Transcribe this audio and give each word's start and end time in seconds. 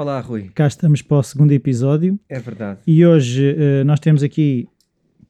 Olá, 0.00 0.18
Rui. 0.18 0.50
Cá 0.54 0.66
estamos 0.66 1.02
para 1.02 1.18
o 1.18 1.22
segundo 1.22 1.52
episódio 1.52 2.18
É 2.26 2.38
verdade. 2.38 2.78
e 2.86 3.04
hoje 3.04 3.54
eh, 3.54 3.84
nós 3.84 4.00
temos 4.00 4.22
aqui 4.22 4.66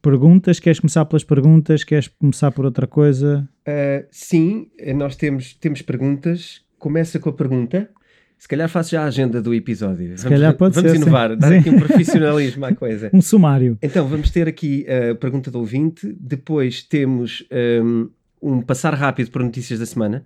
perguntas. 0.01 0.61
Queres 0.61 0.79
começar 0.79 1.05
pelas 1.07 1.25
perguntas? 1.25 1.83
Queres 1.83 2.07
começar 2.07 2.53
por 2.53 2.65
outra 2.65 2.87
coisa? 2.87 3.49
Uh, 3.67 4.07
sim, 4.13 4.71
eh, 4.79 4.95
nós 4.95 5.17
temos, 5.17 5.55
temos 5.55 5.83
perguntas. 5.83 6.63
Começa 6.79 7.19
com 7.19 7.31
a 7.31 7.33
pergunta. 7.33 7.91
Se 8.39 8.47
calhar 8.47 8.69
faço 8.69 8.93
já 8.93 9.03
a 9.03 9.07
agenda 9.07 9.43
do 9.43 9.53
episódio. 9.53 10.17
Se 10.17 10.29
calhar 10.29 10.55
pode 10.55 10.77
vamos 10.77 10.89
ser, 10.89 10.97
sim. 10.97 11.03
inovar, 11.03 11.37
dar 11.37 11.49
Sim. 11.49 11.59
aqui 11.59 11.71
um 11.71 11.81
profissionalismo 11.81 12.65
à 12.65 12.73
coisa. 12.73 13.11
Um 13.13 13.21
sumário. 13.21 13.77
Então, 13.83 14.07
vamos 14.07 14.31
ter 14.31 14.47
aqui 14.47 14.87
a 14.89 15.17
pergunta 15.17 15.51
do 15.51 15.59
ouvinte. 15.59 16.17
Depois 16.17 16.81
temos 16.85 17.45
um, 17.83 18.09
um 18.41 18.63
passar 18.63 18.95
rápido 18.95 19.33
por 19.33 19.43
notícias 19.43 19.81
da 19.81 19.87
semana. 19.87 20.25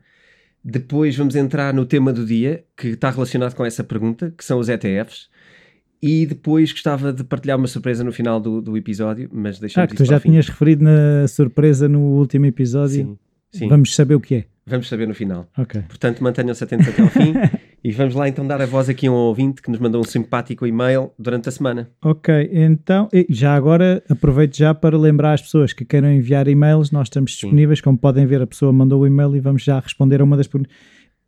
Depois 0.64 1.14
vamos 1.16 1.36
entrar 1.36 1.74
no 1.74 1.84
tema 1.84 2.12
do 2.12 2.24
dia, 2.24 2.64
que 2.76 2.88
está 2.88 3.10
relacionado 3.10 3.54
com 3.54 3.64
essa 3.64 3.84
pergunta, 3.84 4.32
que 4.36 4.44
são 4.44 4.58
os 4.58 4.68
ETFs. 4.68 5.28
E 6.02 6.26
depois 6.26 6.70
gostava 6.72 7.12
de 7.12 7.24
partilhar 7.24 7.56
uma 7.58 7.66
surpresa 7.66 8.02
no 8.04 8.12
final 8.12 8.38
do, 8.40 8.60
do 8.60 8.76
episódio, 8.76 9.28
mas 9.32 9.56
Ah, 9.56 9.60
deixamos 9.60 9.90
que 9.90 9.96
tu 9.96 10.04
já 10.04 10.20
tinhas 10.20 10.48
referido 10.48 10.84
na 10.84 11.26
surpresa 11.28 11.88
no 11.88 12.00
último 12.00 12.46
episódio. 12.46 13.18
Sim, 13.50 13.58
sim. 13.58 13.68
Vamos 13.68 13.94
saber 13.94 14.14
o 14.14 14.20
que 14.20 14.34
é. 14.36 14.44
Vamos 14.66 14.88
saber 14.88 15.06
no 15.06 15.14
final. 15.14 15.48
Ok. 15.56 15.82
Portanto, 15.88 16.22
mantenham-se 16.22 16.64
atentos 16.64 16.88
até 16.88 17.02
ao 17.02 17.08
fim. 17.08 17.34
e 17.84 17.92
vamos 17.92 18.14
lá 18.14 18.26
então 18.26 18.46
dar 18.46 18.62
a 18.62 18.66
voz 18.66 18.88
aqui 18.88 19.06
a 19.06 19.12
um 19.12 19.14
ouvinte 19.14 19.60
que 19.60 19.70
nos 19.70 19.78
mandou 19.78 20.00
um 20.00 20.04
simpático 20.04 20.66
e-mail 20.66 21.12
durante 21.18 21.50
a 21.50 21.52
semana. 21.52 21.90
Ok, 22.02 22.48
então, 22.50 23.10
já 23.28 23.54
agora 23.54 24.02
aproveito 24.08 24.56
já 24.56 24.74
para 24.74 24.96
lembrar 24.96 25.34
as 25.34 25.42
pessoas 25.42 25.74
que 25.74 25.84
queiram 25.84 26.10
enviar 26.10 26.48
e-mails, 26.48 26.90
nós 26.90 27.08
estamos 27.08 27.32
disponíveis, 27.32 27.82
como 27.82 27.98
podem 27.98 28.24
ver, 28.24 28.40
a 28.40 28.46
pessoa 28.46 28.72
mandou 28.72 29.02
o 29.02 29.06
e-mail 29.06 29.36
e 29.36 29.40
vamos 29.40 29.62
já 29.62 29.78
responder 29.78 30.22
a 30.22 30.24
uma 30.24 30.34
das 30.34 30.46
perguntas. 30.46 30.74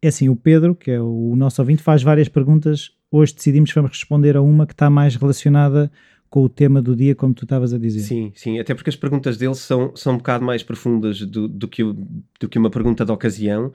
É 0.01 0.09
assim, 0.09 0.31
o 0.31 0.37
Pedro, 0.37 0.75
que 0.75 0.91
é 0.91 1.01
o 1.01 1.35
nosso 1.37 1.61
ouvinte, 1.61 1.83
faz 1.83 2.03
várias 2.03 2.29
perguntas. 2.29 2.91
Hoje 3.11 3.35
decidimos 3.35 3.71
que 3.71 3.75
vamos 3.75 3.91
responder 3.91 4.35
a 4.35 4.41
uma 4.41 4.67
que 4.67 4.73
está 4.73 4.89
mais 4.89 5.15
relacionada 5.15 5.93
com 6.31 6.43
o 6.43 6.49
tema 6.49 6.81
do 6.81 6.97
dia, 6.97 7.15
como 7.15 7.35
tu 7.35 7.45
estavas 7.45 7.75
a 7.75 7.79
dizer. 7.79 8.01
Sim, 8.01 8.33
sim. 8.35 8.59
Até 8.59 8.75
porque 8.75 8.91
as 8.91 8.97
perguntas 8.97 9.37
dele 9.37 9.55
são, 9.55 9.95
são 9.95 10.15
um 10.15 10.17
bocado 10.17 10.45
mais 10.45 10.63
profundas 10.63 11.21
do, 11.21 11.49
do, 11.49 11.69
que, 11.69 11.83
do 12.41 12.49
que 12.49 12.59
uma 12.59 12.71
pergunta 12.71 13.05
de 13.05 13.13
ocasião 13.13 13.73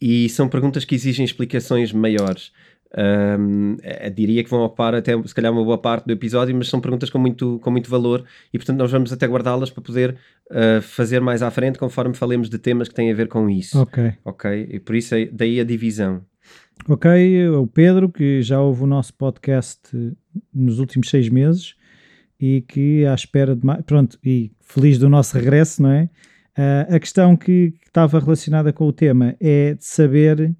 e 0.00 0.28
são 0.28 0.48
perguntas 0.48 0.84
que 0.84 0.94
exigem 0.94 1.24
explicações 1.24 1.92
maiores. 1.92 2.52
Ahm, 2.96 3.76
eh, 3.82 4.08
diria 4.08 4.42
que 4.42 4.48
vão 4.48 4.62
ocupar 4.62 4.94
até 4.94 5.12
se 5.22 5.34
calhar 5.34 5.52
uma 5.52 5.62
boa 5.62 5.76
parte 5.76 6.06
do 6.06 6.12
episódio, 6.12 6.56
mas 6.56 6.68
são 6.68 6.80
perguntas 6.80 7.10
com 7.10 7.18
muito, 7.18 7.58
com 7.58 7.70
muito 7.70 7.90
valor 7.90 8.24
e 8.52 8.56
portanto 8.56 8.78
nós 8.78 8.90
vamos 8.90 9.12
até 9.12 9.26
guardá-las 9.26 9.68
para 9.70 9.82
poder 9.82 10.16
ah, 10.50 10.80
fazer 10.80 11.20
mais 11.20 11.42
à 11.42 11.50
frente 11.50 11.78
conforme 11.78 12.14
falemos 12.14 12.48
de 12.48 12.58
temas 12.58 12.88
que 12.88 12.94
têm 12.94 13.12
a 13.12 13.14
ver 13.14 13.28
com 13.28 13.50
isso. 13.50 13.78
Ok. 13.78 14.14
Ok? 14.24 14.68
E 14.70 14.80
por 14.80 14.94
isso 14.94 15.14
é, 15.14 15.26
daí 15.26 15.60
a 15.60 15.64
divisão. 15.64 16.22
Ok, 16.88 17.48
o 17.48 17.66
Pedro, 17.66 18.08
que 18.08 18.40
já 18.40 18.60
ouve 18.60 18.84
o 18.84 18.86
nosso 18.86 19.12
podcast 19.14 19.80
eh, 19.94 20.12
nos 20.54 20.78
últimos 20.78 21.10
seis 21.10 21.28
meses 21.28 21.74
e 22.40 22.62
que 22.62 23.04
à 23.04 23.14
espera 23.14 23.54
de 23.54 23.66
mais. 23.66 23.82
Pronto, 23.82 24.18
e 24.24 24.52
feliz 24.60 24.96
do 24.98 25.08
nosso 25.08 25.36
regresso, 25.36 25.82
não 25.82 25.90
é? 25.90 26.08
Ah, 26.58 26.96
a 26.96 26.98
questão 26.98 27.36
que, 27.36 27.74
estava 27.86 28.18
relacionada 28.18 28.72
com 28.72 28.84
o 28.84 28.92
tema 28.92 29.36
é 29.40 29.74
de 29.74 29.84
saber 29.84 30.52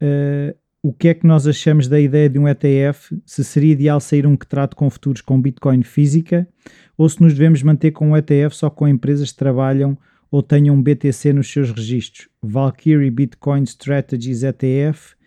ah, 0.00 0.54
o 0.82 0.92
que 0.92 1.08
é 1.08 1.14
que 1.14 1.26
nós 1.26 1.46
achamos 1.46 1.86
da 1.86 2.00
ideia 2.00 2.28
de 2.28 2.38
um 2.38 2.48
ETF, 2.48 3.20
se 3.26 3.44
seria 3.44 3.72
ideal 3.72 4.00
sair 4.00 4.26
um 4.26 4.36
que 4.36 4.46
trate 4.46 4.74
com 4.74 4.88
futuros 4.88 5.20
com 5.20 5.40
Bitcoin 5.40 5.82
física 5.82 6.48
ou 6.96 7.08
se 7.08 7.20
nos 7.20 7.34
devemos 7.34 7.62
manter 7.62 7.90
com 7.90 8.10
um 8.10 8.16
ETF 8.16 8.56
só 8.56 8.70
com 8.70 8.88
empresas 8.88 9.30
que 9.30 9.38
trabalham 9.38 9.98
ou 10.30 10.42
tenham 10.42 10.74
um 10.74 10.82
BTC 10.82 11.32
nos 11.32 11.50
seus 11.50 11.70
registros. 11.70 12.28
Valkyrie 12.42 13.10
Bitcoin 13.10 13.64
Strategies 13.64 14.42
ETF 14.42 15.18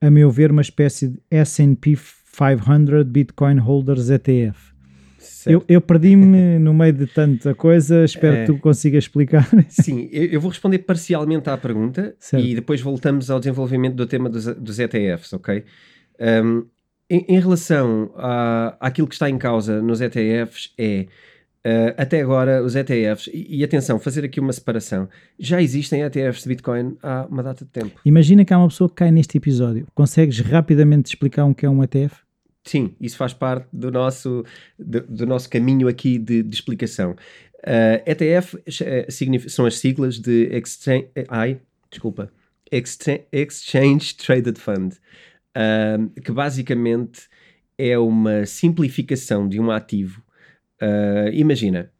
a 0.00 0.10
meu 0.10 0.30
ver, 0.30 0.52
uma 0.52 0.62
espécie 0.62 1.08
de 1.08 1.20
S&P 1.28 1.96
500 1.96 3.02
Bitcoin 3.04 3.58
Holders 3.58 4.10
ETF. 4.10 4.77
Certo? 5.18 5.52
Eu, 5.52 5.64
eu 5.68 5.80
perdi-me 5.80 6.58
no 6.60 6.72
meio 6.72 6.92
de 6.92 7.06
tanta 7.06 7.54
coisa, 7.54 8.04
espero 8.04 8.36
É. 8.36 8.40
que 8.46 8.52
tu 8.52 8.58
consigas 8.58 9.04
explicar. 9.04 9.48
Sim, 9.68 10.08
eu, 10.12 10.24
eu 10.26 10.40
vou 10.40 10.50
responder 10.50 10.78
parcialmente 10.78 11.50
à 11.50 11.56
pergunta 11.56 12.14
Certo. 12.18 12.44
e 12.46 12.54
depois 12.54 12.80
voltamos 12.80 13.30
ao 13.30 13.38
desenvolvimento 13.38 13.94
do 13.94 14.06
tema 14.06 14.28
dos, 14.28 14.46
dos 14.46 14.78
ETFs, 14.78 15.32
ok? 15.32 15.64
Um, 16.20 16.64
em, 17.10 17.24
em 17.28 17.40
relação 17.40 18.10
à, 18.16 18.76
àquilo 18.80 19.08
que 19.08 19.14
está 19.14 19.28
em 19.30 19.38
causa 19.38 19.80
nos 19.80 20.00
ETFs 20.00 20.72
é, 20.76 21.06
uh, 21.66 21.94
até 21.96 22.20
agora, 22.20 22.62
os 22.62 22.76
ETFs, 22.76 23.28
e, 23.32 23.58
e 23.58 23.64
atenção, 23.64 23.98
fazer 23.98 24.24
aqui 24.24 24.38
uma 24.38 24.52
separação, 24.52 25.08
já 25.38 25.62
existem 25.62 26.02
ETFs 26.02 26.42
de 26.42 26.48
Bitcoin 26.50 26.96
há 27.02 27.26
uma 27.30 27.42
data 27.42 27.64
de 27.64 27.70
tempo. 27.70 27.98
Imagina 28.04 28.44
que 28.44 28.52
há 28.52 28.58
uma 28.58 28.68
pessoa 28.68 28.88
que 28.88 28.96
cai 28.96 29.10
neste 29.10 29.38
episódio. 29.38 29.86
Consegues 29.94 30.38
rapidamente 30.40 31.06
explicar 31.06 31.44
um 31.44 31.54
que 31.54 31.64
é 31.64 31.70
um 31.70 31.82
ETF? 31.82 32.14
Sim, 32.68 32.94
isso 33.00 33.16
faz 33.16 33.32
parte 33.32 33.66
do 33.72 33.90
nosso, 33.90 34.44
do, 34.78 35.00
do 35.00 35.26
nosso 35.26 35.48
caminho 35.48 35.88
aqui 35.88 36.18
de, 36.18 36.42
de 36.42 36.54
explicação. 36.54 37.12
Uh, 37.60 38.02
ETF 38.04 38.58
eh, 38.82 39.06
são 39.48 39.64
as 39.64 39.78
siglas 39.78 40.18
de 40.18 40.50
Exchange, 40.54 41.08
ai, 41.30 41.62
desculpa, 41.90 42.30
Excha- 42.70 43.24
Exchange 43.32 44.14
Traded 44.16 44.58
Fund, 44.58 44.96
um, 45.56 46.08
que 46.20 46.30
basicamente 46.30 47.22
é 47.78 47.98
uma 47.98 48.44
simplificação 48.44 49.48
de 49.48 49.58
um 49.58 49.70
ativo. 49.70 50.22
Uh, 50.82 51.32
imagina, 51.32 51.90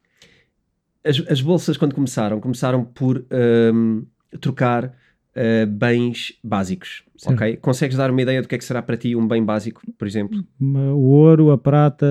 as, 1.03 1.19
as 1.31 1.41
bolsas 1.41 1.79
quando 1.79 1.95
começaram, 1.95 2.41
começaram 2.41 2.85
por 2.85 3.27
um, 3.73 4.07
trocar 4.39 4.95
uh, 5.39 5.67
bens 5.67 6.39
básicos, 6.43 7.05
Certo. 7.17 7.37
ok? 7.37 7.57
Consegues 7.59 7.97
dar 7.97 8.11
uma 8.11 8.21
ideia 8.21 8.43
do 8.43 8.49
que 8.49 8.57
é 8.57 8.59
que 8.59 8.65
será 8.65 8.83
para 8.83 8.97
ti 8.97 9.15
um 9.15 9.27
bem 9.27 9.45
básico, 9.45 9.81
por 9.97 10.07
exemplo? 10.07 10.45
O 10.61 11.11
ouro, 11.11 11.51
a 11.53 11.59
prata, 11.59 12.07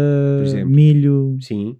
milho, 0.66 1.38
Sim. 1.42 1.78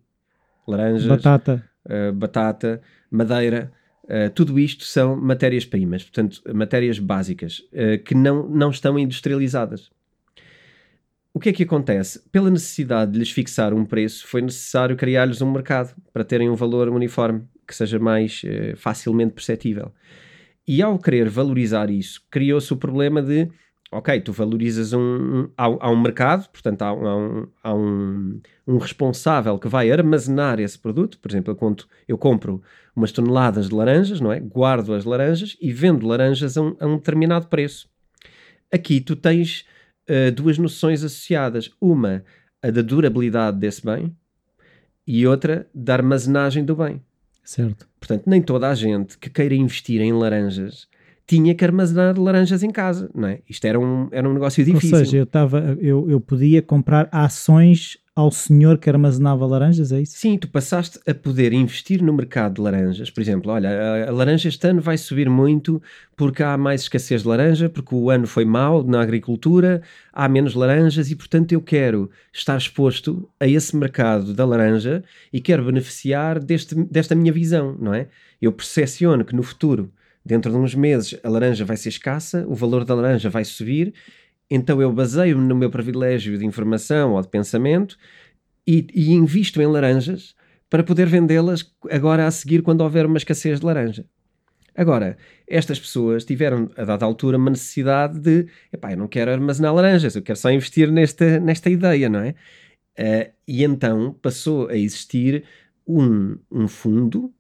Laranjas, 0.68 1.08
batata. 1.08 1.64
uh, 1.86 2.14
batata, 2.14 2.82
madeira, 3.10 3.72
uh, 4.04 4.30
tudo 4.36 4.60
isto 4.60 4.84
são 4.84 5.16
matérias-primas, 5.16 6.04
portanto, 6.04 6.42
matérias 6.54 7.00
básicas, 7.00 7.60
uh, 7.72 8.04
que 8.04 8.14
não, 8.14 8.48
não 8.50 8.70
estão 8.70 9.00
industrializadas. 9.00 9.90
O 11.34 11.40
que 11.40 11.50
é 11.50 11.54
que 11.54 11.64
acontece? 11.64 12.20
Pela 12.32 12.50
necessidade 12.50 13.12
de 13.12 13.20
lhes 13.20 13.30
fixar 13.32 13.72
um 13.74 13.86
preço, 13.86 14.26
foi 14.28 14.42
necessário 14.42 14.96
criar-lhes 14.96 15.40
um 15.42 15.52
mercado 15.52 15.96
para 16.12 16.24
terem 16.24 16.50
um 16.50 16.56
valor 16.56 16.90
uniforme, 16.90 17.44
que 17.66 17.76
seja 17.76 18.00
mais 18.00 18.42
uh, 18.44 18.76
facilmente 18.76 19.34
perceptível. 19.34 19.94
E 20.68 20.82
ao 20.82 21.00
querer 21.00 21.30
valorizar 21.30 21.90
isso, 21.90 22.22
criou-se 22.30 22.74
o 22.74 22.78
problema 22.78 23.22
de, 23.22 23.50
ok, 23.92 24.20
tu 24.20 24.34
valorizas 24.34 24.92
um, 24.92 25.00
um- 25.00 25.50
há, 25.58 25.66
há 25.66 25.90
um 25.90 26.02
mercado, 26.02 26.50
portanto 26.50 26.82
há, 26.82 26.94
um- 26.94 27.08
há 27.08 27.16
um, 27.18 27.48
há 27.64 27.74
um, 27.74 28.42
um 28.68 28.78
responsável 28.78 29.58
que 29.58 29.68
vai 29.70 29.90
armazenar 29.92 30.60
esse 30.60 30.78
produto, 30.78 31.20
por 31.20 31.32
exemplo, 31.32 31.52
eu, 31.52 31.56
conto, 31.56 31.88
eu 32.08 32.18
compro 32.18 32.62
umas 32.96 33.12
toneladas 33.12 33.70
de 33.70 33.76
laranjas, 33.76 34.20
não 34.20 34.32
é? 34.32 34.40
Guardo 34.40 34.94
as 34.94 35.06
laranjas 35.06 35.56
e 35.62 35.72
vendo 35.72 36.06
laranjas 36.06 36.58
a 36.58 36.62
um, 36.62 36.76
a 36.80 36.88
determinado 36.96 37.48
preço. 37.48 37.88
Aqui 38.72 39.00
tu 39.00 39.16
tens 39.16 39.66
eh, 40.06 40.32
duas 40.32 40.58
noções 40.58 41.04
associadas. 41.04 41.72
Uma, 41.80 42.24
a 42.62 42.70
da 42.72 42.82
durabilidade 42.82 43.58
desse 43.58 43.86
bem 43.86 44.14
e 45.06 45.26
outra, 45.26 45.70
da 45.74 45.94
armazenagem 45.94 46.66
do 46.66 46.76
bem. 46.76 47.02
Certo. 47.44 47.87
Portanto, 48.08 48.24
nem 48.26 48.42
toda 48.42 48.70
a 48.70 48.74
gente 48.74 49.18
que 49.18 49.30
queira 49.30 49.54
investir 49.54 50.00
em 50.00 50.14
laranjas 50.14 50.88
tinha 51.28 51.54
que 51.54 51.66
armazenar 51.66 52.18
laranjas 52.18 52.64
em 52.64 52.72
casa, 52.72 53.12
não 53.14 53.28
é? 53.28 53.42
Isto 53.50 53.66
era 53.66 53.78
um, 53.78 54.08
era 54.14 54.30
um 54.30 54.34
negócio 54.34 54.64
difícil. 54.64 54.98
Ou 54.98 55.06
seja, 55.06 55.18
eu, 55.18 55.26
tava, 55.26 55.78
eu, 55.82 56.10
eu 56.10 56.22
podia 56.22 56.62
comprar 56.62 57.10
ações 57.12 57.98
ao 58.18 58.32
senhor 58.32 58.80
que 58.80 58.90
armazenava 58.90 59.46
laranjas, 59.46 59.92
é 59.92 60.02
isso? 60.02 60.18
Sim, 60.18 60.40
tu 60.40 60.48
passaste 60.48 61.00
a 61.08 61.14
poder 61.14 61.54
investir 61.54 62.02
no 62.02 62.12
mercado 62.12 62.56
de 62.56 62.62
laranjas. 62.62 63.12
Por 63.12 63.22
exemplo, 63.22 63.52
olha, 63.52 64.08
a, 64.08 64.12
laranja 64.12 64.50
este 64.50 64.68
ano 64.68 64.82
vai 64.82 64.98
subir 64.98 65.30
muito 65.30 65.80
porque 66.16 66.42
há 66.42 66.58
mais 66.58 66.82
escassez 66.82 67.22
de 67.22 67.28
laranja, 67.28 67.70
porque 67.70 67.94
o 67.94 68.10
ano 68.10 68.26
foi 68.26 68.44
mau 68.44 68.84
na 68.84 69.04
agricultura, 69.04 69.84
há 70.12 70.28
menos 70.28 70.56
laranjas 70.56 71.12
e, 71.12 71.16
portanto, 71.16 71.52
eu 71.52 71.62
quero 71.62 72.10
estar 72.34 72.58
exposto 72.58 73.30
a 73.40 73.48
esse 73.48 73.78
mercado 73.78 74.34
da 74.34 74.44
laranja 74.44 75.04
e 75.32 75.40
quero 75.40 75.64
beneficiar 75.66 76.40
deste, 76.40 76.74
desta 76.74 77.14
minha 77.14 77.32
visão, 77.32 77.78
não 77.80 77.94
é? 77.94 78.08
Eu 78.42 78.52
percepciono 78.52 79.24
que 79.24 79.36
no 79.36 79.44
futuro, 79.44 79.92
dentro 80.26 80.50
de 80.52 80.58
uns 80.58 80.74
meses, 80.74 81.20
a 81.24 81.30
laranja 81.30 81.64
vai 81.64 81.78
ser 81.78 81.90
escassa, 81.90 82.44
o 82.48 82.56
valor 82.56 82.84
da 82.84 82.96
laranja 82.96 83.30
vai 83.30 83.46
subir 83.46 83.94
então 84.50 84.82
eu 84.82 84.92
baseio-me 84.92 85.46
no 85.46 85.56
meu 85.56 85.70
privilégio 85.70 86.38
de 86.38 86.46
informação 86.46 87.14
ou 87.14 87.22
de 87.22 87.28
pensamento 87.28 87.98
e, 88.66 88.88
e 88.94 89.12
invisto 89.14 89.62
em 89.62 89.68
laranjas 89.68 90.36
para 90.70 90.84
poder 90.84 91.08
vendê-las 91.08 91.74
agora 91.90 92.28
a 92.28 92.32
seguir 92.32 92.62
quando 92.62 92.82
houver 92.82 93.06
uma 93.06 93.18
escassez 93.18 93.60
de 93.60 93.66
laranja. 93.66 94.06
Agora, 94.76 95.18
estas 95.48 95.80
pessoas 95.80 96.24
tiveram, 96.24 96.70
a 96.78 96.86
dada 96.86 97.04
altura, 97.04 97.38
uma 97.38 97.50
necessidade 97.50 98.20
de 98.20 98.48
epá, 98.72 98.92
eu 98.92 98.98
não 98.98 99.08
quero 99.08 99.32
armazenar 99.32 99.74
laranjas, 99.74 100.16
eu 100.16 100.22
quero 100.22 100.38
só 100.38 100.52
investir 100.52 100.92
nesta, 100.92 101.40
nesta 101.40 101.70
ideia, 101.70 102.08
não 102.08 102.20
é? 102.20 102.36
Uh, 103.00 103.32
e 103.48 103.64
então 103.64 104.14
passou 104.22 104.68
a 104.70 104.76
existir 104.76 105.44
um, 105.88 106.38
um 106.52 106.68
fundo 106.68 107.34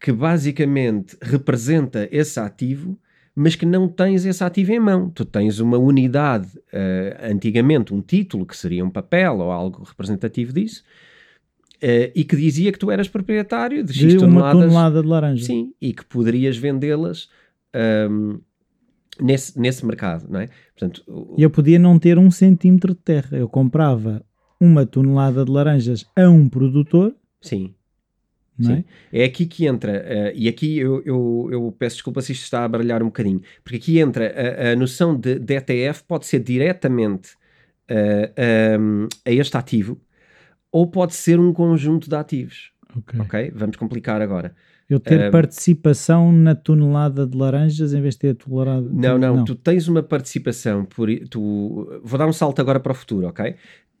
que 0.00 0.10
basicamente 0.12 1.16
representa 1.22 2.08
esse 2.10 2.38
ativo, 2.40 2.98
mas 3.34 3.56
que 3.56 3.66
não 3.66 3.88
tens 3.88 4.24
esse 4.24 4.42
ativo 4.44 4.72
em 4.72 4.78
mão. 4.80 5.10
Tu 5.10 5.24
tens 5.24 5.58
uma 5.60 5.76
unidade, 5.78 6.48
uh, 6.56 7.32
antigamente 7.32 7.92
um 7.92 8.00
título, 8.00 8.46
que 8.46 8.56
seria 8.56 8.84
um 8.84 8.90
papel 8.90 9.38
ou 9.38 9.50
algo 9.50 9.82
representativo 9.82 10.52
disso, 10.52 10.82
uh, 11.82 12.12
e 12.14 12.24
que 12.24 12.36
dizia 12.36 12.70
que 12.72 12.78
tu 12.78 12.90
eras 12.90 13.08
proprietário 13.08 13.82
de 13.82 13.92
X 13.92 14.12
De 14.12 14.18
uma 14.18 14.20
toneladas. 14.26 14.60
tonelada 14.60 15.02
de 15.02 15.08
laranja. 15.08 15.44
Sim, 15.44 15.72
e 15.80 15.92
que 15.92 16.04
poderias 16.04 16.56
vendê-las 16.56 17.28
um, 18.10 18.38
nesse, 19.20 19.58
nesse 19.58 19.84
mercado, 19.84 20.26
não 20.30 20.40
é? 20.40 20.48
Portanto, 20.78 21.02
o- 21.08 21.34
eu 21.38 21.50
podia 21.50 21.78
não 21.78 21.98
ter 21.98 22.18
um 22.18 22.30
centímetro 22.30 22.94
de 22.94 23.00
terra. 23.00 23.36
Eu 23.36 23.48
comprava 23.48 24.24
uma 24.60 24.86
tonelada 24.86 25.44
de 25.44 25.50
laranjas 25.50 26.06
a 26.16 26.28
um 26.30 26.48
produtor, 26.48 27.14
sim, 27.40 27.74
é? 28.70 28.84
É 29.12 29.24
aqui 29.24 29.46
que 29.46 29.66
entra, 29.66 29.92
eh, 29.92 30.32
e 30.34 30.48
aqui 30.48 30.78
eu, 30.78 31.02
eu, 31.04 31.48
eu 31.50 31.76
peço 31.78 31.96
desculpa 31.96 32.20
se 32.22 32.32
isto 32.32 32.44
está 32.44 32.64
a 32.64 32.68
baralhar 32.68 33.02
um 33.02 33.06
bocadinho, 33.06 33.40
porque 33.62 33.76
aqui 33.76 33.98
entra 33.98 34.32
a, 34.32 34.72
a 34.72 34.76
noção 34.76 35.18
de, 35.18 35.38
de 35.38 35.54
ETF 35.54 36.04
pode 36.04 36.26
ser 36.26 36.40
diretamente 36.40 37.30
eh, 37.88 38.78
um, 38.80 39.08
a 39.24 39.30
este 39.30 39.56
ativo 39.56 40.00
ou 40.72 40.86
pode 40.86 41.14
ser 41.14 41.38
um 41.38 41.52
conjunto 41.52 42.08
de 42.08 42.16
ativos. 42.16 42.72
Ok. 42.96 43.20
Ok? 43.20 43.52
Vamos 43.54 43.76
complicar 43.76 44.22
agora. 44.22 44.54
Eu 44.88 45.00
ter 45.00 45.28
Um, 45.28 45.30
participação 45.30 46.32
na 46.32 46.54
tonelada 46.54 47.26
de 47.26 47.36
laranjas 47.36 47.94
em 47.94 48.00
vez 48.00 48.14
de 48.14 48.20
ter 48.20 48.30
a 48.30 48.34
tonelada. 48.34 48.88
Não, 48.90 49.18
não, 49.18 49.44
tu 49.44 49.54
tens 49.54 49.88
uma 49.88 50.02
participação 50.02 50.84
por 50.84 51.08
tu 51.30 52.00
vou 52.02 52.18
dar 52.18 52.26
um 52.26 52.32
salto 52.32 52.60
agora 52.60 52.78
para 52.78 52.92
o 52.92 52.94
futuro, 52.94 53.26
ok? 53.26 53.54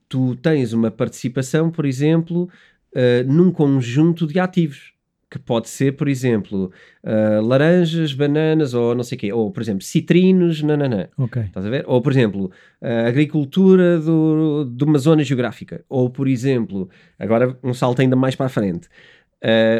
Tu 0.08 0.36
tens 0.36 0.72
uma 0.72 0.90
participação, 0.90 1.70
por 1.70 1.86
exemplo, 1.86 2.48
eh, 2.94 3.24
num 3.24 3.50
conjunto 3.50 4.26
de 4.26 4.38
ativos 4.38 4.92
que 5.30 5.38
pode 5.38 5.68
ser, 5.68 5.96
por 5.96 6.06
exemplo, 6.06 6.70
eh, 7.02 7.40
laranjas, 7.42 8.14
bananas 8.14 8.72
ou 8.72 8.94
não 8.94 9.02
sei 9.02 9.16
o 9.16 9.18
quê, 9.18 9.32
ou 9.32 9.50
por 9.50 9.60
exemplo, 9.60 9.82
citrinos, 9.82 10.62
nananã. 10.62 11.08
Ok. 11.18 11.42
Estás 11.42 11.66
a 11.66 11.70
ver? 11.70 11.84
Ou, 11.88 12.00
por 12.00 12.12
exemplo, 12.12 12.52
a 12.80 13.08
agricultura 13.08 13.98
do, 13.98 14.64
de 14.64 14.84
uma 14.84 14.96
zona 14.98 15.24
geográfica. 15.24 15.84
Ou, 15.88 16.08
por 16.08 16.28
exemplo, 16.28 16.88
agora 17.18 17.58
um 17.64 17.74
salto 17.74 18.00
ainda 18.00 18.14
mais 18.14 18.36
para 18.36 18.46
a 18.46 18.48
frente, 18.48 18.88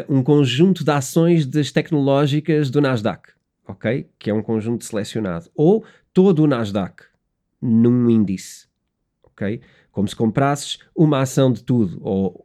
um 0.09 0.21
conjunto 0.21 0.83
de 0.83 0.91
ações 0.91 1.45
das 1.45 1.71
tecnológicas 1.71 2.69
do 2.69 2.81
Nasdaq, 2.81 3.29
ok? 3.65 4.07
Que 4.19 4.29
é 4.29 4.33
um 4.33 4.41
conjunto 4.41 4.83
selecionado. 4.83 5.49
Ou 5.55 5.85
todo 6.13 6.43
o 6.43 6.47
Nasdaq 6.47 7.03
num 7.61 8.09
índice, 8.09 8.67
ok? 9.23 9.61
Como 9.91 10.07
se 10.07 10.15
comprasses 10.15 10.79
uma 10.95 11.21
ação 11.21 11.51
de 11.51 11.63
tudo, 11.63 11.97
ou 12.01 12.44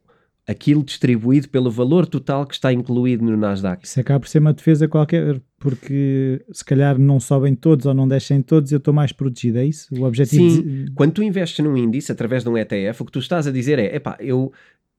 aquilo 0.50 0.82
distribuído 0.82 1.49
pelo 1.49 1.70
valor 1.70 2.06
total 2.06 2.47
que 2.47 2.55
está 2.55 2.73
incluído 2.73 3.25
no 3.25 3.37
Nasdaq. 3.37 3.85
Isso 3.87 4.00
acaba 4.00 4.20
por 4.20 4.29
ser 4.29 4.38
uma 4.41 4.52
defesa 4.52 4.88
qualquer, 4.88 5.41
porque 5.58 6.44
se 6.52 6.64
calhar 6.64 6.99
não 6.99 7.20
sobem 7.20 7.55
todos 7.55 7.87
ou 7.87 7.94
não 7.94 8.08
descem 8.08 8.43
todos, 8.43 8.73
eu 8.73 8.79
estou 8.79 8.93
mais 8.93 9.12
protegido, 9.12 9.58
é 9.58 9.64
isso? 9.67 9.88
O 9.94 10.05
objetivo 10.05 10.49
Sim. 10.49 10.62
de- 10.62 10.91
Quando 10.93 11.12
tu 11.12 11.23
investes 11.23 11.64
num 11.64 11.76
índice 11.76 12.11
através 12.11 12.43
de 12.43 12.49
um 12.49 12.56
ETF, 12.58 13.02
o 13.02 13.05
que 13.05 13.12
tu 13.12 13.19
estás 13.19 13.47
a 13.47 13.52
dizer 13.52 13.79
é: 13.79 13.94
epá, 13.97 14.17
eu 14.20 14.52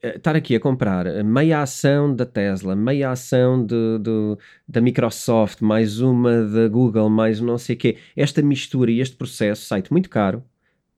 eh, 0.03 0.15
estar 0.17 0.35
aqui 0.35 0.55
a 0.55 0.59
comprar 0.59 1.05
meia 1.23 1.61
ação 1.61 2.15
da 2.15 2.25
Tesla, 2.25 2.75
meia 2.75 3.11
ação 3.11 3.65
de, 3.65 3.99
de- 3.99 4.37
da 4.67 4.79
Microsoft, 4.81 5.61
mais 5.61 5.99
uma 5.99 6.43
da 6.43 6.67
Google, 6.67 7.09
mais 7.09 7.39
não 7.41 7.57
sei 7.57 7.75
o 7.75 7.77
quê, 7.79 7.97
esta 8.15 8.41
mistura 8.41 8.89
e 8.89 8.99
este 8.99 9.15
processo 9.15 9.65
sai-te 9.65 9.91
muito 9.91 10.09
caro 10.09 10.43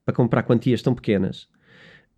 para 0.05 0.13
comprar 0.13 0.43
quantias 0.43 0.81
tão 0.81 0.93
pequenas. 0.93 1.47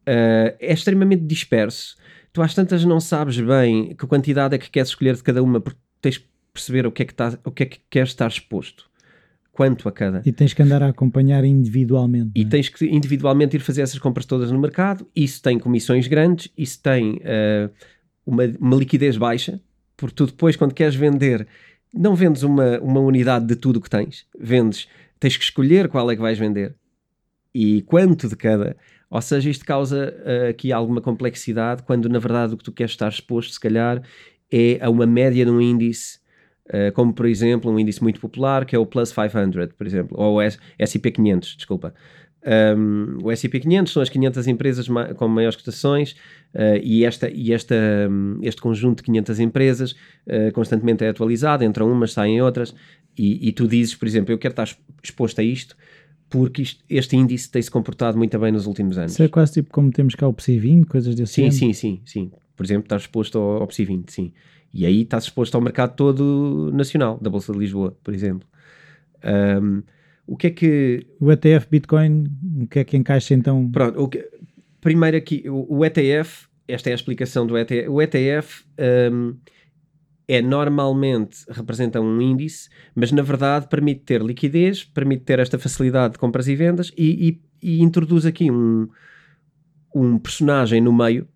eh, 0.07 0.55
é 0.59 0.73
extremamente 0.73 1.23
disperso. 1.23 1.95
Tu 2.35 2.41
às 2.41 2.53
tantas 2.53 2.83
não 2.83 2.99
sabes 2.99 3.39
bem 3.39 3.95
que 3.95 4.05
quantidade 4.05 4.53
é 4.53 4.57
que 4.57 4.69
queres 4.69 4.89
escolher 4.89 5.15
de 5.15 5.23
cada 5.23 5.41
uma, 5.41 5.61
porque 5.61 5.79
tens 6.01 6.15
de 6.15 6.25
perceber 6.51 6.85
o 6.85 6.91
que 6.91 7.03
é 7.03 7.05
que, 7.05 7.13
estás- 7.13 7.39
o 7.45 7.49
que, 7.49 7.63
é 7.63 7.65
que 7.65 7.79
queres 7.89 8.09
estar 8.09 8.27
exposto. 8.27 8.89
Quanto 9.53 9.87
a 9.87 9.91
cada. 9.93 10.21
E 10.25 10.33
tens 10.33 10.53
que 10.53 10.61
andar 10.61 10.83
a 10.83 10.89
acompanhar 10.89 11.45
individualmente. 11.45 12.31
E 12.35 12.41
não 12.41 12.47
é? 12.47 12.51
tens 12.51 12.67
que 12.67 12.85
individualmente 12.87 13.55
ir 13.55 13.61
fazer 13.61 13.83
essas 13.83 13.99
compras 13.99 14.25
todas 14.25 14.51
no 14.51 14.59
mercado. 14.59 15.07
Isso 15.15 15.41
tem 15.41 15.57
comissões 15.57 16.07
grandes, 16.09 16.51
isso 16.57 16.77
tem 16.83 17.21
eh, 17.23 17.69
uma, 18.25 18.43
uma 18.59 18.75
liquidez 18.75 19.15
baixa, 19.15 19.61
porque 19.95 20.15
tu 20.15 20.25
depois, 20.25 20.57
quando 20.57 20.73
queres 20.73 20.95
vender, 20.95 21.47
não 21.93 22.15
vendes 22.15 22.43
uma, 22.43 22.81
uma 22.81 22.99
unidade 22.99 23.45
de 23.45 23.55
tudo 23.55 23.77
o 23.77 23.81
que 23.81 23.89
tens, 23.89 24.25
vendes, 24.37 24.89
tens 25.21 25.37
que 25.37 25.43
escolher 25.45 25.87
qual 25.87 26.11
é 26.11 26.17
que 26.17 26.21
vais 26.21 26.37
vender 26.37 26.75
e 27.53 27.81
quanto 27.83 28.27
de 28.27 28.35
cada. 28.35 28.75
Ou 29.09 29.21
seja, 29.21 29.49
isto 29.49 29.65
causa 29.65 30.13
eh, 30.25 30.49
aqui 30.49 30.71
alguma 30.71 31.01
complexidade, 31.01 31.83
quando 31.83 32.09
na 32.09 32.19
verdade 32.19 32.53
o 32.53 32.57
que 32.57 32.63
tu 32.63 32.71
queres 32.71 32.91
estar 32.91 33.09
exposto, 33.09 33.53
se 33.53 33.59
calhar, 33.59 34.01
é 34.51 34.79
a 34.81 34.89
uma 34.89 35.05
média 35.05 35.45
de 35.45 35.51
um 35.51 35.61
índice. 35.61 36.19
eh, 36.69 36.91
como 36.91 37.13
por 37.13 37.25
exemplo 37.27 37.71
um 37.71 37.79
índice 37.79 38.01
muito 38.01 38.19
popular 38.19 38.65
que 38.65 38.75
é 38.75 38.79
o 38.79 38.85
Plus 38.85 39.11
500, 39.13 39.73
por 39.77 39.85
exemplo, 39.87 40.17
ou 40.19 40.35
o 40.37 40.41
S&P 40.41 41.11
500, 41.11 41.55
desculpa. 41.55 41.93
Um, 42.47 43.17
o 43.23 43.31
S&P 43.31 43.59
500 43.59 43.91
são 43.91 44.03
as 44.03 44.09
500 44.09 44.47
empresas 44.47 44.87
ma- 44.87 45.13
com 45.15 45.27
maiores 45.27 45.55
cotações 45.55 46.11
uh, 46.53 46.77
e, 46.83 47.03
esta, 47.03 47.27
e 47.29 47.51
esta, 47.51 47.75
um, 48.09 48.37
este 48.43 48.61
conjunto 48.61 48.97
de 48.97 49.03
500 49.03 49.39
empresas 49.39 49.91
uh, 50.27 50.51
constantemente 50.53 51.03
é 51.03 51.09
atualizado, 51.09 51.63
entram 51.63 51.91
umas, 51.91 52.11
saem 52.13 52.39
outras 52.43 52.75
e, 53.17 53.47
e 53.49 53.51
tu 53.51 53.67
dizes, 53.67 53.95
por 53.95 54.07
exemplo, 54.07 54.31
eu 54.31 54.37
quero 54.37 54.51
estar 54.51 54.63
exp- 54.63 54.79
exposto 55.03 55.39
a 55.39 55.43
isto 55.43 55.75
porque 56.29 56.61
isto- 56.63 56.83
este 56.89 57.15
índice 57.15 57.49
tem-se 57.49 57.69
comportado 57.71 58.17
muito 58.17 58.37
bem 58.39 58.51
nos 58.51 58.65
últimos 58.67 58.97
anos. 58.97 59.13
Isso 59.13 59.23
é 59.23 59.27
quase 59.27 59.53
tipo 59.53 59.71
como 59.71 59.91
temos 59.91 60.15
cá 60.15 60.27
o 60.27 60.33
PSI 60.33 60.57
20, 60.59 60.85
coisas 60.85 61.15
desse 61.15 61.33
Sim, 61.33 61.51
sim, 61.51 61.73
sim, 61.73 62.01
sim. 62.05 62.31
Por 62.55 62.65
exemplo, 62.65 62.83
estás 62.85 63.03
exposto 63.03 63.37
ao, 63.37 63.61
ao 63.61 63.67
PSI 63.67 63.85
20, 63.85 64.11
sim. 64.11 64.31
E 64.73 64.85
aí 64.85 65.01
estás 65.03 65.23
exposto 65.25 65.55
ao 65.55 65.61
mercado 65.61 65.95
todo 65.95 66.71
nacional, 66.73 67.17
da 67.21 67.29
Bolsa 67.29 67.53
de 67.53 67.59
Lisboa, 67.59 67.95
por 68.03 68.13
exemplo. 68.13 68.47
Um, 69.23 69.81
o 70.27 70.35
que 70.35 70.47
é 70.47 70.49
que 70.49 71.05
O 71.19 71.31
ETF 71.31 71.67
Bitcoin, 71.69 72.25
o 72.63 72.67
que 72.67 72.79
é 72.79 72.83
que 72.83 72.97
encaixa 72.97 73.33
então? 73.33 73.69
Pronto, 73.71 74.07
que- 74.09 74.27
primeiro 74.81 75.15
aqui, 75.17 75.43
o, 75.47 75.77
o 75.77 75.85
ETF, 75.85 76.47
esta 76.67 76.89
é 76.89 76.93
a 76.93 76.95
explicação 76.95 77.45
do 77.47 77.57
ETF. 77.57 77.87
O 77.89 78.01
ETF 78.01 78.63
hum, 79.11 79.35
é 80.27 80.41
normalmente, 80.41 81.45
representa 81.49 82.01
um 82.01 82.19
índice, 82.21 82.69
mas 82.95 83.11
na 83.11 83.21
verdade 83.21 83.67
permite 83.67 84.01
ter 84.01 84.21
liquidez, 84.21 84.83
permite 84.83 85.23
ter 85.23 85.39
esta 85.39 85.59
facilidade 85.59 86.13
de 86.13 86.19
compras 86.19 86.47
e 86.47 86.55
vendas 86.55 86.91
e, 86.97 87.39
e- 87.61 87.77
e 87.77 87.81
introduz 87.81 88.25
aqui 88.25 88.49
um, 88.51 88.87
um 89.93 90.17
personagem 90.17 90.81
no 90.81 90.91
meio 90.93 91.27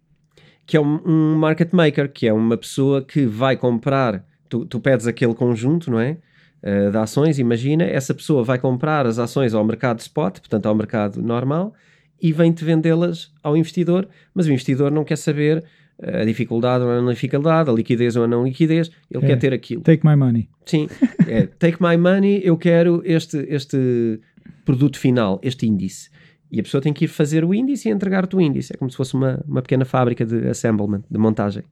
que 0.65 0.77
é 0.77 0.79
um, 0.81 1.00
um 1.03 1.36
market 1.36 1.74
maker, 1.74 2.12
que 2.12 2.27
é 2.27 2.34
uma 2.34 2.55
pessoa 2.55 3.01
que 3.03 3.25
vai 3.25 3.58
comprar, 3.58 4.24
tu, 4.48 4.67
tu 4.67 4.79
pedes 4.79 5.08
aquele 5.08 5.34
conjunto, 5.34 5.89
não 5.89 6.00
é? 6.00 6.19
Uh, 6.62 6.91
de 6.91 6.98
ações, 6.98 7.39
imagina, 7.39 7.84
essa 7.84 8.13
pessoa 8.13 8.43
vai 8.43 8.60
comprar 8.60 9.08
as 9.08 9.17
ações 9.17 9.55
ao 9.55 9.65
mercado 9.65 10.00
spot, 10.00 10.38
portanto 10.38 10.67
ao 10.67 10.75
mercado 10.75 11.24
normal, 11.24 11.74
e 12.22 12.31
vem-te 12.31 12.63
vendê-las 12.63 13.34
ao 13.41 13.58
investidor, 13.58 14.08
mas 14.31 14.46
o 14.46 14.51
investidor 14.51 14.91
não 14.91 15.03
quer 15.03 15.15
saber 15.15 15.63
a 16.01 16.23
dificuldade 16.25 16.83
ou 16.83 16.89
a 16.91 17.01
não 17.01 17.11
dificuldade, 17.11 17.69
a 17.69 17.73
liquidez 17.73 18.15
ou 18.15 18.23
a 18.23 18.27
não 18.27 18.43
liquidez, 18.43 18.89
ele 19.11 19.23
É. 19.25 19.27
quer 19.27 19.37
ter 19.37 19.53
aquilo. 19.53 19.81
Take 19.81 20.05
my 20.07 20.15
money. 20.15 20.49
Sim, 20.65 20.87
é, 21.27 21.45
take 21.47 21.77
my 21.81 21.97
money, 21.97 22.41
eu 22.43 22.55
quero 22.57 23.01
este, 23.05 23.37
este 23.49 24.19
produto 24.65 24.97
final, 24.97 25.39
este 25.43 25.65
índice. 25.67 26.09
E 26.51 26.59
a 26.59 26.63
pessoa 26.63 26.81
tem 26.81 26.93
que 26.93 27.05
ir 27.05 27.07
fazer 27.09 27.43
o 27.45 27.53
índice 27.53 27.89
e 27.89 27.91
entregar-te 27.91 28.35
o 28.35 28.41
índice. 28.41 28.73
É 28.73 28.77
como 28.77 28.89
se 28.89 28.97
fosse 28.97 29.13
uma, 29.13 29.43
uma 29.47 29.61
pequena 29.61 29.85
fábrica 29.85 30.25
de 30.25 30.47
assemblement, 30.47 31.03
de 31.09 31.17
montagem. 31.19 31.63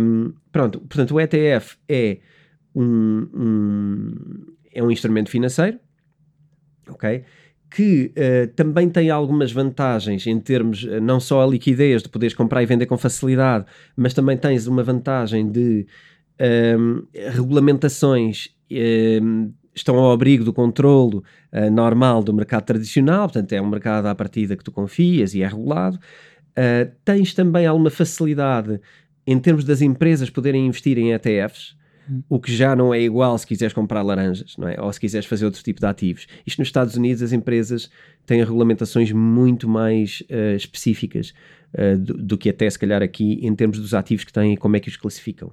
Um, 0.00 0.32
pronto, 0.50 0.80
portanto, 0.80 1.14
o 1.14 1.20
ETF 1.20 1.76
é 1.88 2.18
um, 2.74 3.28
um- 3.34 4.46
é 4.72 4.82
um 4.82 4.90
instrumento 4.90 5.30
financeiro, 5.30 5.78
ok? 6.88 7.22
Que 7.70 8.12
eh, 8.16 8.46
também 8.48 8.88
tem 8.88 9.10
algumas 9.10 9.52
vantagens 9.52 10.26
em 10.26 10.40
termos, 10.40 10.84
eh, 10.84 10.98
não 10.98 11.20
só 11.20 11.42
a 11.42 11.46
liquidez 11.46 12.02
de 12.02 12.08
poderes 12.08 12.34
comprar 12.34 12.62
e 12.62 12.66
vender 12.66 12.86
com 12.86 12.98
facilidade, 12.98 13.64
mas 13.96 14.12
também 14.12 14.36
tens 14.36 14.66
uma 14.66 14.82
vantagem 14.82 15.48
de 15.50 15.86
ehm, 16.38 17.02
regulamentações 17.32 18.48
ehm, 18.68 19.50
estão 19.74 19.96
ao 19.96 20.10
abrigo 20.12 20.44
do 20.44 20.52
controlo 20.52 21.22
eh, 21.52 21.70
normal 21.70 22.24
do 22.24 22.34
mercado 22.34 22.64
tradicional, 22.64 23.28
portanto 23.28 23.52
é 23.52 23.62
um 23.62 23.68
mercado 23.68 24.06
à 24.06 24.14
partida 24.14 24.56
que 24.56 24.64
tu 24.64 24.72
confias 24.72 25.34
e 25.34 25.42
é 25.42 25.46
regulado. 25.46 25.98
Tens 27.04 27.32
também 27.32 27.64
alguma 27.64 27.88
facilidade 27.88 28.80
em 29.26 29.38
termos 29.38 29.64
das 29.64 29.80
empresas 29.80 30.28
poderem 30.28 30.66
investir 30.66 30.98
em 30.98 31.12
ETFs, 31.12 31.76
o 32.28 32.40
que 32.40 32.52
já 32.52 32.74
não 32.74 32.92
é 32.92 33.00
igual 33.00 33.36
se 33.38 33.46
quiseres 33.46 33.72
comprar 33.72 34.02
laranjas, 34.02 34.56
não 34.56 34.68
é? 34.68 34.80
Ou 34.80 34.92
se 34.92 35.00
quiseres 35.00 35.26
fazer 35.26 35.44
outro 35.44 35.62
tipo 35.62 35.80
de 35.80 35.86
ativos. 35.86 36.26
Isto 36.46 36.58
nos 36.58 36.68
Estados 36.68 36.96
Unidos 36.96 37.22
as 37.22 37.32
empresas 37.32 37.90
têm 38.26 38.40
regulamentações 38.40 39.12
muito 39.12 39.68
mais 39.68 40.22
uh, 40.30 40.56
específicas 40.56 41.32
uh, 41.74 41.98
do, 41.98 42.14
do, 42.14 42.38
que 42.38 42.48
até 42.48 42.68
se 42.68 42.78
calhar 42.78 43.02
aqui 43.02 43.38
em 43.42 43.54
termos 43.54 43.78
dos 43.78 43.94
ativos 43.94 44.24
que 44.24 44.32
têm 44.32 44.54
e 44.54 44.56
como 44.56 44.76
é 44.76 44.80
que 44.80 44.88
os 44.88 44.96
classificam. 44.96 45.52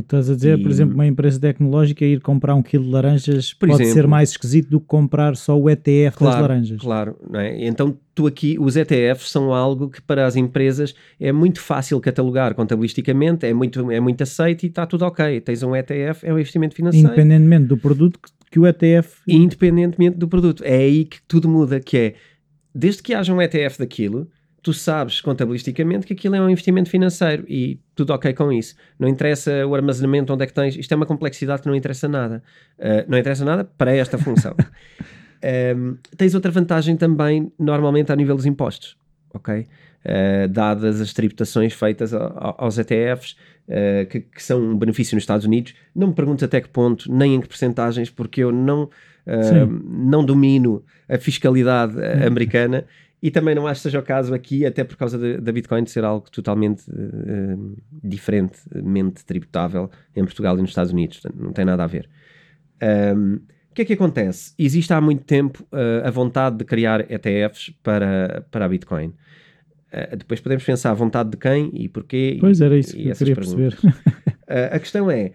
Estás 0.00 0.30
a 0.30 0.34
dizer, 0.34 0.58
e... 0.58 0.62
por 0.62 0.70
exemplo, 0.70 0.94
uma 0.94 1.06
empresa 1.06 1.38
tecnológica 1.38 2.04
ir 2.04 2.20
comprar 2.20 2.54
um 2.54 2.62
quilo 2.62 2.84
de 2.84 2.90
laranjas 2.90 3.52
por 3.52 3.68
pode 3.68 3.82
exemplo, 3.82 4.02
ser 4.02 4.06
mais 4.06 4.30
esquisito 4.30 4.70
do 4.70 4.80
que 4.80 4.86
comprar 4.86 5.36
só 5.36 5.58
o 5.58 5.68
ETF 5.68 6.16
claro, 6.16 6.32
das 6.32 6.42
laranjas. 6.42 6.80
Claro, 6.80 7.16
não 7.28 7.40
é? 7.40 7.66
Então 7.66 7.96
tu 8.14 8.26
aqui, 8.26 8.56
os 8.58 8.76
ETFs 8.76 9.30
são 9.30 9.52
algo 9.52 9.90
que 9.90 10.00
para 10.00 10.26
as 10.26 10.36
empresas 10.36 10.94
é 11.20 11.30
muito 11.32 11.60
fácil 11.60 12.00
catalogar 12.00 12.54
contabilisticamente, 12.54 13.44
é 13.44 13.52
muito, 13.52 13.90
é 13.90 14.00
muito 14.00 14.22
aceito 14.22 14.64
e 14.64 14.66
está 14.68 14.86
tudo 14.86 15.04
ok. 15.04 15.40
Tens 15.40 15.62
um 15.62 15.76
ETF, 15.76 16.26
é 16.26 16.32
um 16.32 16.38
investimento 16.38 16.74
financeiro. 16.74 17.06
Independentemente 17.06 17.66
do 17.66 17.76
produto 17.76 18.18
que, 18.18 18.30
que 18.52 18.58
o 18.58 18.66
ETF... 18.66 19.20
Independentemente 19.28 20.16
do 20.16 20.26
produto. 20.26 20.64
É 20.64 20.76
aí 20.76 21.04
que 21.04 21.18
tudo 21.28 21.48
muda, 21.48 21.78
que 21.78 21.96
é, 21.96 22.14
desde 22.74 23.02
que 23.02 23.12
haja 23.12 23.34
um 23.34 23.42
ETF 23.42 23.78
daquilo 23.78 24.28
tu 24.66 24.72
sabes 24.72 25.20
contabilisticamente 25.20 26.04
que 26.04 26.12
aquilo 26.12 26.34
é 26.34 26.40
um 26.40 26.50
investimento 26.50 26.90
financeiro 26.90 27.44
e 27.48 27.78
tudo 27.94 28.12
ok 28.12 28.34
com 28.34 28.52
isso. 28.52 28.74
Não 28.98 29.06
interessa 29.06 29.64
o 29.64 29.76
armazenamento, 29.76 30.32
onde 30.32 30.42
é 30.42 30.46
que 30.48 30.52
tens. 30.52 30.74
Isto 30.74 30.90
é 30.90 30.96
uma 30.96 31.06
complexidade 31.06 31.62
que 31.62 31.68
não 31.68 31.74
interessa 31.76 32.08
nada. 32.08 32.42
Uh, 32.76 33.08
não 33.08 33.16
interessa 33.16 33.44
nada 33.44 33.64
para 33.64 33.94
esta 33.94 34.18
função. 34.18 34.56
um, 35.78 35.96
tens 36.16 36.34
outra 36.34 36.50
vantagem 36.50 36.96
também, 36.96 37.52
normalmente, 37.56 38.10
a 38.10 38.16
nível 38.16 38.34
dos 38.34 38.44
impostos. 38.44 38.96
Ok? 39.32 39.68
Uh, 40.04 40.48
dadas 40.48 41.00
as 41.00 41.12
tributações 41.12 41.72
feitas 41.72 42.12
aos 42.12 42.76
ETFs, 42.76 43.36
uh, 43.68 43.72
ah, 44.02 44.04
que, 44.06 44.18
que, 44.22 44.42
são 44.42 44.60
um 44.60 44.76
benefício 44.76 45.14
nos 45.14 45.22
Estados 45.22 45.46
Unidos. 45.46 45.74
Não 45.94 46.08
me 46.08 46.12
perguntes 46.12 46.42
até 46.42 46.60
que 46.60 46.68
ponto, 46.68 47.08
nem 47.08 47.36
em 47.36 47.40
que 47.40 47.46
percentagens, 47.46 48.10
porque 48.10 48.42
eu 48.42 48.50
não, 48.50 48.90
não 49.88 50.24
domino 50.24 50.84
a 51.08 51.18
fiscalidade 51.18 51.94
americana 52.24 52.84
e 53.22 53.30
também 53.30 53.54
não 53.54 53.66
acho 53.66 53.80
que 53.80 53.84
seja 53.84 53.98
o 53.98 54.02
caso 54.02 54.34
aqui, 54.34 54.66
até 54.66 54.84
por 54.84 54.96
causa 54.96 55.40
da 55.40 55.52
Bitcoin 55.52 55.86
ser 55.86 56.04
algo 56.04 56.30
totalmente 56.30 56.84
uh, 56.90 57.76
diferentemente 58.02 59.24
tributável 59.24 59.90
em 60.14 60.22
Portugal 60.22 60.56
e 60.58 60.60
nos 60.60 60.70
Estados 60.70 60.92
Unidos. 60.92 61.20
Portanto, 61.20 61.42
não 61.42 61.52
tem 61.52 61.64
nada 61.64 61.82
a 61.82 61.86
ver. 61.86 62.08
Um, 63.16 63.40
o 63.70 63.74
que 63.74 63.82
é 63.82 63.84
que 63.84 63.92
acontece? 63.94 64.54
Existe 64.58 64.92
há 64.92 65.00
muito 65.00 65.24
tempo 65.24 65.66
uh, 65.72 66.06
a 66.06 66.10
vontade 66.10 66.58
de 66.58 66.64
criar 66.64 67.10
ETFs 67.10 67.70
para, 67.82 68.46
para 68.50 68.66
a 68.66 68.68
Bitcoin. 68.68 69.08
Uh, 69.08 70.16
depois 70.16 70.40
podemos 70.40 70.64
pensar 70.64 70.90
a 70.90 70.94
vontade 70.94 71.30
de 71.30 71.36
quem 71.38 71.70
e 71.72 71.88
porquê. 71.88 72.36
Pois 72.38 72.60
e, 72.60 72.64
era 72.64 72.76
isso 72.76 72.94
que 72.94 73.08
eu 73.08 73.16
queria 73.16 73.34
perguntas. 73.34 73.74
perceber. 73.80 74.74
a 74.74 74.78
questão 74.78 75.10
é, 75.10 75.32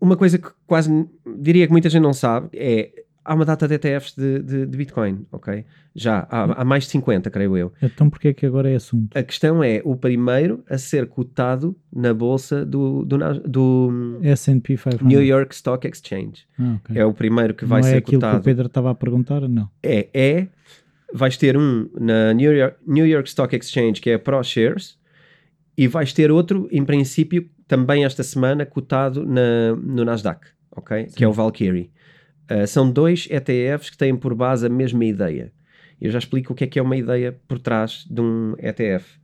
uma 0.00 0.16
coisa 0.16 0.38
que 0.38 0.48
quase 0.66 0.90
diria 1.38 1.66
que 1.66 1.72
muita 1.72 1.88
gente 1.88 2.02
não 2.02 2.12
sabe 2.12 2.48
é 2.52 2.90
há 3.24 3.34
uma 3.34 3.44
data 3.44 3.66
de 3.68 3.74
ETFs 3.74 4.14
de, 4.16 4.40
de, 4.40 4.66
de 4.66 4.76
Bitcoin, 4.76 5.26
ok? 5.30 5.64
Já, 5.94 6.26
há, 6.30 6.62
há, 6.62 6.64
mais 6.64 6.84
de 6.84 6.90
50, 6.90 7.30
creio 7.30 7.56
eu. 7.56 7.72
Então 7.82 8.08
porquê 8.08 8.28
é 8.28 8.32
que 8.32 8.46
agora 8.46 8.70
é 8.70 8.76
assunto? 8.76 9.16
A 9.16 9.22
questão 9.22 9.62
é 9.62 9.82
o 9.84 9.96
primeiro 9.96 10.64
a 10.68 10.78
ser 10.78 11.06
cotado 11.06 11.76
na 11.92 12.14
bolsa 12.14 12.64
do, 12.64 13.04
do, 13.04 13.18
do 13.46 14.18
S&P 14.22 14.76
500. 14.76 15.02
New 15.02 15.22
York 15.22 15.54
Stock 15.54 15.86
Exchange. 15.86 16.46
Ah, 16.58 16.78
okay. 16.84 16.98
É 16.98 17.04
o 17.04 17.12
primeiro 17.12 17.54
que 17.54 17.64
vai 17.64 17.80
não 17.80 17.88
ser 17.88 17.94
é 17.96 17.98
aquilo 17.98 18.20
cotado. 18.20 18.36
que 18.36 18.40
o 18.40 18.44
Pedro 18.44 18.66
estava 18.66 18.90
a 18.90 18.94
perguntar, 18.94 19.40
não? 19.48 19.68
É, 19.82 20.08
é. 20.14 20.48
Vais 21.12 21.36
ter 21.36 21.56
um 21.56 21.90
na 21.98 22.32
New 22.32 22.52
York, 22.52 22.76
New 22.86 23.06
York 23.06 23.28
Stock 23.28 23.54
Exchange, 23.56 24.00
que 24.00 24.10
é 24.10 24.18
ProShares, 24.18 24.96
e 25.76 25.88
vais 25.88 26.12
ter 26.12 26.30
outro, 26.30 26.68
em 26.70 26.84
princípio, 26.84 27.48
também 27.66 28.04
esta 28.04 28.22
semana, 28.22 28.64
cotado 28.64 29.26
na, 29.26 29.74
no 29.76 30.04
Nasdaq, 30.04 30.46
ok? 30.70 31.08
Sim. 31.08 31.14
Que 31.16 31.24
é 31.24 31.28
o 31.28 31.32
Valkyrie. 31.32 31.90
Uh, 32.50 32.66
são 32.66 32.90
dois 32.90 33.28
ETFs 33.30 33.90
que 33.90 33.96
têm 33.96 34.16
por 34.16 34.34
base 34.34 34.66
a 34.66 34.68
mesma 34.68 35.04
ideia. 35.04 35.52
Eu 36.00 36.10
já 36.10 36.18
explico 36.18 36.52
o 36.52 36.56
que 36.56 36.64
é 36.64 36.66
que 36.66 36.78
é 36.78 36.82
uma 36.82 36.96
ideia 36.96 37.38
por 37.46 37.58
trás 37.58 38.06
de 38.10 38.20
um 38.20 38.54
ETF. 38.58 39.20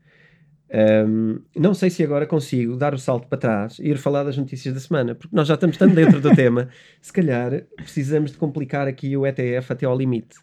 Um, 0.68 1.40
não 1.56 1.72
sei 1.74 1.90
se 1.90 2.02
agora 2.02 2.26
consigo 2.26 2.76
dar 2.76 2.92
o 2.92 2.98
salto 2.98 3.28
para 3.28 3.38
trás 3.38 3.78
e 3.78 3.88
ir 3.88 3.98
falar 3.98 4.24
das 4.24 4.36
notícias 4.36 4.74
da 4.74 4.80
semana, 4.80 5.14
porque 5.14 5.34
nós 5.34 5.46
já 5.46 5.54
estamos 5.54 5.76
tanto 5.76 5.94
dentro 5.94 6.20
do 6.20 6.34
tema, 6.34 6.68
se 7.00 7.12
calhar 7.12 7.62
precisamos 7.76 8.32
de 8.32 8.36
complicar 8.36 8.88
aqui 8.88 9.16
o 9.16 9.26
ETF 9.26 9.72
até 9.72 9.86
ao 9.86 9.96
limite. 9.96 10.36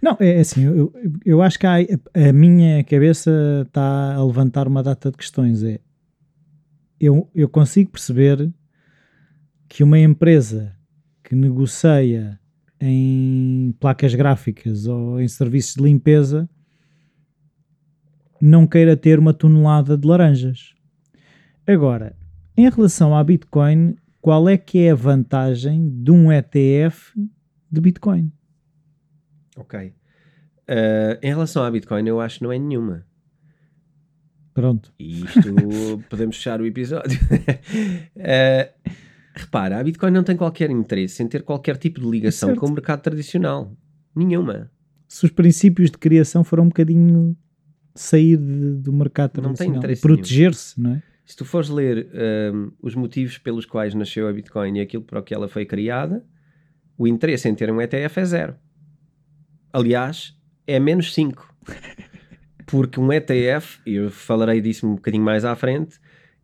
Não, 0.00 0.16
é 0.20 0.38
assim, 0.38 0.64
eu, 0.64 0.92
eu 1.24 1.42
acho 1.42 1.58
que 1.58 1.66
há, 1.66 1.76
a 2.14 2.32
minha 2.32 2.82
cabeça 2.84 3.64
está 3.66 4.14
a 4.14 4.24
levantar 4.24 4.66
uma 4.66 4.82
data 4.82 5.10
de 5.10 5.16
questões. 5.16 5.62
É, 5.62 5.80
eu, 7.00 7.28
eu 7.34 7.48
consigo 7.48 7.90
perceber 7.90 8.50
que 9.68 9.82
uma 9.82 9.98
empresa 9.98 10.74
que 11.28 11.36
negocia 11.36 12.40
em 12.80 13.74
placas 13.78 14.14
gráficas 14.14 14.86
ou 14.86 15.20
em 15.20 15.28
serviços 15.28 15.74
de 15.74 15.82
limpeza 15.82 16.48
não 18.40 18.66
queira 18.66 18.96
ter 18.96 19.18
uma 19.18 19.34
tonelada 19.34 19.98
de 19.98 20.08
laranjas. 20.08 20.74
Agora, 21.66 22.16
em 22.56 22.66
relação 22.70 23.14
à 23.14 23.22
Bitcoin, 23.22 23.94
qual 24.22 24.48
é 24.48 24.56
que 24.56 24.78
é 24.78 24.92
a 24.92 24.94
vantagem 24.94 25.90
de 26.02 26.10
um 26.10 26.32
ETF 26.32 27.12
de 27.70 27.78
Bitcoin? 27.78 28.32
Ok. 29.54 29.92
Uh, 30.66 31.18
em 31.22 31.28
relação 31.28 31.62
à 31.62 31.70
Bitcoin, 31.70 32.08
eu 32.08 32.22
acho 32.22 32.38
que 32.38 32.44
não 32.44 32.52
é 32.52 32.58
nenhuma. 32.58 33.04
Pronto. 34.54 34.94
E 34.98 35.24
isto 35.24 35.52
podemos 36.08 36.36
fechar 36.36 36.58
o 36.62 36.64
episódio. 36.64 37.20
uh, 38.16 38.92
Repara, 39.38 39.78
a 39.78 39.84
Bitcoin 39.84 40.10
não 40.10 40.24
tem 40.24 40.36
qualquer 40.36 40.68
interesse 40.68 41.22
em 41.22 41.28
ter 41.28 41.42
qualquer 41.42 41.76
tipo 41.76 42.00
de 42.00 42.08
ligação 42.08 42.56
com 42.56 42.66
o 42.66 42.72
mercado 42.72 43.00
tradicional. 43.02 43.72
Nenhuma. 44.14 44.70
Se 45.06 45.24
os 45.24 45.30
princípios 45.30 45.90
de 45.90 45.98
criação 45.98 46.42
foram 46.42 46.64
um 46.64 46.68
bocadinho 46.68 47.36
sair 47.94 48.36
de, 48.36 48.74
do 48.76 48.92
mercado 48.92 49.32
tradicional, 49.32 49.82
proteger-se, 50.00 50.80
não 50.80 50.94
é? 50.94 51.02
Se 51.24 51.36
tu 51.36 51.44
fores 51.44 51.68
ler 51.68 52.08
um, 52.52 52.72
os 52.82 52.94
motivos 52.94 53.36
pelos 53.38 53.66
quais 53.66 53.94
nasceu 53.94 54.26
a 54.26 54.32
Bitcoin 54.32 54.78
e 54.78 54.80
aquilo 54.80 55.02
para 55.02 55.20
o 55.20 55.22
que 55.22 55.34
ela 55.34 55.46
foi 55.46 55.66
criada, 55.66 56.24
o 56.96 57.06
interesse 57.06 57.48
em 57.48 57.54
ter 57.54 57.70
um 57.70 57.80
ETF 57.80 58.18
é 58.18 58.24
zero. 58.24 58.56
Aliás, 59.72 60.34
é 60.66 60.80
menos 60.80 61.12
5. 61.12 61.54
Porque 62.66 62.98
um 62.98 63.12
ETF, 63.12 63.78
e 63.86 63.94
eu 63.94 64.10
falarei 64.10 64.60
disso 64.60 64.86
um 64.86 64.94
bocadinho 64.94 65.22
mais 65.22 65.44
à 65.44 65.54
frente, 65.54 66.00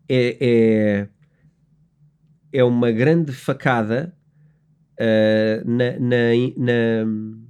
é, 0.09 0.37
é 0.41 1.09
é 2.55 2.63
uma 2.63 2.93
grande 2.93 3.33
facada 3.33 4.15
uh, 4.95 5.69
na, 5.69 5.99
na, 5.99 6.33
na, 6.57 7.45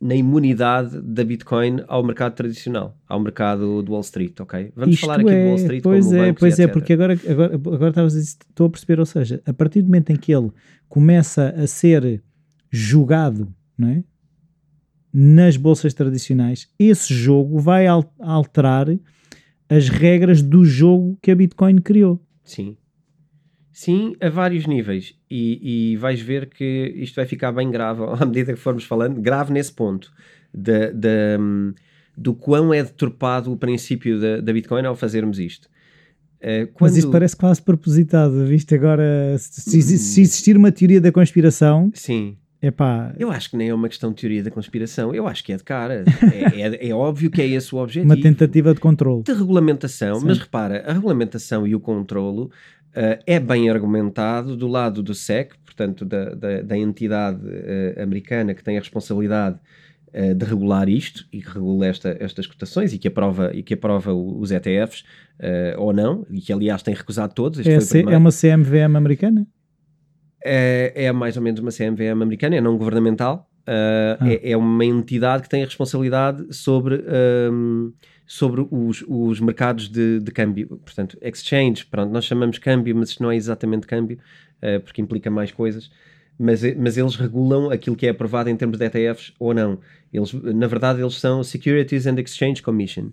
na, 0.00 0.14
imunidade 0.14 0.98
da 1.02 1.22
Bitcoin 1.22 1.84
ao 1.86 2.02
mercado 2.02 2.34
tradicional, 2.34 2.96
ao 3.06 3.20
mercado 3.20 3.82
do 3.82 3.92
Wall 3.92 4.00
Street, 4.00 4.40
ok? 4.40 4.72
Vamos 4.74 4.94
Isto 4.94 5.06
falar 5.06 5.20
aqui 5.20 5.30
é, 5.30 5.42
do 5.42 5.46
Wall 5.48 5.56
Street 5.56 5.82
pois 5.82 6.06
como 6.06 6.16
é, 6.16 6.26
bancos, 6.26 6.40
Pois 6.40 6.58
é, 6.58 6.66
porque 6.66 6.92
agora, 6.94 7.12
agora, 7.28 7.54
agora 7.54 7.88
estavas 7.90 8.14
a 8.14 8.18
dizer, 8.18 8.36
estou 8.48 8.66
a 8.66 8.70
perceber, 8.70 8.98
ou 8.98 9.06
seja, 9.06 9.42
a 9.44 9.52
partir 9.52 9.82
do 9.82 9.88
momento 9.88 10.10
em 10.10 10.16
que 10.16 10.34
ele 10.34 10.50
começa 10.88 11.50
a 11.50 11.66
ser 11.66 12.22
julgado, 12.70 13.54
não 13.76 13.90
é? 13.90 14.02
nas 15.18 15.56
bolsas 15.56 15.94
tradicionais, 15.94 16.68
esse 16.78 17.12
jogo 17.14 17.58
vai 17.58 17.86
alterar 17.86 18.86
as 19.66 19.88
regras 19.88 20.42
do 20.42 20.62
jogo 20.62 21.18
que 21.22 21.30
a 21.30 21.34
Bitcoin 21.34 21.76
criou. 21.78 22.20
Sim. 22.44 22.76
Sim, 23.76 24.16
a 24.22 24.30
vários 24.30 24.66
níveis. 24.66 25.14
E, 25.30 25.90
e, 25.92 25.96
vais 25.98 26.18
ver 26.18 26.46
que 26.46 26.94
isto 26.96 27.14
vai 27.16 27.26
ficar 27.26 27.52
bem 27.52 27.70
grave 27.70 28.04
à 28.18 28.24
medida 28.24 28.54
que 28.54 28.58
formos 28.58 28.84
falando, 28.84 29.20
grave 29.20 29.52
nesse 29.52 29.70
ponto 29.70 30.10
de, 30.52 30.94
de, 30.94 31.36
do 32.16 32.32
quão 32.32 32.72
é 32.72 32.82
deturpado 32.82 33.52
o 33.52 33.56
princípio 33.56 34.18
da, 34.18 34.40
da 34.40 34.50
Bitcoin 34.50 34.86
ao 34.86 34.96
fazermos 34.96 35.38
isto. 35.38 35.68
Uh, 36.40 36.72
quando... 36.72 36.90
Mas 36.90 36.96
isto 36.96 37.10
parece 37.10 37.36
quase 37.36 37.60
propositado, 37.60 38.46
visto 38.46 38.74
agora, 38.74 39.36
se, 39.36 39.82
se, 39.82 40.22
existir 40.22 40.56
uma 40.56 40.72
teoria 40.72 41.00
da 41.00 41.12
conspiração... 41.12 41.90
Sim. 41.92 42.38
Epá. 42.62 43.14
Eu 43.18 43.30
acho 43.30 43.50
que 43.50 43.58
nem 43.58 43.68
é 43.68 43.74
uma 43.74 43.88
questão 43.88 44.10
de 44.10 44.16
teoria 44.16 44.42
da 44.42 44.50
conspiração, 44.50 45.14
eu 45.14 45.28
acho 45.28 45.44
que 45.44 45.52
é 45.52 45.56
de 45.58 45.62
cara. 45.62 46.02
é, 46.32 46.62
é, 46.62 46.88
é, 46.88 46.94
óbvio 46.94 47.30
que 47.30 47.42
é 47.42 47.46
esse 47.46 47.74
o 47.74 47.78
objetivo. 47.78 48.06
Uma 48.06 48.20
tentativa 48.20 48.72
de 48.72 48.80
controle. 48.80 49.22
De 49.22 49.34
regulamentação, 49.34 50.18
Sim. 50.18 50.26
mas 50.26 50.38
repara, 50.38 50.82
a 50.86 50.94
regulamentação 50.94 51.66
e 51.66 51.74
o 51.74 51.80
controlo 51.80 52.50
é 53.26 53.38
bem 53.38 53.68
argumentado 53.68 54.56
do 54.56 54.66
lado 54.66 55.02
do 55.02 55.14
SEC, 55.14 55.54
portanto, 55.64 56.04
da, 56.04 56.30
da, 56.30 56.62
da 56.62 56.78
entidade 56.78 57.46
uh, 57.46 58.02
americana 58.02 58.54
que 58.54 58.64
tem 58.64 58.76
a 58.76 58.80
responsabilidade 58.80 59.58
uh, 60.08 60.34
de 60.34 60.44
regular 60.44 60.88
isto 60.88 61.26
e 61.32 61.42
que 61.42 61.50
regula 61.50 61.86
esta, 61.86 62.16
estas 62.18 62.46
cotações 62.46 62.94
e 62.94 62.98
que 62.98 63.08
aprova, 63.08 63.50
e 63.54 63.62
que 63.62 63.74
aprova 63.74 64.14
os 64.14 64.50
ETFs 64.50 65.04
ou 65.76 65.92
não, 65.92 66.26
e 66.30 66.40
que 66.40 66.50
aliás 66.50 66.82
tem 66.82 66.94
recusado 66.94 67.34
todos. 67.34 67.64
É, 67.66 67.78
C, 67.80 68.00
é 68.08 68.16
uma 68.16 68.30
CMVM 68.30 68.96
americana? 68.96 69.46
É, 70.42 70.92
é 70.94 71.12
mais 71.12 71.36
ou 71.36 71.42
menos 71.42 71.60
uma 71.60 71.70
CMVM 71.70 72.22
americana, 72.22 72.56
é 72.56 72.60
não 72.60 72.78
governamental. 72.78 73.50
Ah. 73.66 74.18
É, 74.28 74.52
é, 74.52 74.56
uma 74.56 74.84
entidade 74.84 75.42
que 75.42 75.48
tem 75.48 75.62
a 75.62 75.66
responsabilidade 75.66 76.54
sobre 76.54 77.02
um, 77.50 77.92
sobre 78.26 78.66
os, 78.70 79.04
os 79.06 79.40
mercados 79.40 79.88
de, 79.88 80.20
de 80.20 80.30
câmbio. 80.30 80.80
Portanto, 80.84 81.16
exchange, 81.20 81.86
pronto, 81.86 82.12
nós 82.12 82.24
chamamos 82.24 82.58
câmbio, 82.58 82.94
mas 82.94 83.10
isto 83.10 83.22
não 83.22 83.30
é 83.30 83.36
exatamente 83.36 83.86
câmbio. 83.86 84.18
uh, 84.62 84.80
porque 84.80 85.00
implica 85.00 85.30
mais 85.30 85.52
coisas, 85.52 85.90
mas, 86.38 86.62
mas 86.76 86.96
eles 86.96 87.16
regulam 87.16 87.70
aquilo 87.70 87.96
que 87.96 88.06
é 88.06 88.10
aprovado 88.10 88.50
em 88.50 88.56
termos 88.56 88.78
de 88.78 88.84
ETFs 88.84 89.32
ou 89.38 89.54
não. 89.54 89.78
Eles, 90.12 90.32
na 90.32 90.66
verdade, 90.66 91.00
eles 91.00 91.14
são 91.14 91.42
Securities 91.42 92.06
and 92.06 92.18
Exchange 92.20 92.62
Commission. 92.62 93.10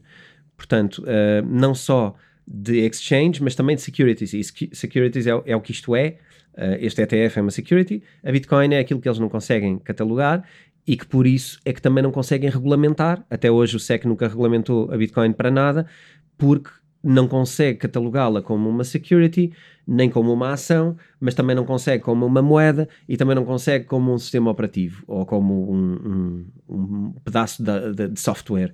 Portanto, 0.57 1.03
uh, 1.03 1.45
não 1.47 1.73
só 1.73 2.15
de 2.45 2.85
exchange, 2.85 3.41
mas 3.41 3.55
também 3.55 3.75
de 3.75 3.81
securities. 3.81 4.33
E 4.33 4.43
securities 4.73 5.27
é, 5.27 5.31
é 5.45 5.55
o 5.55 5.61
que 5.61 5.71
isto 5.71 5.95
é. 5.95 6.17
Uh, 6.55 6.77
este 6.79 7.01
ETF 7.01 7.39
é 7.39 7.41
uma 7.41 7.51
security. 7.51 8.03
A 8.23 8.31
Bitcoin 8.31 8.73
é 8.73 8.79
aquilo 8.79 8.99
que 9.01 9.07
eles 9.07 9.19
não 9.19 9.29
conseguem 9.29 9.79
catalogar 9.79 10.43
e 10.85 10.97
que 10.97 11.05
por 11.05 11.25
isso 11.25 11.59
é 11.65 11.73
que 11.73 11.81
também 11.81 12.03
não 12.03 12.11
conseguem 12.11 12.49
regulamentar. 12.49 13.25
Até 13.29 13.49
hoje 13.49 13.75
o 13.75 13.79
SEC 13.79 14.05
nunca 14.05 14.27
regulamentou 14.27 14.91
a 14.91 14.97
Bitcoin 14.97 15.33
para 15.33 15.49
nada, 15.49 15.85
porque 16.37 16.69
não 17.03 17.27
consegue 17.27 17.79
catalogá-la 17.79 18.41
como 18.41 18.69
uma 18.69 18.85
security, 18.85 19.51
nem 19.85 20.09
como 20.09 20.31
uma 20.31 20.53
ação, 20.53 20.95
mas 21.19 21.35
também 21.35 21.53
não 21.53 21.65
consegue 21.65 22.01
como 22.01 22.25
uma 22.25 22.41
moeda 22.41 22.87
e 23.09 23.17
também 23.17 23.35
não 23.35 23.43
consegue 23.43 23.85
como 23.85 24.13
um 24.13 24.17
sistema 24.17 24.49
operativo 24.49 25.03
ou 25.05 25.25
como 25.25 25.69
um, 25.69 25.93
um, 25.93 26.45
um 26.69 27.11
pedaço 27.25 27.61
de, 27.61 27.93
de, 27.93 28.07
de, 28.07 28.19
software. 28.19 28.73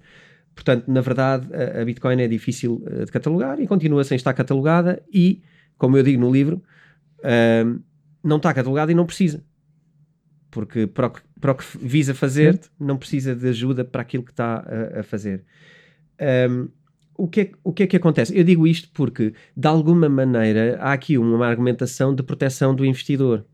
Portanto, 0.54 0.86
na 0.88 1.02
verdade, 1.02 1.48
a, 1.54 1.84
Bitcoin 1.84 2.22
é 2.22 2.28
difícil 2.28 2.84
uh, 2.86 3.06
de 3.06 3.12
catalogar 3.12 3.60
e 3.60 3.66
continua 3.66 4.04
sem 4.04 4.16
estar 4.16 4.34
catalogada 4.34 5.02
e, 5.12 5.42
como 5.78 5.98
eu 5.98 6.04
digo 6.04 6.22
no 6.22 6.32
livro, 6.32 6.62
uh, 7.20 7.82
não 8.24 8.38
está 8.38 8.54
catalogada 8.54 8.92
e 8.92 8.96
não 8.96 9.06
precisa. 9.06 9.44
Porque 10.52 10.88
para 10.88 11.08
o 11.08 11.10
que, 11.12 11.22
para 11.40 11.52
o 11.52 11.56
que 11.56 11.64
visa 11.78 12.14
fazer, 12.14 12.54
certo. 12.54 12.72
não 12.80 12.98
precisa 12.98 13.36
de 13.36 13.48
ajuda 13.48 13.86
para 13.86 14.02
aquilo 14.02 14.24
que 14.24 14.32
está 14.32 14.66
a, 14.66 15.00
a 15.00 15.04
fazer. 15.04 15.44
Um, 16.50 16.70
o 17.16 17.28
que, 17.28 17.42
é, 17.42 17.52
o 17.64 17.74
que 17.74 17.84
é 17.84 17.88
que 17.88 17.98
acontece? 17.98 18.36
Eu 18.38 18.44
digo 18.44 18.66
isto 18.66 18.90
porque, 18.94 19.34
de 19.56 19.68
alguma 19.68 20.08
maneira, 20.08 20.78
há 20.80 20.94
aqui 20.94 21.18
uma 21.18 21.46
argumentação 21.46 22.16
de 22.16 22.24
proteção 22.24 22.74
do 22.74 22.86
investidor 22.86 23.46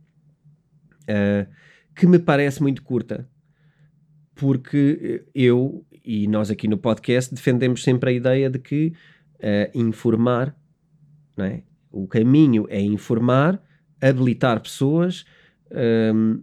uh, 1.01 1.51
que 1.95 2.05
me 2.05 2.19
parece 2.19 2.61
muito 2.61 2.83
curta. 2.83 3.27
Porque 4.35 5.25
eu 5.33 5.83
e 6.03 6.27
nós 6.27 6.51
aqui 6.51 6.67
no 6.67 6.77
podcast 6.77 7.33
defendemos 7.33 7.83
sempre 7.83 8.11
a 8.11 8.13
ideia 8.13 8.49
de 8.49 8.59
que 8.59 8.93
uh, 9.39 9.77
informar, 9.77 10.55
não 11.35 11.45
é? 11.45 11.63
O 11.95 12.07
caminho 12.07 12.65
é 12.69 12.81
informar, 12.81 13.61
habilitar 14.01 14.59
pessoas, 14.59 15.25
um, 16.13 16.41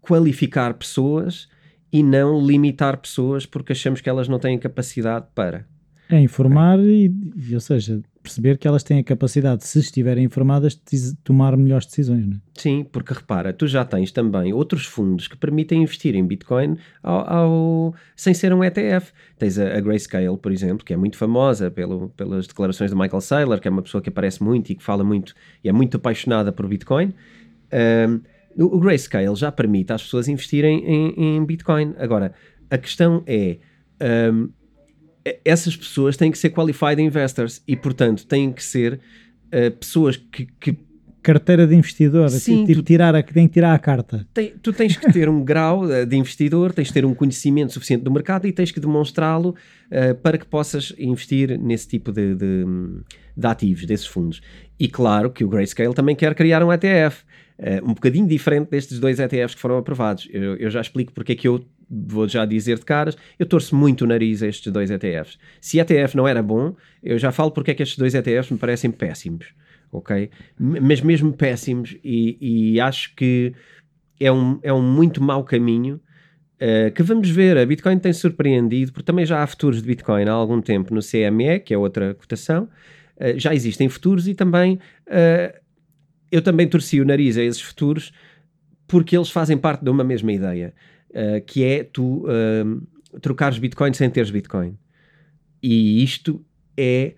qualificar 0.00 0.74
pessoas 0.74 1.48
e 1.92 2.02
não 2.02 2.40
limitar 2.40 2.96
pessoas 2.98 3.44
porque 3.44 3.72
achamos 3.72 4.00
que 4.00 4.08
elas 4.08 4.28
não 4.28 4.38
têm 4.38 4.56
capacidade 4.56 5.26
para. 5.34 5.66
É 6.08 6.20
informar 6.20 6.78
e, 6.78 7.12
e, 7.34 7.54
ou 7.54 7.60
seja, 7.60 8.00
perceber 8.26 8.58
que 8.58 8.66
elas 8.66 8.82
têm 8.82 8.98
a 8.98 9.04
capacidade, 9.04 9.64
se 9.64 9.78
estiverem 9.78 10.24
informadas, 10.24 10.74
de 10.74 11.14
tomar 11.22 11.56
melhores 11.56 11.86
decisões, 11.86 12.26
não 12.26 12.36
é? 12.36 12.40
Sim, 12.54 12.84
porque 12.90 13.14
repara, 13.14 13.52
tu 13.52 13.66
já 13.66 13.84
tens 13.84 14.10
também 14.10 14.52
outros 14.52 14.84
fundos 14.84 15.28
que 15.28 15.36
permitem 15.36 15.82
investir 15.82 16.14
em 16.16 16.26
Bitcoin 16.26 16.76
ao, 17.02 17.30
ao 17.30 17.94
sem 18.16 18.34
ser 18.34 18.52
um 18.52 18.64
ETF. 18.64 19.12
Tens 19.38 19.58
a, 19.58 19.76
a, 19.76 19.80
Grayscale, 19.80 20.36
por 20.36 20.50
exemplo, 20.50 20.84
que 20.84 20.92
é 20.92 20.96
muito 20.96 21.16
famosa 21.16 21.70
pelo, 21.70 22.08
pelas 22.10 22.46
declarações 22.46 22.90
de 22.90 22.96
Michael 22.96 23.20
Saylor, 23.20 23.60
que 23.60 23.68
é 23.68 23.70
uma 23.70 23.82
pessoa 23.82 24.02
que 24.02 24.08
aparece 24.08 24.42
muito 24.42 24.70
e 24.70 24.74
que 24.74 24.82
fala 24.82 25.04
muito 25.04 25.34
e 25.62 25.68
é 25.68 25.72
muito 25.72 25.96
apaixonada 25.96 26.50
por 26.50 26.66
Bitcoin. 26.66 27.14
Um, 28.08 28.20
o 28.58 28.80
Grayscale 28.80 29.36
já 29.36 29.52
permite 29.52 29.92
às 29.92 30.02
pessoas 30.02 30.28
investirem 30.28 30.84
em, 30.84 31.36
em 31.36 31.44
Bitcoin. 31.44 31.94
Agora, 31.98 32.32
a 32.70 32.78
questão 32.78 33.22
é. 33.26 33.58
Um, 34.32 34.50
essas 35.44 35.76
pessoas 35.76 36.16
têm 36.16 36.30
que 36.30 36.38
ser 36.38 36.50
qualified 36.50 37.00
investors 37.00 37.62
e, 37.66 37.76
portanto, 37.76 38.26
têm 38.26 38.52
que 38.52 38.62
ser 38.62 39.00
uh, 39.52 39.70
pessoas 39.78 40.16
que, 40.16 40.46
que, 40.60 40.78
Carteira 41.26 41.66
de 41.66 41.74
investidor, 41.74 42.30
Sim, 42.30 42.64
tipo, 42.64 42.82
tu, 42.82 42.84
tirar 42.84 43.12
a, 43.16 43.20
tem 43.20 43.48
que 43.48 43.54
tirar 43.54 43.74
a 43.74 43.78
carta. 43.80 44.24
Tem, 44.32 44.54
tu 44.62 44.72
tens 44.72 44.96
que 44.96 45.12
ter 45.12 45.28
um 45.28 45.42
grau 45.44 45.90
eh, 45.90 46.06
de 46.06 46.14
investidor, 46.14 46.72
tens 46.72 46.86
que 46.86 46.94
ter 46.94 47.04
um 47.04 47.12
conhecimento 47.12 47.72
suficiente 47.72 48.04
do 48.04 48.12
mercado 48.12 48.46
e 48.46 48.52
tens 48.52 48.70
que 48.70 48.78
demonstrá-lo 48.78 49.48
uh, 49.48 50.14
para 50.22 50.38
que 50.38 50.46
possas 50.46 50.94
investir 50.96 51.58
nesse 51.58 51.88
tipo 51.88 52.12
de, 52.12 52.32
de, 52.36 52.64
de, 53.36 53.44
ativos, 53.44 53.84
desses 53.86 54.06
fundos. 54.06 54.40
E 54.78 54.86
claro 54.86 55.28
que 55.32 55.42
o 55.42 55.48
Grayscale 55.48 55.92
também 55.94 56.14
quer 56.14 56.32
criar 56.32 56.62
um 56.62 56.72
ETF, 56.72 57.24
uh, 57.58 57.84
um 57.84 57.94
bocadinho 57.94 58.28
diferente 58.28 58.70
destes 58.70 59.00
dois 59.00 59.18
ETFs 59.18 59.56
que 59.56 59.60
foram 59.60 59.78
aprovados. 59.78 60.28
Eu, 60.30 60.54
eu 60.54 60.70
já 60.70 60.80
explico 60.80 61.12
porque 61.12 61.32
é 61.32 61.34
que 61.34 61.48
eu 61.48 61.66
vou 61.88 62.26
já 62.28 62.44
dizer 62.44 62.78
de 62.78 62.84
caras, 62.84 63.16
eu 63.38 63.46
torço 63.46 63.74
muito 63.74 64.02
o 64.02 64.06
nariz 64.06 64.42
a 64.42 64.48
estes 64.48 64.72
dois 64.72 64.90
ETFs. 64.90 65.38
Se 65.60 65.78
ETF 65.78 66.16
não 66.16 66.26
era 66.26 66.42
bom, 66.42 66.74
eu 67.02 67.18
já 67.18 67.30
falo 67.30 67.50
porque 67.50 67.70
é 67.70 67.74
que 67.74 67.82
estes 67.82 67.98
dois 67.98 68.14
ETFs 68.14 68.50
me 68.50 68.58
parecem 68.58 68.90
péssimos, 68.90 69.46
ok? 69.92 70.30
Mas 70.58 71.00
mesmo 71.00 71.32
péssimos, 71.32 71.96
e, 72.02 72.36
e 72.74 72.80
acho 72.80 73.14
que 73.14 73.54
é 74.18 74.30
um, 74.32 74.58
é 74.62 74.72
um 74.72 74.82
muito 74.82 75.22
mau 75.22 75.44
caminho 75.44 76.00
uh, 76.56 76.90
que 76.92 77.02
vamos 77.02 77.30
ver. 77.30 77.56
A 77.56 77.66
Bitcoin 77.66 77.98
tem 77.98 78.12
surpreendido, 78.12 78.92
porque 78.92 79.04
também 79.04 79.26
já 79.26 79.42
há 79.42 79.46
futuros 79.46 79.80
de 79.80 79.88
Bitcoin 79.88 80.24
há 80.24 80.32
algum 80.32 80.60
tempo 80.60 80.94
no 80.94 81.00
CME, 81.00 81.60
que 81.60 81.72
é 81.72 81.78
outra 81.78 82.14
cotação, 82.14 82.68
uh, 83.16 83.38
já 83.38 83.54
existem 83.54 83.88
futuros 83.88 84.26
e 84.26 84.34
também 84.34 84.74
uh, 85.08 85.66
eu 86.30 86.42
também 86.42 86.66
torci 86.66 87.00
o 87.00 87.04
nariz 87.04 87.36
a 87.36 87.42
esses 87.42 87.60
futuros 87.60 88.12
porque 88.88 89.16
eles 89.16 89.30
fazem 89.30 89.56
parte 89.56 89.82
de 89.82 89.90
uma 89.90 90.04
mesma 90.04 90.32
ideia. 90.32 90.72
Eh, 91.18 91.40
que 91.40 91.64
é 91.64 91.82
tu 91.82 92.26
uh, 92.26 93.18
trocares 93.22 93.58
Bitcoin 93.58 93.94
sem 93.94 94.10
teres 94.10 94.30
Bitcoin. 94.30 94.76
E 95.62 96.04
isto 96.04 96.44
é, 96.76 97.14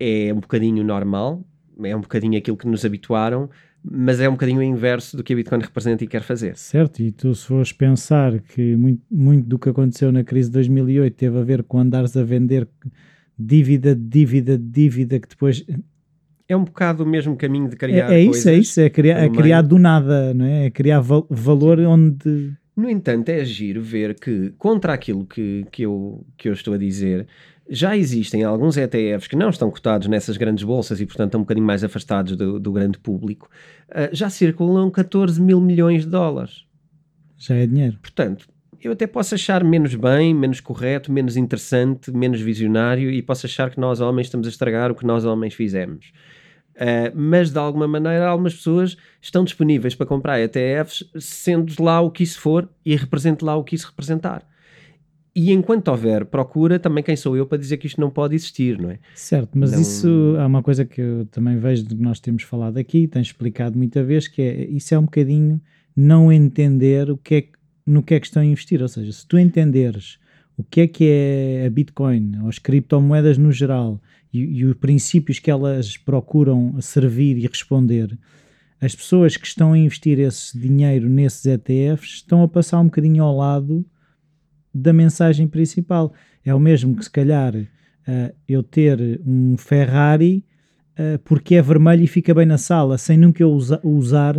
é 0.00 0.34
um 0.34 0.40
bocadinho 0.40 0.82
normal, 0.82 1.46
é 1.84 1.94
um 1.94 2.00
bocadinho 2.00 2.36
aquilo 2.36 2.56
que 2.56 2.66
nos 2.66 2.84
habituaram, 2.84 3.48
mas 3.84 4.18
é 4.18 4.28
um 4.28 4.32
bocadinho 4.32 4.58
o 4.58 4.62
inverso 4.64 5.16
do 5.16 5.22
que 5.22 5.32
a 5.32 5.36
Bitcoin 5.36 5.60
representa 5.60 6.02
e 6.02 6.08
quer 6.08 6.22
fazer. 6.22 6.56
Certo, 6.56 7.00
e 7.00 7.12
tu 7.12 7.32
se 7.36 7.46
fores 7.46 7.72
pensar 7.72 8.40
que 8.40 8.74
muito, 8.74 9.00
muito 9.08 9.46
do 9.46 9.60
que 9.60 9.68
aconteceu 9.68 10.10
na 10.10 10.24
crise 10.24 10.48
de 10.48 10.54
2008 10.54 11.14
teve 11.14 11.38
a 11.38 11.42
ver 11.44 11.62
com 11.62 11.78
andares 11.78 12.16
a 12.16 12.24
vender 12.24 12.66
dívida, 13.38 13.94
dívida, 13.94 14.58
dívida, 14.58 15.20
que 15.20 15.28
depois... 15.28 15.64
É 16.48 16.56
um 16.56 16.64
bocado 16.64 17.04
o 17.04 17.06
mesmo 17.06 17.36
caminho 17.36 17.68
de 17.68 17.76
criar 17.76 18.10
É, 18.10 18.16
é 18.16 18.24
isso, 18.24 18.48
é 18.48 18.54
isso, 18.54 18.80
é 18.80 18.90
criar, 18.90 19.18
é 19.18 19.28
criar 19.28 19.62
do 19.62 19.78
nada, 19.78 20.34
não 20.34 20.44
é? 20.44 20.66
É 20.66 20.70
criar 20.70 20.98
val 20.98 21.24
valor 21.30 21.78
onde 21.78 22.58
no 22.78 22.88
entanto, 22.88 23.28
é 23.28 23.44
giro 23.44 23.82
ver 23.82 24.14
que, 24.14 24.54
contra 24.56 24.92
aquilo 24.92 25.26
que, 25.26 25.66
que, 25.72 25.82
eu, 25.82 26.24
que 26.36 26.48
eu 26.48 26.52
estou 26.52 26.74
a 26.74 26.78
dizer, 26.78 27.26
já 27.68 27.96
existem 27.96 28.44
alguns 28.44 28.76
ETFs 28.76 29.26
que 29.26 29.34
não 29.34 29.50
estão 29.50 29.68
cotados 29.68 30.06
nessas 30.06 30.36
grandes 30.36 30.62
bolsas 30.62 31.00
e, 31.00 31.04
portanto, 31.04 31.30
estão 31.30 31.40
um 31.40 31.42
bocadinho 31.42 31.66
mais 31.66 31.82
afastados 31.82 32.36
do, 32.36 32.60
do 32.60 32.70
grande 32.70 32.96
público, 32.96 33.50
uh, 33.88 34.14
já 34.14 34.30
circulam 34.30 34.88
14 34.92 35.42
mil 35.42 35.60
milhões 35.60 36.04
de 36.04 36.10
dólares. 36.10 36.66
Já 37.36 37.56
é 37.56 37.66
dinheiro. 37.66 37.98
Portanto, 38.00 38.46
eu 38.80 38.92
até 38.92 39.08
posso 39.08 39.34
achar 39.34 39.64
menos 39.64 39.96
bem, 39.96 40.32
menos 40.32 40.60
correto, 40.60 41.10
menos 41.10 41.36
interessante, 41.36 42.12
menos 42.12 42.40
visionário 42.40 43.10
e 43.10 43.20
posso 43.20 43.44
achar 43.44 43.70
que 43.70 43.80
nós 43.80 44.00
homens 44.00 44.28
estamos 44.28 44.46
a 44.46 44.50
estragar 44.50 44.92
o 44.92 44.94
que 44.94 45.04
nós 45.04 45.24
homens 45.24 45.52
fizemos. 45.52 46.12
Uh, 46.78 47.10
mas 47.12 47.50
de 47.50 47.58
alguma 47.58 47.88
maneira 47.88 48.28
algumas 48.28 48.54
pessoas 48.54 48.96
estão 49.20 49.42
disponíveis 49.42 49.96
para 49.96 50.06
comprar 50.06 50.40
ETFs, 50.40 51.10
sendo 51.18 51.82
lá 51.82 52.00
o 52.00 52.08
que 52.08 52.22
isso 52.22 52.40
for 52.40 52.68
e 52.86 52.94
represente 52.94 53.44
lá 53.44 53.56
o 53.56 53.64
que 53.64 53.74
isso 53.74 53.88
representar. 53.88 54.46
E 55.34 55.52
enquanto 55.52 55.88
houver 55.88 56.24
procura, 56.24 56.78
também 56.78 57.02
quem 57.02 57.16
sou 57.16 57.36
eu 57.36 57.46
para 57.46 57.58
dizer 57.58 57.76
que 57.78 57.86
isto 57.86 58.00
não 58.00 58.10
pode 58.10 58.34
existir, 58.34 58.78
não 58.78 58.90
é? 58.90 58.98
Certo, 59.14 59.50
mas 59.58 59.72
isso 59.72 60.36
é 60.36 60.46
uma 60.46 60.62
coisa 60.62 60.84
que 60.84 61.00
eu 61.00 61.26
também 61.26 61.58
vejo 61.58 61.84
de 61.84 61.94
que 61.94 62.02
nós 62.02 62.18
temos 62.18 62.42
falado 62.42 62.76
aqui, 62.76 63.06
tens 63.06 63.28
explicado 63.28 63.76
muita 63.76 64.02
vez, 64.02 64.26
que 64.26 64.42
é, 64.42 64.64
isso 64.66 64.94
é 64.94 64.98
um 64.98 65.04
bocadinho 65.04 65.60
não 65.94 66.32
entender 66.32 67.10
o 67.10 67.16
que 67.16 67.34
é, 67.34 67.44
no 67.86 68.02
que 68.02 68.14
é 68.14 68.20
que 68.20 68.26
estão 68.26 68.42
a 68.42 68.46
investir. 68.46 68.82
Ou 68.82 68.88
seja, 68.88 69.12
se 69.12 69.26
tu 69.26 69.38
entenderes 69.38 70.18
o 70.58 70.64
que 70.64 70.80
é 70.80 70.88
que 70.88 71.04
é 71.08 71.66
a 71.66 71.70
Bitcoin, 71.70 72.32
ou 72.42 72.48
as 72.48 72.58
criptomoedas 72.58 73.38
no 73.38 73.52
geral, 73.52 74.02
e, 74.32 74.40
e 74.40 74.64
os 74.64 74.74
princípios 74.74 75.38
que 75.38 75.50
elas 75.50 75.96
procuram 75.96 76.78
servir 76.80 77.38
e 77.38 77.46
responder, 77.46 78.18
as 78.80 78.94
pessoas 78.94 79.36
que 79.36 79.46
estão 79.46 79.72
a 79.72 79.78
investir 79.78 80.18
esse 80.18 80.58
dinheiro 80.58 81.08
nesses 81.08 81.46
ETFs 81.46 82.16
estão 82.16 82.42
a 82.42 82.48
passar 82.48 82.80
um 82.80 82.86
bocadinho 82.86 83.22
ao 83.22 83.36
lado 83.36 83.86
da 84.74 84.92
mensagem 84.92 85.46
principal. 85.46 86.12
É 86.44 86.54
o 86.54 86.60
mesmo 86.60 86.94
que 86.96 87.04
se 87.04 87.10
calhar 87.10 87.54
uh, 87.56 88.34
eu 88.48 88.62
ter 88.62 89.20
um 89.24 89.56
Ferrari 89.56 90.44
uh, 90.92 91.18
porque 91.24 91.54
é 91.54 91.62
vermelho 91.62 92.02
e 92.02 92.08
fica 92.08 92.34
bem 92.34 92.46
na 92.46 92.58
sala, 92.58 92.98
sem 92.98 93.16
nunca 93.16 93.42
eu 93.42 93.50
usa 93.50 93.80
usar 93.82 94.36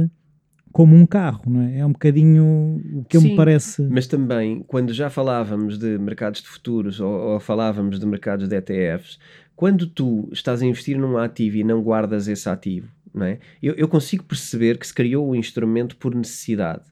como 0.71 0.95
um 0.95 1.05
carro, 1.05 1.43
não 1.47 1.61
é? 1.61 1.79
É 1.79 1.85
um 1.85 1.91
bocadinho 1.91 2.81
o 2.93 3.03
que 3.05 3.19
Sim, 3.19 3.29
me 3.29 3.35
parece. 3.35 3.81
Mas 3.83 4.07
também, 4.07 4.63
quando 4.67 4.93
já 4.93 5.09
falávamos 5.09 5.77
de 5.77 5.97
mercados 5.97 6.41
de 6.41 6.47
futuros 6.47 6.99
ou, 6.99 7.11
ou 7.11 7.39
falávamos 7.39 7.99
de 7.99 8.05
mercados 8.05 8.47
de 8.47 8.55
ETFs, 8.55 9.19
quando 9.55 9.87
tu 9.87 10.29
estás 10.31 10.61
a 10.61 10.65
investir 10.65 10.97
num 10.97 11.17
ativo 11.17 11.57
e 11.57 11.63
não 11.63 11.81
guardas 11.81 12.27
esse 12.27 12.47
ativo, 12.47 12.87
não 13.13 13.25
é? 13.25 13.39
eu, 13.61 13.73
eu 13.73 13.87
consigo 13.87 14.23
perceber 14.23 14.77
que 14.77 14.85
se 14.85 14.93
criou 14.93 15.27
o 15.27 15.35
instrumento 15.35 15.97
por 15.97 16.13
necessidade. 16.15 16.83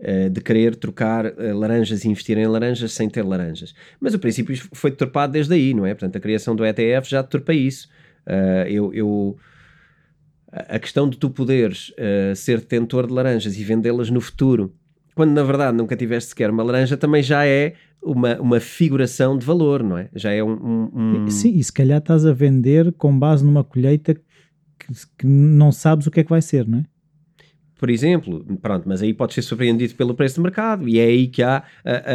Uh, 0.00 0.30
de 0.30 0.40
querer 0.40 0.76
trocar 0.76 1.26
uh, 1.26 1.58
laranjas 1.58 2.04
e 2.04 2.08
investir 2.08 2.38
em 2.38 2.46
laranjas 2.46 2.92
sem 2.92 3.08
ter 3.08 3.24
laranjas. 3.24 3.74
Mas 3.98 4.14
o 4.14 4.18
princípio 4.20 4.56
foi 4.72 4.92
deturpado 4.92 5.32
desde 5.32 5.52
aí, 5.52 5.74
não 5.74 5.84
é? 5.84 5.92
Portanto, 5.92 6.14
a 6.14 6.20
criação 6.20 6.54
do 6.54 6.64
ETF 6.64 7.10
já 7.10 7.20
deturpa 7.20 7.52
isso. 7.52 7.88
Uh, 8.24 8.68
eu, 8.68 8.94
eu 8.94 9.36
a 10.52 10.78
questão 10.78 11.08
de 11.08 11.18
tu 11.18 11.30
poderes 11.30 11.90
uh, 11.90 12.34
ser 12.34 12.58
detentor 12.60 13.06
de 13.06 13.12
laranjas 13.12 13.56
e 13.56 13.64
vendê-las 13.64 14.10
no 14.10 14.20
futuro, 14.20 14.74
quando 15.14 15.32
na 15.32 15.42
verdade 15.42 15.76
nunca 15.76 15.96
tiveste 15.96 16.30
sequer 16.30 16.50
uma 16.50 16.62
laranja, 16.62 16.96
também 16.96 17.22
já 17.22 17.46
é 17.46 17.74
uma, 18.02 18.40
uma 18.40 18.60
figuração 18.60 19.36
de 19.36 19.44
valor, 19.44 19.82
não 19.82 19.98
é? 19.98 20.08
Já 20.14 20.32
é 20.32 20.42
um, 20.42 20.52
um, 20.52 21.24
um... 21.24 21.30
Sim, 21.30 21.54
e 21.56 21.62
se 21.62 21.72
calhar 21.72 21.98
estás 21.98 22.24
a 22.24 22.32
vender 22.32 22.92
com 22.92 23.18
base 23.18 23.44
numa 23.44 23.64
colheita 23.64 24.14
que, 24.14 24.92
que 25.18 25.26
não 25.26 25.72
sabes 25.72 26.06
o 26.06 26.10
que 26.10 26.20
é 26.20 26.24
que 26.24 26.30
vai 26.30 26.40
ser, 26.40 26.66
não 26.66 26.78
é? 26.78 26.84
Por 27.78 27.88
exemplo, 27.88 28.44
pronto, 28.60 28.88
mas 28.88 29.00
aí 29.00 29.14
pode 29.14 29.32
ser 29.32 29.42
surpreendido 29.42 29.94
pelo 29.94 30.12
preço 30.12 30.34
de 30.34 30.40
mercado 30.40 30.88
e 30.88 30.98
é 30.98 31.04
aí 31.04 31.28
que 31.28 31.44
há 31.44 31.62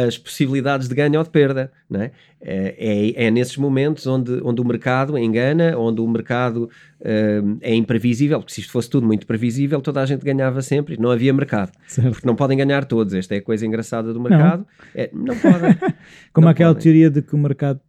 as 0.06 0.18
possibilidades 0.18 0.86
de 0.88 0.94
ganho 0.94 1.18
ou 1.18 1.24
de 1.24 1.30
perda, 1.30 1.72
não 1.88 2.02
é? 2.02 2.12
É, 2.46 3.14
é, 3.16 3.24
é, 3.26 3.30
nesses 3.30 3.56
momentos 3.56 4.06
onde, 4.06 4.38
onde 4.44 4.60
o 4.60 4.64
mercado 4.64 5.16
engana, 5.16 5.74
onde 5.78 6.02
o 6.02 6.06
mercado 6.06 6.68
uh, 7.00 7.58
é 7.62 7.74
imprevisível, 7.74 8.38
porque 8.38 8.52
se 8.52 8.60
isto 8.60 8.70
fosse 8.70 8.90
tudo 8.90 9.06
muito 9.06 9.26
previsível, 9.26 9.80
toda 9.80 10.02
a 10.02 10.06
gente 10.06 10.22
ganhava 10.22 10.60
sempre, 10.60 11.00
não 11.00 11.10
havia 11.10 11.32
mercado, 11.32 11.72
certo. 11.86 12.10
porque 12.10 12.26
não 12.26 12.36
podem 12.36 12.58
ganhar 12.58 12.84
todos, 12.84 13.14
esta 13.14 13.34
é 13.34 13.38
a 13.38 13.42
coisa 13.42 13.66
engraçada 13.66 14.12
do 14.12 14.20
mercado, 14.20 14.66
não, 14.94 15.02
é, 15.02 15.10
não 15.14 15.38
podem. 15.38 15.74
como 16.34 16.44
não 16.44 16.50
aquela 16.50 16.74
podem. 16.74 16.82
teoria 16.82 17.10
de 17.10 17.22
que 17.22 17.34
o 17.34 17.38
mercado, 17.38 17.80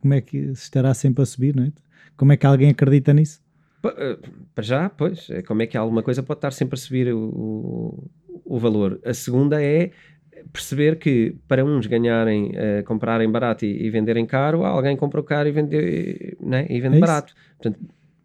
como 0.00 0.14
é 0.14 0.20
que 0.20 0.36
estará 0.36 0.92
sempre 0.94 1.22
a 1.22 1.26
subir, 1.26 1.54
não 1.54 1.62
é? 1.62 1.72
Como 2.16 2.32
é 2.32 2.36
que 2.36 2.44
alguém 2.44 2.70
acredita 2.70 3.12
nisso? 3.12 3.41
Eh, 3.84 4.18
para 4.54 4.64
já, 4.64 4.88
pois, 4.88 5.28
é 5.30 5.42
como 5.42 5.62
é 5.62 5.66
que 5.66 5.76
alguma 5.76 6.02
coisa 6.02 6.22
pode 6.22 6.38
estar 6.38 6.52
sempre 6.52 6.74
a 6.74 6.78
subir 6.78 7.12
o, 7.12 8.08
o, 8.44 8.58
valor. 8.58 9.00
A 9.04 9.12
segunda 9.12 9.62
é 9.62 9.90
perceber 10.52 10.98
que 10.98 11.36
para 11.48 11.64
uns 11.64 11.86
ganharem, 11.86 12.50
uh, 12.50 12.84
comprarem 12.84 13.30
barato 13.30 13.64
e, 13.64 13.86
e, 13.86 13.90
venderem 13.90 14.26
caro, 14.26 14.64
alguém 14.64 14.96
comprou 14.96 15.24
caro 15.24 15.48
e, 15.48 15.52
vende, 15.52 16.36
né, 16.40 16.66
e 16.68 16.80
vende 16.80 16.96
é 16.96 17.00
barato. 17.00 17.34
Portanto, 17.56 17.80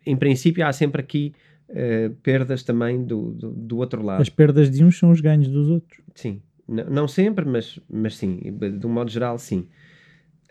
em 0.06 0.16
princípio, 0.16 0.66
há 0.66 0.74
sempre 0.74 1.02
aqui 1.02 1.34
uh, 1.70 2.14
perdas 2.24 2.64
também 2.64 3.04
do, 3.04 3.32
do, 3.32 3.52
do, 3.52 3.78
outro 3.78 4.04
lado. 4.04 4.22
As 4.22 4.30
perdas 4.30 4.70
de 4.70 4.84
uns 4.84 4.98
são 4.98 5.12
os 5.12 5.22
ganhos 5.22 5.48
dos 5.48 5.70
outros. 5.70 6.02
Sim, 6.16 6.42
N 6.68 6.84
não 6.90 7.08
sempre, 7.08 7.46
mas, 7.46 7.80
mas 7.90 8.16
sim, 8.18 8.40
de 8.80 8.86
um 8.86 8.90
modo 8.90 9.10
geral, 9.10 9.38
sim. 9.38 9.68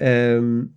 Um, 0.01 0.69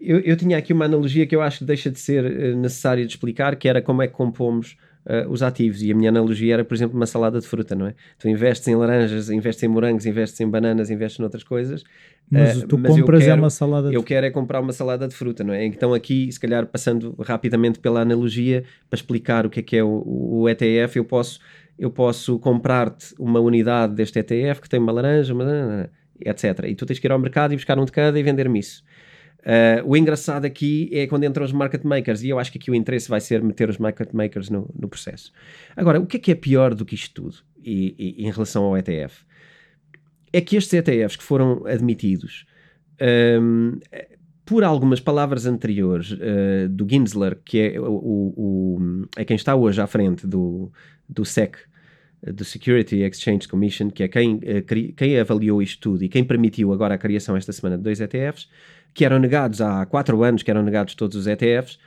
eu, 0.00 0.20
eu, 0.20 0.36
tinha 0.36 0.58
aqui 0.58 0.72
uma 0.72 0.84
analogia 0.84 1.26
que 1.26 1.34
eu 1.34 1.42
acho 1.42 1.58
que 1.58 1.64
deixa 1.64 1.90
de 1.90 1.98
ser 1.98 2.24
uh, 2.24 2.56
necessária 2.56 3.04
de 3.04 3.12
explicar, 3.12 3.56
que 3.56 3.68
era 3.68 3.80
como 3.80 4.02
é 4.02 4.06
que 4.06 4.14
compomos 4.14 4.76
uh, 5.06 5.30
os 5.30 5.42
ativos. 5.42 5.82
E 5.82 5.90
a 5.90 5.94
minha 5.94 6.10
analogia 6.10 6.54
era, 6.54 6.64
por 6.64 6.74
exemplo, 6.74 6.96
uma 6.96 7.06
salada 7.06 7.40
de 7.40 7.46
fruta, 7.46 7.74
não 7.74 7.86
é? 7.86 7.94
Tu 8.18 8.28
investes 8.28 8.66
em 8.68 8.74
laranjas, 8.74 9.30
investes 9.30 9.62
em 9.62 9.68
morangos, 9.68 10.04
investes 10.04 10.38
em 10.40 10.48
bananas, 10.48 10.90
investes 10.90 11.18
noutras 11.18 11.42
coisas. 11.42 11.82
Mas 12.30 12.62
uh, 12.62 12.66
tu 12.66 12.76
mas 12.76 12.92
compras 12.92 13.22
é 13.22 13.24
quero, 13.26 13.38
é 13.38 13.40
uma 13.40 13.50
salada 13.50 13.88
de 13.88 13.94
Eu 13.94 14.02
quero 14.02 14.26
é 14.26 14.30
comprar 14.30 14.60
uma 14.60 14.72
salada 14.72 15.06
de 15.06 15.14
fruta, 15.14 15.44
não 15.44 15.54
é? 15.54 15.64
Então 15.64 15.94
aqui, 15.94 16.30
se 16.30 16.40
calhar, 16.40 16.66
passando 16.66 17.14
rapidamente 17.20 17.78
pela 17.78 18.00
analogia, 18.00 18.64
para 18.90 18.96
explicar 18.96 19.46
o 19.46 19.50
que 19.50 19.60
é 19.60 19.62
que 19.62 19.76
é 19.76 19.84
o, 19.84 20.02
o 20.06 20.48
ETF, 20.48 20.96
eu 20.96 21.04
posso, 21.04 21.40
eu 21.78 21.90
posso 21.90 22.38
comprar-te 22.38 23.14
uma 23.18 23.40
unidade 23.40 23.94
deste 23.94 24.18
ETF 24.18 24.60
que 24.60 24.68
tem 24.68 24.80
uma 24.80 24.92
laranja, 24.92 25.32
uma, 25.32 25.88
etc. 26.20 26.64
E 26.66 26.74
tu 26.74 26.84
tens 26.84 26.98
que 26.98 27.06
ir 27.06 27.12
ao 27.12 27.18
mercado 27.18 27.52
e 27.52 27.56
buscar 27.56 27.78
um 27.78 27.84
de 27.84 27.92
cada 27.92 28.18
e 28.18 28.22
vender-me 28.22 28.58
isso. 28.58 28.82
Uh, 29.46 29.88
o 29.88 29.96
engraçado 29.96 30.44
aqui 30.44 30.90
é 30.92 31.06
quando 31.06 31.22
entram 31.22 31.44
os 31.44 31.52
market 31.52 31.84
makers, 31.84 32.20
e 32.24 32.28
eu 32.30 32.38
acho 32.38 32.50
que 32.50 32.58
aqui 32.58 32.68
o 32.68 32.74
interesse 32.74 33.08
vai 33.08 33.20
ser 33.20 33.40
meter 33.44 33.70
os 33.70 33.78
market 33.78 34.12
makers 34.12 34.50
no, 34.50 34.68
no 34.76 34.88
processo. 34.88 35.32
Agora, 35.76 36.00
o 36.00 36.06
que 36.06 36.16
é 36.16 36.20
que 36.20 36.32
é 36.32 36.34
pior 36.34 36.74
do 36.74 36.84
que 36.84 36.96
isto 36.96 37.22
tudo 37.22 37.36
e, 37.62 37.94
e, 37.96 38.26
em 38.26 38.30
relação 38.32 38.64
ao 38.64 38.76
ETF? 38.76 39.24
É 40.32 40.40
que 40.40 40.56
estes 40.56 40.74
ETFs 40.74 41.14
que 41.14 41.22
foram 41.22 41.64
admitidos, 41.64 42.44
um, 43.40 43.78
por 44.44 44.64
algumas 44.64 44.98
palavras 44.98 45.46
anteriores 45.46 46.10
uh, 46.10 46.68
do 46.68 46.84
Ginsler, 46.88 47.38
que 47.44 47.60
é, 47.60 47.80
o, 47.80 48.34
o, 48.36 49.06
é 49.16 49.24
quem 49.24 49.36
está 49.36 49.54
hoje 49.54 49.80
à 49.80 49.86
frente 49.86 50.26
do, 50.26 50.72
do 51.08 51.24
SEC, 51.24 51.56
do 52.20 52.44
Security 52.44 52.96
Exchange 53.02 53.46
Commission, 53.46 53.90
que 53.90 54.02
é 54.02 54.08
quem, 54.08 54.34
uh, 54.34 54.94
quem 54.96 55.20
avaliou 55.20 55.62
isto 55.62 55.80
tudo 55.80 56.02
e 56.02 56.08
quem 56.08 56.24
permitiu 56.24 56.72
agora 56.72 56.94
a 56.94 56.98
criação 56.98 57.36
esta 57.36 57.52
semana 57.52 57.76
de 57.76 57.84
dois 57.84 58.00
ETFs, 58.00 58.48
que 58.96 59.04
eram 59.04 59.18
negados 59.18 59.60
há 59.60 59.84
quatro 59.84 60.22
anos, 60.22 60.42
que 60.42 60.50
eram 60.50 60.62
negados 60.62 60.94
todos 60.94 61.14
os 61.18 61.26
ETFs, 61.26 61.74
uh, 61.74 61.78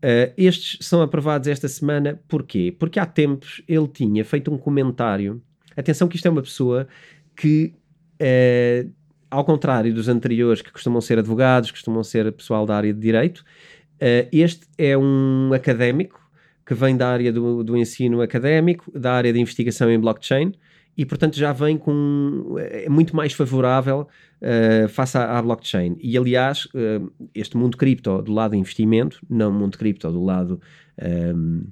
eh, 0.00 0.32
estes 0.34 0.78
são 0.80 1.02
aprovados 1.02 1.46
esta 1.46 1.68
semana. 1.68 2.18
Porquê? 2.26 2.74
Porque 2.78 2.98
há 2.98 3.04
tempos 3.04 3.62
ele 3.68 3.86
tinha 3.86 4.24
feito 4.24 4.50
um 4.50 4.56
comentário. 4.56 5.42
Atenção 5.76 6.08
que 6.08 6.16
isto 6.16 6.26
é 6.26 6.30
uma 6.30 6.40
pessoa 6.40 6.88
que, 7.36 7.74
uh, 8.18 8.90
ao 9.30 9.44
contrário 9.44 9.92
dos 9.92 10.08
anteriores, 10.08 10.62
que 10.62 10.72
costumam 10.72 11.02
ser 11.02 11.18
advogados, 11.18 11.70
costumam 11.70 12.02
ser 12.02 12.32
pessoal 12.32 12.64
da 12.64 12.74
área 12.74 12.94
de 12.94 12.98
direito, 12.98 13.40
uh, 13.40 14.26
este 14.32 14.66
é 14.78 14.96
um 14.96 15.52
académico 15.52 16.18
que 16.64 16.72
vem 16.72 16.96
da 16.96 17.08
área 17.08 17.30
do, 17.30 17.62
do 17.62 17.76
ensino 17.76 18.22
académico, 18.22 18.90
da 18.98 19.12
área 19.12 19.30
de 19.30 19.38
investigação 19.38 19.90
em 19.90 20.00
blockchain, 20.00 20.54
e 20.96 21.04
portanto 21.04 21.36
já 21.36 21.52
vem 21.52 21.76
com 21.76 22.56
é 22.58 22.88
muito 22.88 23.14
mais 23.14 23.34
favorável 23.34 24.08
uh, 24.44 24.88
face 24.88 25.16
à, 25.16 25.38
à, 25.38 25.42
blockchain. 25.42 25.96
E 26.00 26.16
aliás, 26.16 26.66
uh, 26.66 27.10
este 27.34 27.56
mundo 27.56 27.76
cripto 27.76 28.20
do 28.22 28.32
lado 28.32 28.54
investimento, 28.54 29.20
não 29.28 29.50
mundo 29.50 29.78
cripto 29.78 30.10
do 30.12 30.22
lado, 30.22 30.60
um, 31.00 31.06
ehm, 31.06 31.62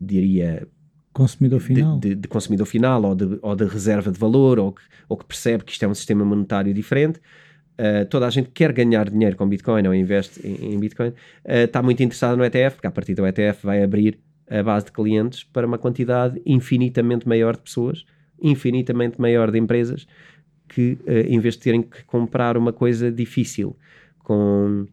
diria. 0.00 0.68
Consumidor 1.12 1.60
final. 1.60 1.98
De, 1.98 2.10
de, 2.10 2.14
de, 2.16 2.28
consumidor 2.28 2.66
final 2.66 3.02
ou 3.04 3.14
de, 3.14 3.38
ou 3.40 3.56
de 3.56 3.64
reserva 3.64 4.10
de 4.10 4.18
valor 4.18 4.58
ou 4.58 4.72
que, 4.72 4.82
ou 5.08 5.16
que 5.16 5.24
percebe 5.24 5.64
que 5.64 5.72
isto 5.72 5.84
é 5.84 5.88
um 5.88 5.94
sistema 5.94 6.24
monetário 6.24 6.74
diferente. 6.74 7.20
Uh, 7.78 8.04
toda 8.08 8.26
a 8.26 8.30
gente 8.30 8.50
quer 8.50 8.72
ganhar 8.72 9.08
dinheiro 9.10 9.36
com 9.36 9.48
Bitcoin 9.48 9.86
ou 9.86 9.94
investe 9.94 10.46
em, 10.46 10.74
em 10.74 10.78
Bitcoin, 10.78 11.12
está 11.44 11.82
muito 11.82 12.02
interessada 12.02 12.36
no 12.36 12.44
ETF, 12.44 12.76
porque 12.76 12.86
a 12.86 12.90
partir 12.90 13.14
do 13.14 13.26
ETF 13.26 13.64
vai 13.64 13.82
abrir 13.82 14.18
a 14.48 14.62
base 14.62 14.86
de 14.86 14.92
clientes 14.92 15.42
para 15.42 15.66
uma 15.66 15.78
quantidade 15.78 16.40
infinitamente 16.46 17.26
maior 17.28 17.56
de 17.56 17.62
pessoas, 17.62 18.04
infinitamente 18.40 19.20
maior 19.20 19.50
de 19.50 19.58
empresas, 19.58 20.06
que 20.68 20.98
uh, 21.06 21.26
em 21.28 21.38
vez 21.38 21.54
de 21.54 21.60
terem 21.60 21.82
que 21.82 22.04
comprar 22.04 22.56
uma 22.56 22.72
coisa 22.72 23.10
difícil 23.10 23.76
com 24.18 24.86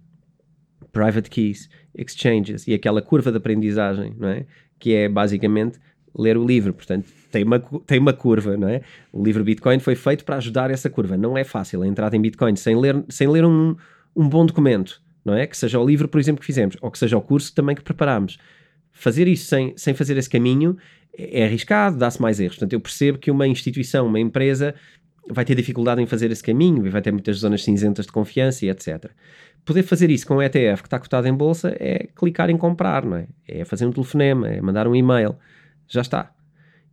private 0.91 1.29
keys, 1.29 1.69
exchanges 1.95 2.67
e 2.67 2.73
aquela 2.73 3.01
curva 3.01 3.31
de 3.31 3.37
aprendizagem, 3.37 4.13
não 4.17 4.29
é? 4.29 4.45
Que 4.77 4.93
é 4.93 5.09
basicamente 5.09 5.79
ler 6.17 6.37
o 6.37 6.45
livro, 6.45 6.73
portanto, 6.73 7.07
tem 7.31 7.43
uma, 7.43 7.59
tem 7.59 7.99
uma 7.99 8.11
curva, 8.11 8.57
não 8.57 8.67
é? 8.67 8.81
O 9.13 9.23
livro 9.23 9.43
Bitcoin 9.43 9.79
foi 9.79 9.95
feito 9.95 10.25
para 10.25 10.35
ajudar 10.35 10.69
essa 10.69 10.89
curva. 10.89 11.15
Não 11.15 11.37
é 11.37 11.43
fácil 11.43 11.81
a 11.83 11.87
entrada 11.87 12.15
em 12.17 12.21
Bitcoin 12.21 12.55
sem 12.57 12.77
ler, 12.77 13.01
sem 13.07 13.27
ler 13.27 13.45
um, 13.45 13.75
um 14.13 14.27
bom 14.27 14.45
documento, 14.45 15.01
não 15.23 15.33
é? 15.33 15.47
Que 15.47 15.55
seja 15.55 15.79
o 15.79 15.85
livro, 15.85 16.09
por 16.09 16.19
exemplo, 16.19 16.41
que 16.41 16.45
fizemos, 16.45 16.75
ou 16.81 16.91
que 16.91 16.99
seja 16.99 17.17
o 17.17 17.21
curso 17.21 17.55
também 17.55 17.75
que 17.75 17.83
preparámos 17.83 18.37
fazer 18.91 19.27
isso 19.27 19.45
sem, 19.45 19.73
sem 19.77 19.93
fazer 19.93 20.17
esse 20.17 20.29
caminho 20.29 20.77
é 21.17 21.45
arriscado, 21.45 21.97
dá-se 21.97 22.21
mais 22.21 22.39
erros. 22.39 22.55
Portanto, 22.55 22.73
eu 22.73 22.79
percebo 22.79 23.17
que 23.17 23.31
uma 23.31 23.47
instituição, 23.47 24.07
uma 24.07 24.19
empresa, 24.19 24.75
vai 25.29 25.45
ter 25.45 25.55
dificuldade 25.55 26.01
em 26.01 26.05
fazer 26.05 26.31
esse 26.31 26.43
caminho 26.43 26.85
e 26.85 26.89
vai 26.89 27.01
ter 27.01 27.11
muitas 27.11 27.37
zonas 27.37 27.63
cinzentas 27.63 28.05
de 28.05 28.11
confiança 28.11 28.65
e 28.65 28.69
etc. 28.69 29.11
Poder 29.63 29.83
fazer 29.83 30.09
isso 30.09 30.25
com 30.25 30.35
o 30.35 30.41
ETF 30.41 30.81
que 30.81 30.87
está 30.87 30.99
cotado 30.99 31.27
em 31.27 31.33
bolsa 31.33 31.75
é 31.79 32.07
clicar 32.15 32.49
em 32.49 32.57
comprar, 32.57 33.05
não 33.05 33.17
é? 33.17 33.27
É 33.47 33.63
fazer 33.63 33.85
um 33.85 33.91
telefonema, 33.91 34.49
é 34.49 34.61
mandar 34.61 34.87
um 34.87 34.95
e-mail. 34.95 35.35
Já 35.87 36.01
está. 36.01 36.31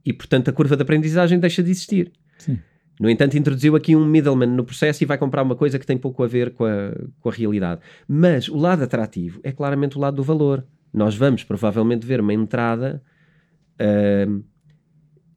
E, 0.04 0.12
portanto, 0.12 0.48
a 0.48 0.52
curva 0.52 0.76
de 0.76 0.82
aprendizagem 0.82 1.38
deixa 1.38 1.62
de 1.62 1.70
existir. 1.70 2.12
Sim. 2.38 2.58
No 3.00 3.08
entanto, 3.08 3.38
introduziu 3.38 3.76
aqui 3.76 3.94
um 3.94 4.04
middleman 4.04 4.48
no 4.48 4.64
processo 4.64 5.02
e 5.02 5.06
vai 5.06 5.16
comprar 5.16 5.42
uma 5.42 5.54
coisa 5.54 5.78
que 5.78 5.86
tem 5.86 5.96
pouco 5.96 6.22
a 6.22 6.26
ver 6.26 6.52
com 6.52 6.64
a, 6.64 6.92
com 7.20 7.28
a 7.28 7.32
realidade. 7.32 7.80
Mas 8.06 8.48
o 8.48 8.56
lado 8.56 8.82
atrativo 8.82 9.40
é 9.42 9.52
claramente 9.52 9.96
o 9.96 10.00
lado 10.00 10.16
do 10.16 10.22
valor 10.22 10.64
nós 10.92 11.14
vamos 11.14 11.44
provavelmente 11.44 12.06
ver 12.06 12.20
uma 12.20 12.32
entrada 12.32 13.02
uh, 13.80 14.44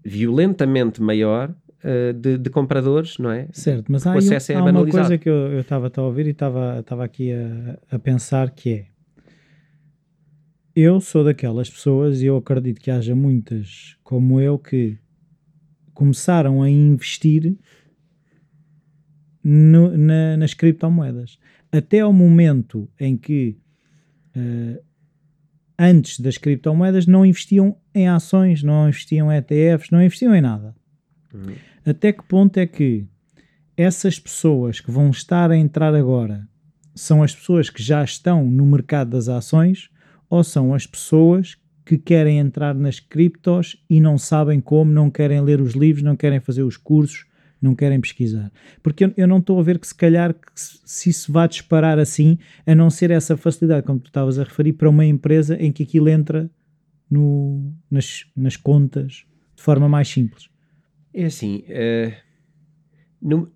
violentamente 0.04 1.02
maior 1.02 1.54
uh, 1.84 2.14
de, 2.14 2.38
de, 2.38 2.50
compradores, 2.50 3.18
não 3.18 3.32
é? 3.32 3.48
Certo, 3.52 3.92
mas 3.92 4.06
há, 4.06 4.14
é 4.16 4.56
há 4.56 4.64
uma 4.64 4.88
coisa 4.88 5.18
que 5.18 5.30
eu 5.30 5.60
estava 5.60 5.92
a 5.96 6.02
ouvir 6.02 6.28
e 6.28 6.32
estava 6.32 7.04
aqui 7.04 7.32
a, 7.34 7.78
a 7.96 8.00
pensar 8.00 8.52
que 8.52 8.70
é 8.74 8.92
eu 10.76 11.02
sou 11.02 11.24
daquelas 11.24 11.70
pessoas 11.70 12.22
e 12.22 12.28
eu 12.28 12.38
acredito 12.38 12.80
que 12.80 12.90
haja 12.90 13.14
muitas 13.14 13.98
como 14.04 14.40
eu 14.40 14.58
que 14.58 14.98
começaram 15.94 16.64
a 16.64 16.70
investir 16.70 17.58
no, 19.44 19.98
na, 19.98 20.38
nas 20.38 20.54
criptomoedas 20.54 21.38
até 21.72 22.00
ao 22.02 22.14
momento 22.14 22.90
em 23.00 23.18
que 23.18 23.58
uh, 24.36 24.82
antes 25.78 26.20
das 26.20 26.38
criptomoedas 26.38 27.08
não 27.08 27.26
investiam 27.26 27.76
em 27.94 28.08
ações, 28.08 28.62
não 28.62 28.88
investiam 28.88 29.32
em 29.32 29.38
ETFs, 29.38 29.90
não 29.90 30.02
investiam 30.02 30.36
em 30.36 30.42
nada. 30.42 30.76
Uhum. 31.34 31.54
Até 31.86 32.14
que 32.14 32.24
ponto 32.24 32.58
é 32.58 32.68
que 32.68 33.06
essas 33.76 34.20
pessoas 34.20 34.80
que 34.80 34.92
vão 34.92 35.10
estar 35.10 35.50
a 35.50 35.58
entrar 35.58 35.96
agora 35.96 36.48
são 36.94 37.24
as 37.24 37.34
pessoas 37.34 37.70
que 37.70 37.82
já 37.82 38.04
estão 38.04 38.46
no 38.46 38.66
mercado 38.66 39.12
das 39.12 39.28
ações 39.28 39.90
ou 40.30 40.44
são 40.44 40.74
as 40.74 40.86
pessoas 40.86 41.58
que 41.84 41.98
querem 41.98 42.38
entrar 42.38 42.76
nas 42.76 43.00
criptos 43.00 43.84
e 43.90 44.00
não 44.00 44.18
sabem 44.18 44.60
como, 44.60 44.92
não 44.92 45.10
querem 45.10 45.42
ler 45.42 45.60
os 45.60 45.74
livros, 45.74 46.04
não 46.04 46.16
querem 46.16 46.40
fazer 46.40 46.62
os 46.62 46.78
cursos, 46.78 47.26
não 47.60 47.74
querem 47.74 48.00
pesquisar. 48.00 48.52
Porque 48.84 49.06
eu, 49.06 49.14
eu 49.18 49.28
não 49.28 49.40
estou 49.40 49.60
a 49.60 49.64
ver 49.64 49.80
que 49.80 49.88
se 49.88 49.96
calhar 49.96 50.34
que 50.34 50.52
se 50.56 51.10
isso 51.10 51.34
vá 51.34 51.48
disparar 51.48 51.98
assim, 51.98 52.38
a 52.66 52.76
não 52.76 52.92
ser 52.92 53.10
essa 53.10 53.36
facilidade, 53.36 53.86
como 53.86 54.00
tu 54.00 54.08
estavas 54.08 54.38
a 54.38 54.44
referir, 54.44 54.74
para 54.74 54.90
uma 54.90 55.06
empresa 55.06 55.58
em 55.60 55.72
que 55.72 55.84
aquilo 55.84 56.08
entra 56.10 56.50
no, 57.10 57.74
nas, 57.90 58.26
nas 58.36 58.56
contas 58.56 59.26
de 59.56 59.64
forma 59.64 59.90
mais 59.90 60.08
simples? 60.08 60.51
É 61.14 61.26
assim, 61.26 61.64
uh, 61.68 62.14
no, 63.22 63.52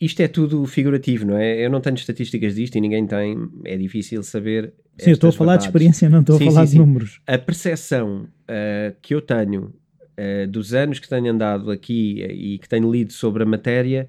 isto 0.00 0.20
é 0.20 0.28
tudo 0.28 0.64
figurativo, 0.66 1.26
não 1.26 1.36
é? 1.36 1.64
Eu 1.64 1.70
não 1.70 1.80
tenho 1.80 1.96
estatísticas 1.96 2.54
disto 2.54 2.76
e 2.76 2.80
ninguém 2.80 3.06
tem, 3.06 3.36
é 3.64 3.76
difícil 3.76 4.22
saber. 4.22 4.72
Sim, 4.98 5.10
eu 5.10 5.14
estou 5.14 5.30
a 5.30 5.32
falar 5.32 5.52
verdades. 5.52 5.64
de 5.64 5.68
experiência, 5.70 6.08
não 6.08 6.20
estou 6.20 6.38
sim, 6.38 6.48
a 6.48 6.50
falar 6.50 6.66
sim, 6.66 6.66
de 6.66 6.72
sim. 6.72 6.78
números. 6.78 7.20
A 7.26 7.38
percepção 7.38 8.22
uh, 8.22 8.96
que 9.02 9.14
eu 9.14 9.20
tenho 9.20 9.74
uh, 10.18 10.46
dos 10.48 10.72
anos 10.72 10.98
que 10.98 11.08
tenho 11.08 11.30
andado 11.30 11.70
aqui 11.70 12.22
e 12.22 12.58
que 12.58 12.68
tenho 12.68 12.90
lido 12.90 13.12
sobre 13.12 13.42
a 13.42 13.46
matéria, 13.46 14.08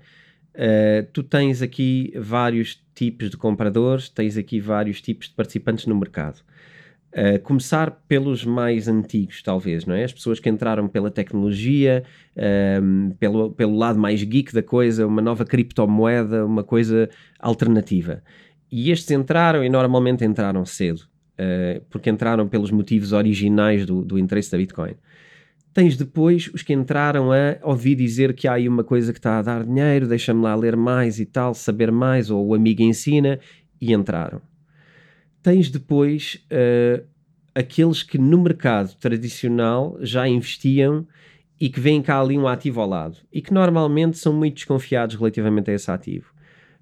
uh, 0.55 1.07
tu 1.11 1.23
tens 1.23 1.61
aqui 1.61 2.13
vários 2.15 2.79
tipos 2.93 3.29
de 3.29 3.37
compradores, 3.37 4.09
tens 4.09 4.37
aqui 4.37 4.59
vários 4.59 5.01
tipos 5.01 5.27
de 5.27 5.33
participantes 5.33 5.87
no 5.87 5.95
mercado. 5.95 6.41
Uh, 7.11 7.41
começar 7.41 7.89
pelos 8.07 8.45
mais 8.45 8.87
antigos, 8.87 9.41
talvez, 9.41 9.83
não 9.83 9.95
é? 9.95 10.03
As 10.03 10.13
pessoas 10.13 10.39
que 10.39 10.47
entraram 10.47 10.87
pela 10.87 11.09
tecnologia, 11.09 12.03
ehm, 12.35 13.09
pelo, 13.19 13.51
pelo 13.51 13.75
lado 13.75 13.97
mais 13.97 14.21
geek 14.21 14.53
da 14.53 14.61
coisa, 14.61 15.07
uma 15.07 15.19
nova 15.19 15.43
criptomoeda, 15.43 16.45
uma 16.45 16.63
coisa 16.63 17.09
alternativa. 17.39 18.21
E 18.71 18.91
estes 18.91 19.09
entraram 19.09 19.63
e 19.63 19.69
normalmente 19.69 20.23
entraram 20.23 20.63
cedo, 20.65 20.99
uh, 20.99 21.83
porque 21.89 22.11
entraram 22.11 22.47
pelos 22.47 22.69
motivos 22.69 23.11
originais 23.11 23.87
do, 23.87 24.05
do 24.05 24.19
interesse 24.19 24.51
da 24.51 24.59
Bitcoin. 24.59 24.93
Tens 25.73 25.97
depois 25.97 26.51
os 26.53 26.61
que 26.61 26.73
entraram 26.73 27.31
a 27.31 27.57
ouvir 27.63 27.95
dizer 27.95 28.35
que 28.35 28.47
há 28.47 28.53
aí 28.53 28.69
uma 28.69 28.83
coisa 28.83 29.11
que 29.11 29.17
está 29.19 29.39
a 29.39 29.41
dar 29.41 29.65
dinheiro, 29.65 30.07
deixa-me 30.07 30.43
lá 30.43 30.53
ler 30.53 30.75
mais 30.75 31.19
e 31.19 31.25
tal, 31.25 31.55
saber 31.55 31.91
mais, 31.91 32.29
ou 32.29 32.45
o 32.45 32.53
amigo 32.53 32.83
ensina, 32.83 33.39
e 33.81 33.93
entraram 33.93 34.41
tens 35.41 35.69
depois 35.69 36.45
uh, 36.51 37.05
aqueles 37.55 38.03
que 38.03 38.17
no 38.17 38.41
mercado 38.41 38.95
tradicional 38.95 39.97
já 40.01 40.27
investiam 40.27 41.07
e 41.59 41.69
que 41.69 41.79
vêm 41.79 42.01
cá 42.01 42.21
ali 42.21 42.37
um 42.37 42.47
ativo 42.47 42.79
ao 42.79 42.87
lado 42.87 43.17
e 43.31 43.41
que 43.41 43.53
normalmente 43.53 44.17
são 44.17 44.33
muito 44.33 44.55
desconfiados 44.55 45.15
relativamente 45.15 45.69
a 45.69 45.73
esse 45.73 45.89
ativo. 45.91 46.33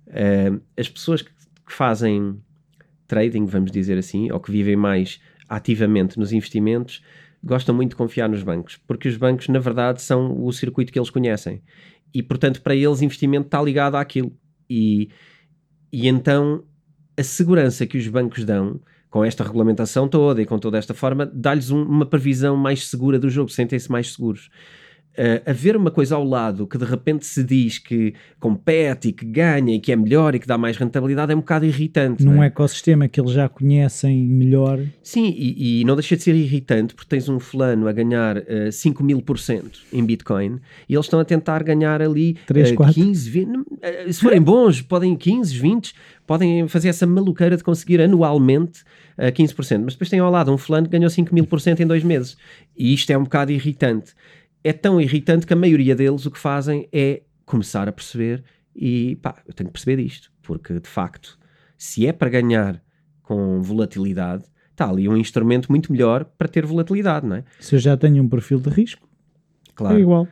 Uh, 0.07 0.61
as 0.77 0.87
pessoas 0.87 1.21
que, 1.21 1.31
que 1.65 1.73
fazem 1.73 2.39
trading, 3.07 3.45
vamos 3.45 3.71
dizer 3.71 3.97
assim, 3.97 4.31
ou 4.31 4.39
que 4.39 4.51
vivem 4.51 4.75
mais 4.75 5.19
ativamente 5.49 6.19
nos 6.19 6.31
investimentos, 6.31 7.01
gostam 7.43 7.73
muito 7.73 7.91
de 7.91 7.95
confiar 7.95 8.27
nos 8.27 8.43
bancos, 8.43 8.77
porque 8.87 9.07
os 9.07 9.15
bancos, 9.15 9.47
na 9.47 9.59
verdade, 9.59 10.01
são 10.01 10.43
o 10.43 10.51
circuito 10.51 10.91
que 10.91 10.99
eles 10.99 11.09
conhecem. 11.09 11.61
E, 12.13 12.21
portanto, 12.21 12.61
para 12.61 12.75
eles, 12.75 13.01
investimento 13.01 13.47
está 13.47 13.61
ligado 13.61 13.95
àquilo. 13.95 14.31
E, 14.69 15.09
e 15.91 16.07
então 16.07 16.63
a 17.17 17.23
segurança 17.23 17.85
que 17.85 17.97
os 17.97 18.07
bancos 18.07 18.45
dão 18.45 18.79
com 19.09 19.23
esta 19.23 19.43
regulamentação 19.43 20.07
toda 20.07 20.41
e 20.41 20.45
com 20.45 20.59
toda 20.59 20.77
esta 20.77 20.93
forma, 20.93 21.25
dá-lhes 21.25 21.71
um, 21.71 21.81
uma 21.81 22.05
previsão 22.05 22.55
mais 22.55 22.87
segura 22.87 23.17
do 23.17 23.29
jogo, 23.29 23.49
sentem-se 23.49 23.91
mais 23.91 24.13
seguros 24.13 24.49
uh, 25.17 25.49
haver 25.49 25.75
uma 25.75 25.91
coisa 25.91 26.15
ao 26.15 26.23
lado 26.23 26.67
que 26.67 26.77
de 26.77 26.85
repente 26.85 27.25
se 27.25 27.43
diz 27.43 27.79
que 27.79 28.13
compete 28.39 29.09
e 29.09 29.11
que 29.11 29.25
ganha 29.25 29.75
e 29.75 29.79
que 29.79 29.91
é 29.91 29.95
melhor 29.95 30.35
e 30.35 30.39
que 30.39 30.47
dá 30.47 30.57
mais 30.57 30.77
rentabilidade 30.77 31.31
é 31.31 31.35
um 31.35 31.39
bocado 31.39 31.65
irritante. 31.65 32.23
Num 32.23 32.41
é? 32.41 32.47
ecossistema 32.47 33.07
que 33.07 33.19
eles 33.19 33.31
já 33.31 33.49
conhecem 33.49 34.25
melhor. 34.25 34.79
Sim, 35.01 35.33
e, 35.35 35.81
e, 35.81 35.83
não 35.83 35.95
deixa 35.95 36.15
de 36.15 36.23
ser 36.23 36.35
irritante 36.35 36.93
porque 36.93 37.09
tens 37.09 37.27
um 37.27 37.39
fulano 37.39 37.87
a 37.87 37.91
ganhar 37.91 38.37
uh, 38.37 38.43
eh, 38.47 38.71
5 38.71 39.03
mil 39.03 39.21
por 39.21 39.39
cento 39.39 39.79
em 39.91 40.05
Bitcoin 40.05 40.59
e 40.87 40.93
eles 40.93 41.05
estão 41.05 41.19
a 41.19 41.25
tentar 41.25 41.63
ganhar 41.63 42.01
ali 42.01 42.37
3, 42.45 42.71
uh, 42.71 42.93
15, 42.93 43.29
20, 43.29 43.57
uh, 43.57 43.65
se 44.13 44.21
forem 44.21 44.41
bons, 44.41 44.81
podem 44.81 45.15
15, 45.15 45.57
20, 45.57 45.93
podem 46.27 46.67
fazer 46.67 46.89
essa 46.89 47.07
maluqueira 47.07 47.57
de 47.57 47.63
conseguir 47.63 47.99
anualmente 48.01 48.81
uh, 49.17 49.31
15%, 49.31 49.83
mas 49.83 49.93
depois 49.93 50.09
tem 50.09 50.19
ao 50.19 50.29
lado 50.29 50.53
um 50.53 50.57
fulano 50.57 50.85
que 50.87 50.91
ganhou 50.91 51.09
5 51.09 51.33
mil 51.33 51.47
por 51.47 51.59
cento 51.59 51.81
em 51.81 51.87
dois 51.87 52.03
meses 52.03 52.37
e 52.77 52.93
isto 52.93 53.09
é 53.09 53.17
um 53.17 53.23
bocado 53.23 53.51
irritante 53.51 54.13
é 54.63 54.73
tão 54.73 54.99
irritante 54.99 55.45
que 55.47 55.53
a 55.53 55.55
maioria 55.55 55.95
deles 55.95 56.25
o 56.25 56.31
que 56.31 56.37
fazem 56.37 56.89
é 56.91 57.21
começar 57.45 57.87
a 57.87 57.91
perceber 57.91 58.43
e 58.75 59.15
pá, 59.21 59.41
eu 59.47 59.53
tenho 59.53 59.69
que 59.69 59.73
perceber 59.73 60.01
isto, 60.01 60.31
porque 60.41 60.79
de 60.79 60.89
facto, 60.89 61.39
se 61.77 62.05
é 62.05 62.11
para 62.11 62.29
ganhar 62.29 62.81
com 63.21 63.61
volatilidade, 63.61 64.43
está 64.71 64.89
ali 64.89 65.07
um 65.07 65.15
instrumento 65.17 65.71
muito 65.71 65.91
melhor 65.91 66.25
para 66.25 66.47
ter 66.47 66.65
volatilidade, 66.65 67.25
não 67.25 67.37
é? 67.37 67.43
Se 67.59 67.75
eu 67.75 67.79
já 67.79 67.95
tenho 67.95 68.21
um 68.21 68.27
perfil 68.27 68.59
de 68.59 68.69
risco, 68.69 69.07
claro. 69.73 69.97
é 69.97 70.01
igual. 70.01 70.27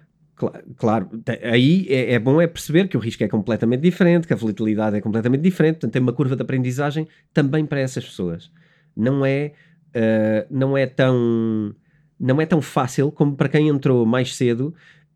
Claro, 0.75 1.09
aí 1.43 1.87
é, 1.89 2.13
é, 2.13 2.19
bom 2.19 2.41
é 2.41 2.47
perceber 2.47 2.89
que 2.89 2.97
o 2.97 2.99
risco 2.99 3.23
é 3.23 3.27
completamente 3.27 3.79
diferente, 3.79 4.27
que 4.27 4.33
a 4.33 4.35
volatilidade 4.35 4.97
é 4.97 5.01
completamente 5.01 5.41
diferente, 5.41 5.75
portanto 5.75 5.93
tem 5.93 6.01
uma 6.01 6.11
curva 6.11 6.35
de 6.35 6.41
aprendizagem 6.41 7.07
também 7.33 7.65
para 7.65 7.79
essas 7.79 8.03
pessoas. 8.03 8.51
Não 8.95 9.25
é, 9.25 9.53
uh, 9.95 10.45
não 10.49 10.77
é 10.77 10.85
tão 10.85 11.73
não 12.19 12.41
é 12.41 12.45
tão 12.45 12.61
fácil 12.61 13.11
como 13.11 13.35
para 13.35 13.49
quem 13.49 13.67
entrou 13.67 14.05
mais 14.05 14.35
cedo 14.35 14.73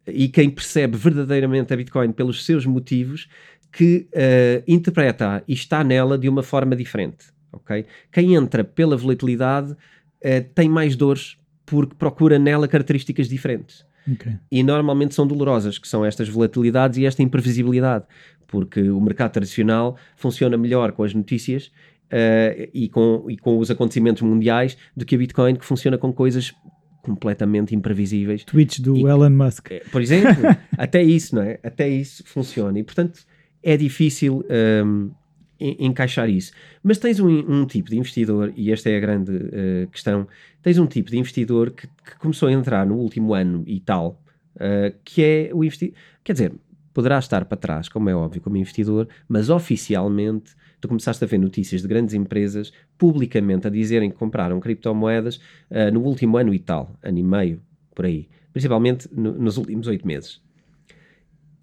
e 0.07 0.27
quem 0.27 0.49
percebe 0.49 0.97
verdadeiramente 0.97 1.73
a 1.73 1.77
Bitcoin 1.77 2.11
pelos 2.11 2.45
seus 2.45 2.65
motivos 2.65 3.29
que 3.71 4.07
uh, 4.13 4.63
interpreta 4.67 5.43
e 5.47 5.53
está 5.53 5.83
nela 5.83 6.17
de 6.17 6.27
uma 6.27 6.43
forma 6.43 6.75
diferente. 6.75 7.27
Okay? 7.51 7.85
Quem 8.11 8.35
entra 8.35 8.63
pela 8.63 8.97
volatilidade 8.97 9.71
uh, 9.71 10.53
tem 10.55 10.69
mais 10.69 10.95
dores 10.95 11.37
porque 11.65 11.95
procura 11.95 12.39
nela 12.39 12.67
características 12.67 13.29
diferentes. 13.29 13.85
Okay. 14.13 14.33
E 14.51 14.63
normalmente 14.63 15.15
são 15.15 15.27
dolorosas, 15.27 15.77
que 15.77 15.87
são 15.87 16.05
estas 16.05 16.29
volatilidades 16.29 16.97
e 16.97 17.05
esta 17.05 17.21
imprevisibilidade, 17.21 18.05
porque 18.47 18.89
o 18.89 18.99
mercado 18.99 19.31
tradicional 19.31 19.97
funciona 20.15 20.57
melhor 20.57 20.91
com 20.91 21.03
as 21.03 21.13
notícias 21.13 21.67
uh, 21.67 22.69
e, 22.73 22.89
com, 22.89 23.25
e 23.29 23.37
com 23.37 23.57
os 23.57 23.69
acontecimentos 23.69 24.21
mundiais 24.21 24.77
do 24.95 25.05
que 25.05 25.15
a 25.15 25.17
Bitcoin, 25.17 25.55
que 25.55 25.65
funciona 25.65 25.97
com 25.97 26.11
coisas 26.11 26.53
completamente 27.01 27.75
imprevisíveis. 27.75 28.43
Tweets 28.43 28.79
do 28.79 28.95
e, 28.97 29.03
Elon 29.03 29.29
Musk. 29.29 29.71
Eh, 29.71 29.83
por 29.91 30.01
exemplo, 30.01 30.43
até 30.77 31.01
isso, 31.01 31.35
não 31.35 31.41
é? 31.41 31.59
Até 31.63 31.87
isso 31.87 32.23
funciona. 32.25 32.77
E 32.77 32.83
portanto 32.83 33.21
é 33.63 33.75
difícil 33.77 34.45
um, 34.85 35.11
encaixar 35.59 36.29
isso. 36.29 36.51
Mas 36.81 36.97
tens 36.97 37.19
um, 37.19 37.27
um, 37.29 37.65
tipo 37.65 37.89
de 37.89 37.97
investidor, 37.97 38.53
e 38.55 38.71
esta 38.71 38.89
é 38.89 38.97
a 38.97 38.99
grande 38.99 39.31
uh, 39.31 39.87
questão: 39.91 40.27
tens 40.61 40.77
um 40.77 40.85
tipo 40.85 41.09
de 41.09 41.17
investidor 41.17 41.71
que, 41.71 41.87
que, 41.87 42.17
começou 42.19 42.49
a 42.49 42.51
entrar 42.51 42.85
no 42.85 42.95
último 42.95 43.33
ano 43.33 43.63
e 43.65 43.79
tal, 43.79 44.21
uh, 44.55 44.95
que 45.03 45.23
é 45.23 45.51
o 45.53 45.63
investidor. 45.63 45.95
Quer 46.23 46.33
dizer, 46.33 46.53
poderá 46.93 47.19
estar 47.19 47.45
para 47.45 47.57
trás, 47.57 47.87
como 47.87 48.09
é 48.09 48.15
óbvio, 48.15 48.41
como 48.41 48.57
investidor, 48.57 49.07
mas 49.27 49.49
oficialmente 49.49 50.55
tu 50.81 50.87
começaste 50.87 51.23
a 51.23 51.27
ver 51.27 51.37
notícias 51.37 51.81
de 51.81 51.87
grandes 51.87 52.13
empresas 52.13 52.71
publicamente 52.97 53.67
a 53.67 53.69
dizerem 53.69 54.09
que 54.09 54.17
compraram 54.17 54.59
criptomoedas 54.59 55.37
uh, 55.69 55.91
no 55.93 56.01
último 56.01 56.37
ano 56.37 56.53
e 56.53 56.59
tal, 56.59 56.97
ano 57.01 57.17
e 57.17 57.23
meio, 57.23 57.61
por 57.95 58.05
aí, 58.05 58.27
principalmente 58.51 59.07
no, 59.11 59.33
nos 59.33 59.57
últimos 59.57 59.87
oito 59.87 60.05
meses. 60.05 60.41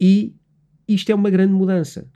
E 0.01 0.35
isto 0.87 1.11
é 1.11 1.15
uma 1.15 1.31
grande 1.31 1.53
mudança. 1.53 2.09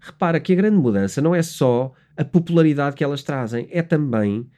Repara 0.00 0.40
que 0.40 0.52
a 0.52 0.56
grande 0.56 0.76
mudança 0.76 1.20
não 1.20 1.34
é 1.34 1.42
só 1.42 1.92
a 2.16 2.24
popularidade 2.24 2.96
que 2.96 3.04
elas 3.04 3.22
trazem, 3.22 3.68
é 3.70 3.82
também 3.82 4.48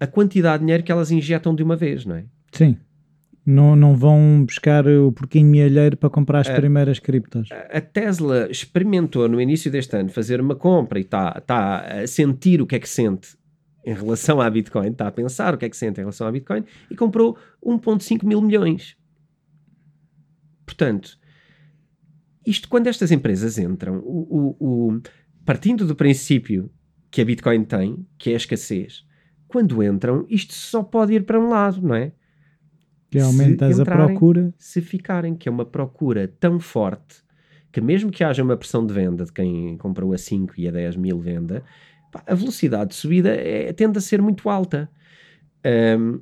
a 0.00 0.06
quantidade 0.06 0.60
de 0.60 0.66
dinheiro 0.66 0.82
que 0.82 0.90
elas 0.90 1.10
injetam 1.10 1.54
de 1.54 1.62
uma 1.62 1.76
vez, 1.76 2.06
não 2.06 2.16
é? 2.16 2.24
Sim. 2.50 2.76
Não, 3.44 3.76
não 3.76 3.94
vão 3.94 4.44
buscar 4.44 4.86
o 4.86 5.12
porquinho 5.12 5.46
mielheiro 5.46 5.96
para 5.96 6.10
comprar 6.10 6.40
as 6.40 6.48
a, 6.48 6.54
primeiras 6.54 6.98
criptos. 6.98 7.48
A 7.70 7.80
Tesla 7.80 8.50
experimentou 8.50 9.28
no 9.28 9.40
início 9.40 9.70
deste 9.70 9.96
ano 9.96 10.08
fazer 10.08 10.40
uma 10.40 10.54
compra 10.54 10.98
e 10.98 11.02
está 11.02 11.40
tá 11.40 11.80
a 12.02 12.06
sentir 12.06 12.60
o 12.60 12.66
que 12.66 12.76
é 12.76 12.78
que 12.78 12.88
sente 12.88 13.38
em 13.84 13.94
relação 13.94 14.40
à 14.40 14.48
Bitcoin, 14.48 14.90
está 14.90 15.08
a 15.08 15.12
pensar 15.12 15.54
o 15.54 15.58
que 15.58 15.64
é 15.64 15.68
que 15.68 15.76
sente 15.76 16.00
em 16.00 16.02
relação 16.02 16.26
à 16.26 16.32
Bitcoin 16.32 16.64
e 16.90 16.96
comprou 16.96 17.36
1,5 17.64 18.24
mil 18.24 18.40
milhões. 18.42 18.96
Portanto, 20.66 21.18
isto 22.46 22.68
quando 22.68 22.86
estas 22.86 23.10
empresas 23.10 23.58
entram, 23.58 23.98
o, 23.98 24.56
o, 24.60 24.90
o, 24.90 25.00
partindo 25.44 25.86
do 25.86 25.96
princípio 25.96 26.70
que 27.10 27.20
a 27.20 27.24
Bitcoin 27.24 27.64
tem, 27.64 28.06
que 28.18 28.30
é 28.30 28.34
a 28.34 28.36
escassez, 28.36 29.04
quando 29.50 29.82
entram, 29.82 30.24
isto 30.28 30.54
só 30.54 30.82
pode 30.82 31.12
ir 31.12 31.24
para 31.24 31.38
um 31.38 31.48
lado, 31.48 31.82
não 31.82 31.94
é? 31.94 32.12
Que 33.10 33.18
aumentas 33.18 33.80
a 33.80 33.84
procura. 33.84 34.54
Se 34.56 34.80
ficarem, 34.80 35.34
que 35.34 35.48
é 35.48 35.52
uma 35.52 35.64
procura 35.64 36.28
tão 36.38 36.60
forte 36.60 37.22
que 37.72 37.80
mesmo 37.80 38.10
que 38.10 38.24
haja 38.24 38.42
uma 38.42 38.56
pressão 38.56 38.84
de 38.84 38.92
venda 38.92 39.24
de 39.24 39.32
quem 39.32 39.76
comprou 39.76 40.12
a 40.12 40.18
5 40.18 40.54
e 40.58 40.68
a 40.68 40.70
10 40.70 40.96
mil 40.96 41.20
venda, 41.20 41.62
a 42.26 42.34
velocidade 42.34 42.90
de 42.90 42.96
subida 42.96 43.30
é, 43.30 43.72
tende 43.72 43.98
a 43.98 44.00
ser 44.00 44.20
muito 44.20 44.48
alta. 44.48 44.90
Um, 45.64 46.20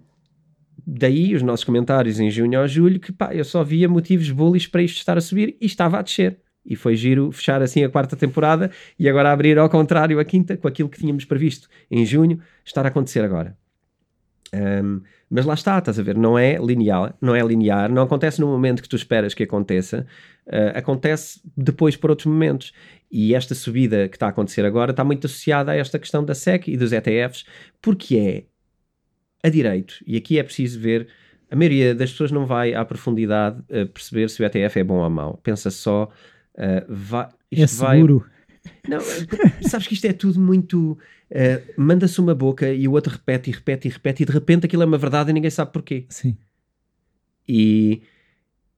daí 0.86 1.34
os 1.34 1.42
nossos 1.42 1.64
comentários 1.64 2.20
em 2.20 2.30
junho 2.30 2.60
ou 2.60 2.68
julho 2.68 3.00
que 3.00 3.12
pá, 3.12 3.34
eu 3.34 3.44
só 3.44 3.64
via 3.64 3.88
motivos 3.88 4.30
bullish 4.30 4.68
para 4.68 4.82
isto 4.82 4.98
estar 4.98 5.16
a 5.16 5.20
subir 5.20 5.56
e 5.60 5.66
estava 5.66 5.98
a 5.98 6.02
descer. 6.02 6.38
E 6.68 6.76
foi 6.76 6.94
giro 6.94 7.32
fechar 7.32 7.62
assim 7.62 7.82
a 7.82 7.88
quarta 7.88 8.14
temporada 8.14 8.70
e 8.98 9.08
agora 9.08 9.32
abrir 9.32 9.58
ao 9.58 9.70
contrário 9.70 10.20
a 10.20 10.24
quinta, 10.24 10.56
com 10.56 10.68
aquilo 10.68 10.88
que 10.88 10.98
tínhamos 10.98 11.24
previsto 11.24 11.68
em 11.90 12.04
junho, 12.04 12.38
estar 12.64 12.84
a 12.84 12.88
acontecer 12.88 13.24
agora. 13.24 13.56
Um, 14.54 15.00
mas 15.30 15.44
lá 15.44 15.54
está, 15.54 15.78
estás 15.78 15.98
a 15.98 16.02
ver, 16.02 16.16
não 16.16 16.38
é 16.38 16.56
linear, 16.56 17.14
não 17.20 17.34
é 17.34 17.42
linear, 17.42 17.90
não 17.90 18.02
acontece 18.02 18.40
no 18.40 18.46
momento 18.46 18.82
que 18.82 18.88
tu 18.88 18.96
esperas 18.96 19.34
que 19.34 19.42
aconteça, 19.42 20.06
uh, 20.46 20.78
acontece 20.78 21.40
depois 21.56 21.96
por 21.96 22.10
outros 22.10 22.26
momentos. 22.26 22.72
E 23.10 23.34
esta 23.34 23.54
subida 23.54 24.08
que 24.08 24.16
está 24.16 24.26
a 24.26 24.30
acontecer 24.30 24.64
agora 24.64 24.90
está 24.90 25.04
muito 25.04 25.26
associada 25.26 25.72
a 25.72 25.76
esta 25.76 25.98
questão 25.98 26.24
da 26.24 26.34
SEC 26.34 26.68
e 26.68 26.76
dos 26.76 26.92
ETFs, 26.92 27.44
porque 27.80 28.16
é 28.16 28.44
a 29.46 29.50
direito, 29.50 30.02
e 30.06 30.16
aqui 30.16 30.38
é 30.38 30.42
preciso 30.42 30.80
ver, 30.80 31.08
a 31.50 31.56
maioria 31.56 31.94
das 31.94 32.10
pessoas 32.10 32.30
não 32.30 32.46
vai 32.46 32.74
à 32.74 32.84
profundidade 32.84 33.60
uh, 33.70 33.86
perceber 33.86 34.28
se 34.30 34.42
o 34.42 34.46
ETF 34.46 34.80
é 34.80 34.84
bom 34.84 34.98
ou 34.98 35.10
mau. 35.10 35.38
Pensa 35.42 35.70
só, 35.70 36.10
uh, 36.58 36.84
vai, 36.88 37.28
é 37.50 37.66
seguro. 37.66 38.18
Vai... 38.18 38.28
Não, 38.88 39.00
sabes 39.62 39.86
que 39.86 39.94
isto 39.94 40.06
é 40.06 40.12
tudo 40.12 40.40
muito. 40.40 40.98
Uh, 41.30 41.72
Manda-se 41.76 42.20
uma 42.20 42.34
boca 42.34 42.72
e 42.72 42.88
o 42.88 42.92
outro 42.92 43.12
repete 43.12 43.50
e 43.50 43.52
repete 43.52 43.88
e 43.88 43.90
repete, 43.90 44.22
e 44.22 44.26
de 44.26 44.32
repente 44.32 44.66
aquilo 44.66 44.82
é 44.82 44.86
uma 44.86 44.98
verdade 44.98 45.30
e 45.30 45.32
ninguém 45.32 45.50
sabe 45.50 45.72
porquê. 45.72 46.06
Sim. 46.08 46.36
E, 47.48 48.02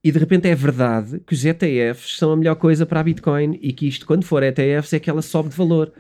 e 0.02 0.12
de 0.12 0.18
repente 0.18 0.48
é 0.48 0.54
verdade 0.54 1.20
que 1.26 1.34
os 1.34 1.44
ETFs 1.44 2.16
são 2.16 2.32
a 2.32 2.36
melhor 2.36 2.54
coisa 2.56 2.86
para 2.86 3.00
a 3.00 3.02
Bitcoin 3.02 3.58
e 3.60 3.72
que 3.72 3.88
isto, 3.88 4.06
quando 4.06 4.24
for 4.24 4.42
ETFs, 4.42 4.92
é 4.92 5.00
que 5.00 5.10
ela 5.10 5.22
sobe 5.22 5.48
de 5.48 5.56
valor. 5.56 5.92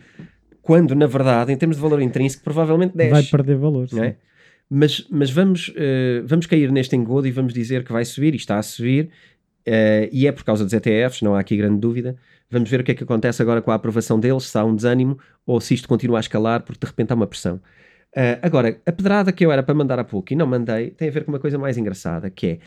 Quando, 0.62 0.94
na 0.94 1.06
verdade, 1.06 1.52
em 1.52 1.56
termos 1.56 1.76
de 1.76 1.82
valor 1.82 2.00
intrínseco, 2.00 2.44
provavelmente 2.44 2.96
desce. 2.96 3.10
Vai 3.10 3.22
perder 3.24 3.56
valor. 3.56 3.88
Não 3.92 4.04
é? 4.04 4.16
Mas, 4.72 5.04
mas 5.10 5.30
vamos, 5.30 5.68
uh, 5.70 6.24
vamos 6.24 6.46
cair 6.46 6.70
neste 6.70 6.94
engodo 6.94 7.26
e 7.26 7.32
vamos 7.32 7.52
dizer 7.52 7.82
que 7.82 7.92
vai 7.92 8.04
subir 8.04 8.34
e 8.34 8.36
está 8.36 8.56
a 8.56 8.62
subir, 8.62 9.10
uh, 9.66 10.08
e 10.12 10.26
é 10.26 10.32
por 10.32 10.44
causa 10.44 10.64
dos 10.64 10.72
ETFs, 10.72 11.22
não 11.22 11.34
há 11.34 11.40
aqui 11.40 11.56
grande 11.56 11.78
dúvida. 11.78 12.16
Vamos 12.50 12.68
ver 12.68 12.80
o 12.80 12.84
que 12.84 12.92
é 12.92 12.94
que 12.94 13.04
acontece 13.04 13.40
agora 13.40 13.62
com 13.62 13.70
a 13.70 13.74
aprovação 13.74 14.18
deles, 14.18 14.44
se 14.44 14.58
há 14.58 14.64
um 14.64 14.74
desânimo 14.74 15.18
ou 15.46 15.60
se 15.60 15.74
isto 15.74 15.88
continua 15.88 16.18
a 16.18 16.20
escalar 16.20 16.62
porque 16.62 16.80
de 16.80 16.86
repente 16.86 17.12
há 17.12 17.14
uma 17.14 17.26
pressão. 17.26 17.56
Uh, 18.16 18.38
agora, 18.42 18.80
a 18.84 18.92
pedrada 18.92 19.30
que 19.32 19.44
eu 19.44 19.52
era 19.52 19.62
para 19.62 19.74
mandar 19.74 19.98
há 19.98 20.04
pouco 20.04 20.32
e 20.32 20.36
não 20.36 20.46
mandei 20.46 20.90
tem 20.90 21.08
a 21.08 21.12
ver 21.12 21.24
com 21.24 21.32
uma 21.32 21.38
coisa 21.38 21.58
mais 21.58 21.78
engraçada, 21.78 22.28
que 22.28 22.46
é 22.46 22.58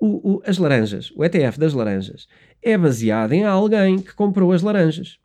o, 0.00 0.36
o, 0.36 0.42
as 0.46 0.58
laranjas, 0.58 1.12
o 1.14 1.24
ETF 1.24 1.58
das 1.58 1.74
laranjas, 1.74 2.28
é 2.62 2.78
baseado 2.78 3.32
em 3.32 3.44
alguém 3.44 3.98
que 3.98 4.14
comprou 4.14 4.52
as 4.52 4.62
laranjas. 4.62 5.18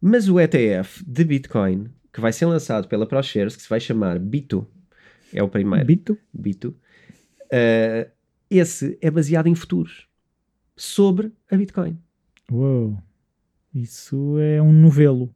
Mas 0.00 0.28
o 0.28 0.40
ETF 0.40 1.04
de 1.06 1.24
Bitcoin 1.24 1.90
que 2.12 2.20
vai 2.20 2.32
ser 2.32 2.46
lançado 2.46 2.88
pela 2.88 3.06
ProShares, 3.06 3.56
que 3.56 3.62
se 3.62 3.68
vai 3.68 3.80
chamar 3.80 4.18
Bito, 4.18 4.66
é 5.32 5.42
o 5.42 5.48
primeiro. 5.48 5.86
Bito? 5.86 6.18
Bito. 6.32 6.76
Uh, 7.46 8.10
esse 8.50 8.98
é 9.00 9.10
baseado 9.10 9.46
em 9.46 9.54
futuros 9.54 10.08
sobre 10.76 11.32
a 11.50 11.56
Bitcoin. 11.56 11.98
Uou! 12.50 13.00
Isso 13.72 14.38
é 14.38 14.60
um 14.60 14.72
novelo. 14.72 15.32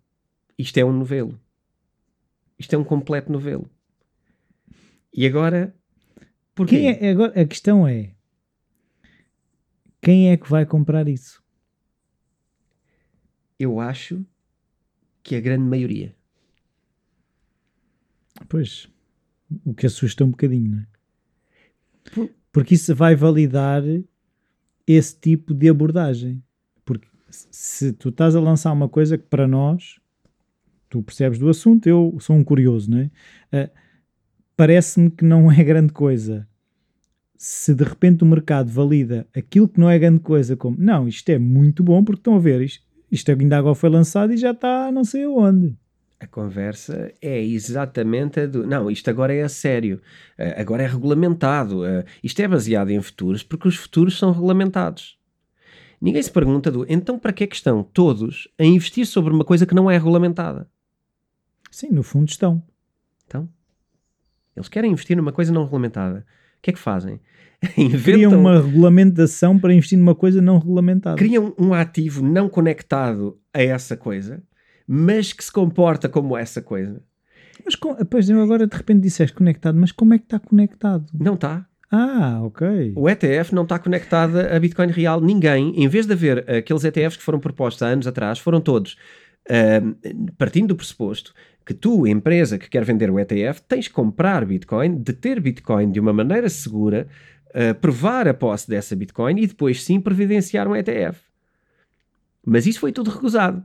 Isto 0.59 0.79
é 0.79 0.85
um 0.85 0.93
novelo. 0.93 1.41
Isto 2.59 2.75
é 2.75 2.79
um 2.79 2.85
completo 2.85 3.31
novelo. 3.31 3.71
E 5.13 5.27
agora, 5.27 5.75
porquê? 6.55 6.77
Quem 6.77 6.89
é, 6.89 7.11
agora, 7.11 7.41
a 7.41 7.47
questão 7.47 7.87
é: 7.87 8.15
quem 10.03 10.31
é 10.31 10.37
que 10.37 10.51
vai 10.51 10.67
comprar 10.67 11.07
isso? 11.09 11.43
Eu 13.59 13.79
acho 13.79 14.25
que 15.23 15.37
a 15.37 15.41
grande 15.41 15.65
maioria. 15.65 16.17
Pois, 18.49 18.89
o 19.65 19.73
que 19.73 19.87
assusta 19.87 20.25
um 20.25 20.31
bocadinho, 20.31 20.73
não 20.73 20.81
é? 20.81 22.29
Porque 22.55 22.77
isso 22.77 22.95
vai 22.95 23.17
validar 23.17 23.83
esse 24.87 25.19
tipo 25.19 25.53
de 25.53 25.69
abordagem. 25.69 26.41
Porque 26.85 27.09
se 27.29 27.93
tu 27.93 28.11
estás 28.11 28.37
a 28.37 28.41
lançar 28.41 28.71
uma 28.71 28.89
coisa 28.89 29.19
que 29.19 29.25
para 29.25 29.49
nós, 29.49 29.99
tu 30.89 31.03
percebes 31.03 31.37
do 31.37 31.49
assunto, 31.49 31.89
eu 31.89 32.17
sou 32.21 32.37
um 32.37 32.45
curioso, 32.45 32.89
não 32.93 32.99
é? 32.99 33.11
Uh, 33.53 33.71
Parece-me 34.57 35.11
que 35.11 35.25
não 35.25 35.51
é 35.51 35.65
grande 35.65 35.93
coisa. 35.93 36.47
Se 37.37 37.75
de 37.75 37.83
repente 37.83 38.23
o 38.23 38.27
mercado 38.27 38.71
valida 38.71 39.27
aquilo 39.35 39.69
que 39.69 39.81
não 39.81 39.91
é 39.91 39.99
grande 39.99 40.21
coisa, 40.21 40.57
como 40.57 40.77
não, 40.79 41.09
isto 41.09 41.29
é 41.31 41.41
muito 41.41 41.83
bom, 41.83 42.05
porque 42.05 42.21
estão 42.21 42.37
a 42.37 42.39
ver, 42.39 42.63
isto, 42.63 42.87
isto 43.11 43.33
ainda 43.33 43.59
agora 43.59 43.75
foi 43.75 43.91
lançado 43.91 44.33
e 44.33 44.37
já 44.37 44.53
está 44.53 44.93
não 44.93 45.03
sei 45.03 45.25
aonde. 45.25 45.77
A 46.19 46.27
conversa 46.27 47.13
é 47.21 47.43
exatamente 47.43 48.41
a 48.41 48.47
do. 48.47 48.67
Não, 48.67 48.91
isto 48.91 49.11
agora 49.11 49.35
é 49.35 49.43
a 49.43 49.49
sério. 49.49 50.01
Uh, 50.39 50.61
agora 50.61 50.83
é 50.83 50.87
regulamentado. 50.87 51.83
Uh, 51.83 52.05
isto 52.23 52.41
é 52.41 52.49
baseado 52.49 52.91
em 52.91 53.01
futuros 53.03 53.43
porque 53.43 53.69
os 53.69 53.77
futuros 53.77 54.19
são 54.19 54.33
regulamentados. 54.33 55.19
Ninguém 56.01 56.23
se 56.23 56.31
pergunta 56.31 56.71
do. 56.71 56.87
Então, 56.89 57.19
para 57.19 57.33
que 57.33 57.45
é 57.45 57.47
que 57.47 57.57
estão 57.57 57.83
todos 57.83 58.49
a 58.59 58.65
investir 58.65 59.07
sobre 59.07 59.33
uma 59.33 59.45
coisa 59.45 59.67
que 59.67 59.75
não 59.75 59.91
é 59.91 59.97
regulamentada? 59.97 60.69
Sim, 61.71 61.89
no 61.91 62.03
fundo 62.03 62.29
estão. 62.29 62.63
Então, 63.27 63.49
eles 64.57 64.69
querem 64.69 64.93
investir 64.93 65.17
numa 65.17 65.33
coisa 65.33 65.53
não 65.53 65.65
regulamentada. 65.65 66.27
O 66.59 66.63
que 66.63 66.71
é 66.71 66.73
que 66.73 66.79
fazem? 66.79 67.21
Inventam, 67.77 68.03
criam 68.03 68.39
uma 68.39 68.61
regulamentação 68.61 69.59
para 69.59 69.73
investir 69.73 69.99
numa 69.99 70.15
coisa 70.15 70.41
não 70.41 70.59
regulamentada. 70.59 71.17
Criam 71.17 71.55
um 71.59 71.75
ativo 71.75 72.23
não 72.23 72.49
conectado 72.49 73.39
a 73.53 73.63
essa 73.63 73.97
coisa 73.97 74.43
mas 74.87 75.33
que 75.33 75.45
se 75.45 75.53
comporta 75.53 76.09
como 76.09 76.37
essa 76.37 76.61
coisa. 76.61 77.03
Mas 77.65 77.77
pois 78.11 78.29
eu 78.29 78.43
agora 78.43 78.67
de 78.67 78.77
repente 78.77 79.01
disseste 79.01 79.35
conectado, 79.35 79.79
mas 79.79 79.93
como 79.93 80.15
é 80.15 80.19
que 80.19 80.25
está 80.25 80.39
conectado? 80.39 81.07
Não 81.19 81.35
está. 81.35 81.67
Ah, 81.91 82.41
ok. 82.43 82.93
O 82.97 83.09
ETF 83.09 83.55
não 83.55 83.63
está 83.63 83.79
conectado 83.79 84.39
a 84.39 84.59
Bitcoin 84.59 84.89
real. 84.89 85.21
Ninguém, 85.21 85.73
em 85.77 85.87
vez 85.87 86.07
de 86.07 86.13
haver 86.13 86.51
aqueles 86.51 86.83
ETFs 86.83 87.17
que 87.17 87.23
foram 87.23 87.39
propostos 87.39 87.83
há 87.83 87.87
anos 87.87 88.07
atrás, 88.07 88.39
foram 88.39 88.61
todos 88.61 88.97
uh, 89.49 90.33
partindo 90.37 90.69
do 90.69 90.77
pressuposto 90.77 91.33
que 91.65 91.73
tu, 91.73 92.07
empresa 92.07 92.59
que 92.59 92.69
quer 92.69 92.85
vender 92.85 93.11
o 93.11 93.19
ETF, 93.19 93.63
tens 93.63 93.89
que 93.89 93.95
comprar 93.95 94.45
Bitcoin, 94.45 94.97
deter 94.97 95.41
Bitcoin 95.41 95.91
de 95.91 95.99
uma 96.01 96.13
maneira 96.13 96.49
segura, 96.49 97.07
uh, 97.51 97.75
provar 97.77 98.29
a 98.29 98.35
posse 98.35 98.69
dessa 98.69 98.95
Bitcoin 98.95 99.41
e 99.41 99.47
depois 99.47 99.83
sim 99.83 100.01
providenciar 100.01 100.69
um 100.69 100.77
ETF. 100.77 101.21
Mas 102.45 102.67
isso 102.67 102.81
foi 102.81 102.93
tudo 102.93 103.11
recusado 103.11 103.65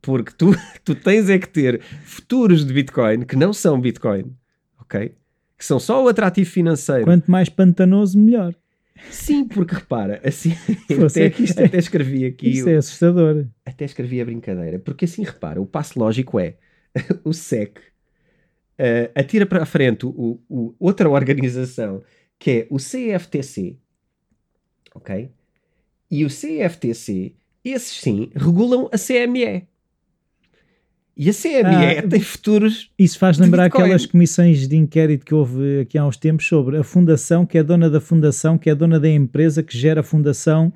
porque 0.00 0.32
tu, 0.36 0.54
tu 0.84 0.94
tens 0.94 1.28
é 1.28 1.38
que 1.38 1.48
ter 1.48 1.82
futuros 2.04 2.64
de 2.64 2.72
Bitcoin 2.72 3.24
que 3.24 3.36
não 3.36 3.52
são 3.52 3.80
Bitcoin, 3.80 4.34
ok? 4.80 5.14
Que 5.58 5.64
são 5.64 5.78
só 5.78 6.04
o 6.04 6.08
atrativo 6.08 6.48
financeiro. 6.48 7.04
Quanto 7.04 7.30
mais 7.30 7.48
pantanoso, 7.48 8.18
melhor. 8.18 8.54
Sim, 9.10 9.46
porque 9.46 9.74
repara, 9.74 10.20
assim, 10.24 10.52
até, 11.06 11.26
é, 11.26 11.66
até 11.66 11.78
escrevi 11.78 12.26
aqui. 12.26 12.50
Isto 12.50 12.68
é 12.68 12.76
assustador. 12.76 13.46
Até 13.64 13.84
escrevi 13.84 14.20
a 14.20 14.24
brincadeira, 14.24 14.78
porque 14.78 15.04
assim 15.04 15.22
repara, 15.22 15.60
o 15.60 15.66
passo 15.66 15.98
lógico 15.98 16.38
é 16.38 16.56
o 17.24 17.32
SEC 17.32 17.78
uh, 17.78 19.10
atira 19.14 19.46
para 19.46 19.62
a 19.62 19.66
frente 19.66 20.06
o, 20.06 20.40
o, 20.48 20.74
outra 20.78 21.08
organização 21.08 22.02
que 22.38 22.50
é 22.50 22.66
o 22.70 22.78
CFTC, 22.78 23.76
ok? 24.94 25.30
E 26.10 26.24
o 26.24 26.28
CFTC, 26.28 27.34
esses 27.62 28.00
sim, 28.00 28.30
regulam 28.34 28.88
a 28.92 28.96
CME. 28.96 29.68
E 31.22 31.28
a 31.28 31.34
CME 31.34 31.98
ah, 31.98 32.08
tem 32.08 32.20
futuros. 32.20 32.90
Isso 32.98 33.18
faz 33.18 33.36
lembrar 33.36 33.66
aquelas 33.66 34.06
comissões 34.06 34.66
de 34.66 34.74
inquérito 34.74 35.26
que 35.26 35.34
houve 35.34 35.80
aqui 35.80 35.98
há 35.98 36.06
uns 36.06 36.16
tempos 36.16 36.48
sobre 36.48 36.78
a 36.78 36.82
fundação, 36.82 37.44
que 37.44 37.58
é 37.58 37.62
dona 37.62 37.90
da 37.90 38.00
fundação, 38.00 38.56
que 38.56 38.70
é 38.70 38.74
dona 38.74 38.98
da 38.98 39.06
empresa 39.06 39.62
que 39.62 39.76
gera 39.76 40.00
a 40.00 40.02
fundação. 40.02 40.72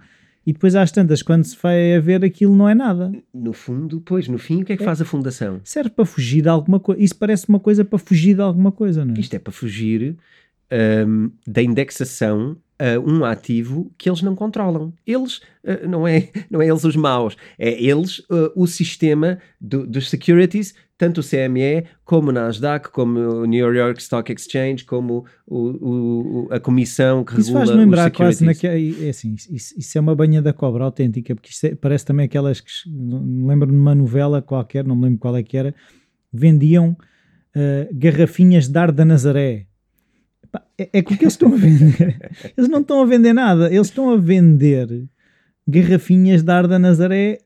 E 0.46 0.52
depois 0.52 0.76
às 0.76 0.92
tantas, 0.92 1.22
quando 1.22 1.44
se 1.44 1.56
vai 1.62 1.96
a 1.96 2.00
ver 2.00 2.22
aquilo, 2.22 2.54
não 2.54 2.68
é 2.68 2.74
nada. 2.74 3.10
No 3.32 3.54
fundo, 3.54 4.02
pois, 4.04 4.28
no 4.28 4.36
fim, 4.36 4.60
o 4.60 4.66
que 4.66 4.74
é 4.74 4.76
que 4.76 4.82
é. 4.82 4.84
faz 4.84 5.00
a 5.00 5.06
fundação? 5.06 5.62
Serve 5.64 5.88
para 5.88 6.04
fugir 6.04 6.42
de 6.42 6.48
alguma 6.50 6.78
coisa. 6.78 7.02
Isso 7.02 7.16
parece 7.16 7.48
uma 7.48 7.58
coisa 7.58 7.82
para 7.82 7.98
fugir 7.98 8.34
de 8.34 8.42
alguma 8.42 8.70
coisa, 8.70 9.02
não 9.02 9.14
é? 9.14 9.20
Isto 9.20 9.36
é 9.36 9.38
para 9.38 9.50
fugir 9.50 10.14
um, 10.72 11.30
da 11.46 11.62
indexação 11.62 12.56
a 12.78 12.98
um 12.98 13.24
ativo 13.24 13.92
que 13.96 14.08
eles 14.08 14.22
não 14.22 14.34
controlam. 14.34 14.92
Eles, 15.06 15.38
uh, 15.64 15.88
não, 15.88 16.06
é, 16.06 16.28
não 16.50 16.60
é 16.60 16.68
eles 16.68 16.84
os 16.84 16.96
maus, 16.96 17.36
é 17.58 17.70
eles 17.82 18.18
uh, 18.20 18.52
o 18.56 18.66
sistema 18.66 19.38
do, 19.60 19.86
dos 19.86 20.10
securities, 20.10 20.74
tanto 20.96 21.20
o 21.20 21.24
CME, 21.24 21.86
como 22.04 22.30
o 22.30 22.32
Nasdaq, 22.32 22.90
como 22.90 23.18
o 23.18 23.44
New 23.46 23.74
York 23.74 24.00
Stock 24.00 24.32
Exchange, 24.32 24.84
como 24.84 25.24
o, 25.46 25.58
o, 25.58 26.48
a 26.50 26.60
comissão 26.60 27.24
que 27.24 27.32
isso 27.32 27.48
regula 27.48 27.64
Isso 27.64 27.72
faz 27.72 27.84
lembrar 27.84 28.10
quase 28.10 28.44
naquela, 28.44 28.74
é 28.74 29.08
assim, 29.08 29.34
isso, 29.34 29.74
isso, 29.76 29.98
é 29.98 30.00
uma 30.00 30.14
banha 30.14 30.40
da 30.40 30.52
cobra 30.52 30.84
autêntica, 30.84 31.34
porque 31.34 31.50
é, 31.66 31.74
parece 31.74 32.04
também 32.04 32.26
aquelas 32.26 32.60
que, 32.60 32.70
lembro-me 32.86 33.72
de 33.72 33.80
uma 33.80 33.94
novela 33.94 34.40
qualquer, 34.40 34.84
não 34.84 34.94
me 34.94 35.04
lembro 35.04 35.18
qual 35.18 35.36
é 35.36 35.42
que 35.42 35.56
era, 35.56 35.74
vendiam 36.32 36.96
uh, 37.56 37.88
garrafinhas 37.92 38.68
de 38.68 38.78
ar 38.78 38.92
da 38.92 39.04
Nazaré, 39.04 39.66
é, 40.78 40.88
é 40.92 41.02
que 41.02 41.14
o 41.14 41.16
que 41.16 41.24
eles 41.24 41.34
estão 41.34 41.52
a 41.52 41.56
vender, 41.56 42.30
eles 42.56 42.68
não 42.68 42.80
estão 42.80 43.02
a 43.02 43.06
vender 43.06 43.32
nada, 43.32 43.72
eles 43.72 43.88
estão 43.88 44.10
a 44.10 44.16
vender 44.16 45.08
garrafinhas 45.66 46.42
de 46.42 46.50
ar 46.50 46.66
da 46.66 46.78
Nazaré 46.78 47.38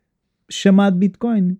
chamado 0.51 0.97
Bitcoin. 0.97 1.59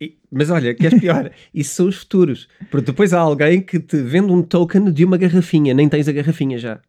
E, 0.00 0.18
mas 0.30 0.50
olha, 0.50 0.74
que 0.74 0.86
é 0.86 0.90
pior, 0.90 1.30
isso 1.54 1.74
são 1.74 1.88
os 1.88 1.96
futuros. 1.96 2.48
Porque 2.70 2.86
depois 2.86 3.12
há 3.12 3.20
alguém 3.20 3.60
que 3.60 3.78
te 3.78 4.02
vende 4.02 4.32
um 4.32 4.42
token 4.42 4.90
de 4.90 5.04
uma 5.04 5.16
garrafinha, 5.16 5.74
nem 5.74 5.88
tens 5.88 6.08
a 6.08 6.12
garrafinha 6.12 6.58
já. 6.58 6.80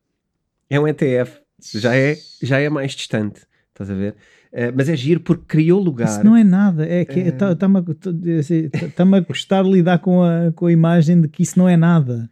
É 0.69 0.79
um 0.79 0.87
ETF, 0.87 1.39
já 1.75 1.95
é, 1.95 2.17
já 2.41 2.59
é 2.59 2.69
mais 2.69 2.93
distante. 2.93 3.41
Estás 3.69 3.89
a 3.89 3.93
ver? 3.93 4.15
Uh, 4.51 4.71
mas 4.75 4.87
é 4.87 4.95
giro 4.95 5.19
porque 5.19 5.43
criou 5.47 5.81
lugar. 5.81 6.07
Isso 6.07 6.23
não 6.23 6.35
é 6.35 6.43
nada, 6.43 6.87
é 6.87 7.03
que 7.03 7.19
está-me 7.19 7.79
uh... 7.79 7.83
a, 7.83 8.39
assim, 8.39 8.69
tá, 8.69 9.03
a 9.03 9.19
gostar 9.19 9.63
de 9.63 9.71
lidar 9.71 9.99
com 9.99 10.23
a, 10.23 10.51
com 10.55 10.67
a 10.67 10.71
imagem 10.71 11.21
de 11.21 11.27
que 11.27 11.41
isso 11.41 11.57
não 11.57 11.67
é 11.67 11.75
nada 11.75 12.29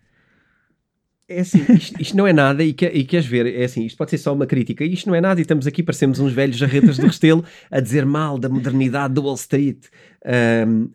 é 1.31 1.39
assim, 1.41 1.65
isto, 1.73 2.01
isto, 2.01 2.17
não 2.17 2.27
é 2.27 2.33
nada 2.33 2.63
e, 2.63 2.73
que, 2.73 2.85
e 2.85 3.03
queres 3.03 3.25
ver, 3.25 3.45
é 3.45 3.63
assim, 3.63 3.85
isto 3.85 3.97
pode 3.97 4.11
ser 4.11 4.17
só 4.17 4.33
uma 4.33 4.45
crítica, 4.45 4.83
isto 4.83 5.07
não 5.07 5.15
é 5.15 5.21
nada 5.21 5.39
e 5.39 5.43
estamos 5.43 5.65
aqui, 5.65 5.81
parecemos 5.81 6.19
uns 6.19 6.33
velhos 6.33 6.57
jarretas 6.57 6.97
do 6.97 7.07
Restelo 7.07 7.43
a 7.69 7.79
dizer 7.79 8.05
mal 8.05 8.37
da 8.37 8.49
modernidade 8.49 9.13
do 9.13 9.23
Wall 9.23 9.35
Street. 9.35 9.85
Um, 10.67 10.89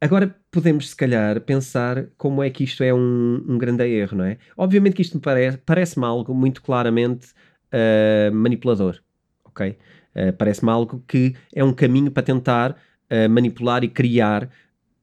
agora, 0.00 0.34
podemos, 0.50 0.90
se 0.90 0.96
calhar, 0.96 1.40
pensar 1.40 2.06
como 2.16 2.42
é 2.42 2.50
que 2.50 2.64
isto 2.64 2.82
é 2.82 2.92
um, 2.92 3.44
um 3.48 3.58
grande 3.58 3.84
erro, 3.84 4.18
não 4.18 4.24
é? 4.24 4.38
Obviamente 4.56 4.94
que 4.94 5.02
isto 5.02 5.16
me 5.16 5.20
parece, 5.20 5.58
parece-me 5.58 6.06
algo 6.06 6.34
muito 6.34 6.62
claramente 6.62 7.28
uh, 7.72 8.34
manipulador, 8.34 9.00
ok? 9.44 9.76
Uh, 10.14 10.32
parece-me 10.38 10.70
algo 10.70 11.02
que 11.06 11.34
é 11.54 11.62
um 11.62 11.72
caminho 11.72 12.10
para 12.10 12.22
tentar 12.22 12.72
uh, 12.72 13.28
manipular 13.28 13.84
e 13.84 13.88
criar 13.88 14.48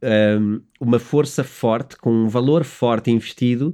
um, 0.01 0.61
uma 0.79 0.99
força 0.99 1.43
forte, 1.43 1.95
com 1.97 2.11
um 2.11 2.27
valor 2.27 2.63
forte 2.63 3.11
investido 3.11 3.73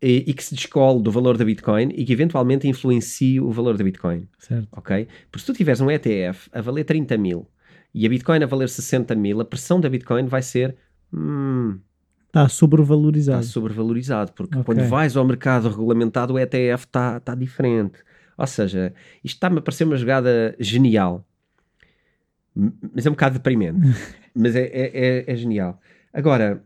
e, 0.00 0.24
e, 0.26 0.34
que 0.34 0.44
se 0.44 0.54
descole 0.54 1.02
do 1.02 1.10
valor 1.10 1.36
da 1.36 1.44
Bitcoin 1.44 1.90
e 1.94 2.04
que 2.04 2.12
eventualmente 2.12 2.68
influencie 2.68 3.40
o 3.40 3.50
valor 3.50 3.76
da 3.76 3.84
Bitcoin. 3.84 4.28
Certo. 4.38 4.68
Ok? 4.72 5.08
Porque 5.30 5.40
se 5.40 5.46
tu 5.46 5.56
tiveres 5.56 5.80
um 5.80 5.90
ETF 5.90 6.48
a 6.52 6.60
valer 6.60 6.84
30 6.84 7.16
mil 7.18 7.48
e 7.92 8.06
a 8.06 8.08
Bitcoin 8.08 8.42
a 8.42 8.46
valer 8.46 8.68
60 8.68 9.14
mil, 9.14 9.40
a 9.40 9.44
pressão 9.44 9.80
da 9.80 9.88
Bitcoin 9.88 10.26
vai 10.26 10.42
ser 10.42 10.76
Hum, 11.12 11.80
está 12.26 12.48
sobrevalorizado. 12.48 13.40
Está 13.40 13.52
sobrevalorizado, 13.52 14.32
porque 14.32 14.58
okay. 14.58 14.64
quando 14.64 14.88
vais 14.88 15.16
ao 15.16 15.24
mercado 15.24 15.68
regulamentado, 15.68 16.34
o 16.34 16.38
ETF 16.38 16.84
está 16.84 17.20
tá 17.20 17.34
diferente. 17.34 17.98
Ou 18.36 18.46
seja, 18.46 18.94
isto 19.24 19.36
está-me 19.36 19.58
a 19.58 19.62
parecer 19.62 19.84
uma 19.84 19.96
jogada 19.96 20.54
genial. 20.60 21.26
Mas 22.54 23.06
é 23.06 23.08
um 23.08 23.12
bocado 23.12 23.34
deprimente. 23.34 23.80
mas 24.34 24.54
é, 24.54 24.64
é, 24.64 24.90
é, 24.92 25.32
é, 25.32 25.36
genial. 25.36 25.80
Agora, 26.12 26.62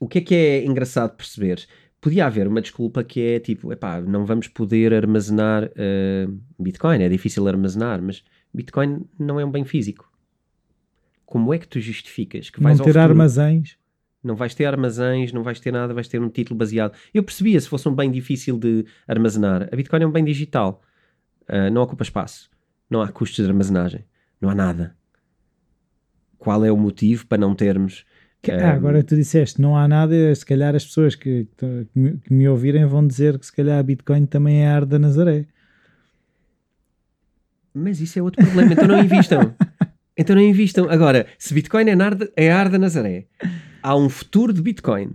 o 0.00 0.08
que 0.08 0.18
é 0.18 0.20
que 0.20 0.34
é 0.34 0.64
engraçado 0.64 1.16
perceber? 1.16 1.64
Podia 2.02 2.26
haver 2.26 2.46
uma 2.46 2.60
desculpa 2.60 3.02
que 3.02 3.20
é 3.20 3.40
tipo, 3.40 3.72
epá, 3.72 4.00
não 4.02 4.26
vamos 4.26 4.48
poder 4.48 4.92
armazenar 4.92 5.64
uh, 5.64 6.40
Bitcoin, 6.58 7.02
é 7.02 7.08
difícil 7.08 7.48
armazenar, 7.48 8.02
mas 8.02 8.22
Bitcoin 8.52 9.06
não 9.18 9.40
é 9.40 9.44
um 9.44 9.50
bem 9.50 9.64
físico 9.64 10.12
como 11.32 11.54
é 11.54 11.58
que 11.58 11.66
tu 11.66 11.80
justificas 11.80 12.50
que 12.50 12.62
vais 12.62 12.78
não 12.78 12.84
ter 12.84 12.98
armazéns? 12.98 13.78
Não 14.22 14.36
vais 14.36 14.54
ter 14.54 14.66
armazéns, 14.66 15.32
não 15.32 15.42
vais 15.42 15.58
ter 15.58 15.72
nada, 15.72 15.94
vais 15.94 16.06
ter 16.06 16.20
um 16.20 16.28
título 16.28 16.58
baseado. 16.58 16.92
Eu 17.14 17.22
percebia 17.22 17.58
se 17.58 17.70
fosse 17.70 17.88
um 17.88 17.94
bem 17.94 18.10
difícil 18.10 18.58
de 18.58 18.84
armazenar. 19.08 19.66
A 19.72 19.74
Bitcoin 19.74 20.02
é 20.02 20.06
um 20.06 20.12
bem 20.12 20.26
digital, 20.26 20.82
uh, 21.48 21.70
não 21.72 21.80
ocupa 21.80 22.02
espaço, 22.02 22.50
não 22.90 23.00
há 23.00 23.08
custos 23.08 23.42
de 23.42 23.50
armazenagem, 23.50 24.04
não 24.38 24.50
há 24.50 24.54
nada. 24.54 24.94
Qual 26.36 26.62
é 26.66 26.70
o 26.70 26.76
motivo 26.76 27.26
para 27.26 27.38
não 27.38 27.54
termos? 27.54 28.04
Que, 28.42 28.50
ah, 28.50 28.72
agora 28.72 29.04
tu 29.04 29.14
disseste, 29.14 29.62
não 29.62 29.76
há 29.76 29.86
nada, 29.86 30.34
se 30.34 30.44
calhar 30.44 30.74
as 30.74 30.84
pessoas 30.84 31.14
que, 31.14 31.46
que, 31.56 31.86
me, 32.28 32.48
ouvirem 32.48 32.84
vão 32.86 33.06
dizer 33.06 33.38
que 33.38 33.46
se 33.46 33.52
calhar 33.52 33.78
a 33.78 33.82
Bitcoin 33.82 34.26
também 34.26 34.64
é 34.64 34.68
a 34.68 34.74
ar 34.74 34.84
da 34.84 34.98
Nazaré. 34.98 35.46
Mas 37.72 38.00
isso 38.00 38.18
é 38.18 38.22
outro 38.22 38.44
problema, 38.44 38.72
então 38.72 38.88
não 38.88 38.98
invistam. 38.98 39.54
Então 40.14 40.36
não 40.36 40.42
invistam. 40.42 40.90
Agora, 40.90 41.26
se 41.38 41.54
Bitcoin 41.54 41.86
é, 41.88 41.96
é 42.36 42.52
ar 42.52 42.68
da 42.68 42.78
Nazaré, 42.78 43.24
há 43.82 43.96
um 43.96 44.10
futuro 44.10 44.52
de 44.52 44.60
Bitcoin 44.60 45.12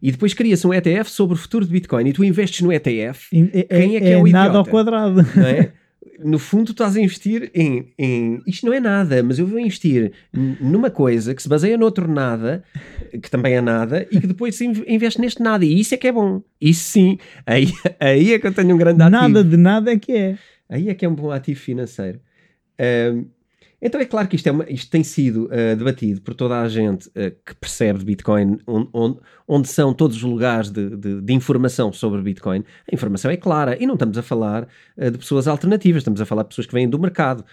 e 0.00 0.12
depois 0.12 0.34
cria-se 0.34 0.64
um 0.66 0.72
ETF 0.72 1.10
sobre 1.10 1.34
o 1.34 1.36
futuro 1.36 1.64
de 1.64 1.72
Bitcoin 1.72 2.06
e 2.06 2.12
tu 2.12 2.22
investes 2.22 2.60
no 2.60 2.72
ETF, 2.72 3.28
é, 3.52 3.62
quem 3.64 3.96
é 3.96 4.00
que 4.00 4.06
é, 4.06 4.12
é 4.12 4.16
o 4.16 4.26
nada 4.28 4.56
ao 4.56 4.64
quadrado. 4.64 5.26
Não 5.34 5.46
é? 5.46 5.72
No 6.22 6.38
fundo, 6.38 6.66
tu 6.66 6.72
estás 6.72 6.96
a 6.96 7.00
investir 7.00 7.50
em, 7.54 7.92
em. 7.98 8.40
Isto 8.46 8.66
não 8.66 8.72
é 8.72 8.80
nada, 8.80 9.22
mas 9.22 9.38
eu 9.38 9.46
vou 9.46 9.58
investir 9.58 10.12
numa 10.60 10.90
coisa 10.90 11.34
que 11.34 11.42
se 11.42 11.48
baseia 11.48 11.76
noutro 11.76 12.08
nada, 12.08 12.64
que 13.10 13.30
também 13.30 13.54
é 13.54 13.60
nada, 13.60 14.06
e 14.10 14.20
que 14.20 14.26
depois 14.26 14.54
se 14.54 14.64
investe 14.64 15.20
neste 15.20 15.42
nada. 15.42 15.64
E 15.64 15.78
isso 15.78 15.94
é 15.94 15.98
que 15.98 16.08
é 16.08 16.12
bom. 16.12 16.42
Isso 16.60 16.84
sim. 16.90 17.18
Aí, 17.44 17.68
aí 18.00 18.32
é 18.32 18.38
que 18.38 18.46
eu 18.46 18.54
tenho 18.54 18.74
um 18.74 18.78
grande 18.78 19.02
ativo. 19.02 19.10
Nada 19.10 19.44
de 19.44 19.56
nada 19.56 19.92
é 19.92 19.98
que 19.98 20.12
é. 20.12 20.38
Aí 20.68 20.88
é 20.88 20.94
que 20.94 21.04
é 21.04 21.08
um 21.08 21.14
bom 21.14 21.30
ativo 21.30 21.60
financeiro. 21.60 22.20
Um, 22.80 23.26
então 23.80 24.00
é 24.00 24.04
claro 24.06 24.26
que 24.26 24.36
isto, 24.36 24.46
é 24.46 24.52
uma, 24.52 24.64
isto 24.70 24.90
tem 24.90 25.04
sido 25.04 25.46
uh, 25.46 25.76
debatido 25.76 26.20
por 26.22 26.34
toda 26.34 26.60
a 26.60 26.68
gente 26.68 27.08
uh, 27.08 27.30
que 27.44 27.54
percebe 27.60 28.04
Bitcoin, 28.04 28.58
onde, 28.66 28.88
onde, 28.92 29.18
onde, 29.46 29.68
são 29.68 29.92
todos 29.92 30.16
os 30.16 30.22
lugares 30.22 30.70
de, 30.70 30.96
de, 30.96 31.20
de, 31.20 31.32
informação 31.34 31.92
sobre 31.92 32.22
Bitcoin. 32.22 32.64
A 32.90 32.94
informação 32.94 33.30
é 33.30 33.36
clara 33.36 33.76
e 33.80 33.86
não 33.86 33.94
estamos 33.94 34.16
a 34.16 34.22
falar 34.22 34.66
uh, 34.96 35.10
de 35.10 35.18
pessoas 35.18 35.46
alternativas, 35.46 36.00
estamos 36.00 36.20
a 36.20 36.26
falar 36.26 36.42
de 36.44 36.48
pessoas 36.48 36.66
que 36.66 36.72
vêm 36.72 36.88
do 36.88 36.98
mercado. 36.98 37.44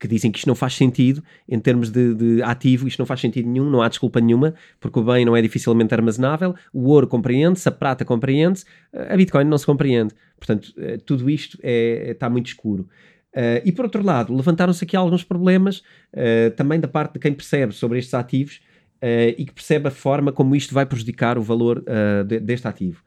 que 0.00 0.08
dizem 0.08 0.32
que 0.32 0.38
isto 0.38 0.48
não 0.48 0.56
faz 0.56 0.74
sentido 0.74 1.22
em 1.48 1.60
termos 1.60 1.90
de, 1.90 2.14
de, 2.14 2.42
ativo, 2.42 2.88
isto 2.88 2.98
não 2.98 3.06
faz 3.06 3.20
sentido 3.20 3.48
nenhum, 3.48 3.70
não 3.70 3.80
há 3.80 3.88
desculpa 3.88 4.20
nenhuma, 4.20 4.54
porque 4.80 4.98
o 4.98 5.04
bem 5.04 5.24
não 5.24 5.36
é 5.36 5.42
dificilmente 5.42 5.94
armazenável, 5.94 6.54
o 6.72 6.88
ouro 6.88 7.06
compreende-se, 7.06 7.68
a 7.68 7.72
prata 7.72 8.04
compreende-se, 8.04 8.64
a 8.92 9.16
Bitcoin 9.16 9.44
não 9.44 9.58
se 9.58 9.66
compreende. 9.66 10.14
Portanto, 10.36 10.74
tudo 11.04 11.30
isto 11.30 11.58
é, 11.62 12.10
está 12.10 12.28
muito 12.28 12.46
escuro. 12.46 12.88
Uh, 13.36 13.60
e 13.66 13.70
por 13.70 13.84
outro 13.84 14.02
lado, 14.02 14.34
levantaram-se 14.34 14.82
aqui 14.82 14.96
alguns 14.96 15.22
problemas 15.22 15.82
uh, 16.14 16.50
também 16.56 16.80
da 16.80 16.88
parte 16.88 17.14
de 17.14 17.18
quem 17.18 17.34
percebe 17.34 17.74
sobre 17.74 17.98
estes 17.98 18.14
ativos 18.14 18.62
uh, 19.02 19.34
e 19.36 19.44
que 19.44 19.52
percebe 19.52 19.88
a 19.88 19.90
forma 19.90 20.32
como 20.32 20.56
isto 20.56 20.72
vai 20.72 20.86
prejudicar 20.86 21.36
o 21.36 21.42
valor 21.42 21.84
de, 22.26 22.40
deste 22.40 22.66
ativo. 22.66 23.02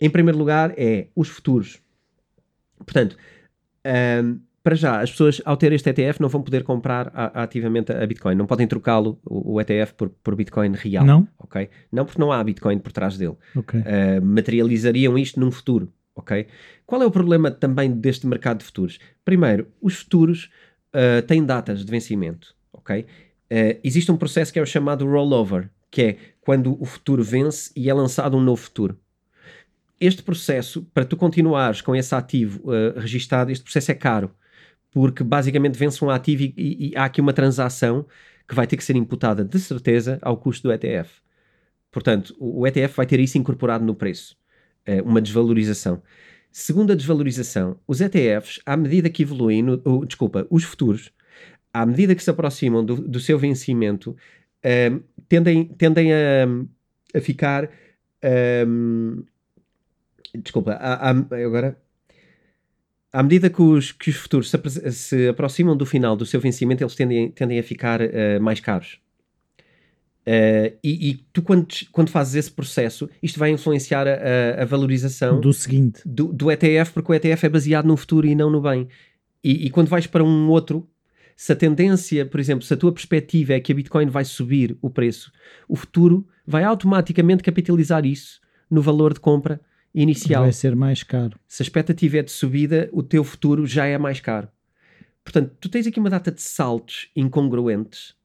Em 0.00 0.08
primeiro 0.08 0.38
lugar, 0.38 0.72
é 0.76 1.08
os 1.16 1.28
futuros. 1.28 1.80
Portanto, 2.78 3.16
para 4.62 4.76
já, 4.76 5.00
as 5.00 5.10
pessoas, 5.10 5.42
ao 5.44 5.56
ter 5.56 5.72
este 5.72 5.90
ETF, 5.90 6.20
não 6.20 6.28
vão 6.28 6.40
poder 6.40 6.62
comprar 6.62 7.10
a, 7.12 7.42
ativamente 7.42 7.90
a 7.90 8.06
Bitcoin. 8.06 8.36
Não 8.36 8.46
podem 8.46 8.68
trocá-lo, 8.68 9.18
o, 9.24 9.54
o, 9.54 9.60
ETF, 9.60 9.94
por, 9.94 10.08
por 10.08 10.36
Bitcoin 10.36 10.72
real. 10.74 11.04
Não? 11.04 11.26
Ok? 11.36 11.68
Não, 11.90 12.04
porque 12.04 12.20
não 12.20 12.30
há 12.30 12.44
Bitcoin 12.44 12.78
por 12.78 12.92
trás 12.92 13.18
dele. 13.18 13.36
Ok. 13.56 13.80
materializariam 14.22 15.18
isto 15.18 15.40
num 15.40 15.50
futuro 15.50 15.92
ok? 16.18 16.46
Qual 16.84 17.00
é 17.02 17.06
o 17.06 17.10
problema 17.10 17.50
também 17.50 17.90
deste 17.90 18.26
mercado 18.26 18.58
de 18.58 18.64
futuros? 18.64 18.98
Primeiro, 19.24 19.68
os 19.80 19.96
futuros 19.96 20.50
uh, 20.94 21.22
têm 21.26 21.44
datas 21.44 21.84
de 21.84 21.90
vencimento, 21.90 22.54
ok? 22.72 23.02
Uh, 23.02 23.80
existe 23.82 24.10
um 24.10 24.16
processo 24.16 24.52
que 24.52 24.58
é 24.58 24.62
o 24.62 24.66
chamado 24.66 25.06
rollover, 25.06 25.70
que 25.90 26.02
é 26.02 26.16
quando 26.40 26.80
o 26.80 26.84
futuro 26.84 27.22
vence 27.22 27.70
e 27.74 27.88
é 27.88 27.94
lançado 27.94 28.36
um 28.36 28.40
novo 28.40 28.60
futuro. 28.60 28.98
Este 30.00 30.22
processo, 30.22 30.82
para 30.92 31.04
tu 31.04 31.16
continuares 31.16 31.80
com 31.80 31.94
esse 31.94 32.14
ativo 32.14 32.60
uh, 32.64 32.98
registado, 32.98 33.50
este 33.50 33.62
processo 33.62 33.90
é 33.90 33.94
caro, 33.94 34.30
porque 34.90 35.22
basicamente 35.22 35.78
vence 35.78 36.04
um 36.04 36.10
ativo 36.10 36.42
e, 36.42 36.54
e, 36.56 36.88
e 36.90 36.96
há 36.96 37.04
aqui 37.04 37.20
uma 37.20 37.32
transação 37.32 38.06
que 38.48 38.54
vai 38.54 38.66
ter 38.66 38.76
que 38.76 38.84
ser 38.84 38.96
imputada 38.96 39.44
de 39.44 39.58
certeza 39.58 40.18
ao 40.22 40.36
custo 40.36 40.68
do 40.68 40.72
ETF. 40.72 41.20
Portanto, 41.90 42.34
o 42.38 42.66
ETF 42.66 42.96
vai 42.96 43.06
ter 43.06 43.20
isso 43.20 43.38
incorporado 43.38 43.84
no 43.84 43.94
preço. 43.94 44.37
Eh, 44.88 45.02
uma 45.02 45.20
desvalorização. 45.20 46.02
Segunda 46.50 46.96
desvalorização, 46.96 47.78
os 47.86 48.00
ETFs, 48.00 48.58
à 48.64 48.74
medida 48.74 49.10
que 49.10 49.22
evoluem, 49.22 49.62
no, 49.62 49.78
oh, 49.84 50.06
desculpa, 50.06 50.46
os 50.48 50.64
futuros, 50.64 51.12
à 51.70 51.84
medida 51.84 52.14
que 52.14 52.22
se 52.22 52.30
aproximam 52.30 52.82
do, 52.82 52.96
do 52.96 53.20
seu 53.20 53.38
vencimento, 53.38 54.16
uh, 54.64 55.04
tendem, 55.28 55.66
tendem 55.66 56.10
a, 56.10 56.46
a 57.14 57.20
ficar. 57.20 57.70
Um, 58.66 59.24
desculpa, 60.42 60.72
a, 60.72 61.10
a, 61.10 61.10
agora. 61.10 61.78
À 63.12 63.22
medida 63.22 63.50
que 63.50 63.60
os, 63.60 63.92
que 63.92 64.08
os 64.08 64.16
futuros 64.16 64.50
se, 64.50 64.92
se, 64.92 65.28
aproximam 65.28 65.76
do 65.76 65.84
final 65.84 66.16
do 66.16 66.24
seu 66.24 66.40
vencimento, 66.40 66.82
eles 66.82 66.94
tendem, 66.94 67.30
tendem 67.30 67.58
a 67.58 67.62
ficar 67.62 68.00
uh, 68.00 68.40
mais 68.40 68.58
caros. 68.58 68.98
Uh, 70.28 70.76
e, 70.84 71.08
e, 71.08 71.14
tu, 71.32 71.40
quando, 71.40 71.66
quando 71.90 72.10
fazes 72.10 72.34
esse 72.34 72.50
processo, 72.50 73.08
isto 73.22 73.38
vai 73.38 73.48
influenciar 73.50 74.06
a, 74.06 74.60
a 74.60 74.64
valorização 74.66 75.40
do 75.40 75.54
seguinte 75.54 76.02
do, 76.04 76.30
do, 76.30 76.52
ETF, 76.52 76.92
porque 76.92 77.10
o 77.10 77.14
ETF 77.14 77.46
é 77.46 77.48
baseado 77.48 77.86
no 77.86 77.96
futuro 77.96 78.26
e 78.26 78.34
não 78.34 78.50
no 78.50 78.60
bem. 78.60 78.88
E, 79.42 79.66
e, 79.66 79.70
quando 79.70 79.88
vais 79.88 80.06
para 80.06 80.22
um 80.22 80.50
outro, 80.50 80.86
se 81.34 81.50
a 81.50 81.56
tendência, 81.56 82.26
por 82.26 82.38
exemplo, 82.38 82.62
se 82.62 82.74
a 82.74 82.76
tua 82.76 82.92
perspectiva 82.92 83.54
é 83.54 83.60
que 83.60 83.72
a 83.72 83.74
Bitcoin 83.74 84.10
vai 84.10 84.22
subir 84.22 84.76
o 84.82 84.90
preço, 84.90 85.32
o 85.66 85.74
futuro 85.74 86.28
vai 86.46 86.62
automaticamente 86.62 87.42
capitalizar 87.42 88.04
isso 88.04 88.38
no 88.70 88.82
valor 88.82 89.14
de 89.14 89.20
compra 89.20 89.58
inicial. 89.94 90.42
Vai 90.42 90.52
ser 90.52 90.76
mais 90.76 91.02
caro. 91.02 91.38
Se 91.48 91.62
a 91.62 91.64
expectativa 91.64 92.18
é 92.18 92.22
de 92.22 92.30
subida, 92.30 92.90
o 92.92 93.02
teu 93.02 93.24
futuro 93.24 93.66
já 93.66 93.86
é 93.86 93.96
mais 93.96 94.20
caro. 94.20 94.48
Portanto, 95.24 95.56
tu 95.58 95.70
tens 95.70 95.86
aqui 95.86 95.98
uma 95.98 96.10
data 96.10 96.30
de 96.30 96.42
saltos 96.42 97.08
incongruentes 97.16 98.17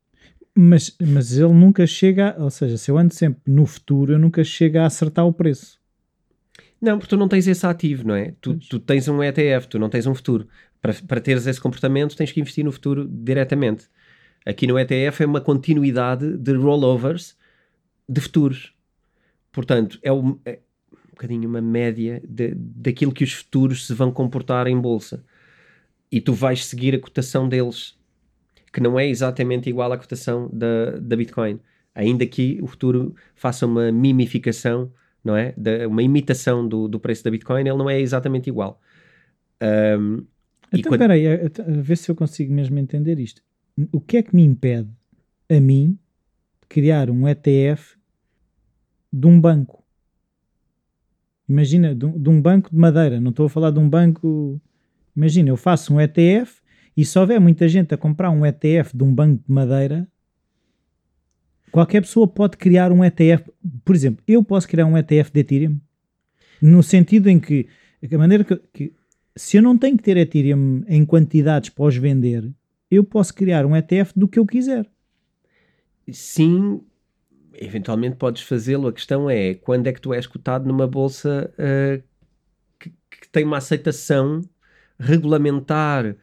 mas, 0.56 0.96
mas 1.02 1.38
ele 1.38 1.54
nunca 1.54 1.86
chega, 1.88 2.36
ou 2.38 2.50
seja, 2.50 2.78
se 2.78 2.92
eu 2.92 2.98
ando 2.98 3.14
sempre 3.14 3.42
no 3.46 3.66
futuro, 3.66 4.14
eu 4.14 4.20
nunca 4.20 4.44
chego 4.44 4.80
a 4.80 4.86
acertar 4.86 5.26
o 5.26 5.34
preço. 5.34 5.82
Não, 6.80 6.98
porque 6.98 7.10
tu 7.10 7.18
não 7.18 7.28
tens 7.28 7.48
esse 7.48 7.66
ativo, 7.66 8.08
não 8.08 8.16
é? 8.16 8.36
Tu, 8.42 8.58
tu 8.58 8.80
tens 8.80 9.08
um 9.08 9.24
ETF, 9.24 9.68
tu 9.68 9.80
não 9.80 9.90
tens 9.90 10.06
um 10.06 10.14
futuro. 10.14 10.48
Para, 10.82 10.94
para 11.08 11.22
teres 11.22 11.48
esse 11.48 11.60
comportamento, 11.60 12.16
tens 12.16 12.32
que 12.32 12.42
investir 12.42 12.64
no 12.64 12.72
futuro 12.72 13.08
diretamente. 13.08 13.88
Aqui 14.46 14.68
no 14.68 14.78
ETF 14.78 15.24
é 15.24 15.26
uma 15.26 15.40
continuidade 15.40 16.38
de 16.38 16.54
rollovers 16.54 17.38
de 18.08 18.20
futuros. 18.20 18.74
Portanto, 19.52 19.98
é 20.04 20.12
um, 20.12 20.38
é 20.46 20.60
um 20.92 21.12
bocadinho 21.12 21.48
uma 21.48 21.62
média 21.62 22.22
de, 22.28 22.54
daquilo 22.56 23.14
que 23.14 23.24
os 23.24 23.32
futuros 23.32 23.88
se 23.88 23.94
vão 23.94 24.12
comportar 24.12 24.68
em 24.68 24.80
bolsa. 24.80 25.24
E 26.12 26.20
tu 26.20 26.34
vais 26.34 26.66
seguir 26.66 26.94
a 26.94 27.00
cotação 27.00 27.48
deles 27.48 27.98
que 28.74 28.82
não 28.82 29.00
é 29.00 29.08
exatamente 29.08 29.70
igual 29.70 29.94
à 29.94 29.98
cotação 29.98 30.50
da, 30.52 30.98
da 31.00 31.16
Bitcoin. 31.16 31.60
Ainda 31.94 32.26
que 32.26 32.60
o 32.60 32.66
futuro 32.66 33.16
faça 33.36 33.68
uma 33.68 33.92
mimificação, 33.92 34.92
não 35.24 35.38
é? 35.38 35.54
De, 35.56 35.86
uma 35.86 36.02
imitação 36.02 36.68
do, 36.68 36.88
do 36.88 37.00
preço 37.00 37.24
da 37.24 37.30
Bitcoin, 37.30 37.62
ele 37.62 37.78
não 37.78 37.88
é 37.88 38.02
exatamente 38.02 38.50
igual. 38.50 38.82
Um, 39.62 40.26
então, 40.74 40.92
quando... 40.92 41.00
peraí, 41.02 41.28
a, 41.28 41.36
a 41.36 41.82
ver 41.82 41.96
se 41.96 42.10
eu 42.10 42.16
consigo 42.16 42.52
mesmo 42.52 42.80
entender 42.80 43.20
isto. 43.20 43.44
O 43.92 44.02
que 44.02 44.18
é 44.18 44.24
que 44.24 44.36
me 44.36 44.44
impede, 44.44 44.90
a 45.48 45.60
mim, 45.60 45.98
criar 46.68 47.12
um 47.12 47.28
ETF 47.28 47.96
de 49.12 49.28
um 49.28 49.40
banco. 49.40 49.84
Imagina, 51.48 51.94
de 51.94 52.06
um, 52.08 52.20
de 52.20 52.30
um 52.30 52.42
banco 52.42 52.72
de 52.72 52.78
madeira. 52.78 53.22
Não 53.22 53.30
estou 53.30 53.46
a 53.46 53.50
falar 53.50 53.70
de 53.70 53.78
um 53.78 53.88
banco. 53.88 54.60
Imagina, 55.16 55.50
eu 55.50 55.58
faço 55.58 55.94
um 55.94 56.02
ETF 56.02 56.63
e 56.96 57.04
se 57.04 57.18
houver 57.18 57.40
muita 57.40 57.68
gente 57.68 57.94
a 57.94 57.98
comprar 57.98 58.30
um 58.30 58.46
ETF 58.46 58.96
de 58.96 59.04
um 59.04 59.14
banco 59.14 59.44
de 59.46 59.52
madeira, 59.52 60.08
qualquer 61.72 62.02
pessoa 62.02 62.28
pode 62.28 62.58
criar 62.58 62.92
um 62.92 63.04
ETF. 63.04 63.52
Por 63.84 63.96
exemplo, 63.96 64.24
eu 64.28 64.44
posso 64.44 64.68
criar 64.68 64.86
um 64.86 64.98
ETF 64.98 65.32
de 65.32 65.40
Ethereum 65.40 65.80
no 66.62 66.84
sentido 66.84 67.30
em 67.30 67.40
que 67.40 67.68
a 68.12 68.18
maneira 68.18 68.44
que, 68.44 68.56
que 68.74 68.94
se 69.36 69.58
eu 69.58 69.62
não 69.62 69.78
tenho 69.78 69.98
que 69.98 70.04
ter 70.04 70.18
Ethereum 70.18 70.84
em 70.88 71.06
quantidades 71.06 71.70
para 71.70 71.86
os 71.86 71.98
vender, 71.98 72.50
eu 72.90 73.04
posso 73.04 73.34
criar 73.34 73.66
um 73.66 73.76
ETF 73.76 74.14
do 74.16 74.28
que 74.28 74.38
eu 74.38 74.46
quiser. 74.46 74.88
Sim, 76.12 76.82
eventualmente 77.56 78.18
podes 78.18 78.44
fazê-lo. 78.44 78.88
A 78.88 78.94
questão 78.94 79.30
é 79.30 79.56
quando 79.56 79.88
é 79.88 79.94
que 79.94 80.02
tu 80.02 80.14
és 80.14 80.28
cotado 80.28 80.68
numa 80.68 80.88
bolsa 80.88 81.52
uh, 81.58 82.04
que, 82.80 82.92
que, 83.10 83.30
tem 83.32 83.46
uma 83.46 83.58
aceitação 83.58 84.42
regulamentar 85.00 86.16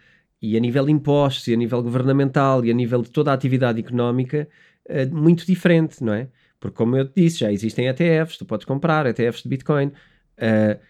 e 0.43 0.57
a 0.57 0.61
nível 0.61 0.87
de 0.87 0.93
impostos, 0.93 1.47
e 1.49 1.55
a 1.55 1.57
nível 1.57 1.83
governamental, 1.83 2.65
e 2.65 2.71
a 2.71 2.75
nível 2.75 3.03
de 3.03 3.11
toda 3.11 3.31
a 3.31 3.35
atividade 3.35 3.79
económica 3.79 4.49
uh, 4.89 5.15
muito 5.15 5.47
diferente, 5.47 6.03
não 6.03 6.13
é? 6.13 6.29
Porque, 6.59 6.77
como 6.77 6.97
eu 6.97 7.07
te 7.07 7.23
disse, 7.23 7.39
já 7.39 7.53
existem 7.53 7.89
ETFs, 7.89 8.37
tu 8.37 8.45
podes 8.45 8.67
comprar 8.67 9.07
ETFs 9.07 9.43
de 9.43 9.49
Bitcoin, 9.49 9.87
uh, 9.87 10.81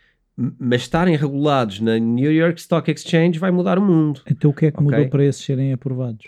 mas 0.59 0.83
estarem 0.83 1.17
regulados 1.17 1.81
na 1.81 1.99
New 1.99 2.33
York 2.33 2.61
Stock 2.61 2.91
Exchange 2.91 3.39
vai 3.39 3.51
mudar 3.51 3.79
o 3.79 3.83
mundo. 3.83 4.23
Então, 4.29 4.51
o 4.51 4.55
que 4.55 4.67
é 4.67 4.71
que 4.71 4.81
okay? 4.81 4.97
mudou 4.97 5.11
para 5.11 5.25
esses 5.25 5.45
serem 5.45 5.73
aprovados? 5.73 6.27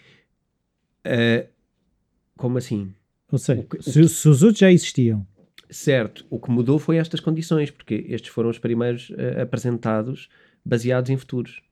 como 2.36 2.58
assim? 2.58 2.94
Ou 3.30 3.38
seja, 3.38 3.62
que, 3.62 3.82
se, 3.82 4.08
se, 4.08 4.28
os 4.28 4.42
outros 4.42 4.60
já 4.60 4.70
existiam. 4.70 5.26
Certo, 5.70 6.26
o 6.28 6.38
que 6.38 6.50
mudou 6.50 6.78
foi 6.78 6.98
estas 6.98 7.18
condições, 7.18 7.70
porque 7.70 8.04
estes 8.08 8.30
foram 8.30 8.50
os 8.50 8.58
primeiros 8.58 9.08
uh, 9.10 9.40
apresentados 9.42 10.28
baseados 10.64 11.10
em 11.10 11.16
futuros. 11.16 11.62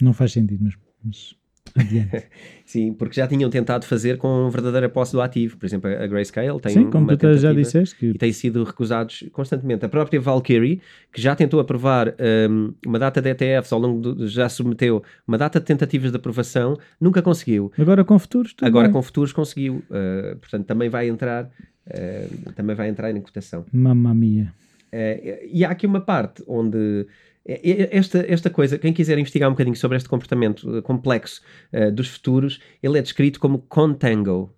Não 0.00 0.12
faz 0.12 0.32
sentido, 0.32 0.64
mas, 0.64 0.74
mas. 1.04 1.38
Sim, 2.64 2.92
porque 2.92 3.14
já 3.14 3.26
tinham 3.26 3.48
tentado 3.50 3.84
fazer 3.86 4.18
com 4.18 4.48
verdadeira 4.50 4.88
posse 4.88 5.12
do 5.12 5.20
ativo. 5.20 5.56
Por 5.56 5.66
exemplo, 5.66 5.90
a 5.90 6.06
Grayscale 6.06 6.60
tem 6.60 6.72
Sim, 6.72 6.90
como 6.90 7.16
tu 7.16 7.34
já 7.34 7.52
disseste. 7.52 7.96
Que... 7.96 8.06
E 8.06 8.14
têm 8.14 8.32
sido 8.32 8.64
recusados 8.64 9.24
constantemente. 9.32 9.84
A 9.84 9.88
própria 9.88 10.20
Valkyrie, 10.20 10.80
que 11.12 11.20
já 11.20 11.34
tentou 11.34 11.60
aprovar 11.60 12.14
um, 12.50 12.72
uma 12.86 12.98
data 12.98 13.20
de 13.20 13.30
ETFs 13.30 13.72
ao 13.72 13.78
longo 13.78 14.00
do, 14.00 14.28
já 14.28 14.48
submeteu 14.48 15.02
uma 15.26 15.38
data 15.38 15.58
de 15.60 15.66
tentativas 15.66 16.10
de 16.10 16.16
aprovação, 16.16 16.76
nunca 17.00 17.22
conseguiu. 17.22 17.72
Agora 17.78 18.04
com 18.04 18.18
futuros 18.18 18.54
Agora 18.62 18.88
bem. 18.88 18.92
com 18.92 19.02
futuros 19.02 19.32
conseguiu. 19.32 19.82
Uh, 19.90 20.36
portanto, 20.38 20.66
também 20.66 20.88
vai 20.88 21.08
entrar 21.08 21.44
uh, 21.44 22.52
também 22.54 22.76
vai 22.76 22.88
entrar 22.88 23.10
em 23.10 23.20
cotação. 23.20 23.64
Mamma 23.72 24.14
mia. 24.14 24.52
Uh, 24.92 25.46
e 25.50 25.64
há 25.64 25.70
aqui 25.70 25.86
uma 25.86 26.00
parte 26.00 26.42
onde 26.46 27.06
esta, 27.48 28.24
esta 28.28 28.50
coisa, 28.50 28.78
quem 28.78 28.92
quiser 28.92 29.18
investigar 29.18 29.48
um 29.48 29.52
bocadinho 29.52 29.74
sobre 29.74 29.96
este 29.96 30.06
comportamento 30.08 30.76
eh, 30.76 30.82
complexo 30.82 31.40
uh, 31.72 31.90
dos 31.90 32.08
futuros, 32.08 32.60
ele 32.82 32.98
é 32.98 33.02
descrito 33.02 33.40
como 33.40 33.60
contango, 33.60 34.54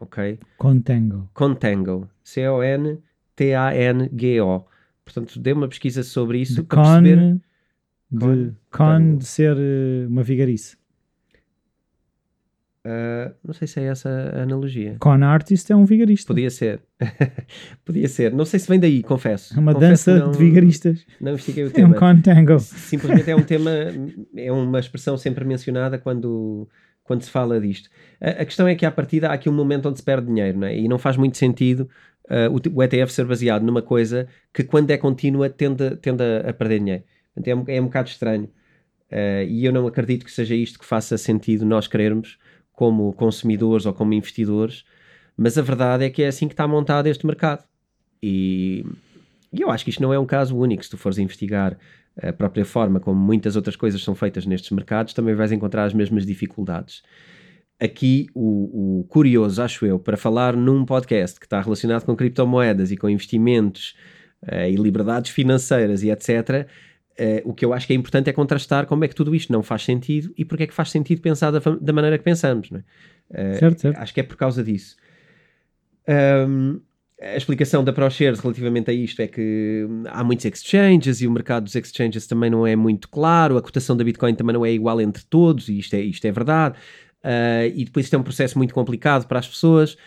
ok? 0.00 0.38
Contango. 0.56 1.28
Contango. 1.34 2.08
C-O-N-T-A-N-G-O. 2.24 2.96
Portanto, 5.04 5.38
dê 5.38 5.52
uma 5.52 5.68
pesquisa 5.68 6.02
sobre 6.02 6.38
isso 6.38 6.62
de 6.62 6.62
para 6.62 6.82
con, 6.82 7.02
perceber... 7.02 7.40
De, 8.10 8.18
con, 8.18 8.56
con 8.70 9.18
de 9.18 9.26
ser 9.26 9.56
uh, 9.56 10.08
uma 10.08 10.22
vigarice. 10.22 10.79
Uh, 12.86 13.34
não 13.44 13.52
sei 13.52 13.68
se 13.68 13.78
é 13.78 13.84
essa 13.84 14.08
a 14.08 14.42
analogia. 14.42 14.96
Con 14.98 15.22
artist 15.22 15.70
é 15.70 15.76
um 15.76 15.84
vigarista. 15.84 16.28
Podia 16.28 16.50
ser. 16.50 16.80
Podia 17.84 18.08
ser. 18.08 18.32
Não 18.32 18.46
sei 18.46 18.58
se 18.58 18.68
vem 18.68 18.80
daí, 18.80 19.02
confesso. 19.02 19.54
É 19.54 19.60
uma 19.60 19.74
confesso 19.74 20.10
dança 20.10 20.24
não, 20.24 20.32
de 20.32 20.38
vigaristas. 20.38 21.06
Não 21.20 21.32
investiguei 21.32 21.64
o 21.64 21.70
tema. 21.70 21.88
É 21.94 21.96
um 21.96 21.98
con 21.98 22.22
tango. 22.22 22.58
Simplesmente 22.58 23.30
é 23.30 23.36
um 23.36 23.42
tema, 23.42 23.70
é 24.34 24.50
uma 24.50 24.80
expressão 24.80 25.18
sempre 25.18 25.44
mencionada 25.44 25.98
quando, 25.98 26.66
quando 27.04 27.22
se 27.22 27.30
fala 27.30 27.60
disto. 27.60 27.90
A, 28.18 28.30
a, 28.30 28.44
questão 28.46 28.66
é 28.66 28.74
que 28.74 28.86
à 28.86 28.90
partida 28.90 29.28
há 29.28 29.34
aqui 29.34 29.50
um 29.50 29.54
momento 29.54 29.88
onde 29.88 29.98
se 29.98 30.04
perde 30.04 30.26
dinheiro, 30.26 30.58
não 30.58 30.66
é? 30.66 30.78
E 30.78 30.88
não 30.88 30.98
faz 30.98 31.18
muito 31.18 31.36
sentido 31.36 31.86
uh, 32.30 32.50
o, 32.50 32.78
o, 32.78 32.82
ETF 32.82 33.12
ser 33.12 33.26
baseado 33.26 33.62
numa 33.62 33.82
coisa 33.82 34.26
que 34.54 34.64
quando 34.64 34.90
é 34.90 34.96
contínua 34.96 35.50
tende, 35.50 35.96
tende 35.96 36.22
a, 36.22 36.48
a 36.48 36.52
perder 36.54 36.78
dinheiro. 36.78 37.04
é, 37.44 37.54
um, 37.54 37.64
é 37.68 37.78
um 37.78 37.84
bocado 37.84 38.08
estranho. 38.08 38.48
Uh, 39.12 39.44
e 39.46 39.66
eu 39.66 39.72
não 39.72 39.86
acredito 39.86 40.24
que 40.24 40.32
seja 40.32 40.54
isto 40.54 40.78
que 40.78 40.84
faça 40.86 41.18
sentido 41.18 41.66
nós 41.66 41.86
querermos 41.86 42.38
como 42.80 43.12
consumidores 43.12 43.84
ou 43.84 43.92
como 43.92 44.14
investidores, 44.14 44.86
mas 45.36 45.58
a 45.58 45.60
verdade 45.60 46.02
é 46.02 46.08
que 46.08 46.22
é 46.22 46.28
assim 46.28 46.48
que 46.48 46.54
está 46.54 46.66
montado 46.66 47.08
este 47.08 47.26
mercado. 47.26 47.62
E, 48.22 48.86
e 49.52 49.60
eu 49.60 49.70
acho 49.70 49.84
que 49.84 49.90
isto 49.90 50.00
não 50.00 50.14
é 50.14 50.18
um 50.18 50.24
caso 50.24 50.56
único. 50.56 50.82
Se 50.82 50.88
tu 50.88 50.96
fores 50.96 51.18
investigar 51.18 51.76
a 52.22 52.32
própria 52.32 52.64
forma 52.64 52.98
como 52.98 53.20
muitas 53.20 53.54
outras 53.54 53.76
coisas 53.76 54.02
são 54.02 54.14
feitas 54.14 54.46
nestes 54.46 54.70
mercados, 54.70 55.12
também 55.12 55.34
vais 55.34 55.52
encontrar 55.52 55.84
as 55.84 55.92
mesmas 55.92 56.24
dificuldades. 56.24 57.02
Aqui, 57.78 58.28
o, 58.34 59.00
o 59.00 59.04
curioso, 59.10 59.60
acho 59.60 59.84
eu, 59.84 59.98
para 59.98 60.16
falar 60.16 60.56
num 60.56 60.86
podcast 60.86 61.38
que 61.38 61.44
está 61.44 61.60
relacionado 61.60 62.06
com 62.06 62.16
criptomoedas 62.16 62.90
e 62.90 62.96
com 62.96 63.10
investimentos 63.10 63.94
uh, 64.50 64.70
e 64.70 64.76
liberdades 64.76 65.32
financeiras 65.32 66.02
e 66.02 66.08
etc., 66.08 66.66
Uh, 67.20 67.50
o 67.50 67.52
que 67.52 67.66
eu 67.66 67.74
acho 67.74 67.86
que 67.86 67.92
é 67.92 67.96
importante 67.96 68.30
é 68.30 68.32
contrastar 68.32 68.86
como 68.86 69.04
é 69.04 69.08
que 69.08 69.14
tudo 69.14 69.34
isto 69.34 69.52
não 69.52 69.62
faz 69.62 69.82
sentido 69.82 70.32
e 70.38 70.44
porque 70.44 70.62
é 70.62 70.66
que 70.66 70.72
faz 70.72 70.90
sentido 70.90 71.20
pensar 71.20 71.50
da, 71.50 71.58
da 71.58 71.92
maneira 71.92 72.16
que 72.16 72.24
pensamos. 72.24 72.70
Não 72.70 72.78
é? 72.78 72.82
uh, 73.54 73.58
certo, 73.58 73.80
certo. 73.82 73.98
Acho 73.98 74.14
que 74.14 74.20
é 74.20 74.22
por 74.22 74.36
causa 74.36 74.64
disso. 74.64 74.96
Um, 76.08 76.80
a 77.20 77.36
explicação 77.36 77.84
da 77.84 77.92
ProShares 77.92 78.40
relativamente 78.40 78.90
a 78.90 78.94
isto 78.94 79.20
é 79.20 79.26
que 79.26 79.86
há 80.08 80.24
muitos 80.24 80.46
exchanges 80.46 81.20
e 81.20 81.26
o 81.26 81.30
mercado 81.30 81.64
dos 81.64 81.74
exchanges 81.74 82.26
também 82.26 82.48
não 82.48 82.66
é 82.66 82.74
muito 82.74 83.10
claro, 83.10 83.58
a 83.58 83.62
cotação 83.62 83.94
da 83.94 84.02
Bitcoin 84.02 84.34
também 84.34 84.54
não 84.54 84.64
é 84.64 84.72
igual 84.72 84.98
entre 85.02 85.22
todos, 85.24 85.68
e 85.68 85.78
isto 85.78 85.94
é, 85.94 86.00
isto 86.00 86.24
é 86.24 86.32
verdade. 86.32 86.78
Uh, 87.22 87.68
e 87.74 87.84
depois 87.84 88.06
isto 88.06 88.14
é 88.14 88.18
um 88.18 88.22
processo 88.22 88.56
muito 88.56 88.72
complicado 88.72 89.26
para 89.26 89.38
as 89.38 89.46
pessoas. 89.46 89.98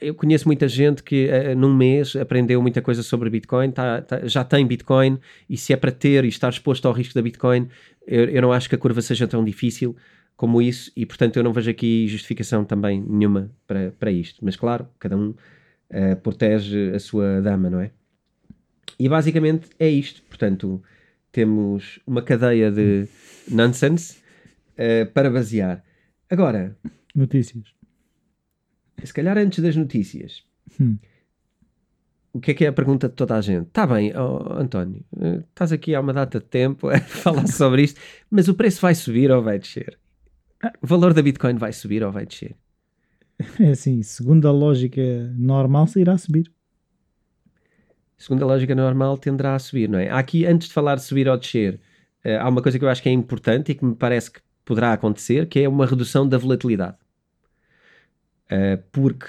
Eu 0.00 0.14
conheço 0.14 0.46
muita 0.46 0.68
gente 0.68 1.02
que 1.02 1.28
uh, 1.28 1.56
num 1.56 1.74
mês 1.74 2.14
aprendeu 2.14 2.60
muita 2.60 2.82
coisa 2.82 3.02
sobre 3.02 3.30
Bitcoin, 3.30 3.70
tá, 3.70 4.02
tá, 4.02 4.26
já 4.26 4.44
tem 4.44 4.66
Bitcoin, 4.66 5.18
e 5.48 5.56
se 5.56 5.72
é 5.72 5.76
para 5.76 5.90
ter 5.90 6.24
e 6.24 6.28
estar 6.28 6.50
exposto 6.50 6.86
ao 6.86 6.92
risco 6.92 7.14
da 7.14 7.22
Bitcoin, 7.22 7.68
eu, 8.06 8.24
eu, 8.24 8.42
não 8.42 8.52
acho 8.52 8.68
que 8.68 8.74
a 8.74 8.78
curva 8.78 9.00
seja 9.00 9.26
tão 9.26 9.42
difícil 9.42 9.96
como 10.36 10.60
isso, 10.60 10.92
e 10.94 11.06
portanto 11.06 11.36
eu 11.36 11.42
não 11.42 11.52
vejo 11.52 11.70
aqui 11.70 12.06
justificação 12.06 12.64
também 12.64 13.00
nenhuma 13.00 13.50
para, 13.66 13.90
para 13.98 14.10
isto. 14.10 14.44
Mas 14.44 14.56
claro, 14.56 14.86
cada 14.98 15.16
um 15.16 15.30
uh, 15.30 16.16
protege 16.22 16.92
a 16.94 17.00
sua 17.00 17.40
dama, 17.40 17.70
não 17.70 17.80
é? 17.80 17.90
E 18.98 19.08
basicamente 19.08 19.68
é 19.78 19.88
isto. 19.88 20.22
Portanto, 20.28 20.82
temos 21.32 21.98
uma 22.06 22.20
cadeia 22.20 22.70
de 22.70 23.08
nonsense 23.48 24.18
uh, 24.74 25.10
para 25.12 25.30
basear. 25.30 25.82
Agora, 26.28 26.76
notícias 27.14 27.77
se 29.06 29.14
calhar 29.14 29.36
antes 29.38 29.62
das 29.62 29.76
notícias, 29.76 30.42
hum. 30.80 30.96
o 32.32 32.40
que 32.40 32.50
é 32.50 32.54
que 32.54 32.64
é 32.64 32.68
a 32.68 32.72
pergunta 32.72 33.08
de 33.08 33.14
toda 33.14 33.36
a 33.36 33.40
gente? 33.40 33.68
Está 33.68 33.86
bem, 33.86 34.12
oh, 34.16 34.52
António, 34.54 35.04
eh, 35.20 35.42
estás 35.48 35.72
aqui 35.72 35.94
há 35.94 36.00
uma 36.00 36.12
data 36.12 36.40
de 36.40 36.46
tempo 36.46 36.88
a 36.90 36.98
falar 37.00 37.46
sobre 37.46 37.82
isto, 37.82 38.00
mas 38.30 38.48
o 38.48 38.54
preço 38.54 38.80
vai 38.80 38.94
subir 38.94 39.30
ou 39.30 39.42
vai 39.42 39.58
descer? 39.58 39.98
O 40.82 40.86
valor 40.86 41.14
da 41.14 41.22
Bitcoin 41.22 41.54
vai 41.54 41.72
subir 41.72 42.02
ou 42.02 42.12
vai 42.12 42.26
descer? 42.26 42.56
É 43.60 43.70
assim, 43.70 44.02
segundo 44.02 44.48
a 44.48 44.50
lógica 44.50 45.00
normal, 45.36 45.86
se 45.86 46.00
irá 46.00 46.18
subir. 46.18 46.50
Segundo 48.16 48.42
a 48.42 48.46
lógica 48.46 48.74
normal, 48.74 49.16
tenderá 49.16 49.54
a 49.54 49.58
subir, 49.60 49.88
não 49.88 49.98
é? 49.98 50.10
Aqui, 50.10 50.44
antes 50.44 50.66
de 50.66 50.74
falar 50.74 50.96
de 50.96 51.04
subir 51.04 51.28
ou 51.28 51.38
descer, 51.38 51.80
eh, 52.24 52.36
há 52.36 52.48
uma 52.48 52.60
coisa 52.60 52.76
que 52.76 52.84
eu 52.84 52.88
acho 52.88 53.00
que 53.00 53.08
é 53.08 53.12
importante 53.12 53.70
e 53.70 53.74
que 53.76 53.84
me 53.84 53.94
parece 53.94 54.32
que 54.32 54.40
poderá 54.64 54.92
acontecer, 54.92 55.46
que 55.46 55.60
é 55.60 55.68
uma 55.68 55.86
redução 55.86 56.28
da 56.28 56.36
volatilidade. 56.36 56.96
Uh, 58.50 58.82
porque 58.90 59.26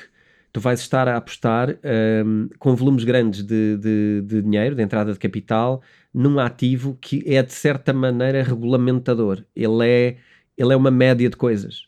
tu 0.51 0.59
vais 0.59 0.79
estar 0.79 1.07
a 1.07 1.17
apostar 1.17 1.69
um, 1.69 1.75
ehm, 1.83 2.49
com 2.57 2.75
volumes 2.75 3.03
grandes 3.03 3.43
de, 3.43 3.77
de, 3.77 4.21
de, 4.25 4.41
dinheiro, 4.41 4.75
de 4.75 4.81
entrada 4.81 5.13
de 5.13 5.19
capital, 5.19 5.81
num 6.13 6.39
ativo 6.39 6.97
que 6.99 7.23
é 7.25 7.43
de 7.43 7.53
certa 7.53 7.93
maneira 7.93 8.41
regulamentador. 8.41 9.43
Ele 9.55 9.87
é, 9.87 10.17
ele 10.57 10.73
é 10.73 10.75
uma 10.75 10.91
média 10.91 11.29
de 11.29 11.37
coisas. 11.37 11.87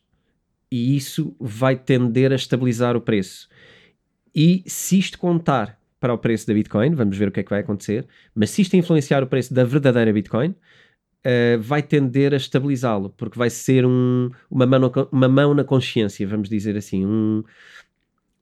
E 0.71 0.95
isso 0.95 1.35
vai 1.39 1.75
tender 1.75 2.31
a 2.31 2.35
estabilizar 2.35 2.95
o 2.95 3.01
preço. 3.01 3.49
E 4.33 4.63
se 4.65 4.99
isto 4.99 5.17
contar 5.17 5.77
para 5.99 6.13
o 6.13 6.17
preço 6.17 6.47
da 6.47 6.53
Bitcoin, 6.53 6.95
vamos 6.95 7.17
ver 7.17 7.27
o 7.27 7.31
que 7.31 7.41
é 7.41 7.43
que 7.43 7.49
vai 7.49 7.59
acontecer, 7.59 8.07
mas 8.33 8.49
se 8.49 8.61
isto 8.61 8.75
influenciar 8.75 9.21
o 9.21 9.27
preço 9.27 9.53
da 9.53 9.63
verdadeira 9.63 10.11
Bitcoin, 10.13 10.55
uh, 11.25 11.61
vai 11.61 11.81
tender 11.81 12.33
a 12.33 12.37
estabilizá-lo, 12.37 13.09
porque 13.17 13.37
vai 13.37 13.49
ser 13.49 13.85
um, 13.85 14.29
uma, 14.49 14.65
mão 14.65 14.79
na, 14.79 14.89
uma 15.11 15.27
mão 15.27 15.53
na 15.53 15.63
consciência, 15.63 16.27
vamos 16.27 16.49
dizer 16.49 16.75
assim, 16.77 17.05
um, 17.05 17.43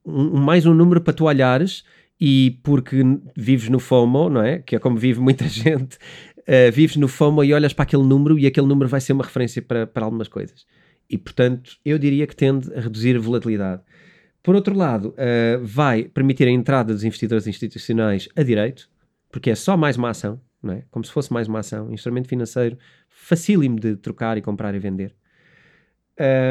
um, 0.06 0.38
mais 0.38 0.66
um 0.66 0.74
número 0.74 1.02
para 1.02 1.14
tu 1.14 1.26
olhares 1.26 1.84
e 2.20 2.60
porque 2.64 2.98
vives 3.36 3.70
no 3.70 3.80
FOMO, 3.80 4.30
não 4.30 4.42
é? 4.42 4.60
Que 4.60 4.76
é 4.76 4.80
como 4.80 4.98
vive 4.98 5.20
muita 5.20 5.48
gente, 5.50 5.98
uh, 6.40 6.72
vives 6.72 6.98
no 6.98 7.08
FOMO 7.08 7.44
e 7.44 7.54
olhas 7.54 7.74
para 7.74 7.84
aquele 7.84 8.04
número 8.04 8.38
e 8.38 8.46
aquele 8.46 8.68
número 8.68 8.90
vai 8.90 9.02
ser 9.02 9.14
uma 9.14 9.24
referência 9.24 9.62
para, 9.62 9.88
para 9.88 10.06
algumas 10.06 10.28
coisas. 10.28 10.66
E 11.10 11.18
portanto, 11.18 11.78
eu 11.84 11.98
diria 11.98 12.28
que 12.28 12.36
tende 12.36 12.72
a 12.74 12.82
reduzir 12.82 13.16
a 13.16 13.20
volatilidade. 13.20 13.82
Por 14.44 14.56
outro 14.56 14.76
lado, 14.76 15.10
uh, 15.10 15.64
vai 15.64 16.04
permitir 16.04 16.48
a 16.48 16.52
entrada 16.52 16.94
dos 16.94 17.04
investidores 17.04 17.46
institucionais 17.48 18.30
a 18.36 18.44
direito, 18.44 18.90
porque 19.32 19.50
é 19.50 19.56
só 19.56 19.76
mais 19.76 19.98
uma 19.98 20.10
ação, 20.10 20.40
não 20.62 20.74
é? 20.74 20.84
como 20.91 21.03
se 21.05 21.12
fosse 21.12 21.32
mais 21.32 21.47
uma 21.47 21.60
ação, 21.60 21.91
instrumento 21.91 22.28
financeiro 22.28 22.78
facílimo 23.10 23.80
de 23.80 23.95
trocar 23.95 24.38
e 24.38 24.41
comprar 24.41 24.76
e 24.76 24.80
vender. 24.80 25.16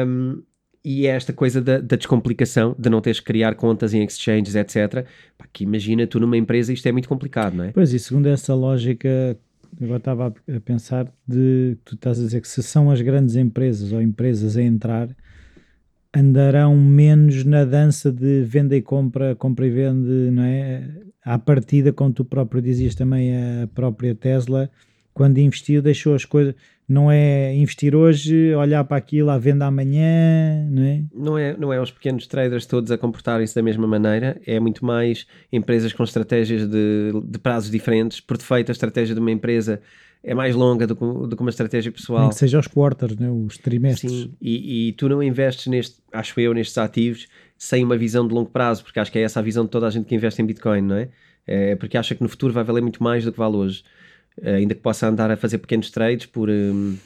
Um, 0.07 0.41
e 0.83 1.05
é 1.05 1.09
esta 1.11 1.33
coisa 1.33 1.61
da, 1.61 1.79
da, 1.79 1.95
descomplicação, 1.95 2.75
de 2.79 2.89
não 2.89 3.01
teres 3.01 3.19
que 3.19 3.25
criar 3.25 3.53
contas 3.55 3.93
em 3.93 4.03
exchanges, 4.03 4.55
etc. 4.55 5.05
Pá, 5.37 5.45
que 5.51 5.63
imagina, 5.63 6.07
tu 6.07 6.19
numa 6.19 6.37
empresa 6.37 6.71
isto 6.71 6.87
é 6.87 6.91
muito 6.91 7.09
complicado, 7.09 7.53
não 7.53 7.65
é? 7.65 7.71
Pois, 7.71 7.93
e 7.93 7.99
segundo 7.99 8.27
essa 8.27 8.55
lógica, 8.55 9.37
eu 9.79 9.95
estava 9.95 10.27
a 10.27 10.59
pensar 10.61 11.11
de, 11.27 11.77
tu 11.83 11.95
estás 11.95 12.19
a 12.19 12.23
dizer 12.23 12.41
que 12.41 12.47
se 12.47 12.63
são 12.63 12.89
as 12.89 13.01
grandes 13.01 13.35
empresas 13.35 13.91
ou 13.91 14.01
empresas 14.01 14.55
a 14.55 14.63
entrar, 14.63 15.09
andarão 16.15 16.75
menos 16.75 17.43
na 17.43 17.65
dança 17.65 18.11
de 18.11 18.43
venda 18.43 18.75
e 18.75 18.81
compra, 18.81 19.35
compra 19.35 19.67
e 19.67 19.69
vende, 19.69 20.31
não 20.31 20.43
é? 20.43 20.89
À 21.23 21.37
partida, 21.37 21.93
como 21.93 22.11
tu 22.11 22.25
próprio 22.25 22.61
dizias 22.61 22.95
também, 22.95 23.35
a 23.35 23.67
própria 23.67 24.15
Tesla, 24.15 24.69
quando 25.13 25.37
investiu, 25.37 25.81
deixou 25.81 26.15
as 26.15 26.25
coisas. 26.25 26.55
Não 26.87 27.11
é 27.11 27.53
investir 27.53 27.93
hoje, 27.93 28.55
olhar 28.55 28.83
para 28.83 28.97
aquilo 28.97 29.29
à 29.29 29.37
venda 29.37 29.67
amanhã, 29.67 30.67
não 30.71 30.81
é? 30.81 31.03
Não 31.13 31.37
é, 31.37 31.55
não 31.55 31.71
é 31.71 31.79
os 31.79 31.91
pequenos 31.91 32.25
traders 32.25 32.65
todos 32.65 32.89
a 32.89 32.97
comportarem-se 32.97 33.53
da 33.53 33.61
mesma 33.61 33.85
maneira, 33.85 34.41
é 34.43 34.59
muito 34.59 34.83
mais 34.83 35.27
empresas 35.51 35.93
com 35.93 36.03
estratégias 36.03 36.67
de, 36.67 37.11
de 37.25 37.37
prazos 37.37 37.69
diferentes. 37.69 38.19
Por 38.19 38.37
defeito, 38.37 38.71
a 38.71 38.73
estratégia 38.73 39.13
de 39.13 39.21
uma 39.21 39.29
empresa 39.29 39.79
é 40.23 40.33
mais 40.33 40.55
longa 40.55 40.85
do 40.85 40.95
que, 40.95 41.03
do 41.03 41.35
que 41.35 41.41
uma 41.41 41.49
estratégia 41.49 41.91
pessoal. 41.91 42.21
Nem 42.21 42.29
que 42.29 42.35
seja 42.35 42.59
os 42.59 42.67
quarters, 42.67 43.15
né? 43.17 43.29
os 43.29 43.57
trimestres. 43.57 44.11
Sim, 44.11 44.33
e, 44.41 44.89
e, 44.89 44.91
tu 44.93 45.07
não 45.07 45.23
investes 45.23 45.67
neste, 45.67 46.01
acho 46.11 46.39
eu, 46.39 46.53
nestes 46.53 46.77
ativos 46.77 47.27
sem 47.57 47.83
uma 47.83 47.97
visão 47.97 48.27
de 48.27 48.33
longo 48.33 48.49
prazo, 48.49 48.83
porque 48.83 48.99
acho 48.99 49.11
que 49.11 49.19
é 49.19 49.21
essa 49.21 49.39
a 49.39 49.43
visão 49.43 49.65
de 49.65 49.69
toda 49.69 49.87
a 49.87 49.89
gente 49.89 50.05
que 50.05 50.15
investe 50.15 50.41
em 50.41 50.45
Bitcoin, 50.45 50.81
não 50.81 50.95
é? 50.95 51.09
É 51.45 51.75
porque 51.75 51.97
acha 51.97 52.15
que 52.15 52.23
no 52.23 52.29
futuro 52.29 52.53
vai 52.53 52.63
valer 52.63 52.81
muito 52.81 53.03
mais 53.03 53.25
do 53.25 53.31
que 53.31 53.37
vale 53.37 53.55
hoje. 53.55 53.83
Eh, 54.41 54.55
ainda 54.55 54.75
que 54.75 54.81
possa 54.81 55.07
andar 55.07 55.29
a 55.31 55.37
fazer 55.37 55.57
pequenos 55.57 55.89
trades 55.91 56.25
por, 56.25 56.49
um, 56.49 56.97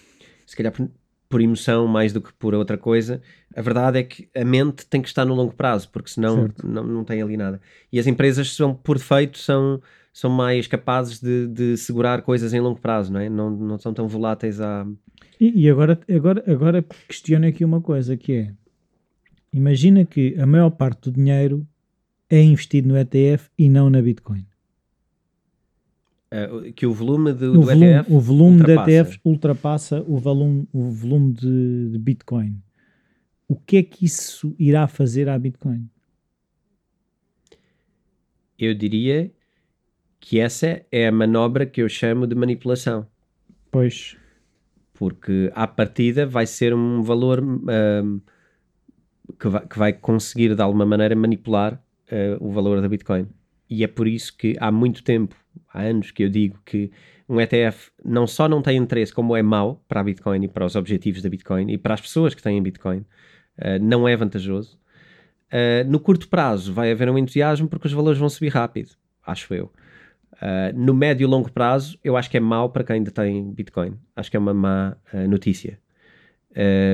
se 0.46 0.56
calhar 0.56 0.72
por, 0.72 0.90
por, 1.30 1.42
emoção 1.42 1.88
mais 1.88 2.14
do 2.14 2.22
que 2.22 2.32
por 2.34 2.54
outra 2.54 2.78
coisa, 2.78 3.22
a 3.56 3.62
verdade 3.62 4.00
é 4.00 4.04
que 4.04 4.30
a 4.36 4.46
mente 4.46 4.86
tem 4.86 5.02
que 5.02 5.08
estar 5.08 5.26
no 5.26 5.34
longo 5.34 5.54
prazo, 5.54 5.90
porque 5.92 6.10
senão 6.10 6.50
não, 6.64 6.84
não 6.84 7.04
tem 7.04 7.22
ali 7.22 7.38
nada. 7.38 7.60
E 7.92 8.00
as 8.00 8.06
empresas 8.06 8.56
são, 8.56 8.74
por 8.76 8.98
defeito, 8.98 9.40
são, 9.40 9.82
são 10.14 10.30
mais 10.30 10.68
capazes 10.68 11.20
de, 11.20 11.48
de 11.48 11.76
segurar 11.76 12.22
coisas 12.22 12.54
em 12.54 12.60
longo 12.60 12.80
prazo, 12.80 13.12
não 13.12 13.20
é? 13.20 13.28
Não, 13.28 13.50
não 13.50 13.80
são 13.80 13.92
tão 13.92 14.08
voláteis 14.08 14.62
a... 14.62 14.86
E, 15.42 15.64
e 15.64 15.70
agora, 15.70 16.00
agora, 16.08 16.44
agora 16.48 16.86
questiono 17.08 17.48
aqui 17.48 17.66
uma 17.66 17.82
coisa, 17.82 18.16
que 18.16 18.34
é, 18.34 18.54
imagina 19.52 20.06
que 20.06 20.40
a 20.40 20.46
maior 20.46 20.70
parte 20.70 21.10
do 21.10 21.12
dinheiro 21.12 21.68
é 22.30 22.40
investido 22.42 22.90
no 22.90 22.98
ETF 22.98 23.50
e 23.58 23.68
não 23.68 23.90
na 23.90 24.02
Bitcoin. 24.02 24.46
Uh, 26.32 26.72
que 26.74 26.86
o 26.86 26.94
volume 26.94 27.34
do, 27.34 27.60
o 27.60 27.64
volume, 27.64 27.86
ETF 27.86 28.12
o 28.12 28.20
volume 28.20 28.64
de 28.64 28.72
ETFs 28.72 29.20
ultrapassa 29.24 30.02
o 30.08 30.18
volume, 30.18 30.68
o 30.72 30.90
volume 30.90 31.34
de, 31.34 31.90
de, 31.92 32.00
Bitcoin. 32.00 32.60
O 33.48 33.56
que 33.56 33.78
é 33.78 33.84
que 33.84 34.06
isso 34.06 34.56
irá 34.58 34.88
fazer 34.88 35.30
à 35.30 35.38
Bitcoin? 35.38 35.88
Eu 38.58 38.74
diria 38.74 39.32
que 40.26 40.40
essa 40.40 40.82
é 40.90 41.06
a 41.06 41.12
manobra 41.12 41.66
que 41.66 41.82
eu 41.82 41.90
chamo 41.90 42.26
de 42.26 42.34
manipulação. 42.34 43.06
Pois. 43.70 44.16
Porque 44.94 45.52
à 45.54 45.68
partida 45.68 46.26
vai 46.26 46.48
ser 46.48 46.74
um 46.74 47.04
valor 47.04 47.44
uh, 47.44 48.22
que, 49.38 49.50
vai, 49.50 49.68
que, 49.68 49.78
vai, 49.78 49.92
conseguir 49.92 50.56
de 50.56 50.62
alguma 50.62 50.86
maneira 50.86 51.14
manipular 51.14 51.74
uh, 51.74 52.38
o 52.40 52.54
valor 52.54 52.82
da 52.82 52.88
Bitcoin. 52.88 53.28
E 53.70 53.84
é 53.84 53.88
por 53.88 54.08
isso 54.08 54.38
que 54.38 54.56
há 54.62 54.72
muito 54.72 55.04
tempo 55.04 55.36
há 55.74 55.82
anos 55.82 56.10
que 56.10 56.24
eu 56.24 56.30
digo 56.30 56.58
que 56.64 56.90
um 57.28 57.42
ETF 57.42 57.92
não 58.06 58.26
só 58.26 58.48
não 58.48 58.62
tem 58.62 58.78
interesse, 58.78 59.14
como 59.14 59.36
é 59.36 59.44
mau 59.44 59.84
para 59.90 60.00
a 60.00 60.04
Bitcoin 60.06 60.46
e 60.46 60.48
para 60.48 60.66
os 60.66 60.78
objetivos 60.78 61.22
da 61.22 61.28
Bitcoin 61.28 61.70
e 61.70 61.78
para 61.78 61.96
as 61.96 62.02
pessoas 62.02 62.34
que 62.34 62.42
têm 62.42 62.64
Bitcoin, 62.64 63.00
uh, 63.00 63.78
não 63.82 64.08
é 64.08 64.16
vantajoso. 64.16 64.80
Uh, 65.52 65.84
no 65.86 66.00
curto 66.00 66.30
prazo 66.30 66.72
vai 66.72 66.94
haver 66.94 67.10
um 67.10 67.18
entusiasmo 67.18 67.68
porque 67.68 67.88
os 67.88 67.94
valores 67.94 68.18
vão 68.18 68.30
subir 68.30 68.54
rápido, 68.54 68.92
acho 69.26 69.54
eu. 69.54 69.70
Uh, 70.44 70.76
no 70.76 70.94
médio 70.94 71.24
e 71.24 71.28
longo 71.28 71.50
prazo, 71.50 71.98
eu 72.04 72.18
acho 72.18 72.30
que 72.30 72.36
é 72.36 72.40
mau 72.40 72.70
para 72.70 72.84
quem 72.84 72.98
ainda 72.98 73.12
tem 73.12 73.54
Bitcoin. 73.54 73.94
Acho 74.14 74.30
que 74.30 74.36
é 74.36 74.40
uma 74.40 74.54
má 74.54 74.98
notícia. 75.30 75.80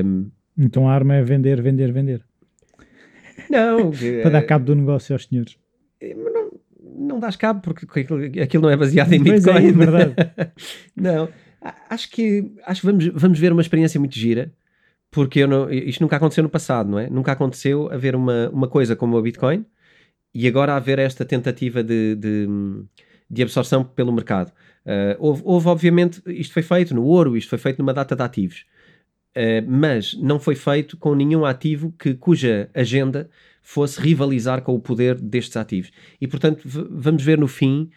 Um, 0.05 0.29
então 0.55 0.87
a 0.87 0.93
arma 0.93 1.15
é 1.15 1.23
vender, 1.23 1.59
vender, 1.59 1.91
vender. 1.91 2.23
Não. 3.49 3.91
para 4.21 4.29
dar 4.29 4.43
cabo 4.43 4.65
do 4.65 4.75
negócio 4.75 5.13
aos 5.13 5.25
senhores. 5.25 5.57
Não, 6.01 6.51
não 6.81 7.19
dás 7.19 7.35
cabo 7.35 7.61
porque 7.61 7.85
aquilo 8.41 8.61
não 8.61 8.69
é 8.69 8.77
baseado 8.77 9.13
em 9.13 9.23
pois 9.23 9.47
é, 9.47 9.53
Bitcoin. 9.53 9.65
É, 9.65 9.69
é 9.69 9.71
verdade. 9.71 10.15
não, 10.95 11.29
acho 11.89 12.11
que 12.11 12.51
acho 12.65 12.81
que 12.81 12.87
vamos, 12.87 13.07
vamos 13.07 13.39
ver 13.39 13.51
uma 13.51 13.61
experiência 13.61 13.99
muito 13.99 14.15
gira, 14.15 14.51
porque 15.09 15.39
eu 15.39 15.47
não, 15.47 15.71
isto 15.71 16.01
nunca 16.01 16.17
aconteceu 16.17 16.43
no 16.43 16.49
passado, 16.49 16.89
não 16.89 16.99
é? 16.99 17.09
Nunca 17.09 17.31
aconteceu 17.31 17.91
haver 17.91 18.15
uma, 18.15 18.49
uma 18.49 18.67
coisa 18.67 18.95
como 18.95 19.17
a 19.17 19.21
Bitcoin 19.21 19.65
e 20.33 20.47
agora 20.47 20.75
haver 20.75 20.99
esta 20.99 21.25
tentativa 21.25 21.83
de, 21.83 22.15
de, 22.15 22.47
de 23.29 23.43
absorção 23.43 23.83
pelo 23.83 24.11
mercado. 24.11 24.51
Uh, 24.85 25.15
houve, 25.19 25.41
houve, 25.45 25.67
obviamente, 25.67 26.21
isto 26.25 26.53
foi 26.53 26.63
feito 26.63 26.95
no 26.95 27.03
ouro, 27.03 27.37
isto 27.37 27.49
foi 27.49 27.59
feito 27.59 27.79
numa 27.79 27.93
data 27.93 28.15
de 28.15 28.23
ativos. 28.23 28.65
Uh, 29.35 29.63
mas 29.67 30.15
não 30.15 30.39
foi 30.39 30.55
feito 30.55 30.97
com 30.97 31.13
nenhum 31.13 31.45
ativo 31.45 31.93
que, 31.97 32.15
cuja 32.15 32.69
agenda 32.73 33.29
fosse 33.61 34.01
rivalizar 34.01 34.63
com 34.63 34.73
o 34.73 34.79
poder 34.79 35.15
destes 35.15 35.55
ativos. 35.57 35.91
E, 36.19 36.27
portanto, 36.27 36.61
vamos 36.65 37.23
ver 37.23 37.37
no 37.37 37.47
fim, 37.47 37.91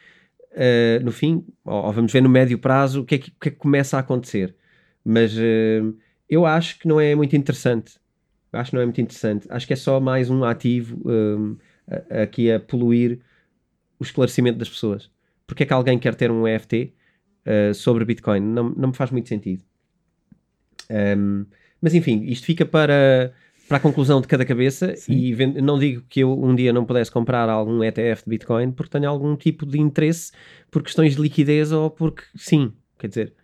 uh, 0.52 1.02
no 1.02 1.10
fim, 1.10 1.46
ou, 1.64 1.86
ou, 1.86 1.92
vamos 1.92 2.12
ver 2.12 2.20
no 2.20 2.28
médio 2.28 2.58
prazo, 2.58 3.00
o 3.00 3.04
que 3.04 3.14
é 3.14 3.18
que, 3.18 3.30
que, 3.30 3.48
é 3.48 3.50
que 3.50 3.56
começa 3.56 3.96
a 3.96 4.00
acontecer. 4.00 4.54
Mas 5.04 5.34
eu 6.28 6.46
acho 6.46 6.78
que 6.78 6.86
não 6.86 7.00
é 7.00 7.12
muito 7.12 7.34
interessante. 7.34 7.98
Acho 8.52 8.70
que 8.70 8.76
não 8.76 8.82
é 8.82 8.84
muito 8.84 9.00
interessante. 9.00 9.48
Acho 9.50 9.66
que 9.66 9.72
é 9.72 9.76
só 9.76 9.98
mais 9.98 10.30
um 10.30 10.44
ativo 10.44 11.00
um, 11.04 11.56
aqui 12.22 12.52
a 12.52 12.60
poluir 12.60 13.18
o 13.98 14.04
esclarecimento 14.04 14.58
das 14.58 14.68
pessoas. 14.68 15.11
Porque 15.52 15.64
é 15.64 15.66
que 15.66 15.72
alguém 15.74 15.98
quer 15.98 16.14
ter 16.14 16.30
um 16.30 16.48
EFT 16.48 16.94
uh, 17.44 17.74
sobre 17.74 18.06
Bitcoin? 18.06 18.40
Não, 18.40 18.70
não 18.70 18.88
me 18.88 18.96
faz 18.96 19.10
muito 19.10 19.28
sentido. 19.28 19.62
Um, 20.90 21.44
mas 21.78 21.92
enfim, 21.94 22.22
isto 22.24 22.46
fica 22.46 22.64
para 22.64 23.34
para 23.68 23.76
a 23.76 23.80
conclusão 23.80 24.20
de 24.20 24.26
cada 24.26 24.46
cabeça 24.46 24.96
sim. 24.96 25.12
e 25.12 25.46
não 25.62 25.78
digo 25.78 26.04
que 26.08 26.20
eu 26.20 26.42
um 26.42 26.54
dia 26.54 26.72
não 26.72 26.86
pudesse 26.86 27.10
comprar 27.10 27.50
algum 27.50 27.84
ETF 27.84 28.24
de 28.24 28.30
Bitcoin 28.30 28.72
porque 28.72 28.90
tenho 28.90 29.08
algum 29.08 29.36
tipo 29.36 29.66
de 29.66 29.78
interesse 29.78 30.32
por 30.70 30.82
questões 30.82 31.16
de 31.16 31.22
liquidez 31.22 31.70
ou 31.70 31.90
porque 31.90 32.22
sim, 32.34 32.72
quer 32.98 33.08
dizer, 33.08 33.34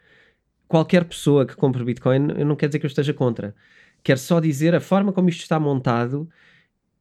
qualquer 0.66 1.04
pessoa 1.04 1.44
que 1.44 1.54
compre 1.54 1.84
Bitcoin 1.84 2.18
não 2.18 2.56
quer 2.56 2.68
dizer 2.68 2.78
que 2.78 2.86
eu 2.86 2.88
esteja 2.88 3.12
contra. 3.12 3.54
Quero 4.02 4.18
só 4.18 4.40
dizer 4.40 4.74
a 4.74 4.80
forma 4.80 5.12
como 5.12 5.28
isto 5.28 5.42
está 5.42 5.60
montado 5.60 6.26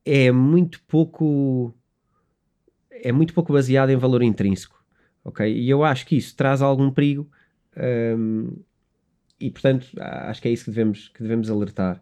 é 0.06 0.32
muito 0.34 0.82
pouco 0.84 1.74
é 2.92 3.12
muito 3.14 3.34
pouco 3.34 3.54
baseado 3.54 3.90
em 3.90 3.96
valor 3.96 4.22
intrínseco, 4.22 4.77
ok? 5.28 5.46
E 5.46 5.70
eu 5.70 5.84
acho 5.84 6.08
que 6.08 6.16
isso 6.16 6.36
traz 6.36 6.62
algum 6.62 6.90
perigo 6.90 7.30
um, 8.18 8.50
e 9.40 9.52
portanto 9.52 9.88
acho 10.00 10.42
que 10.42 10.48
é 10.48 10.52
isso 10.52 10.66
que 10.66 10.72
devemos, 10.72 11.10
que 11.10 11.22
devemos 11.22 11.52
alertar. 11.52 12.02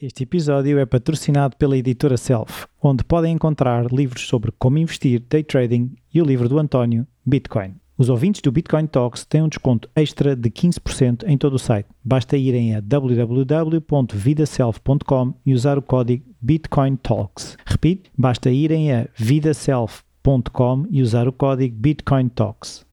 Este 0.00 0.22
episódio 0.22 0.78
é 0.78 0.86
patrocinado 0.86 1.56
pela 1.56 1.76
editora 1.76 2.16
Self, 2.16 2.68
onde 2.80 3.02
podem 3.02 3.34
encontrar 3.34 3.92
livros 3.92 4.28
sobre 4.28 4.52
como 4.56 4.78
investir, 4.78 5.20
day 5.28 5.42
trading 5.42 5.90
e 6.14 6.22
o 6.22 6.24
livro 6.24 6.48
do 6.48 6.60
António, 6.60 7.04
Bitcoin. 7.26 7.74
Os 7.96 8.08
ouvintes 8.08 8.40
do 8.40 8.52
Bitcoin 8.52 8.86
Talks 8.86 9.24
têm 9.24 9.42
um 9.42 9.48
desconto 9.48 9.90
extra 9.96 10.36
de 10.36 10.48
15% 10.48 11.24
em 11.26 11.36
todo 11.36 11.54
o 11.54 11.58
site. 11.58 11.88
Basta 12.04 12.36
irem 12.36 12.76
a 12.76 12.80
www.vidaself.com 12.80 15.34
e 15.44 15.52
usar 15.52 15.76
o 15.76 15.82
código 15.82 16.24
Bitcoin 16.40 16.94
Talks. 16.94 17.56
Repito, 17.66 18.08
basta 18.16 18.50
irem 18.50 18.92
a 18.92 19.08
vidaself.com 19.16 20.07
e 20.90 21.00
usar 21.00 21.26
o 21.26 21.32
código 21.32 21.74
Bitcoin 21.74 22.28
Talks. 22.28 22.84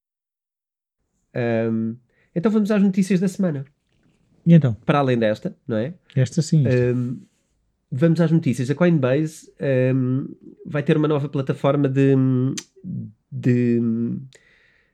Um, 1.35 1.97
então 2.33 2.49
vamos 2.49 2.71
às 2.71 2.81
notícias 2.81 3.19
da 3.19 3.27
semana. 3.27 3.65
E 4.45 4.53
então? 4.53 4.73
Para 4.85 4.99
além 4.99 5.17
desta, 5.17 5.53
não 5.67 5.75
é? 5.75 5.93
Esta 6.15 6.41
sim. 6.41 6.63
Um, 6.65 7.19
vamos 7.91 8.21
às 8.21 8.31
notícias. 8.31 8.69
A 8.69 8.75
Coinbase 8.75 9.51
um, 9.93 10.33
vai 10.65 10.81
ter 10.81 10.95
uma 10.95 11.09
nova 11.09 11.27
plataforma 11.27 11.89
de, 11.89 12.15
de, 13.29 13.81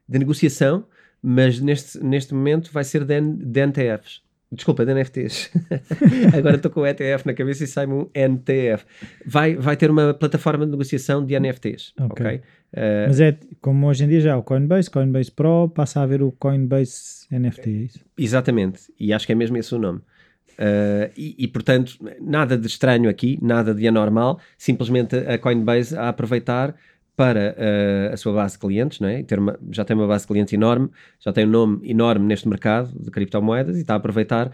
de 0.09 0.19
negociação, 0.19 0.87
mas 1.21 1.59
neste, 1.59 2.03
neste 2.03 2.33
momento 2.33 2.71
vai 2.71 2.83
ser 2.83 3.05
de, 3.05 3.21
de 3.21 3.67
NTFs. 3.67 4.23
Desculpa, 4.51 4.85
de 4.85 4.93
NFTs. 4.93 5.49
Agora 6.37 6.57
estou 6.57 6.69
com 6.69 6.81
o 6.81 6.85
ETF 6.85 7.25
na 7.25 7.33
cabeça 7.33 7.63
e 7.63 7.67
sai-me 7.67 7.93
um 7.93 8.09
NTF. 8.13 8.85
Vai, 9.25 9.55
vai 9.55 9.77
ter 9.77 9.89
uma 9.89 10.13
plataforma 10.13 10.65
de 10.65 10.71
negociação 10.71 11.25
de 11.25 11.39
NFTs. 11.39 11.93
Ok. 11.97 12.25
okay? 12.25 12.37
Uh, 12.73 13.07
Mas 13.07 13.21
é 13.21 13.37
como 13.61 13.87
hoje 13.87 14.03
em 14.03 14.09
dia 14.09 14.19
já 14.19 14.37
o 14.37 14.43
Coinbase, 14.43 14.89
Coinbase 14.89 15.31
Pro, 15.31 15.69
passa 15.69 16.01
a 16.01 16.03
haver 16.03 16.21
o 16.21 16.33
Coinbase 16.33 17.27
NFT, 17.31 17.69
é 17.69 17.73
isso? 17.73 17.99
Exatamente. 18.17 18.93
E 18.99 19.13
acho 19.13 19.25
que 19.25 19.31
é 19.31 19.35
mesmo 19.35 19.57
esse 19.57 19.73
o 19.73 19.79
nome. 19.79 19.99
Uh, 20.59 21.09
e, 21.17 21.35
e, 21.39 21.47
portanto, 21.47 21.97
nada 22.19 22.57
de 22.57 22.67
estranho 22.67 23.09
aqui, 23.09 23.39
nada 23.41 23.73
de 23.73 23.87
anormal, 23.87 24.39
simplesmente 24.57 25.15
a 25.15 25.37
Coinbase 25.37 25.97
a 25.97 26.09
aproveitar 26.09 26.75
para 27.21 27.55
uh, 27.55 28.13
a 28.13 28.17
sua 28.17 28.33
base 28.33 28.55
de 28.55 28.59
clientes, 28.61 28.99
não 28.99 29.07
é? 29.07 29.23
Uma, 29.37 29.59
já 29.69 29.85
tem 29.85 29.95
uma 29.95 30.07
base 30.07 30.23
de 30.23 30.27
clientes 30.29 30.51
enorme, 30.53 30.89
já 31.19 31.31
tem 31.31 31.45
um 31.45 31.51
nome 31.51 31.87
enorme 31.87 32.25
neste 32.25 32.47
mercado 32.47 32.91
de 32.99 33.11
criptomoedas 33.11 33.77
e 33.77 33.81
está 33.81 33.93
a 33.93 33.97
aproveitar 33.97 34.51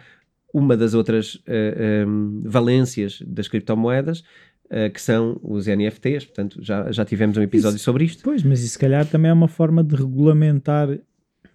uma 0.54 0.76
das 0.76 0.94
outras 0.94 1.36
uh, 1.36 2.06
um, 2.06 2.42
valências 2.44 3.24
das 3.26 3.48
criptomoedas, 3.48 4.20
uh, 4.66 4.92
que 4.94 5.02
são 5.02 5.40
os 5.42 5.66
NFTs. 5.66 6.26
Portanto, 6.26 6.60
já, 6.62 6.92
já 6.92 7.06
tivemos 7.06 7.38
um 7.38 7.42
episódio 7.42 7.78
isso, 7.78 7.86
sobre 7.86 8.04
isto. 8.04 8.22
Pois, 8.22 8.44
mas 8.44 8.60
isso 8.60 8.74
se 8.74 8.80
calhar 8.80 9.06
também 9.06 9.32
é 9.32 9.34
uma 9.34 9.48
forma 9.48 9.82
de 9.82 9.96
regulamentar 9.96 10.90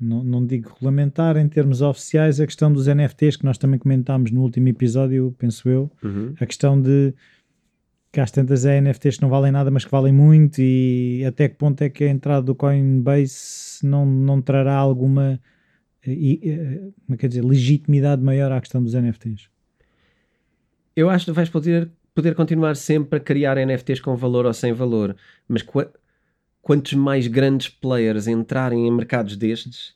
não, 0.00 0.24
não 0.24 0.44
digo 0.44 0.70
regulamentar 0.70 1.36
em 1.36 1.46
termos 1.46 1.82
oficiais 1.82 2.40
a 2.40 2.46
questão 2.46 2.72
dos 2.72 2.86
NFTs 2.86 3.36
que 3.36 3.44
nós 3.44 3.58
também 3.58 3.78
comentámos 3.78 4.32
no 4.32 4.40
último 4.40 4.66
episódio, 4.68 5.32
penso 5.38 5.68
eu, 5.68 5.90
uhum. 6.02 6.34
a 6.40 6.46
questão 6.46 6.80
de 6.80 7.14
que 8.12 8.20
às 8.20 8.30
tantas 8.30 8.66
é 8.66 8.78
NFTs 8.80 9.16
que 9.16 9.22
não 9.22 9.30
valem 9.30 9.50
nada, 9.50 9.70
mas 9.70 9.84
que 9.84 9.90
valem 9.90 10.12
muito, 10.12 10.60
e 10.60 11.24
até 11.26 11.48
que 11.48 11.56
ponto 11.56 11.80
é 11.82 11.88
que 11.88 12.04
a 12.04 12.10
entrada 12.10 12.42
do 12.42 12.54
Coinbase 12.54 13.78
não, 13.82 14.04
não 14.04 14.42
trará 14.42 14.74
alguma 14.74 15.40
e, 16.06 16.92
como 17.06 17.14
é 17.14 17.16
quer 17.16 17.28
dizer, 17.28 17.44
legitimidade 17.44 18.22
maior 18.22 18.50
à 18.52 18.60
questão 18.60 18.82
dos 18.82 18.94
NFTs? 18.94 19.48
Eu 20.94 21.08
acho 21.08 21.26
que 21.26 21.32
vais 21.32 21.48
poder, 21.48 21.90
poder 22.14 22.34
continuar 22.34 22.76
sempre 22.76 23.18
a 23.18 23.20
criar 23.20 23.56
NFTs 23.56 24.00
com 24.00 24.14
valor 24.16 24.44
ou 24.44 24.52
sem 24.52 24.72
valor, 24.72 25.16
mas 25.48 25.64
quantos 26.60 26.92
mais 26.94 27.26
grandes 27.26 27.68
players 27.68 28.26
entrarem 28.26 28.86
em 28.86 28.90
mercados 28.90 29.36
destes, 29.36 29.94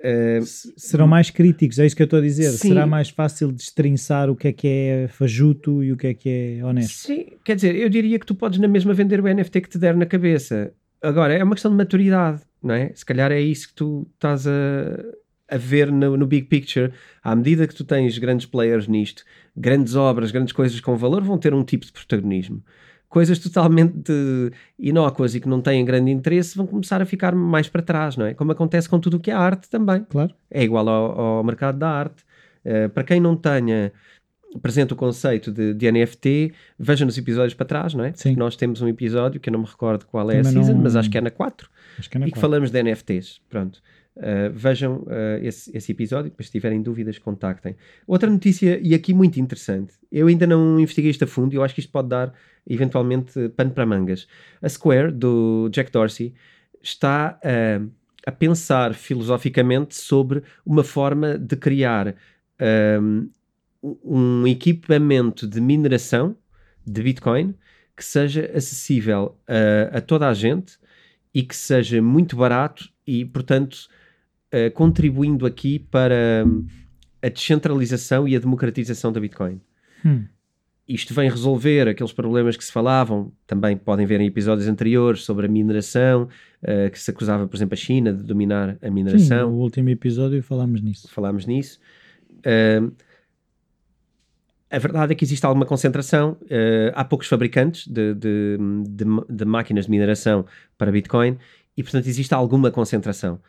Uh, 0.00 0.42
serão 0.78 1.06
mais 1.06 1.28
críticos, 1.28 1.78
é 1.78 1.84
isso 1.84 1.94
que 1.94 2.00
eu 2.00 2.04
estou 2.04 2.20
a 2.20 2.22
dizer. 2.22 2.50
Sim. 2.52 2.68
Será 2.68 2.86
mais 2.86 3.10
fácil 3.10 3.52
destrinçar 3.52 4.30
o 4.30 4.36
que 4.36 4.48
é 4.48 4.52
que 4.52 4.66
é 4.66 5.08
fajuto 5.08 5.84
e 5.84 5.92
o 5.92 5.96
que 5.96 6.06
é 6.06 6.14
que 6.14 6.28
é 6.58 6.64
honesto. 6.64 7.06
Sim, 7.06 7.26
quer 7.44 7.54
dizer, 7.54 7.76
eu 7.76 7.88
diria 7.90 8.18
que 8.18 8.24
tu 8.24 8.34
podes 8.34 8.58
na 8.58 8.66
mesma 8.66 8.94
vender 8.94 9.20
o 9.20 9.24
NFT 9.24 9.60
que 9.60 9.68
te 9.68 9.78
der 9.78 9.94
na 9.94 10.06
cabeça. 10.06 10.72
Agora, 11.02 11.34
é 11.34 11.44
uma 11.44 11.54
questão 11.54 11.70
de 11.70 11.76
maturidade, 11.76 12.40
não 12.62 12.74
é? 12.74 12.92
Se 12.94 13.04
calhar 13.04 13.30
é 13.30 13.40
isso 13.40 13.68
que 13.68 13.74
tu 13.74 14.06
estás 14.14 14.46
a, 14.46 14.50
a 15.48 15.58
ver 15.58 15.92
no, 15.92 16.16
no 16.16 16.26
big 16.26 16.46
picture. 16.46 16.92
À 17.22 17.36
medida 17.36 17.66
que 17.66 17.74
tu 17.74 17.84
tens 17.84 18.16
grandes 18.16 18.46
players 18.46 18.88
nisto, 18.88 19.22
grandes 19.54 19.96
obras, 19.96 20.30
grandes 20.30 20.54
coisas 20.54 20.80
com 20.80 20.96
valor, 20.96 21.22
vão 21.22 21.36
ter 21.36 21.52
um 21.52 21.62
tipo 21.62 21.84
de 21.84 21.92
protagonismo 21.92 22.62
coisas 23.10 23.40
totalmente 23.40 24.12
inócuas 24.78 25.34
e 25.34 25.40
que 25.40 25.48
não 25.48 25.60
têm 25.60 25.84
grande 25.84 26.12
interesse 26.12 26.56
vão 26.56 26.64
começar 26.64 27.02
a 27.02 27.04
ficar 27.04 27.34
mais 27.34 27.68
para 27.68 27.82
trás, 27.82 28.16
não 28.16 28.24
é? 28.24 28.32
Como 28.32 28.52
acontece 28.52 28.88
com 28.88 29.00
tudo 29.00 29.16
o 29.16 29.20
que 29.20 29.32
é 29.32 29.34
arte 29.34 29.68
também. 29.68 30.06
Claro. 30.08 30.32
É 30.48 30.62
igual 30.62 30.88
ao, 30.88 31.20
ao 31.20 31.44
mercado 31.44 31.76
da 31.76 31.90
arte. 31.90 32.22
Uh, 32.64 32.88
para 32.88 33.02
quem 33.02 33.20
não 33.20 33.34
tenha 33.34 33.92
presente 34.62 34.92
o 34.92 34.96
conceito 34.96 35.50
de, 35.50 35.74
de, 35.74 35.90
NFT, 35.90 36.52
veja 36.78 37.04
nos 37.04 37.18
episódios 37.18 37.54
para 37.54 37.66
trás, 37.66 37.94
não 37.94 38.04
é? 38.04 38.12
Sim. 38.14 38.36
Nós 38.36 38.54
temos 38.54 38.80
um 38.80 38.88
episódio 38.88 39.40
que 39.40 39.48
eu 39.48 39.52
não 39.52 39.60
me 39.60 39.66
recordo 39.66 40.06
qual 40.06 40.30
é 40.30 40.42
Também 40.42 40.50
a 40.50 40.52
season, 40.52 40.74
não... 40.74 40.82
mas 40.82 40.94
acho 40.94 41.10
que 41.10 41.18
é 41.18 41.20
na 41.20 41.30
4. 41.30 41.68
Acho 41.98 42.10
que 42.10 42.16
é 42.16 42.20
na 42.20 42.26
e 42.26 42.30
4. 42.30 42.34
que 42.34 42.40
falamos 42.40 42.70
de 42.70 42.82
NFTs. 42.82 43.40
Pronto. 43.48 43.82
Uh, 44.20 44.52
vejam 44.52 44.98
uh, 44.98 45.42
esse, 45.42 45.74
esse, 45.74 45.92
episódio, 45.92 46.30
depois 46.30 46.48
se 46.48 46.52
tiverem 46.52 46.82
dúvidas, 46.82 47.16
contactem. 47.16 47.74
Outra 48.06 48.28
notícia, 48.28 48.78
e 48.82 48.94
aqui 48.94 49.14
muito 49.14 49.40
interessante, 49.40 49.94
eu 50.12 50.26
ainda 50.26 50.46
não 50.46 50.78
investiguei 50.78 51.10
isto 51.10 51.24
a 51.24 51.26
fundo 51.26 51.54
eu 51.54 51.62
acho 51.62 51.72
que 51.72 51.80
isto 51.80 51.90
pode 51.90 52.08
dar 52.08 52.34
eventualmente 52.68 53.48
pano 53.56 53.70
para 53.70 53.86
mangas. 53.86 54.28
A 54.60 54.68
Square, 54.68 55.12
do 55.12 55.70
Jack 55.70 55.90
Dorsey, 55.90 56.34
está 56.82 57.40
uh, 57.42 57.90
a 58.26 58.30
pensar 58.30 58.92
filosoficamente 58.92 59.94
sobre 59.94 60.42
uma 60.66 60.84
forma 60.84 61.38
de 61.38 61.56
criar 61.56 62.14
um, 63.02 63.30
um 64.04 64.46
equipamento 64.46 65.46
de 65.46 65.62
mineração 65.62 66.36
de 66.86 67.02
Bitcoin 67.02 67.54
que 67.96 68.04
seja 68.04 68.50
acessível 68.54 69.38
a 69.90 69.98
toda 70.02 70.28
a 70.28 70.34
gente 70.34 70.78
e 71.34 71.42
que 71.42 71.56
seja 71.56 72.02
muito 72.02 72.36
barato 72.36 72.90
e, 73.06 73.24
portanto, 73.24 73.88
uh, 74.52 74.70
contribuindo 74.72 75.46
aqui 75.46 75.78
para 75.78 76.44
um, 76.46 76.66
a 77.22 77.28
descentralização 77.28 78.26
e 78.26 78.36
a 78.36 78.38
democratização 78.38 79.12
da 79.12 79.20
Bitcoin. 79.20 79.60
Hum. 80.04 80.24
Isto 80.88 81.14
vem 81.14 81.30
resolver 81.30 81.86
aqueles 81.86 82.12
problemas 82.12 82.56
que 82.56 82.64
se 82.64 82.72
falavam, 82.72 83.32
também 83.46 83.76
podem 83.76 84.06
ver 84.06 84.20
em 84.20 84.26
episódios 84.26 84.66
anteriores, 84.66 85.22
sobre 85.22 85.46
a 85.46 85.48
mineração, 85.48 86.28
uh, 86.62 86.90
que 86.90 86.98
se 86.98 87.10
acusava, 87.10 87.46
por 87.46 87.56
exemplo, 87.56 87.74
a 87.74 87.76
China 87.76 88.12
de 88.12 88.24
dominar 88.24 88.76
a 88.82 88.90
mineração. 88.90 89.50
Sim, 89.50 89.56
no 89.56 89.62
último 89.62 89.88
episódio 89.88 90.42
falámos 90.42 90.82
nisso. 90.82 91.08
Falámos 91.08 91.46
nisso. 91.46 91.78
Uh, 92.38 92.92
a 94.70 94.78
verdade 94.78 95.12
é 95.12 95.14
que 95.16 95.24
existe 95.24 95.44
alguma 95.44 95.66
concentração. 95.66 96.36
Uh, 96.42 96.92
há 96.94 97.04
poucos 97.04 97.26
fabricantes 97.26 97.86
de, 97.88 98.14
de, 98.14 98.58
de, 98.88 99.04
de, 99.28 99.44
máquinas 99.44 99.86
de 99.86 99.90
mineração 99.90 100.46
para 100.78 100.92
Bitcoin 100.92 101.36
e, 101.76 101.82
portanto, 101.82 102.06
existe 102.06 102.32
alguma 102.32 102.70
concentração. 102.70 103.40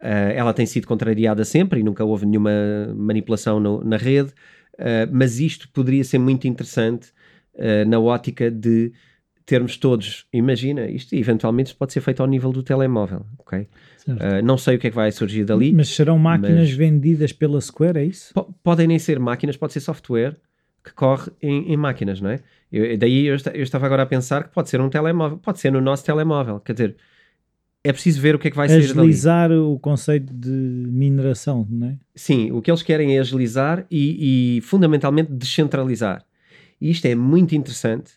Uh, 0.00 0.30
ela 0.34 0.54
tem 0.54 0.64
sido 0.64 0.86
contrariada 0.86 1.44
sempre 1.44 1.80
e 1.80 1.82
nunca 1.82 2.04
houve 2.04 2.24
nenhuma 2.24 2.50
manipulação 2.94 3.58
no, 3.58 3.82
na 3.82 3.96
rede, 3.96 4.30
uh, 4.74 5.10
mas 5.10 5.40
isto 5.40 5.68
poderia 5.70 6.04
ser 6.04 6.18
muito 6.18 6.46
interessante 6.46 7.12
na 7.88 7.98
ótica 7.98 8.52
de 8.52 8.92
termos 9.48 9.78
todos, 9.78 10.26
imagina, 10.30 10.86
isto 10.90 11.14
eventualmente 11.14 11.74
pode 11.74 11.94
ser 11.94 12.02
feito 12.02 12.20
ao 12.20 12.26
nível 12.28 12.52
do 12.52 12.62
telemóvel, 12.62 13.24
ok? 13.38 13.66
Uh, 14.06 14.44
não 14.44 14.58
sei 14.58 14.76
o 14.76 14.78
que 14.78 14.88
é 14.88 14.90
que 14.90 14.96
vai 14.96 15.10
surgir 15.10 15.42
dali. 15.46 15.72
Mas 15.72 15.88
serão 15.88 16.18
máquinas 16.18 16.68
mas... 16.68 16.70
vendidas 16.70 17.32
pela 17.32 17.58
Square, 17.58 17.98
é 17.98 18.04
isso? 18.04 18.34
podem 18.62 18.86
nem 18.86 18.98
ser 18.98 19.18
máquinas, 19.18 19.56
pode 19.56 19.72
ser 19.72 19.80
software 19.80 20.36
que 20.84 20.92
corre 20.92 21.32
em, 21.40 21.72
em 21.72 21.76
máquinas, 21.78 22.20
não 22.20 22.28
é? 22.28 22.40
Eu, 22.70 22.98
daí 22.98 23.24
eu, 23.24 23.36
eu, 23.54 23.62
estava 23.62 23.86
agora 23.86 24.02
a 24.02 24.06
pensar 24.06 24.44
que 24.44 24.54
pode 24.54 24.68
ser 24.68 24.82
um 24.82 24.90
telemóvel, 24.90 25.38
pode 25.38 25.58
ser 25.60 25.72
no 25.72 25.80
nosso 25.80 26.04
telemóvel, 26.04 26.60
quer 26.60 26.74
dizer, 26.74 26.96
é 27.84 27.92
preciso 27.92 28.20
ver 28.20 28.34
o 28.34 28.38
que 28.38 28.48
é 28.48 28.50
que 28.50 28.56
vai 28.56 28.68
ser 28.68 28.76
Agilizar 28.76 29.52
o 29.52 29.78
conceito 29.78 30.32
de 30.32 30.50
mineração, 30.50 31.66
não 31.70 31.88
é? 31.88 31.96
Sim, 32.14 32.50
o 32.50 32.60
que 32.60 32.70
eles 32.70 32.82
querem 32.82 33.16
é 33.16 33.20
agilizar 33.20 33.86
e, 33.90 34.56
e 34.58 34.60
fundamentalmente 34.62 35.32
descentralizar. 35.32 36.24
E 36.80 36.90
isto 36.90 37.06
é 37.06 37.14
muito 37.14 37.54
interessante 37.54 38.12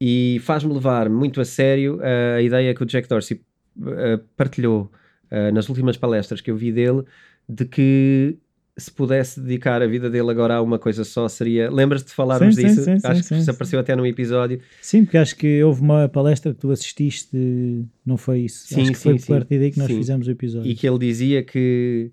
e 0.00 0.40
faz-me 0.42 0.72
levar 0.72 1.08
muito 1.08 1.40
a 1.40 1.44
sério 1.44 2.00
a 2.36 2.42
ideia 2.42 2.74
que 2.74 2.82
o 2.82 2.86
Jack 2.86 3.08
Dorsey 3.08 3.40
uh, 3.78 4.18
partilhou 4.36 4.90
uh, 5.30 5.52
nas 5.52 5.68
últimas 5.68 5.96
palestras 5.96 6.40
que 6.40 6.50
eu 6.50 6.56
vi 6.56 6.72
dele 6.72 7.04
de 7.48 7.64
que 7.64 8.36
se 8.76 8.90
pudesse 8.90 9.40
dedicar 9.40 9.80
a 9.82 9.86
vida 9.86 10.10
dele 10.10 10.30
agora 10.30 10.56
a 10.56 10.62
uma 10.62 10.78
coisa 10.78 11.04
só, 11.04 11.28
seria. 11.28 11.70
Lembras-te 11.70 12.08
de 12.08 12.14
falarmos 12.14 12.56
sim, 12.56 12.62
disso? 12.62 12.82
Sim, 12.82 12.98
sim, 12.98 13.06
acho 13.06 13.28
que 13.28 13.34
isso 13.34 13.50
apareceu 13.50 13.78
até 13.78 13.94
num 13.94 14.04
episódio. 14.04 14.60
Sim, 14.80 15.04
porque 15.04 15.16
acho 15.16 15.36
que 15.36 15.62
houve 15.62 15.80
uma 15.80 16.08
palestra 16.08 16.52
que 16.52 16.60
tu 16.60 16.70
assististe, 16.70 17.86
não 18.04 18.16
foi 18.16 18.40
isso? 18.40 18.66
Sim, 18.66 18.82
acho 18.82 18.92
que 18.92 18.98
foi 18.98 19.16
a 19.16 19.38
partir 19.38 19.58
daí 19.58 19.70
que 19.70 19.78
nós 19.78 19.86
fizemos 19.86 20.26
o 20.26 20.30
episódio. 20.30 20.70
E 20.70 20.74
que 20.74 20.88
ele 20.88 20.98
dizia 20.98 21.42
que 21.42 22.10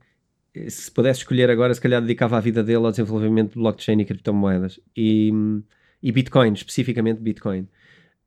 se 0.67 0.91
pudesse 0.91 1.21
escolher 1.21 1.49
agora, 1.49 1.73
se 1.73 1.81
calhar 1.81 2.01
dedicava 2.01 2.37
a 2.37 2.39
vida 2.39 2.63
dele 2.63 2.85
ao 2.85 2.91
desenvolvimento 2.91 3.53
de 3.53 3.59
blockchain 3.59 3.99
e 3.99 4.05
criptomoedas. 4.05 4.79
E, 4.95 5.31
e 6.03 6.11
Bitcoin, 6.11 6.53
especificamente 6.53 7.21
Bitcoin. 7.21 7.67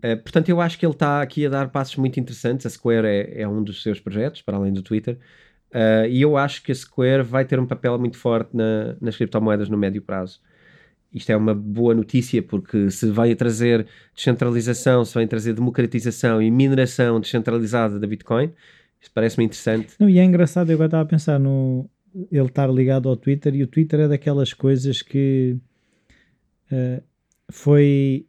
Uh, 0.03 0.17
portanto, 0.23 0.49
eu 0.49 0.61
acho 0.61 0.79
que 0.79 0.85
ele 0.85 0.93
está 0.93 1.23
aqui 1.23 1.47
a 1.47 1.49
dar 1.49 1.69
passos 1.71 1.97
muito 1.97 2.19
interessantes. 2.19 2.67
A 2.67 2.71
Square 2.71 3.07
é, 3.07 3.43
é 3.43 3.49
um 3.49 3.63
dos 3.63 3.83
seus 3.83 4.01
projetos, 4.01 4.43
para 4.43 4.57
além 4.57 4.73
do 4.73 4.83
Twitter. 4.83 5.19
Uh, 5.75 6.07
e 6.09 6.23
eu 6.23 6.37
acho 6.37 6.63
que 6.63 6.71
a 6.71 6.75
Square 6.75 7.25
vai 7.25 7.45
ter 7.45 7.59
um 7.59 7.67
papel 7.67 7.99
muito 7.99 8.17
forte 8.17 8.57
na, 8.57 8.95
nas 9.01 9.17
criptomoedas 9.17 9.69
no 9.69 9.77
médio 9.77 10.01
prazo. 10.01 10.41
Isto 11.13 11.31
é 11.31 11.37
uma 11.37 11.55
boa 11.55 11.95
notícia 11.95 12.41
porque 12.41 12.91
se 12.93 13.11
vai 13.11 13.35
trazer 13.35 13.87
descentralização, 14.15 15.05
se 15.05 15.15
vai 15.15 15.27
trazer 15.27 15.53
democratização 15.53 16.41
e 16.41 16.49
mineração 16.49 17.21
descentralizada 17.21 17.99
da 17.99 18.07
Bitcoin, 18.07 18.53
isso 19.01 19.11
parece-me 19.13 19.45
interessante. 19.45 19.95
Não, 19.99 20.09
e 20.09 20.19
é 20.19 20.25
engraçado, 20.25 20.71
eu 20.71 20.75
agora 20.75 20.87
estava 20.87 21.03
a 21.03 21.07
pensar 21.07 21.41
no 21.41 21.91
ele 22.31 22.47
estar 22.47 22.71
ligado 22.71 23.09
ao 23.09 23.17
Twitter 23.17 23.55
e 23.57 23.65
o 23.65 23.67
Twitter 23.67 24.01
é 24.01 24.09
daquelas 24.09 24.53
coisas 24.53 25.03
que 25.03 25.57
uh, 26.71 27.03
foi 27.51 28.27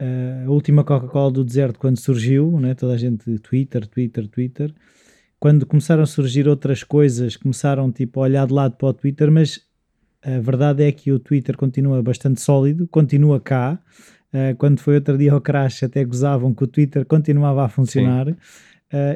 uh, 0.00 0.48
a 0.48 0.50
última 0.50 0.82
Coca-Cola 0.82 1.30
do 1.30 1.44
deserto 1.44 1.78
quando 1.78 1.98
surgiu, 1.98 2.58
né? 2.58 2.74
toda 2.74 2.94
a 2.94 2.96
gente 2.96 3.38
Twitter, 3.40 3.86
Twitter, 3.86 4.26
Twitter 4.26 4.74
quando 5.40 5.64
começaram 5.66 6.02
a 6.02 6.06
surgir 6.06 6.48
outras 6.48 6.82
coisas, 6.82 7.36
começaram 7.36 7.90
tipo 7.92 8.20
a 8.20 8.24
olhar 8.24 8.46
de 8.46 8.52
lado 8.52 8.76
para 8.76 8.88
o 8.88 8.92
Twitter, 8.92 9.30
mas 9.30 9.60
a 10.22 10.40
verdade 10.40 10.82
é 10.82 10.90
que 10.90 11.12
o 11.12 11.18
Twitter 11.18 11.56
continua 11.56 12.02
bastante 12.02 12.40
sólido, 12.40 12.88
continua 12.88 13.40
cá. 13.40 13.78
Uh, 14.32 14.54
quando 14.56 14.80
foi 14.80 14.96
outro 14.96 15.16
dia 15.16 15.32
ao 15.32 15.40
crash, 15.40 15.84
até 15.84 16.04
gozavam 16.04 16.52
que 16.52 16.64
o 16.64 16.66
Twitter 16.66 17.04
continuava 17.06 17.64
a 17.64 17.68
funcionar. 17.68 18.28
Uh, 18.28 18.36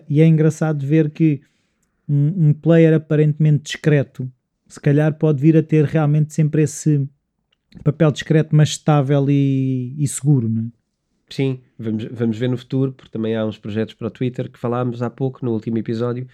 e 0.09 0.21
é 0.21 0.27
engraçado 0.27 0.87
ver 0.87 1.11
que 1.11 1.41
um, 2.09 2.49
um, 2.49 2.53
player 2.53 2.95
aparentemente 2.95 3.65
discreto, 3.65 4.31
se 4.69 4.81
calhar 4.81 5.15
pode 5.15 5.41
vir 5.41 5.57
a 5.57 5.63
ter 5.63 5.85
realmente 5.85 6.33
sempre 6.33 6.63
esse 6.63 7.07
papel 7.83 8.13
discreto, 8.13 8.55
mas 8.55 8.71
estável 8.71 9.29
e, 9.29 9.95
e 9.99 10.07
seguro, 10.07 10.49
não 10.49 10.63
é? 10.63 10.82
Sim, 11.33 11.61
vamos, 11.79 12.05
vamos 12.11 12.37
ver 12.39 12.49
no 12.49 12.57
futuro, 12.57 12.93
porque 12.93 13.11
também 13.11 13.35
há 13.37 13.45
uns 13.45 13.59
projetos 13.59 13.95
para 13.95 14.07
o 14.07 14.11
Twitter 14.11 14.51
que 14.51 14.59
falámos 14.59 15.03
há 15.03 15.09
pouco, 15.11 15.45
no 15.45 15.53
último 15.53 15.79
episódio, 15.79 16.27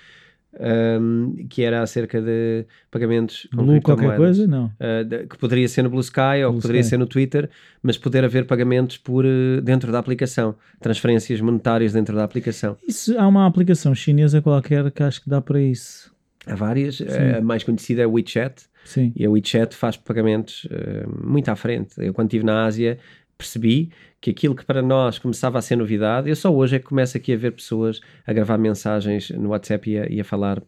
um, 1.01 1.47
que 1.49 1.63
era 1.63 1.83
acerca 1.83 2.21
de 2.21 2.65
pagamentos 2.91 3.47
com 3.55 3.65
Blue 3.65 3.81
qualquer 3.83 4.17
coisa? 4.17 4.47
Não. 4.47 4.67
Uh, 4.81 5.05
de- 5.05 5.27
que 5.27 5.39
poderia 5.39 5.69
ser 5.69 5.83
no 5.83 5.91
Blue 5.91 6.01
Sky 6.01 6.43
ou 6.45 6.51
Blue 6.53 6.57
que 6.61 6.63
poderia 6.63 6.81
Sky. 6.81 6.91
ser 6.91 6.97
no 6.99 7.07
Twitter, 7.07 7.51
mas 7.83 7.99
poder 7.99 8.25
haver 8.25 8.47
pagamentos 8.47 8.97
por 8.97 9.25
uh, 9.25 9.61
dentro 9.63 9.93
da 9.93 9.99
aplicação, 9.99 10.55
transferências 10.81 11.41
monetárias 11.41 11.93
dentro 11.93 12.17
da 12.17 12.25
aplicação. 12.25 12.77
Isso, 12.87 13.17
há 13.19 13.27
uma 13.27 13.47
aplicação 13.47 13.95
chinesa 13.95 14.41
qualquer 14.41 14.91
que 14.91 15.03
acho 15.03 15.23
que 15.23 15.29
dá 15.31 15.41
para 15.41 15.61
isso. 15.61 16.13
Há 16.47 16.55
várias, 16.55 17.01
a 17.03 17.43
mais 17.43 17.63
conhecida 17.63 18.03
é 18.03 18.07
o 18.07 18.13
WeChat, 18.13 18.63
Sim. 18.85 19.13
e 19.15 19.27
a 19.27 19.31
WeChat 19.31 19.75
faz 19.77 19.99
pagamentos 19.99 20.65
uh, 20.65 21.27
muito 21.29 21.51
à 21.51 21.57
frente. 21.57 21.93
Eu, 21.99 22.15
quando 22.15 22.29
estive 22.29 22.45
na 22.45 22.65
Ásia, 22.65 22.99
percebi 23.39 23.91
que 24.21 24.31
aquilo 24.33 24.55
que 24.55 24.65
para 24.65 24.83
nós 24.83 25.19
começava 25.19 25.59
a 25.59 25.63
ser 25.63 25.77
novidade, 25.77 26.29
eu 26.29 26.35
só 26.37 26.53
hoje 26.53 26.77
é 26.77 26.79
que 26.81 26.87
começo 26.87 27.17
aqui 27.17 27.33
a 27.33 27.37
ver 27.37 27.53
pessoas 27.53 28.01
a 28.27 28.33
gravar 28.33 28.59
mensagens 28.59 29.31
no 29.31 29.51
WhatsApp 29.51 29.89
e 29.91 29.99
a, 29.99 30.07
e 30.11 30.21
a 30.21 30.25
falar 30.25 30.61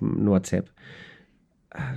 no 0.00 0.30
WhatsApp. 0.32 0.70
Há- 1.70 1.96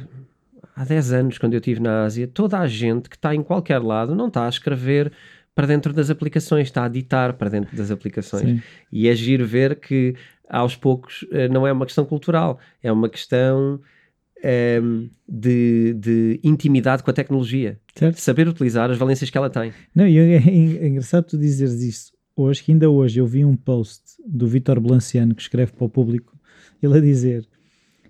Há 0.76 0.84
10 0.86 1.12
anos, 1.12 1.38
quando 1.40 1.54
eu 1.54 1.58
estive 1.58 1.80
na 1.80 2.04
Ásia, 2.04 2.28
toda 2.28 2.60
a 2.60 2.68
gente 2.68 3.10
que 3.10 3.16
está 3.16 3.34
em 3.34 3.42
qualquer 3.42 3.80
lado 3.82 4.14
não 4.14 4.28
está 4.28 4.46
a 4.46 4.50
escrever 4.50 5.12
para 5.56 5.66
dentro 5.66 5.92
das 5.92 6.12
aplicações, 6.12 6.68
está 6.68 6.86
a 6.86 6.88
ditar 6.88 7.34
para 7.34 7.50
dentro 7.50 7.76
das 7.76 7.90
aplicações. 7.90 8.44
Sim. 8.44 8.62
E 8.92 9.08
é 9.10 9.16
giro 9.16 9.44
ver 9.44 9.80
que 9.80 10.14
aos 10.48 10.76
poucos 10.76 11.26
eh, 11.32 11.48
não 11.48 11.66
é 11.66 11.72
uma 11.72 11.84
questão 11.84 12.06
cultural, 12.06 12.60
é 12.84 12.92
uma 12.92 13.10
questão 13.10 13.82
ehm, 14.44 15.08
de, 15.28 15.94
de 15.94 16.40
intimidade 16.44 17.04
com 17.04 17.10
a 17.10 17.14
tecnologia, 17.14 17.80
Certo? 17.96 18.18
saber 18.20 18.48
utilizar 18.48 18.90
as 18.92 18.98
valências 18.98 19.30
que 19.30 19.38
ela 19.38 19.50
tem. 19.50 19.72
Não, 19.96 20.08
e 20.08 20.18
é, 20.18 20.36
é 20.38 20.88
engraçado 20.88 21.26
tu 21.26 21.38
dizeres 21.38 21.82
isso. 21.82 22.12
Hoje, 22.36 22.64
que 22.64 22.72
ainda 22.72 22.90
hoje, 22.90 23.20
eu 23.20 23.26
vi 23.26 23.44
um 23.44 23.56
post 23.56 24.02
do 24.26 24.46
Vitor 24.48 24.80
Blanciano 24.80 25.34
que 25.34 25.42
escreve 25.42 25.72
para 25.72 25.86
o 25.86 25.90
público, 25.90 26.38
ele 26.82 26.98
a 26.98 27.02
dizer 27.02 27.48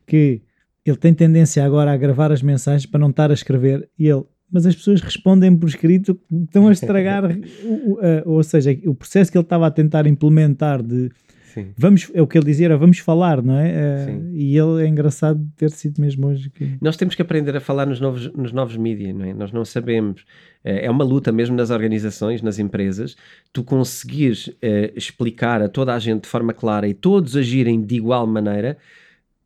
que 0.05 0.41
ele 0.85 0.97
tem 0.97 1.13
tendência 1.13 1.63
agora 1.65 1.91
a 1.91 1.97
gravar 1.97 2.31
as 2.31 2.41
mensagens 2.41 2.85
para 2.85 2.99
não 2.99 3.09
estar 3.09 3.31
a 3.31 3.33
escrever 3.33 3.89
e 3.97 4.07
ele, 4.07 4.23
mas 4.51 4.65
as 4.65 4.75
pessoas 4.75 5.01
respondem 5.01 5.55
por 5.55 5.67
escrito, 5.67 6.17
estão 6.31 6.67
a 6.67 6.71
estragar, 6.71 7.23
o, 7.63 7.93
o- 7.93 7.99
a- 7.99 8.23
ou 8.25 8.41
seja, 8.43 8.77
o 8.85 8.93
processo 8.95 9.31
que 9.31 9.37
ele 9.37 9.43
estava 9.45 9.67
a 9.67 9.71
tentar 9.71 10.07
implementar 10.07 10.81
de 10.83 11.09
Sim. 11.57 11.73
vamos, 11.77 12.11
é 12.13 12.21
o 12.21 12.27
que 12.27 12.37
ele 12.37 12.45
dizia, 12.45 12.67
era 12.67 12.77
vamos 12.77 12.99
falar, 12.99 13.41
não 13.41 13.57
é? 13.57 14.05
Sim. 14.05 14.29
e 14.33 14.55
ele 14.57 14.83
é 14.83 14.87
engraçado 14.87 15.39
ter 15.57 15.71
sido 15.71 15.99
mesmo 15.99 16.27
hoje 16.27 16.49
que 16.51 16.77
Nós 16.79 16.95
temos 16.95 17.15
que 17.15 17.21
aprender 17.21 17.55
a 17.55 17.59
falar 17.59 17.85
nos 17.87 17.99
novos, 17.99 18.31
nos 18.33 18.51
novos 18.51 18.77
mídias, 18.77 19.15
não 19.15 19.25
é? 19.25 19.33
Nós 19.33 19.51
não 19.51 19.65
sabemos. 19.65 20.23
Eh, 20.63 20.85
É 20.85 20.91
uma 20.91 21.03
luta 21.03 21.31
mesmo 21.31 21.55
nas 21.55 21.69
organizações, 21.71 22.41
nas 22.41 22.59
empresas, 22.59 23.15
tu 23.51 23.63
conseguires 23.63 24.51
eh, 24.61 24.91
explicar 24.95 25.61
a 25.61 25.67
toda 25.69 25.93
a 25.95 25.99
gente 25.99 26.23
de 26.23 26.29
forma 26.29 26.53
clara 26.53 26.87
e 26.87 26.93
todos 26.93 27.35
agirem 27.35 27.81
de 27.81 27.95
igual 27.95 28.27
maneira 28.27 28.77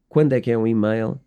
quando 0.09 0.33
é 0.33 0.41
que 0.41 0.51
é 0.51 0.57
um 0.57 0.67
e-mail, 0.67 1.17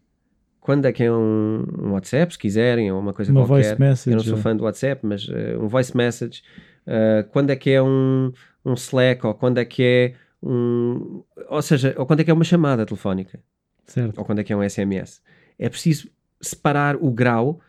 quando 0.61 0.85
é 0.87 0.93
que 0.93 1.03
é 1.03 1.11
um, 1.13 1.65
um 1.79 1.93
WhatsApp, 1.93 2.33
se 2.35 2.39
quiserem, 2.39 2.91
ou 2.93 3.01
uma 3.01 3.13
coisa 3.15 3.31
uma 3.33 3.47
qualquer. 3.47 3.69
voice 3.77 3.81
message. 3.81 4.11
Eu 4.11 4.17
não 4.17 4.25
sou 4.25 4.35
ou- 4.35 4.41
fã 4.43 4.55
do 4.57 4.65
WhatsApp, 4.65 5.01
mas 5.07 5.27
eh, 5.31 5.57
um 5.59 5.69
voice 5.69 5.97
message, 5.97 6.43
eh, 6.87 7.25
quando 7.33 7.51
é 7.51 7.57
que 7.57 7.71
é 7.71 7.83
um, 7.83 8.31
um 8.65 8.75
Slack, 8.75 9.27
ou 9.27 9.33
quando 9.35 9.59
é 9.59 9.65
que 9.65 9.83
é 9.83 10.15
um. 10.45 11.23
Ou 11.49 11.63
seja, 11.63 11.95
ou 11.97 12.07
quando 12.07 12.21
é 12.21 12.25
que 12.25 12.31
é 12.31 12.35
uma 12.35 12.45
chamada 12.45 12.85
telefónica 12.85 13.41
Certo. 13.87 14.19
ou 14.19 14.25
quando 14.25 14.41
é 14.41 14.45
que 14.45 14.53
é 14.53 14.57
um 14.57 14.69
SMS. 14.69 15.21
É 15.59 15.69
preciso 15.69 16.09
separar 16.41 16.97
o 16.97 17.11
grau 17.11 17.61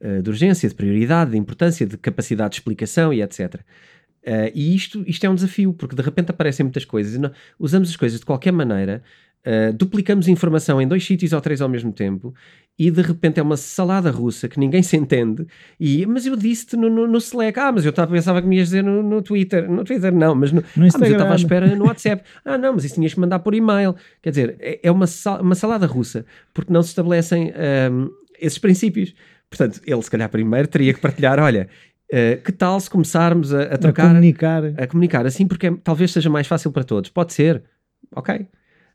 eh, 0.00 0.20
de 0.22 0.28
urgência, 0.28 0.68
de 0.68 0.74
prioridade, 0.74 1.32
de 1.32 1.36
importância, 1.36 1.86
de 1.86 1.96
capacidade 1.96 2.50
de 2.50 2.56
explicação 2.56 3.12
e 3.12 3.22
etc. 3.22 3.60
Eh, 4.22 4.52
e 4.54 4.74
isto, 4.74 5.02
isto 5.06 5.24
é 5.24 5.30
um 5.30 5.34
desafio, 5.34 5.72
porque 5.72 5.94
de 5.94 6.02
repente 6.02 6.30
aparecem 6.30 6.64
muitas 6.64 6.84
coisas 6.84 7.14
e 7.14 7.18
nós 7.18 7.32
usamos 7.58 7.90
as 7.90 7.96
coisas 7.96 8.20
de 8.20 8.26
qualquer 8.26 8.52
maneira, 8.52 9.02
eh, 9.50 9.72
duplicamos 9.72 10.28
informação 10.28 10.80
em 10.82 10.86
dois 10.86 11.02
sítios 11.06 11.32
ou 11.32 11.40
três 11.40 11.60
ao 11.62 11.68
mesmo 11.68 11.90
tempo 11.92 12.34
e 12.78 12.90
de 12.90 13.00
repente 13.02 13.40
é 13.40 13.42
uma 13.42 13.56
salada 13.56 14.10
russa 14.10 14.46
que 14.48 14.60
ninguém 14.60 14.82
se 14.82 14.96
entende. 14.96 15.46
E, 15.80 16.04
mas 16.06 16.26
eu 16.26 16.36
disse-te 16.36 16.76
no, 16.76 16.88
no, 16.90 17.06
no 17.08 17.18
Slack, 17.18 17.58
ah, 17.58 17.72
mas 17.72 17.84
eu 17.86 17.92
tava, 17.92 18.12
pensava 18.12 18.42
que 18.42 18.46
me 18.46 18.56
ias 18.58 18.68
dizer 18.68 18.84
no, 18.84 19.02
no 19.02 19.22
Twitter. 19.22 19.68
No 19.68 19.82
Twitter 19.84 20.12
não, 20.14 20.34
mas 20.34 20.52
no, 20.52 20.60
No 20.76 20.86
ah, 20.86 20.90
mas 20.98 21.08
eu 21.08 21.12
estava 21.12 21.32
à 21.32 21.36
espera 21.36 21.74
no 21.74 21.86
WhatsApp. 21.90 22.22
ah, 22.44 22.58
não, 22.58 22.74
mas 22.74 22.84
isso 22.84 22.94
tinhas 22.96 23.14
que 23.14 23.20
mandar 23.20 23.38
por 23.40 23.54
e-mail. 23.54 23.94
Quer 24.22 24.30
dizer, 24.30 24.56
é, 24.60 24.80
é 24.82 24.90
uma, 24.92 25.06
sal- 25.06 25.40
uma 25.40 25.54
salada 25.54 25.86
russa, 25.86 26.26
porque 26.54 26.72
não 26.72 26.82
se 26.82 26.90
estabelecem 26.90 27.52
ahm, 27.56 28.08
esses 28.38 28.58
princípios. 28.58 29.14
Portanto, 29.50 29.80
ele, 29.86 30.02
se 30.02 30.10
calhar, 30.10 30.28
primeiro 30.28 30.68
teria 30.68 30.92
que 30.94 31.00
partilhar: 31.00 31.38
olha, 31.40 31.68
eh, 32.12 32.36
que 32.36 32.52
tal 32.52 32.78
se 32.78 32.90
começarmos 32.90 33.52
a, 33.54 33.62
a 33.62 33.74
a 33.74 33.78
trocar, 33.78 34.08
comunicar. 34.08 34.62
a 34.76 34.86
comunicar 34.86 35.26
assim, 35.26 35.46
porque 35.48 35.66
é- 35.68 35.76
talvez 35.82 36.12
seja 36.12 36.28
mais 36.30 36.46
fácil 36.46 36.70
para 36.70 36.84
todos. 36.84 37.10
Pode 37.10 37.32
ser, 37.32 37.62
ok. 38.14 38.46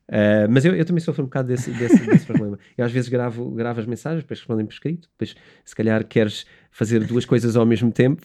Eh, 0.06 0.46
mas 0.48 0.64
eu, 0.64 0.74
eu 0.74 0.84
também 0.84 1.00
sofro 1.00 1.22
um 1.22 1.26
bocado 1.26 1.48
desse, 1.48 1.72
desse, 1.72 2.04
desse 2.04 2.26
problema. 2.26 2.58
Eu 2.76 2.84
às 2.84 2.92
vezes 2.92 3.08
gravo, 3.08 3.50
gravo 3.52 3.80
as 3.80 3.86
mensagens, 3.86 4.22
depois 4.22 4.38
respondem 4.40 4.66
por 4.66 4.72
escrito, 4.72 5.08
depois 5.12 5.34
se 5.64 5.74
calhar 5.74 6.04
queres 6.06 6.44
fazer 6.70 7.04
duas 7.04 7.24
coisas 7.24 7.56
ao 7.56 7.64
mesmo 7.64 7.90
tempo. 7.90 8.20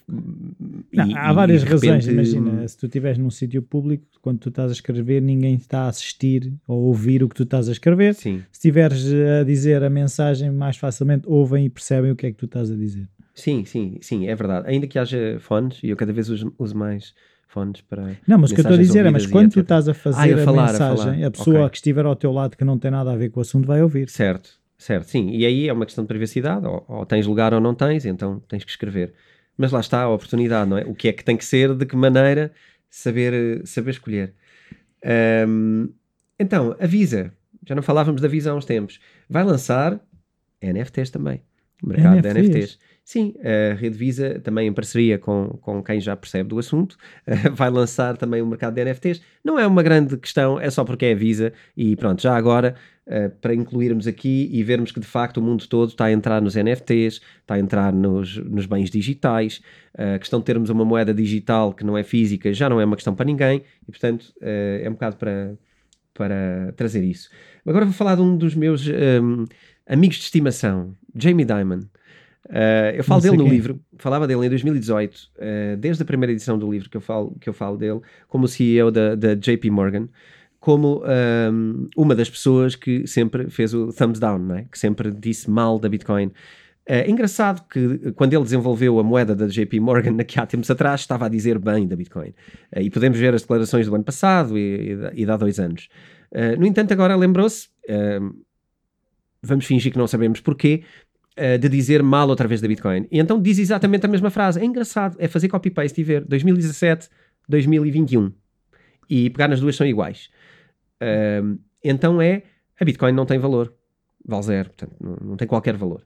e- 0.91 0.97
Não, 0.97 1.09
e- 1.09 1.13
há 1.15 1.31
várias 1.31 1.63
razões. 1.63 2.05
repente, 2.05 2.09
hum, 2.09 2.13
Imagina, 2.13 2.67
se 2.67 2.77
tu 2.77 2.85
estiveres 2.87 3.17
num 3.17 3.29
sítio 3.29 3.61
público, 3.61 4.05
quando 4.21 4.39
tu 4.39 4.49
estás 4.49 4.71
a 4.71 4.73
escrever, 4.73 5.21
ninguém 5.21 5.55
está 5.55 5.81
a 5.83 5.87
assistir 5.87 6.53
ou 6.67 6.81
ouvir 6.83 7.23
o 7.23 7.29
que 7.29 7.35
tu 7.35 7.43
estás 7.43 7.69
a 7.69 7.71
escrever. 7.71 8.13
Sim, 8.13 8.39
Se 8.51 8.57
estiveres 8.57 9.05
a 9.39 9.43
dizer 9.43 9.81
a 9.83 9.89
mensagem, 9.89 10.51
mais 10.51 10.75
facilmente 10.77 11.23
ouvem 11.27 11.65
e 11.65 11.69
percebem 11.69 12.11
o 12.11 12.15
que 12.15 12.25
é 12.27 12.31
que 12.31 12.37
tu 12.37 12.45
estás 12.45 12.69
a 12.71 12.75
dizer. 12.75 13.07
sim, 13.33 13.63
sim, 13.63 13.97
sim, 14.01 14.27
é 14.27 14.35
verdade. 14.35 14.67
Ainda 14.67 14.85
que 14.85 14.99
haja 14.99 15.37
fones, 15.39 15.79
e 15.81 15.87
eu 15.89 15.95
cada 15.95 16.11
vez 16.11 16.27
uso, 16.29 16.53
uso 16.59 16.75
mais 16.75 17.13
fones 17.49 17.81
para. 17.81 18.15
Não, 18.27 18.37
mas 18.37 18.51
o 18.51 18.55
que 18.55 18.61
eu 18.61 18.63
estou 18.63 18.75
a 18.77 18.81
dizer 18.81 19.05
é, 19.05 19.09
mas 19.11 19.25
quando 19.27 19.51
tu 19.51 19.59
etc. 19.59 19.63
estás 19.63 19.89
a 19.89 19.93
fazer 19.93 20.33
Ah, 20.33 20.37
a 20.37 20.41
a, 20.41 20.45
falar, 20.45 20.69
a 20.69 20.71
mensagem, 20.71 20.97
falar. 21.15 21.25
a 21.27 21.31
pessoa 21.31 21.57
Ok. 21.61 21.69
que 21.71 21.77
estiver 21.77 22.05
ao 22.05 22.15
teu 22.15 22.31
lado 22.31 22.55
que 22.55 22.63
não 22.63 22.77
tem 22.79 22.89
nada 22.91 23.11
a 23.11 23.15
ver 23.17 23.29
com 23.29 23.39
o 23.39 23.41
assunto 23.41 23.65
vai 23.67 23.81
ouvir. 23.83 24.09
Certo, 24.09 24.51
certo, 24.77 25.09
sim. 25.09 25.29
E 25.31 25.45
aí 25.45 25.67
é 25.67 25.73
uma 25.73 25.85
questão 25.85 26.03
de 26.03 26.07
privacidade, 26.07 26.65
ou, 26.65 26.85
ou 26.87 27.05
tens 27.05 27.25
lugar 27.27 27.53
ou 27.53 27.59
não 27.59 27.73
tens, 27.75 28.05
então 28.05 28.39
tens 28.47 28.63
que 28.63 28.71
escrever. 28.71 29.13
Mas 29.57 29.71
lá 29.71 29.79
está 29.81 30.01
a 30.03 30.09
oportunidade, 30.09 30.69
não 30.69 30.77
é? 30.77 30.85
O 30.85 30.93
que 30.95 31.09
é 31.09 31.13
que 31.13 31.23
tem 31.23 31.35
que 31.35 31.43
ser, 31.43 31.75
de 31.75 31.85
que 31.85 31.95
maneira, 31.95 32.51
saber, 32.89 33.61
saber 33.65 33.91
escolher. 33.91 34.33
Ahm, 35.03 35.89
então, 36.39 36.75
a 36.79 36.85
Visa, 36.85 37.33
já 37.67 37.75
não 37.75 37.81
falávamos 37.83 38.21
da 38.21 38.27
Visa 38.27 38.51
há 38.51 38.55
uns 38.55 38.65
tempos, 38.65 38.99
vai 39.29 39.43
lançar 39.43 39.99
NFTs 40.61 41.09
também. 41.09 41.41
O 41.83 41.87
mercado 41.87 42.21
de 42.21 42.27
NFTs? 42.33 42.79
Sim, 43.09 43.33
a 43.43 43.73
Rede 43.73 43.97
Visa, 43.97 44.39
também 44.39 44.67
em 44.67 44.71
parceria 44.71 45.17
com, 45.17 45.57
com 45.63 45.81
quem 45.81 45.99
já 45.99 46.15
percebe 46.15 46.47
do 46.47 46.59
assunto, 46.59 46.95
vai 47.55 47.67
lançar 47.67 48.15
também 48.15 48.39
o 48.39 48.45
mercado 48.45 48.75
de 48.75 48.85
NFTs. 48.85 49.19
Não 49.43 49.57
é 49.57 49.65
uma 49.65 49.81
grande 49.81 50.15
questão, 50.15 50.59
é 50.59 50.69
só 50.69 50.85
porque 50.85 51.07
é 51.07 51.13
a 51.13 51.15
Visa 51.15 51.51
e 51.75 51.95
pronto, 51.95 52.21
já 52.21 52.37
agora, 52.37 52.75
eh, 53.07 53.29
para 53.29 53.55
incluirmos 53.55 54.05
aqui 54.05 54.47
e 54.53 54.61
vermos 54.61 54.91
que 54.91 54.99
de 54.99 55.07
facto 55.07 55.37
o 55.37 55.41
mundo 55.41 55.67
todo 55.67 55.89
está 55.89 56.05
a 56.05 56.11
entrar 56.11 56.39
nos 56.39 56.55
NFTs, 56.55 57.19
está 57.41 57.55
a 57.55 57.59
entrar 57.59 57.91
nos, 57.91 58.37
nos 58.37 58.67
bens 58.67 58.91
digitais, 58.91 59.59
eh, 59.97 60.13
a 60.13 60.19
questão 60.19 60.37
de 60.37 60.45
termos 60.45 60.69
uma 60.69 60.85
moeda 60.85 61.11
digital 61.11 61.73
que 61.73 61.83
não 61.83 61.97
é 61.97 62.03
física 62.03 62.53
já 62.53 62.69
não 62.69 62.79
é 62.79 62.85
uma 62.85 62.95
questão 62.95 63.15
para 63.15 63.25
ninguém 63.25 63.63
e 63.87 63.91
portanto 63.91 64.31
eh, 64.39 64.81
é 64.83 64.87
um 64.87 64.93
bocado 64.93 65.15
para, 65.15 65.57
para 66.13 66.73
trazer 66.77 67.03
isso. 67.03 67.31
Agora 67.65 67.85
vou 67.85 67.93
falar 67.95 68.13
de 68.17 68.21
um 68.21 68.37
dos 68.37 68.53
meus 68.53 68.87
ehm, 68.87 69.45
amigos 69.87 70.17
de 70.17 70.25
estimação, 70.25 70.95
Jamie 71.15 71.43
Dimon. 71.43 71.87
Uh, 72.47 72.95
eu 72.95 73.03
falo 73.03 73.21
dele 73.21 73.37
no 73.37 73.43
quem. 73.43 73.51
livro, 73.51 73.79
falava 73.97 74.25
dele 74.25 74.45
em 74.45 74.49
2018, 74.49 75.13
uh, 75.15 75.77
desde 75.77 76.01
a 76.01 76.05
primeira 76.05 76.31
edição 76.31 76.57
do 76.57 76.71
livro 76.71 76.89
que 76.89 76.97
eu 76.97 77.01
falo, 77.01 77.35
que 77.39 77.49
eu 77.49 77.53
falo 77.53 77.77
dele, 77.77 77.99
como 78.27 78.47
CEO 78.47 78.89
da, 78.89 79.15
da 79.15 79.35
JP 79.35 79.69
Morgan, 79.69 80.07
como 80.59 81.03
um, 81.05 81.87
uma 81.95 82.15
das 82.15 82.29
pessoas 82.29 82.75
que 82.75 83.07
sempre 83.07 83.49
fez 83.49 83.73
o 83.73 83.93
thumbs 83.93 84.19
down, 84.19 84.53
é? 84.55 84.65
que 84.69 84.77
sempre 84.77 85.11
disse 85.11 85.49
mal 85.49 85.79
da 85.79 85.87
Bitcoin. 85.87 86.31
É 86.85 87.09
engraçado 87.09 87.65
que 87.69 88.11
quando 88.13 88.33
ele 88.33 88.43
desenvolveu 88.43 88.99
a 88.99 89.03
moeda 89.03 89.35
da 89.35 89.47
JP 89.47 89.79
Morgan 89.79 90.17
aqui 90.19 90.39
há 90.39 90.45
tempos 90.45 90.69
atrás, 90.71 91.01
estava 91.01 91.27
a 91.27 91.29
dizer 91.29 91.59
bem 91.59 91.87
da 91.87 91.95
Bitcoin. 91.95 92.33
E 92.75 92.89
podemos 92.89 93.17
ver 93.17 93.33
as 93.33 93.41
declarações 93.41 93.85
do 93.85 93.95
ano 93.95 94.03
passado 94.03 94.57
e, 94.57 94.97
e, 95.13 95.23
e 95.23 95.29
há 95.29 95.37
dois 95.37 95.59
anos. 95.59 95.87
Uh, 96.31 96.59
no 96.59 96.65
entanto, 96.65 96.91
agora 96.91 97.15
lembrou-se, 97.15 97.69
um, 98.21 98.41
vamos 99.41 99.65
fingir 99.65 99.91
que 99.91 99.97
não 99.97 100.07
sabemos 100.07 100.41
porquê, 100.41 100.83
uh, 101.39 101.57
de 101.57 101.69
dizer 101.69 102.03
mal 102.03 102.27
outra 102.27 102.47
vez 102.47 102.61
da 102.61 102.67
Bitcoin. 102.67 103.07
E 103.11 103.19
então 103.19 103.41
diz 103.41 103.57
exatamente 103.57 104.05
a 104.05 104.09
mesma 104.09 104.29
frase. 104.29 104.59
É 104.59 104.65
engraçado, 104.65 105.15
é 105.19 105.27
fazer 105.27 105.47
copy-paste 105.47 105.99
e 105.99 106.03
ver 106.03 106.25
2017, 106.25 107.09
2021. 107.47 108.31
E 109.09 109.29
pegar 109.29 109.47
nas 109.47 109.59
duas 109.59 109.75
são 109.75 109.87
iguais. 109.87 110.29
Então 111.83 112.21
é, 112.21 112.43
a 112.79 112.85
Bitcoin 112.85 113.13
não 113.13 113.25
tem 113.25 113.39
valor. 113.39 113.73
Vale 114.25 114.43
zero, 114.43 114.69
portanto, 114.69 114.95
não, 114.99 115.29
não 115.29 115.37
tem 115.37 115.47
qualquer 115.47 115.75
valor. 115.75 116.03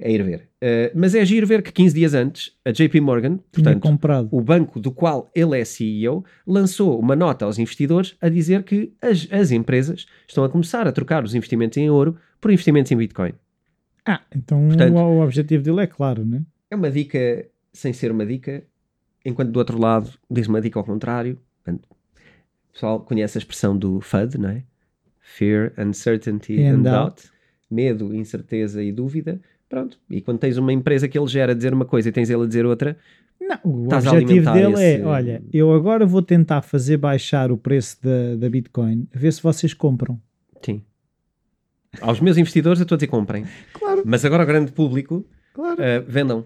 É 0.00 0.12
ir 0.12 0.22
ver. 0.22 0.48
Uh, 0.62 0.94
mas 0.94 1.14
é 1.14 1.24
giro 1.24 1.46
ver 1.46 1.60
que 1.62 1.72
15 1.72 1.94
dias 1.94 2.14
antes, 2.14 2.52
a 2.64 2.70
JP 2.70 3.00
Morgan, 3.00 3.38
portanto, 3.50 3.88
o 4.30 4.40
banco 4.40 4.78
do 4.78 4.92
qual 4.92 5.28
ele 5.34 5.58
é 5.58 5.64
CEO 5.64 6.24
lançou 6.46 7.00
uma 7.00 7.16
nota 7.16 7.44
aos 7.44 7.58
investidores 7.58 8.16
a 8.20 8.28
dizer 8.28 8.62
que 8.62 8.92
as, 9.02 9.26
as 9.30 9.50
empresas 9.50 10.06
estão 10.28 10.44
a 10.44 10.48
começar 10.48 10.86
a 10.86 10.92
trocar 10.92 11.24
os 11.24 11.34
investimentos 11.34 11.76
em 11.78 11.90
ouro 11.90 12.16
por 12.40 12.50
investimentos 12.52 12.92
em 12.92 12.96
Bitcoin. 12.96 13.32
Ah, 14.08 14.20
então 14.34 14.66
Portanto- 14.68 14.94
o, 14.94 14.98
o 15.18 15.22
objetivo 15.22 15.62
dele 15.62 15.82
é 15.82 15.86
claro, 15.86 16.24
né? 16.24 16.42
É 16.70 16.76
uma 16.76 16.90
dica 16.90 17.46
sem 17.72 17.92
ser 17.92 18.10
uma 18.10 18.24
dica, 18.26 18.64
enquanto 19.24 19.50
do 19.50 19.58
outro 19.58 19.78
lado 19.78 20.10
diz 20.30 20.46
uma 20.48 20.60
dica 20.60 20.78
ao 20.78 20.84
contrário. 20.84 21.38
Portanto, 21.62 21.84
o 21.90 22.72
pessoal 22.72 23.00
conhece 23.00 23.36
a 23.38 23.40
expressão 23.40 23.76
do 23.76 24.00
FUD, 24.00 24.38
não 24.38 24.48
é? 24.50 24.62
Fear, 25.20 25.72
uncertainty 25.78 26.62
And 26.62 26.76
and, 26.78 26.82
doubt. 26.82 27.22
Medo, 27.70 28.14
incerteza 28.14 28.82
e 28.82 28.90
dúvida. 28.90 29.40
Pronto. 29.68 29.98
E 30.08 30.22
quando 30.22 30.38
tens 30.38 30.56
uma 30.56 30.72
empresa 30.72 31.06
que 31.06 31.18
ele 31.18 31.26
gera 31.26 31.52
a 31.52 31.54
dizer 31.54 31.74
uma 31.74 31.84
coisa 31.84 32.08
e 32.08 32.12
tens 32.12 32.30
ele 32.30 32.42
a 32.44 32.46
dizer 32.46 32.64
outra, 32.64 32.96
Não, 33.38 33.58
o 33.62 33.94
objetivo 33.94 34.50
dele 34.52 34.74
é: 34.82 34.94
esse- 34.94 35.02
olha, 35.04 35.42
eu 35.52 35.72
agora 35.74 36.06
vou 36.06 36.22
tentar 36.22 36.62
fazer 36.62 36.96
baixar 36.96 37.52
o 37.52 37.58
preço 37.58 37.98
da, 38.02 38.36
da 38.36 38.48
Bitcoin, 38.48 39.06
ver 39.12 39.30
se 39.32 39.42
vocês 39.42 39.74
compram. 39.74 40.18
sim. 40.62 40.82
Aos 42.02 42.20
meus 42.20 42.36
investidores 42.36 42.78
eu 42.78 42.82
estou 42.82 42.96
a 42.96 42.98
dizer 42.98 43.06
comprem. 43.08 43.44
Claro, 43.72 43.87
Mas 44.04 44.24
agora 44.24 44.42
ao 44.42 44.46
grande 44.46 44.72
público, 44.72 45.24
claro. 45.52 45.82
eh, 45.82 46.00
vendam. 46.00 46.44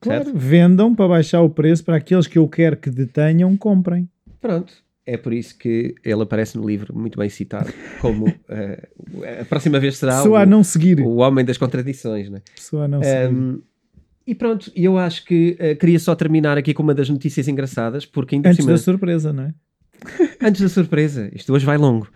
claro. 0.00 0.24
certo? 0.24 0.38
Vendam 0.38 0.94
para 0.94 1.08
baixar 1.08 1.42
o 1.42 1.50
preço 1.50 1.84
para 1.84 1.96
aqueles 1.96 2.26
que 2.26 2.38
eu 2.38 2.48
quero 2.48 2.76
que 2.76 2.90
detenham, 2.90 3.56
comprem. 3.56 4.08
Pronto. 4.40 4.72
É 5.06 5.18
por 5.18 5.34
isso 5.34 5.58
que 5.58 5.94
ele 6.02 6.22
aparece 6.22 6.56
no 6.56 6.66
livro, 6.66 6.96
muito 6.96 7.18
bem 7.18 7.28
citado, 7.28 7.70
como 8.00 8.26
eh, 8.48 8.88
a 9.42 9.44
próxima 9.44 9.78
vez 9.78 9.98
será 9.98 10.16
Pessoa 10.16 10.40
a 10.40 10.42
o, 10.44 10.46
não 10.46 10.64
seguir. 10.64 10.98
o 11.00 11.16
homem 11.16 11.44
das 11.44 11.58
contradições. 11.58 12.30
Né? 12.30 12.40
Pessoa 12.54 12.84
a 12.84 12.88
não 12.88 13.02
seguir. 13.02 13.34
Um, 13.34 13.60
e 14.26 14.34
pronto, 14.34 14.72
e 14.74 14.82
eu 14.82 14.96
acho 14.96 15.26
que 15.26 15.56
eh, 15.58 15.74
queria 15.74 15.98
só 15.98 16.14
terminar 16.14 16.56
aqui 16.56 16.72
com 16.72 16.82
uma 16.82 16.94
das 16.94 17.10
notícias 17.10 17.48
engraçadas, 17.48 18.06
porque 18.06 18.34
ainda 18.34 18.48
Antes 18.48 18.64
cima, 18.64 18.72
da 18.72 18.78
surpresa, 18.78 19.30
não 19.30 19.42
é? 19.44 19.54
antes 20.40 20.62
da 20.62 20.70
surpresa, 20.70 21.30
isto 21.34 21.52
hoje 21.52 21.66
vai 21.66 21.76
longo, 21.76 22.08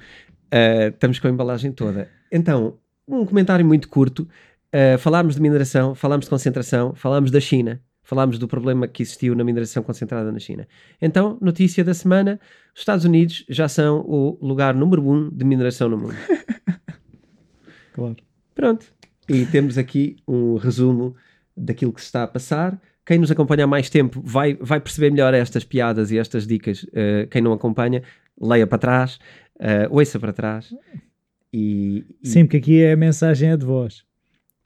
Uh, 0.48 0.88
estamos 0.88 1.18
com 1.18 1.26
a 1.26 1.30
embalagem 1.30 1.72
toda. 1.72 2.08
Então, 2.32 2.78
um 3.06 3.24
comentário 3.24 3.64
muito 3.64 3.88
curto. 3.88 4.26
Uh, 4.74 4.98
falámos 4.98 5.34
de 5.34 5.40
mineração, 5.40 5.94
falámos 5.94 6.26
de 6.26 6.30
concentração, 6.30 6.94
falámos 6.94 7.30
da 7.30 7.40
China, 7.40 7.80
falámos 8.02 8.38
do 8.38 8.46
problema 8.46 8.86
que 8.86 9.02
existiu 9.02 9.34
na 9.34 9.44
mineração 9.44 9.82
concentrada 9.82 10.30
na 10.30 10.38
China. 10.38 10.68
Então, 11.00 11.38
notícia 11.40 11.84
da 11.84 11.94
semana: 11.94 12.38
os 12.74 12.80
Estados 12.80 13.04
Unidos 13.04 13.44
já 13.48 13.68
são 13.68 14.00
o 14.00 14.38
lugar 14.40 14.74
número 14.74 15.08
um 15.08 15.30
de 15.30 15.44
mineração 15.44 15.88
no 15.88 15.98
mundo. 15.98 16.14
Claro. 17.98 18.16
Pronto. 18.54 18.86
E 19.28 19.44
temos 19.46 19.76
aqui 19.76 20.16
um 20.26 20.54
resumo 20.54 21.16
daquilo 21.56 21.92
que 21.92 22.00
se 22.00 22.06
está 22.06 22.22
a 22.22 22.28
passar. 22.28 22.80
Quem 23.04 23.18
nos 23.18 23.28
acompanha 23.28 23.64
há 23.64 23.66
mais 23.66 23.90
tempo 23.90 24.22
vai, 24.24 24.54
vai 24.54 24.78
perceber 24.78 25.10
melhor 25.10 25.34
estas 25.34 25.64
piadas 25.64 26.12
e 26.12 26.18
estas 26.18 26.46
dicas. 26.46 26.84
Uh, 26.84 27.26
quem 27.28 27.42
não 27.42 27.52
acompanha, 27.52 28.04
leia 28.40 28.68
para 28.68 28.78
trás, 28.78 29.18
uh, 29.56 29.88
ouça 29.90 30.20
para 30.20 30.32
trás. 30.32 30.72
E, 31.52 32.04
e 32.22 32.28
Sim, 32.28 32.44
porque 32.44 32.58
aqui 32.58 32.80
é 32.80 32.92
a 32.92 32.96
mensagem 32.96 33.50
é 33.50 33.56
de 33.56 33.66
voz. 33.66 34.04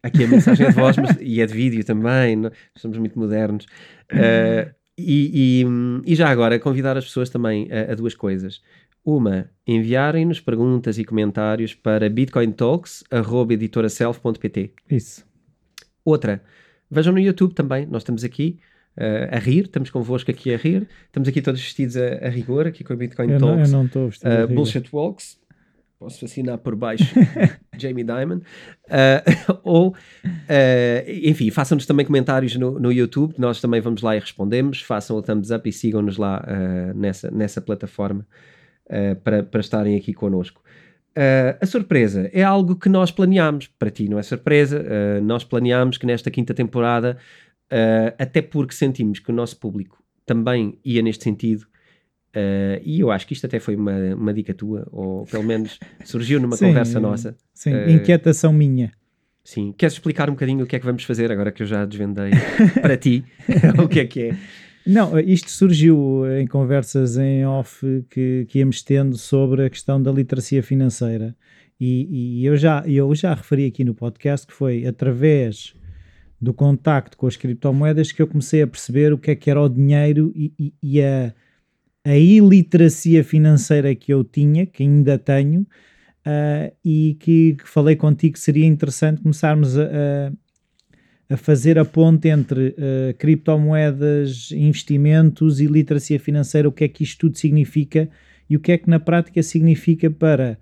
Aqui 0.03 0.25
a 0.25 0.29
mensagem 0.29 0.67
é 0.67 0.71
de 0.71 0.75
voz 0.75 0.97
mas- 0.97 1.17
e 1.21 1.41
é 1.41 1.47
de 1.47 1.55
vídeo 1.55 1.85
também. 1.85 2.37
não- 2.37 2.51
Somos 2.77 2.99
muito 2.99 3.19
modernos. 3.19 3.65
Uh, 4.13 4.71
e, 4.99 5.63
e, 5.65 5.67
e 6.13 6.15
já 6.15 6.29
agora, 6.29 6.59
convidar 6.59 6.97
as 6.97 7.05
pessoas 7.05 7.31
também 7.31 7.69
a, 7.73 7.93
a 7.93 7.95
duas 7.95 8.15
coisas. 8.15 8.61
Uma, 9.05 9.51
enviarem-nos 9.67 10.41
perguntas 10.41 10.99
e 10.99 11.05
comentários 11.05 11.75
para 11.75 12.09
bitcointalks.editoraself.pt. 12.09 14.73
Isso. 14.91 15.25
Outra, 16.05 16.43
vejam 16.91 17.13
no 17.13 17.19
YouTube 17.19 17.55
também, 17.55 17.87
nós 17.87 18.03
estamos 18.03 18.23
aqui 18.25 18.59
uh, 18.97 19.35
a 19.35 19.39
rir, 19.39 19.65
estamos 19.65 19.91
convosco 19.91 20.31
aqui 20.31 20.53
a 20.53 20.57
rir, 20.57 20.87
estamos 21.07 21.29
aqui 21.29 21.41
todos 21.43 21.61
vestidos 21.61 21.97
a, 21.97 22.27
a 22.27 22.29
rigor, 22.29 22.67
aqui 22.67 22.85
com 22.85 22.93
a 22.93 22.97
Bitcoin 22.97 23.31
Eu 23.31 23.41
não, 23.41 23.49
eu 23.51 23.55
Talks, 23.57 23.73
não 23.73 23.85
estou 23.87 24.09
vestido. 24.09 24.29
de 24.31 24.37
uh, 24.37 24.41
rigor. 24.43 24.55
Bullshit 24.55 24.85
Walks, 24.93 25.39
posso 26.03 26.25
assinar 26.25 26.59
por 26.59 26.75
baixo 26.75 27.15
Jamie 27.79 28.05
Dimon, 28.05 28.41
Uh, 28.93 29.25
ou, 29.65 29.89
uh, 29.91 29.95
enfim, 31.07 31.51
façam-nos 31.51 31.87
também 31.87 32.05
comentários 32.05 32.55
no, 32.57 32.79
no 32.79 32.93
YouTube, 32.93 33.35
nós 33.39 33.59
também 33.59 33.81
vamos 33.81 34.03
lá 34.03 34.15
e 34.15 34.19
respondemos, 34.19 34.83
façam 34.83 35.17
o 35.17 35.23
thumbs 35.23 35.51
up 35.51 35.67
e 35.67 35.73
sigam-nos 35.73 36.19
lá 36.19 36.45
uh, 36.45 36.99
nessa, 36.99 37.31
nessa 37.31 37.61
plataforma 37.61 38.27
para, 39.25 39.43
para 39.43 39.61
estarem 39.61 39.97
aqui 39.97 40.13
connosco. 40.13 40.61
A 41.59 41.65
surpresa 41.65 42.29
é 42.35 42.43
algo 42.43 42.77
que 42.77 42.91
nós 42.91 43.11
planeámos. 43.11 43.67
Para 43.67 43.91
ti 43.91 44.07
não 44.07 44.19
é 44.19 44.23
surpresa. 44.23 44.85
Nós 45.23 45.45
planeámos 45.45 45.97
que 45.97 46.05
nesta 46.05 46.31
quinta 46.31 46.53
temporada, 46.53 47.17
até 48.19 48.43
porque 48.43 48.75
sentimos 48.75 49.19
que 49.19 49.31
o 49.31 49.35
nosso 49.35 49.59
público 49.59 50.03
também 50.27 50.79
ia 50.85 51.01
neste 51.01 51.25
sentido. 51.25 51.65
Uh, 52.37 52.81
e 52.85 53.01
eu 53.01 53.11
acho 53.11 53.27
que 53.27 53.33
isto 53.35 53.47
até 53.47 53.59
foi 53.59 53.77
uma, 53.77 53.93
uma 54.15 54.33
dica 54.35 54.53
tua, 54.55 54.87
ou 54.91 55.25
pelo 55.27 55.43
menos 55.45 55.79
surgiu 56.05 56.41
numa 56.41 56.57
Sim, 56.57 56.67
conversa 56.67 57.01
nossa. 57.01 57.37
Sim, 57.55 57.73
Eh, 57.73 57.93
inquietação 57.93 58.53
minha. 58.53 58.93
Sim. 59.45 59.75
Queres 59.77 59.95
explicar 59.95 60.29
um 60.31 60.35
bocadinho 60.35 60.65
o 60.65 60.67
que 60.67 60.77
é 60.77 60.79
que 60.79 60.85
vamos 60.87 61.03
fazer 61.05 61.33
agora 61.33 61.51
que 61.51 61.63
eu 61.63 61.67
já 61.67 61.85
desvendei 61.85 62.31
para 62.81 62.97
ti 62.97 63.25
o 63.83 63.89
que 63.89 64.01
é 64.01 64.05
que 64.07 64.21
é? 64.29 64.37
Não, 64.87 65.19
isto 65.19 65.51
surgiu 65.51 66.23
em 66.41 66.47
conversas 66.47 67.17
em 67.17 67.45
off 67.47 68.05
que, 68.11 68.47
que 68.49 68.59
íamos 68.61 68.83
tendo 68.83 69.17
sobre 69.17 69.65
a 69.67 69.71
questão 69.71 70.01
da 70.03 70.11
literacia 70.13 70.63
financeira. 70.63 71.37
E, 71.81 72.41
e 72.41 72.47
eu, 72.47 72.57
já, 72.57 72.85
eu 72.87 73.13
já 73.15 73.35
referi 73.35 73.67
aqui 73.67 73.83
no 73.85 73.95
podcast 73.95 74.47
que 74.47 74.53
foi 74.53 74.87
através 74.87 75.75
do 76.41 76.53
contacto 76.53 77.17
com 77.17 77.27
as 77.27 77.37
criptomoedas 77.37 78.11
que 78.13 78.21
eu 78.23 78.27
comecei 78.27 78.63
a 78.63 78.67
perceber 78.67 79.13
o 79.13 79.19
que 79.19 79.31
é 79.33 79.37
que 79.37 79.49
era 79.51 79.61
o 79.61 79.69
dinheiro 79.69 80.33
e, 80.35 80.53
e- 80.59 80.75
e 80.83 81.03
a, 81.03 81.33
a 82.05 82.17
iliteracia 82.17 83.23
financeira 83.25 83.95
que 83.95 84.13
eu 84.13 84.25
tinha, 84.25 84.67
que 84.67 84.83
ainda 84.83 85.19
tenho, 85.19 85.67
ah, 86.25 86.71
e 86.85 87.17
que, 87.21 87.55
que 87.55 87.69
falei 87.69 87.97
contigo 87.97 88.35
que 88.35 88.41
seria 88.41 88.67
interessante 88.67 89.23
começarmos 89.23 89.79
a, 89.79 89.85
a- 89.85 90.33
a 91.31 91.37
fazer 91.37 91.79
a 91.79 91.85
ponte 91.85 92.29
entre 92.29 92.75
eh, 92.77 93.15
criptomoedas, 93.19 94.51
investimentos 94.53 95.61
e 95.61 95.67
literacia 95.67 96.21
financeira, 96.21 96.69
o 96.69 96.73
que 96.73 96.85
é 96.85 96.89
que 96.89 97.03
isto 97.05 97.21
tudo 97.21 97.39
significa 97.39 98.09
e 98.51 98.57
o 98.57 98.61
que 98.61 98.73
é 98.73 98.77
que 98.79 98.91
na 98.91 99.01
prática 99.01 99.43
significa 99.43 100.11
para, 100.11 100.59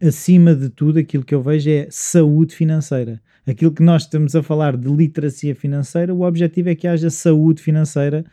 acima 0.00 0.54
de 0.54 0.68
tudo, 0.68 0.98
aquilo 0.98 1.24
que 1.24 1.34
eu 1.34 1.42
vejo 1.42 1.68
é 1.70 1.86
saúde 1.90 2.54
financeira. 2.54 3.20
Aquilo 3.46 3.72
que 3.72 3.82
nós 3.82 4.02
estamos 4.02 4.36
a 4.36 4.42
falar 4.42 4.76
de 4.76 4.88
literacia 4.88 5.54
financeira, 5.54 6.14
o 6.14 6.22
objetivo 6.22 6.68
é 6.70 6.74
que 6.76 6.86
haja 6.86 7.10
saúde 7.10 7.60
financeira, 7.60 8.24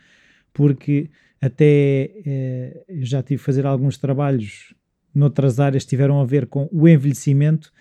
porque 0.52 1.10
até 1.40 2.10
eh, 2.26 2.84
já 3.00 3.22
tive 3.22 3.38
que 3.38 3.44
fazer 3.44 3.66
alguns 3.66 3.96
trabalhos 3.96 4.74
noutras 5.14 5.58
áreas 5.58 5.84
que 5.84 5.90
tiveram 5.90 6.20
a 6.20 6.24
ver 6.24 6.46
com 6.46 6.68
o 6.70 6.86
envelhecimento 6.86 7.72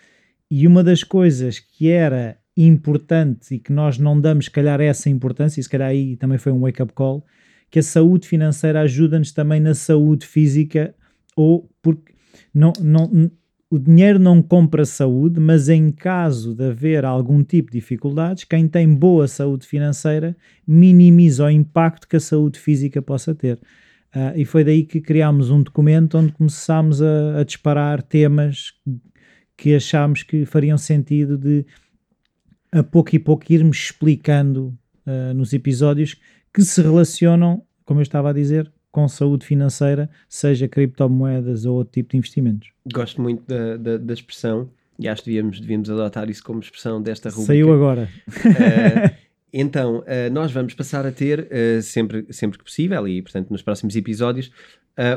e 0.50 0.66
uma 0.66 0.84
das 0.84 1.04
coisas 1.04 1.60
que 1.60 1.90
era 1.90 2.38
importante 2.56 3.56
e 3.56 3.60
que 3.60 3.72
nós 3.72 3.98
não 3.98 4.20
damos, 4.20 4.50
calhar, 4.50 4.82
essa 4.82 5.10
importância, 5.10 5.60
e 5.60 5.64
se 5.64 5.70
calhar 5.70 5.90
aí 5.90 6.18
também 6.18 6.38
foi 6.38 6.52
um 6.52 6.62
wake-up 6.62 6.92
call, 6.94 7.24
que 7.70 7.80
a 7.80 7.84
saúde 7.84 8.28
financeira 8.28 8.82
ajuda-nos 8.82 9.32
também 9.32 9.60
na 9.60 9.76
saúde 9.76 10.26
física, 10.26 10.94
ou 11.36 11.70
porque 11.82 12.14
não, 12.54 12.74
não, 12.82 13.32
o 13.70 13.78
dinheiro 13.78 14.18
não 14.18 14.42
compra 14.42 14.84
saúde, 14.84 15.40
mas 15.40 15.70
em 15.70 15.92
caso 15.92 16.56
de 16.56 16.70
haver 16.70 17.06
algum 17.06 17.44
tipo 17.44 17.72
de 17.72 17.78
dificuldades, 17.78 18.44
quem 18.44 18.68
tem 18.68 18.92
boa 18.92 19.28
saúde 19.28 19.68
financeira 19.68 20.36
minimiza 20.66 21.46
o 21.46 21.50
impacto 21.50 22.08
que 22.08 22.16
a 22.16 22.20
saúde 22.20 22.60
física 22.60 23.00
possa 23.02 23.36
ter. 23.36 23.60
Ah, 24.12 24.34
e 24.36 24.44
foi 24.44 24.64
daí 24.64 24.84
que 24.84 25.00
criámos 25.00 25.52
um 25.52 25.62
documento 25.62 26.18
onde 26.18 26.32
começámos 26.32 27.00
a, 27.00 27.40
a 27.40 27.44
disparar 27.44 28.02
temas 28.02 28.74
que 29.56 29.76
achámos 29.76 30.24
que 30.24 30.46
fariam 30.46 30.78
sentido 30.78 31.38
de 31.38 31.64
a 32.72 32.82
pouco 32.82 33.16
e 33.16 33.20
pouco 33.20 33.52
irmos 33.54 33.78
explicando 33.78 34.76
ah, 35.06 35.32
nos 35.36 35.54
episódios 35.54 36.20
que 36.52 36.64
se 36.64 36.82
relacionam, 36.82 37.64
como 37.86 38.00
eu 38.00 38.04
estava 38.04 38.32
a 38.32 38.34
dizer, 38.34 38.72
com 39.00 39.08
saúde 39.08 39.46
financeira, 39.46 40.10
seja 40.28 40.68
criptomoedas 40.68 41.66
ou 41.66 41.78
outro 41.78 41.94
tipo 41.94 42.12
de 42.12 42.18
investimentos. 42.18 42.70
Gosto 42.94 43.22
muito 43.22 43.44
da, 43.48 43.78
da, 43.78 43.98
da 43.98 44.14
expressão 44.14 44.70
e 44.98 45.08
acho 45.08 45.24
que 45.24 45.30
devíamos, 45.30 45.62
devíamos 45.62 45.90
adotar 45.90 46.30
isso 46.30 46.44
como 46.44 46.60
expressão 46.60 47.02
desta 47.02 47.30
rubrica. 47.30 47.48
Saiu 47.48 47.74
agora. 47.74 48.10
Eh, 48.46 49.12
então, 49.54 50.04
eh, 50.06 50.30
nós 50.30 50.52
vamos 50.52 50.74
passar 50.74 51.06
a 51.06 51.12
ter, 51.12 51.48
eh, 51.50 51.80
sempre, 51.82 52.26
sempre 52.30 52.58
que 52.58 52.64
possível, 52.66 53.08
e 53.08 53.22
portanto 53.22 53.50
nos 53.50 53.62
próximos 53.62 53.96
episódios, 53.96 54.52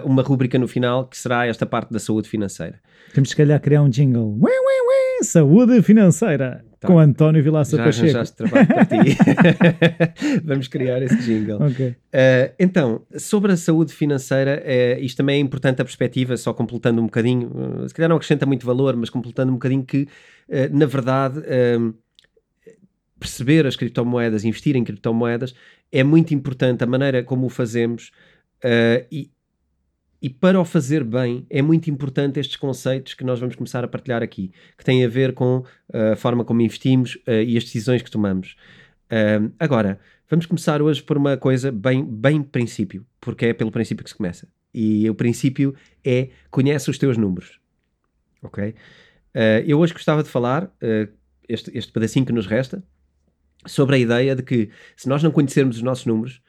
uma 0.05 0.23
rúbrica 0.23 0.57
no 0.61 0.69
final 0.69 1.09
que 1.09 1.19
será 1.19 1.45
esta 1.45 1.67
parte 1.67 1.93
da 1.93 1.99
saúde 1.99 2.29
financeira. 2.29 2.81
Temos 3.13 3.31
se 3.31 3.37
calhar 3.37 3.61
criar 3.61 3.83
um 3.83 3.89
jingle. 3.89 4.39
Ué, 4.41 4.53
ué, 4.53 5.19
ué, 5.19 5.25
saúde 5.25 5.83
financeira. 5.83 6.65
Tá. 6.83 6.89
Com 6.89 6.99
António 6.99 7.41
Vilaça 7.45 7.77
Já 7.77 7.85
Pacheco. 7.85 8.07
arranjaste 8.07 8.37
trabalho 8.37 8.67
para 8.67 8.85
ti. 8.87 9.17
vamos 10.43 10.67
criar 10.67 11.01
esse 11.01 11.17
jingle. 11.19 11.63
Ok. 11.63 11.91
Uh, 11.91 11.95
então, 12.59 13.07
sobre 13.17 13.53
a 13.53 13.57
saúde 13.57 13.93
financeira, 13.93 14.61
uh, 14.61 15.01
isto 15.01 15.17
também 15.17 15.37
é 15.37 15.39
importante 15.39 15.81
a 15.81 15.85
perspectiva, 15.85 16.37
só 16.37 16.53
completando 16.53 17.01
um 17.01 17.05
bocadinho, 17.05 17.53
uh, 17.55 17.89
se 17.89 17.95
calhar 17.95 18.09
não 18.09 18.17
acrescenta 18.17 18.45
muito 18.47 18.67
valor, 18.67 18.97
mas 18.97 19.11
completando 19.11 19.53
um 19.53 19.55
bocadinho 19.55 19.85
que, 19.85 20.09
na 20.73 20.87
verdade, 20.87 21.41
um, 21.79 21.95
perceber 23.21 23.65
as 23.65 23.77
criptomoedas, 23.77 24.45
investir 24.45 24.75
em 24.75 24.83
criptomoedas, 24.83 25.55
é 25.93 26.03
muito 26.03 26.35
importante 26.35 26.83
a 26.83 26.87
maneira 26.87 27.23
como 27.23 27.47
o 27.47 27.49
fazemos 27.49 28.11
e, 29.11 29.31
e 30.23 30.31
para 30.31 30.61
o 30.61 30.65
fazer 30.65 31.03
bem, 31.03 31.45
é 31.51 31.61
muito 31.61 31.91
importante 31.91 32.39
estes 32.39 32.55
conceitos 32.55 33.13
que 33.13 33.25
nós 33.25 33.41
vamos 33.41 33.57
começar 33.57 33.83
a 33.83 33.89
partilhar 33.89 34.23
aqui, 34.23 34.53
que 34.79 34.85
têm 34.85 35.05
a 35.05 35.09
ver 35.09 35.35
com 35.35 35.59
uh, 35.93 36.13
a 36.13 36.17
forma 36.17 36.45
como 36.45 36.61
investimos 36.61 37.17
uh, 37.27 37.43
e 37.45 37.57
as 37.57 37.65
decisões 37.65 38.03
que 38.03 38.11
tomamos. 38.11 38.57
Agora, 39.59 40.01
vamos 40.31 40.47
começar 40.47 40.81
hoje 40.81 41.03
por 41.03 41.19
uma 41.19 41.37
coisa 41.37 41.71
bem, 41.71 42.03
bem 42.03 42.43
princípio, 42.43 43.05
porque 43.21 43.47
é 43.47 43.53
pelo 43.53 43.71
princípio 43.71 44.03
que 44.03 44.09
se 44.09 44.17
começa. 44.17 44.49
E 44.73 45.11
o 45.11 45.15
princípio 45.15 45.75
é 46.03 46.31
conhece 46.51 46.89
os 46.89 46.97
teus 46.97 47.19
números. 47.19 47.61
Ok? 48.43 48.69
Uh, 48.71 48.75
eu 49.67 49.79
hoje 49.79 49.93
gostava 49.93 50.23
de 50.23 50.31
falar, 50.31 50.73
este, 51.47 51.77
este 51.77 51.93
pedacinho 51.93 52.25
que 52.25 52.33
nos 52.33 52.47
resta, 52.47 52.83
sobre 53.67 53.97
a 53.97 53.99
ideia 53.99 54.35
de 54.35 54.43
que 54.43 54.71
se 54.97 55.11
nós 55.11 55.23
não 55.23 55.31
conhecermos 55.31 55.77
os 55.77 55.83
nossos 55.83 56.07
números, 56.07 56.41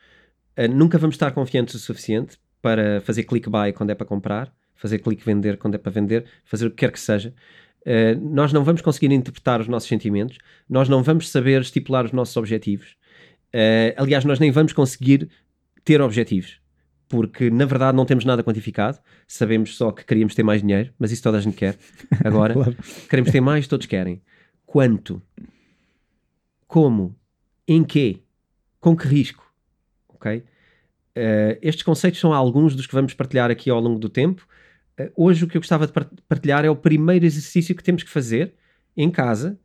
nunca 0.72 0.98
vamos 0.98 1.16
estar 1.16 1.32
confiantes 1.32 1.76
o 1.76 1.80
suficiente 1.80 2.38
para 2.64 3.02
fazer 3.02 3.24
click 3.24 3.50
buy 3.50 3.74
quando 3.74 3.90
é 3.90 3.96
para 3.96 4.08
comprar, 4.08 4.50
fazer 4.74 5.00
click 5.00 5.22
vender 5.24 5.58
quando 5.58 5.76
é 5.76 5.78
para 5.78 5.92
vender, 5.92 6.26
fazer 6.46 6.66
o 6.66 6.70
que 6.70 6.78
quer 6.78 6.94
que 6.94 7.00
seja. 7.00 7.36
Uh, 7.82 8.18
nós 8.22 8.54
não 8.54 8.64
vamos 8.64 8.82
conseguir 8.82 9.14
interpretar 9.14 9.60
os 9.60 9.68
nossos 9.68 9.90
sentimentos, 9.90 10.38
nós 10.70 10.88
não 10.88 11.04
vamos 11.04 11.30
saber 11.30 11.62
estipular 11.62 12.06
os 12.06 12.14
nossos 12.14 12.38
objetivos. 12.38 12.96
Uh, 13.54 13.92
aliás, 13.98 14.24
nós 14.24 14.40
nem 14.40 14.50
vamos 14.50 14.72
conseguir 14.72 15.30
ter 15.84 16.02
objetivos, 16.02 16.62
porque 17.10 17.50
na 17.50 17.66
verdade 17.66 17.98
não 17.98 18.06
temos 18.06 18.24
nada 18.24 18.42
quantificado. 18.42 18.98
Sabemos 19.28 19.76
só 19.76 19.92
que 19.92 20.06
queríamos 20.06 20.34
ter 20.34 20.44
mais 20.44 20.62
dinheiro, 20.62 20.94
mas 20.98 21.12
isso 21.12 21.22
toda 21.22 21.40
a 21.40 21.42
gente 21.42 21.58
quer. 21.58 21.78
Agora, 22.24 22.54
claro. 22.54 22.78
queremos 23.10 23.30
ter 23.30 23.42
mais, 23.42 23.68
todos 23.68 23.86
querem. 23.88 24.22
Quanto? 24.66 25.22
Como? 26.66 27.14
Em 27.68 27.84
quê? 27.84 28.22
Com 28.80 28.96
que 28.96 29.06
risco? 29.06 29.46
Ok? 30.08 30.44
Uh, 31.18 31.58
estes 31.62 31.84
conceitos 31.84 32.20
são 32.20 32.34
alguns 32.34 32.76
dos 32.76 32.88
que 32.88 32.94
vamos 32.94 33.14
partilhar 33.14 33.52
aqui 33.52 33.70
ao 33.70 33.80
longo 33.80 34.00
do 34.00 34.10
tempo. 34.10 34.48
Uh, 35.00 35.12
hoje 35.16 35.44
o 35.44 35.48
que 35.48 35.58
eu 35.58 35.62
gostava 35.62 35.86
de 35.86 35.94
partilhar 36.28 36.66
é 36.66 36.70
o 36.70 36.76
primeiro 36.76 37.26
exercício 37.26 37.76
que 37.76 37.84
temos 37.84 38.04
que 38.04 38.10
fazer 38.10 38.56
em 38.98 39.10
casa, 39.10 39.60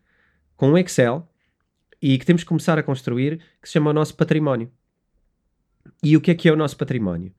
com 0.57 0.73
o 0.73 0.79
Excel, 0.79 1.29
e 2.01 2.19
que 2.19 2.27
temos 2.27 2.43
que 2.43 2.49
começar 2.49 2.79
a 2.79 2.83
construir, 2.83 3.41
que 3.61 3.69
se 3.69 3.73
chama 3.73 3.91
o 3.91 3.95
nosso 3.95 4.15
património. 4.15 4.71
E 6.03 6.17
o 6.17 6.21
que 6.21 6.31
é 6.31 6.35
que 6.35 6.49
é 6.49 6.53
o 6.53 6.57
nosso 6.57 6.77
património? 6.77 7.33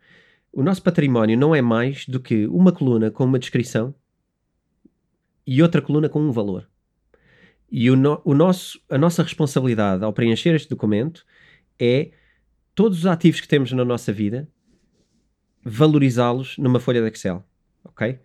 O 0.52 0.64
nosso 0.64 0.82
património 0.82 1.38
não 1.38 1.54
é 1.54 1.62
mais 1.62 2.06
do 2.06 2.20
que 2.20 2.48
uma 2.48 2.72
coluna 2.72 3.12
com 3.12 3.24
uma 3.24 3.40
descrição 3.40 3.94
e 5.46 5.62
outra 5.62 5.82
coluna 5.82 6.10
com 6.10 6.20
um 6.20 6.32
valor. 6.32 6.68
E 7.72 7.90
o, 7.90 7.96
no, 7.96 8.20
o 8.26 8.34
nosso, 8.34 8.82
a 8.90 8.98
nossa 8.98 9.22
responsabilidade 9.22 10.04
ao 10.04 10.12
preencher 10.12 10.56
este 10.56 10.70
documento 10.70 11.26
é 11.80 12.12
todos 12.80 13.00
os 13.00 13.06
ativos 13.06 13.42
que 13.42 13.48
temos 13.48 13.74
na 13.74 13.84
nossa 13.84 14.14
vida, 14.14 14.48
valorizá-los 15.62 16.58
numa 16.58 16.80
folha 16.80 17.02
de 17.02 17.10
Excel, 17.10 17.44
ok? 17.84 18.18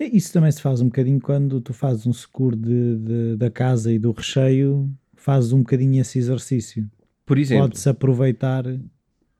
Isso 0.00 0.32
também 0.32 0.50
se 0.50 0.60
faz 0.60 0.80
um 0.80 0.86
bocadinho 0.86 1.20
quando 1.20 1.60
tu 1.60 1.72
fazes 1.72 2.08
um 2.08 2.12
seguro 2.12 2.56
de, 2.56 2.96
de, 2.96 3.36
da 3.36 3.48
casa 3.52 3.92
e 3.92 4.00
do 4.00 4.10
recheio, 4.10 4.90
fazes 5.14 5.52
um 5.52 5.58
bocadinho 5.58 6.00
esse 6.00 6.18
exercício. 6.18 6.90
Por 7.24 7.38
exemplo. 7.38 7.68
Pode-se 7.68 7.88
aproveitar. 7.88 8.64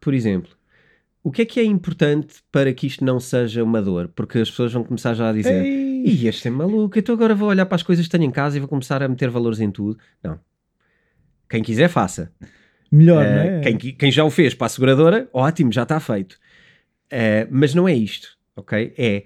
Por 0.00 0.14
exemplo, 0.14 0.52
o 1.20 1.32
que 1.32 1.42
é 1.42 1.44
que 1.44 1.58
é 1.58 1.64
importante 1.64 2.36
para 2.52 2.72
que 2.72 2.86
isto 2.86 3.04
não 3.04 3.18
seja 3.18 3.64
uma 3.64 3.82
dor? 3.82 4.06
Porque 4.14 4.38
as 4.38 4.50
pessoas 4.50 4.72
vão 4.72 4.84
começar 4.84 5.14
já 5.14 5.30
a 5.30 5.32
dizer: 5.32 5.64
Ei. 5.64 6.28
este 6.28 6.46
é 6.46 6.50
maluco, 6.52 6.96
então 6.96 7.12
agora 7.12 7.34
vou 7.34 7.48
olhar 7.48 7.66
para 7.66 7.74
as 7.74 7.82
coisas 7.82 8.06
que 8.06 8.12
tenho 8.12 8.22
em 8.22 8.30
casa 8.30 8.56
e 8.56 8.60
vou 8.60 8.68
começar 8.68 9.02
a 9.02 9.08
meter 9.08 9.30
valores 9.30 9.58
em 9.58 9.68
tudo. 9.68 9.98
Não. 10.22 10.38
Quem 11.48 11.60
quiser, 11.60 11.88
faça. 11.88 12.32
Melhor, 12.90 13.24
uh, 13.24 13.28
não 13.28 13.38
é? 13.38 13.60
Quem, 13.60 13.76
quem, 13.76 14.10
já 14.10 14.24
o 14.24 14.30
fez 14.30 14.54
para 14.54 14.66
a 14.66 14.70
seguradora, 14.70 15.28
ótimo, 15.32 15.72
já 15.72 15.84
está 15.84 16.00
feito. 16.00 16.32
Uh, 17.12 17.46
mas 17.50 17.74
não 17.74 17.88
é 17.88 17.94
isto, 17.94 18.36
ok? 18.56 18.92
É 18.96 19.24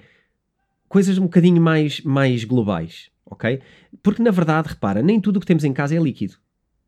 coisas 0.88 1.18
um 1.18 1.22
bocadinho 1.24 1.60
mais, 1.60 2.00
mais 2.02 2.44
globais, 2.44 3.10
ok? 3.26 3.60
Porque 4.02 4.22
na 4.22 4.30
verdade, 4.30 4.68
repara, 4.68 5.02
nem 5.02 5.20
tudo 5.20 5.38
o 5.38 5.40
que 5.40 5.46
temos 5.46 5.64
em 5.64 5.72
casa 5.72 5.96
é 5.96 5.98
líquido. 5.98 6.34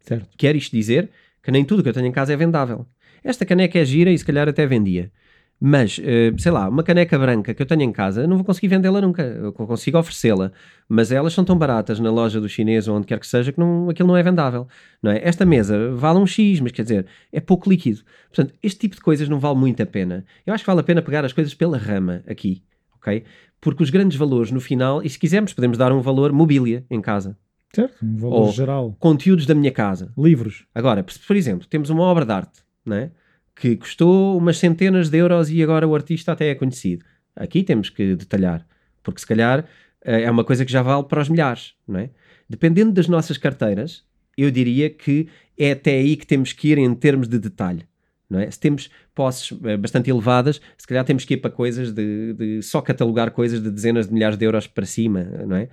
Certo. 0.00 0.28
Quer 0.36 0.54
isto 0.54 0.74
dizer 0.76 1.10
que 1.42 1.50
nem 1.50 1.64
tudo 1.64 1.82
que 1.82 1.88
eu 1.88 1.92
tenho 1.92 2.06
em 2.06 2.12
casa 2.12 2.32
é 2.32 2.36
vendável. 2.36 2.86
Esta 3.24 3.44
caneca 3.44 3.78
é 3.78 3.84
gira 3.84 4.10
e 4.10 4.18
se 4.18 4.24
calhar 4.24 4.48
até 4.48 4.64
vendia. 4.66 5.10
Mas, 5.58 5.98
uh, 5.98 6.38
sei 6.38 6.52
lá, 6.52 6.68
uma 6.68 6.82
caneca 6.82 7.18
branca 7.18 7.54
que 7.54 7.62
eu 7.62 7.66
tenho 7.66 7.82
em 7.82 7.92
casa, 7.92 8.26
não 8.26 8.36
vou 8.36 8.44
conseguir 8.44 8.68
vendê-la 8.68 9.00
nunca. 9.00 9.22
Eu 9.22 9.52
consigo 9.52 9.98
oferecê-la. 9.98 10.52
Mas 10.88 11.10
elas 11.10 11.32
são 11.32 11.44
tão 11.44 11.56
baratas 11.56 11.98
na 11.98 12.10
loja 12.10 12.40
do 12.40 12.48
chinês 12.48 12.86
ou 12.86 12.96
onde 12.96 13.06
quer 13.06 13.18
que 13.18 13.26
seja 13.26 13.52
que 13.52 13.58
não, 13.58 13.88
aquilo 13.88 14.08
não 14.08 14.16
é 14.16 14.22
vendável. 14.22 14.68
Não 15.02 15.10
é? 15.10 15.20
Esta 15.26 15.46
mesa 15.46 15.92
vale 15.94 16.18
um 16.18 16.26
X, 16.26 16.60
mas 16.60 16.72
quer 16.72 16.82
dizer, 16.82 17.06
é 17.32 17.40
pouco 17.40 17.70
líquido. 17.70 18.02
Portanto, 18.28 18.54
este 18.62 18.80
tipo 18.80 18.96
de 18.96 19.00
coisas 19.00 19.28
não 19.28 19.38
vale 19.38 19.58
muito 19.58 19.82
a 19.82 19.86
pena. 19.86 20.24
Eu 20.46 20.52
acho 20.52 20.62
que 20.62 20.68
vale 20.68 20.80
a 20.80 20.84
pena 20.84 21.00
pegar 21.00 21.24
as 21.24 21.32
coisas 21.32 21.54
pela 21.54 21.78
rama 21.78 22.22
aqui, 22.28 22.62
ok? 22.96 23.24
Porque 23.58 23.82
os 23.82 23.88
grandes 23.88 24.18
valores 24.18 24.50
no 24.50 24.60
final, 24.60 25.02
e 25.02 25.08
se 25.08 25.18
quisermos, 25.18 25.54
podemos 25.54 25.78
dar 25.78 25.90
um 25.90 26.02
valor 26.02 26.32
mobília 26.32 26.84
em 26.90 27.00
casa. 27.00 27.36
Certo, 27.74 28.04
um 28.04 28.16
valor 28.16 28.36
ou 28.42 28.52
geral. 28.52 28.96
Conteúdos 28.98 29.46
da 29.46 29.54
minha 29.54 29.72
casa. 29.72 30.12
Livros. 30.16 30.66
Agora, 30.74 31.02
por 31.02 31.36
exemplo, 31.36 31.66
temos 31.66 31.90
uma 31.90 32.02
obra 32.02 32.24
de 32.24 32.32
arte, 32.32 32.60
não 32.84 32.96
é? 32.96 33.10
Que 33.56 33.74
custou 33.74 34.36
umas 34.36 34.58
centenas 34.58 35.08
de 35.08 35.16
euros 35.16 35.50
e 35.50 35.62
agora 35.62 35.88
o 35.88 35.94
artista 35.94 36.32
até 36.32 36.50
é 36.50 36.54
conhecido. 36.54 37.04
Aqui 37.34 37.62
temos 37.62 37.88
que 37.88 38.14
detalhar, 38.14 38.66
porque 39.02 39.20
se 39.20 39.26
calhar 39.26 39.64
eh, 40.04 40.22
é 40.22 40.30
uma 40.30 40.44
coisa 40.44 40.64
que 40.64 40.70
já 40.70 40.82
vale 40.82 41.04
para 41.04 41.22
os 41.22 41.28
milhares, 41.28 41.74
não 41.88 41.98
é? 41.98 42.10
Dependendo 42.48 42.92
das 42.92 43.08
nossas 43.08 43.38
carteiras, 43.38 44.04
eu 44.36 44.50
diria 44.50 44.90
que 44.90 45.28
é 45.58 45.72
até 45.72 45.92
aí 45.92 46.16
que 46.16 46.26
temos 46.26 46.52
que 46.52 46.68
ir 46.68 46.78
em 46.78 46.94
termos 46.94 47.26
de 47.26 47.38
detalhe. 47.38 47.84
Não 48.28 48.40
é? 48.40 48.50
Se 48.50 48.60
temos 48.60 48.90
posses 49.14 49.56
eh, 49.64 49.76
bastante 49.76 50.10
elevadas, 50.10 50.60
se 50.76 50.86
calhar 50.86 51.04
temos 51.04 51.24
que 51.24 51.34
ir 51.34 51.38
para 51.38 51.50
coisas 51.50 51.92
de, 51.92 52.34
de 52.34 52.62
só 52.62 52.82
catalogar 52.82 53.30
coisas 53.30 53.62
de 53.62 53.70
dezenas 53.70 54.06
de 54.06 54.12
milhares 54.12 54.36
de 54.36 54.44
euros 54.44 54.66
para 54.66 54.84
cima, 54.84 55.22
não 55.46 55.56
é? 55.56 55.68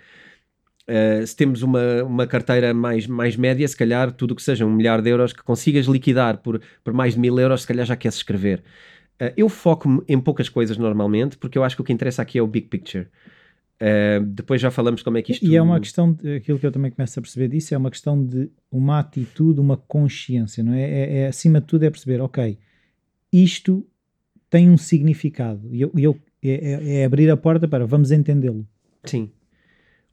Uh, 0.89 1.25
se 1.25 1.35
temos 1.35 1.61
uma, 1.61 2.03
uma 2.03 2.27
carteira 2.27 2.73
mais, 2.73 3.07
mais 3.07 3.37
média, 3.37 3.65
se 3.65 3.75
calhar 3.75 4.11
tudo 4.11 4.31
o 4.31 4.35
que 4.35 4.43
seja 4.43 4.65
um 4.65 4.71
milhar 4.71 5.01
de 5.01 5.09
euros 5.09 5.31
que 5.31 5.41
consigas 5.41 5.85
liquidar 5.85 6.39
por, 6.39 6.61
por 6.83 6.93
mais 6.93 7.13
de 7.13 7.19
mil 7.21 7.39
euros, 7.39 7.61
se 7.61 7.67
calhar 7.67 7.85
já 7.85 7.95
queres 7.95 8.17
escrever. 8.17 8.59
Uh, 9.21 9.31
eu 9.37 9.47
foco-me 9.47 10.01
em 10.07 10.19
poucas 10.19 10.49
coisas 10.49 10.77
normalmente, 10.77 11.37
porque 11.37 11.57
eu 11.57 11.63
acho 11.63 11.75
que 11.75 11.81
o 11.81 11.85
que 11.85 11.93
interessa 11.93 12.21
aqui 12.21 12.37
é 12.37 12.41
o 12.41 12.47
big 12.47 12.67
picture. 12.67 13.07
Uh, 13.81 14.23
depois 14.25 14.61
já 14.61 14.69
falamos 14.71 15.01
como 15.01 15.17
é 15.17 15.21
que 15.21 15.31
isto... 15.31 15.45
E 15.45 15.55
é 15.55 15.61
uma 15.61 15.79
questão, 15.79 16.11
de, 16.11 16.35
aquilo 16.35 16.59
que 16.59 16.65
eu 16.65 16.71
também 16.71 16.91
começo 16.91 17.17
a 17.17 17.21
perceber 17.21 17.47
disso, 17.47 17.73
é 17.73 17.77
uma 17.77 17.89
questão 17.89 18.21
de 18.21 18.49
uma 18.69 18.99
atitude, 18.99 19.59
uma 19.59 19.77
consciência, 19.77 20.63
não 20.63 20.73
é? 20.73 20.83
é, 20.83 21.17
é 21.19 21.27
acima 21.27 21.61
de 21.61 21.67
tudo 21.67 21.83
é 21.83 21.89
perceber, 21.89 22.21
ok, 22.21 22.57
isto 23.31 23.85
tem 24.49 24.69
um 24.69 24.77
significado, 24.77 25.67
e 25.71 25.81
eu, 25.81 25.91
eu, 25.97 26.17
é, 26.43 26.51
é, 26.51 26.95
é 26.99 27.05
abrir 27.05 27.29
a 27.29 27.37
porta 27.37 27.67
para 27.67 27.85
vamos 27.85 28.11
entendê-lo. 28.11 28.67
Sim, 29.03 29.31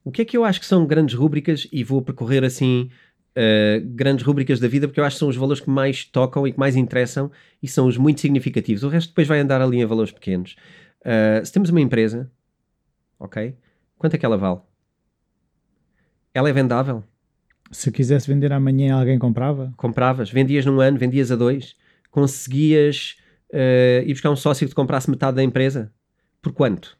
o 0.03 0.11
que 0.11 0.21
é 0.21 0.25
que 0.25 0.35
eu 0.35 0.43
acho 0.43 0.59
que 0.59 0.65
são 0.65 0.85
grandes 0.85 1.15
rúbricas 1.15 1.67
e 1.71 1.83
vou 1.83 2.01
percorrer 2.01 2.43
assim 2.43 2.89
uh, 3.31 3.85
grandes 3.93 4.25
rúbricas 4.25 4.59
da 4.59 4.67
vida 4.67 4.87
porque 4.87 4.99
eu 4.99 5.05
acho 5.05 5.15
que 5.15 5.19
são 5.19 5.29
os 5.29 5.35
valores 5.35 5.61
que 5.61 5.69
mais 5.69 6.05
tocam 6.05 6.47
e 6.47 6.51
que 6.51 6.59
mais 6.59 6.75
interessam 6.75 7.31
e 7.61 7.67
são 7.67 7.87
os 7.87 7.97
muito 7.97 8.21
significativos. 8.21 8.83
O 8.83 8.89
resto 8.89 9.09
depois 9.09 9.27
vai 9.27 9.39
andar 9.39 9.61
ali 9.61 9.77
em 9.77 9.85
valores 9.85 10.11
pequenos. 10.11 10.55
Uh, 11.01 11.45
se 11.45 11.51
temos 11.51 11.69
uma 11.69 11.81
empresa, 11.81 12.31
ok? 13.19 13.55
Quanto 13.97 14.15
é 14.15 14.17
que 14.17 14.25
ela 14.25 14.37
vale? 14.37 14.59
Ela 16.33 16.49
é 16.49 16.53
vendável? 16.53 17.03
Se 17.71 17.91
quisesse 17.91 18.27
vender 18.27 18.51
amanhã, 18.51 18.95
alguém 18.95 19.17
comprava? 19.17 19.73
Compravas. 19.77 20.29
Vendias 20.29 20.65
num 20.65 20.79
ano, 20.79 20.97
vendias 20.97 21.31
a 21.31 21.35
dois. 21.35 21.75
Conseguias 22.09 23.17
uh, 23.53 24.03
ir 24.05 24.13
buscar 24.13 24.29
um 24.29 24.35
sócio 24.35 24.65
que 24.65 24.71
te 24.71 24.75
comprasse 24.75 25.09
metade 25.09 25.35
da 25.35 25.43
empresa? 25.43 25.93
Por 26.41 26.51
quanto? 26.53 26.97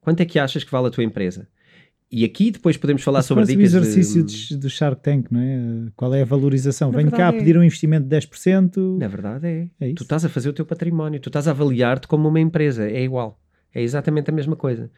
Quanto 0.00 0.20
é 0.20 0.24
que 0.24 0.38
achas 0.38 0.62
que 0.62 0.70
vale 0.70 0.88
a 0.88 0.90
tua 0.90 1.04
empresa? 1.04 1.48
E 2.12 2.24
aqui 2.24 2.50
depois 2.50 2.76
podemos 2.76 3.02
falar 3.02 3.22
sobre 3.22 3.44
dicas. 3.44 3.72
o 3.72 3.78
exercício 3.78 4.24
de... 4.24 4.56
do 4.56 4.68
Shark 4.68 5.00
Tank, 5.00 5.30
não 5.30 5.40
é? 5.40 5.90
Qual 5.94 6.12
é 6.12 6.22
a 6.22 6.24
valorização? 6.24 6.90
Na 6.90 6.98
Venho 6.98 7.10
cá 7.12 7.28
é. 7.28 7.32
pedir 7.32 7.56
um 7.56 7.62
investimento 7.62 8.08
de 8.08 8.16
10%. 8.16 8.98
Na 8.98 9.06
verdade 9.06 9.46
é. 9.46 9.68
é 9.80 9.94
tu 9.94 10.02
estás 10.02 10.24
a 10.24 10.28
fazer 10.28 10.48
o 10.48 10.52
teu 10.52 10.66
património, 10.66 11.20
tu 11.20 11.28
estás 11.28 11.46
a 11.46 11.52
avaliar-te 11.52 12.08
como 12.08 12.28
uma 12.28 12.40
empresa. 12.40 12.90
É 12.90 13.00
igual. 13.00 13.40
É 13.72 13.80
exatamente 13.80 14.28
a 14.28 14.32
mesma 14.32 14.56
coisa. 14.56 14.90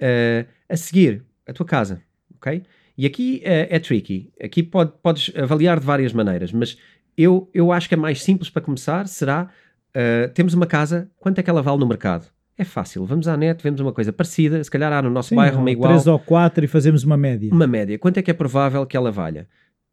Uh, 0.00 0.48
a 0.68 0.76
seguir, 0.76 1.22
a 1.46 1.52
tua 1.52 1.66
casa, 1.66 2.00
ok? 2.36 2.62
E 2.96 3.04
aqui 3.04 3.42
uh, 3.44 3.68
é 3.68 3.78
tricky. 3.78 4.32
Aqui 4.42 4.62
pode, 4.62 4.92
podes 5.02 5.30
avaliar 5.36 5.78
de 5.78 5.84
várias 5.84 6.14
maneiras, 6.14 6.50
mas 6.50 6.78
eu, 7.16 7.50
eu 7.52 7.70
acho 7.70 7.88
que 7.88 7.94
a 7.94 7.98
mais 7.98 8.22
simples 8.22 8.48
para 8.48 8.62
começar 8.62 9.06
será: 9.06 9.50
uh, 9.90 10.32
temos 10.32 10.54
uma 10.54 10.66
casa, 10.66 11.10
quanto 11.18 11.38
é 11.38 11.42
que 11.42 11.50
ela 11.50 11.60
vale 11.60 11.78
no 11.78 11.86
mercado? 11.86 12.26
É 12.58 12.64
fácil, 12.64 13.06
vamos 13.06 13.28
à 13.28 13.36
net, 13.36 13.62
vemos 13.62 13.80
uma 13.80 13.92
coisa 13.92 14.12
parecida, 14.12 14.62
se 14.64 14.68
calhar 14.68 14.92
há 14.92 15.00
no 15.00 15.08
nosso 15.08 15.28
Sim, 15.28 15.36
bairro 15.36 15.60
uma 15.60 15.70
igual. 15.70 15.92
3 15.92 16.08
ou 16.08 16.18
4 16.18 16.64
e 16.64 16.66
fazemos 16.66 17.04
uma 17.04 17.16
média. 17.16 17.54
Uma 17.54 17.68
média. 17.68 17.96
Quanto 17.96 18.18
é 18.18 18.22
que 18.22 18.32
é 18.32 18.34
provável 18.34 18.84
que 18.84 18.96
ela 18.96 19.12
valha? 19.12 19.48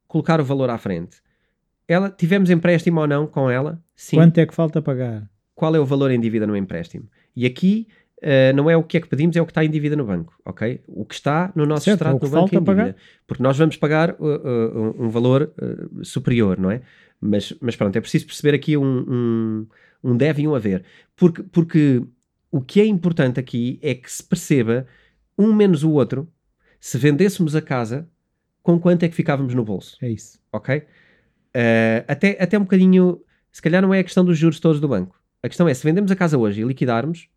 Colocar 0.08 0.42
o 0.42 0.44
valor 0.44 0.72
à 0.72 0.78
frente. 0.80 1.18
Ela, 1.88 2.10
tivemos 2.10 2.50
empréstimo 2.50 3.00
ou 3.00 3.06
não 3.06 3.28
com 3.28 3.52
ela? 3.52 3.80
Sim. 3.96 4.18
Quanto 4.18 4.40
é 4.40 4.48
que 4.48 4.56
falta 4.56 4.82
pagar? 4.82 5.30
Qual 5.54 5.76
é 5.76 5.80
o 5.80 5.86
valor 5.86 6.10
em 6.10 6.20
dívida 6.20 6.48
no 6.48 6.58
empréstimo? 6.58 7.08
E 7.36 7.46
aqui 7.46 7.88
uh, 8.24 8.56
não 8.56 8.68
é 8.68 8.76
o 8.76 8.82
que 8.82 8.98
é 8.98 9.00
que 9.00 9.08
pedimos, 9.08 9.36
é 9.36 9.42
o 9.42 9.46
que 9.46 9.52
está 9.52 9.64
em 9.64 9.70
dívida 9.70 9.96
no 9.96 10.04
banco, 10.04 10.34
ok? 10.44 10.82
O 10.88 11.06
que 11.06 11.14
está 11.14 11.54
no 11.56 11.68
nosso 11.68 11.86
certo, 11.86 12.02
extrato 12.02 12.26
no 12.26 12.32
banco 12.32 12.56
é 12.56 12.58
em 12.58 12.64
dívida. 12.64 12.96
Porque 13.28 13.44
nós 13.44 13.56
vamos 13.60 13.78
pagar 13.78 14.16
uh, 14.20 14.26
uh, 14.26 14.96
um 15.06 15.10
valor 15.10 15.54
superior, 16.02 16.58
não 16.58 16.72
é? 16.72 16.82
Mas, 17.22 17.54
mas 17.62 17.76
pronto, 17.76 17.96
é 17.96 18.02
preciso 18.02 18.26
perceber 18.26 18.56
aqui 18.56 18.76
um, 18.76 19.06
um, 19.08 19.68
um 20.04 20.18
deve 20.18 20.42
e 20.42 20.48
um 20.48 20.56
haver. 20.56 20.84
Porque, 21.16 21.44
porque 21.44 22.02
o 22.52 22.62
que 22.62 22.80
é 22.80 22.86
importante 22.86 23.40
aqui 23.40 23.80
é 23.82 23.94
que 23.94 24.12
se 24.12 24.24
perceba 24.24 24.88
um 25.38 25.54
menos 25.54 25.84
o 25.84 25.92
outro, 25.92 26.32
se 26.80 26.98
vendêssemos 26.98 27.56
a 27.56 27.62
casa, 27.62 28.08
com 28.64 28.80
quanto 28.80 29.04
é 29.04 29.10
que 29.10 29.16
ficávamos 29.16 29.54
no 29.54 29.64
bolso. 29.64 29.98
É 30.02 30.10
isso. 30.10 30.40
Ok? 30.52 30.78
Uh, 30.78 32.06
até, 32.08 32.38
até 32.42 32.58
um 32.58 32.64
bocadinho, 32.64 33.22
se 33.52 33.62
calhar 33.62 33.82
não 33.82 33.94
é 33.94 34.00
a 34.00 34.04
questão 34.04 34.24
dos 34.24 34.38
juros 34.38 34.60
todos 34.60 34.80
do 34.80 34.88
banco. 34.88 35.20
A 35.44 35.48
questão 35.48 35.68
é, 35.68 35.74
se 35.74 35.84
vendemos 35.84 36.12
a 36.12 36.16
casa 36.16 36.38
hoje 36.38 36.62
e 36.62 36.64
liquidarmos, 36.64 37.28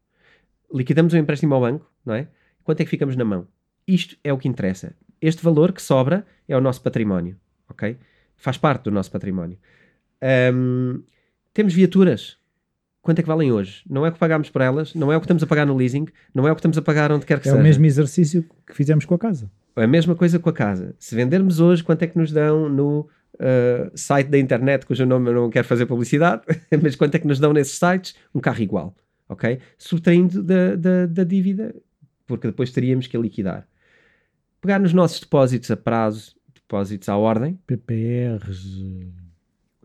liquidamos 0.73 1.13
o 1.13 1.17
empréstimo 1.17 1.55
ao 1.55 1.61
banco, 1.61 1.91
não 2.05 2.15
é? 2.15 2.29
Quanto 2.63 2.81
é 2.81 2.85
que 2.85 2.91
ficamos 2.91 3.17
na 3.17 3.25
mão? 3.25 3.47
isto 3.89 4.17
é 4.23 4.31
o 4.31 4.39
que 4.39 4.47
interessa. 4.47 4.95
Este 5.21 5.43
valor 5.43 5.73
que 5.73 5.81
sobra 5.81 6.27
é 6.47 6.55
o 6.55 6.61
nosso 6.61 6.83
património, 6.83 7.41
ok? 7.69 7.97
Faz 8.37 8.59
parte 8.59 8.85
do 8.85 8.91
nosso 8.91 9.11
património. 9.11 9.59
Um, 10.55 11.03
temos 11.55 11.73
viaturas. 11.73 12.38
Quanto 13.09 13.21
é 13.21 13.23
que 13.23 13.29
valem 13.29 13.51
hoje? 13.51 13.83
Não 13.89 14.05
é 14.05 14.11
o 14.11 14.13
que 14.13 14.19
pagámos 14.19 14.51
por 14.51 14.61
elas, 14.61 14.95
não 14.95 15.11
é 15.11 15.17
o 15.17 15.21
que 15.21 15.25
estamos 15.25 15.43
a 15.43 15.47
pagar 15.47 15.65
no 15.65 15.75
leasing, 15.75 16.09
não 16.35 16.47
é 16.47 16.53
o 16.53 16.55
que 16.55 16.59
estamos 16.59 16.77
a 16.77 16.83
pagar 16.83 17.11
onde 17.11 17.25
quer 17.25 17.41
que 17.41 17.49
é 17.49 17.53
seja. 17.53 17.59
o 17.59 17.65
mesmo 17.65 17.87
exercício 17.87 18.45
que 18.67 18.75
fizemos 18.75 19.07
com 19.07 19.15
a 19.15 19.19
casa. 19.19 19.51
É 19.77 19.85
a 19.85 19.87
mesma 19.87 20.15
coisa 20.15 20.39
com 20.39 20.51
a 20.51 20.53
casa. 20.53 20.95
Se 20.99 21.15
vendermos 21.15 21.59
hoje, 21.59 21.83
quanto 21.83 22.03
é 22.03 22.07
que 22.07 22.19
nos 22.19 22.31
dão 22.31 22.69
no 22.69 23.09
uh, 23.37 23.91
site 23.95 24.29
da 24.29 24.39
internet, 24.39 24.85
cujo 24.85 25.07
nome 25.07 25.31
eu 25.31 25.33
não 25.33 25.49
quero 25.49 25.67
fazer 25.67 25.87
publicidade, 25.87 26.43
mas 26.83 26.97
quanto 26.97 27.15
é 27.15 27.19
que 27.19 27.27
nos 27.27 27.41
dão 27.41 27.51
nesses 27.55 27.79
sites? 27.79 28.15
Um 28.35 28.41
carro 28.41 28.61
igual, 28.61 28.95
ok? 29.27 29.59
Subtraindo 29.79 30.43
da, 30.43 30.77
da, 30.77 31.07
da 31.07 31.25
dívida, 31.25 31.75
porque 32.27 32.49
depois 32.49 32.71
teríamos 32.73 33.07
que 33.07 33.17
a 33.17 33.21
liquidar. 33.21 33.67
Pegar 34.61 34.79
nos 34.79 34.93
nossos 34.93 35.21
depósitos 35.21 35.71
a 35.71 35.79
prazo, 35.79 36.37
depósitos 36.55 37.09
à 37.09 37.17
ordem, 37.17 37.59
PPRs. 37.67 38.69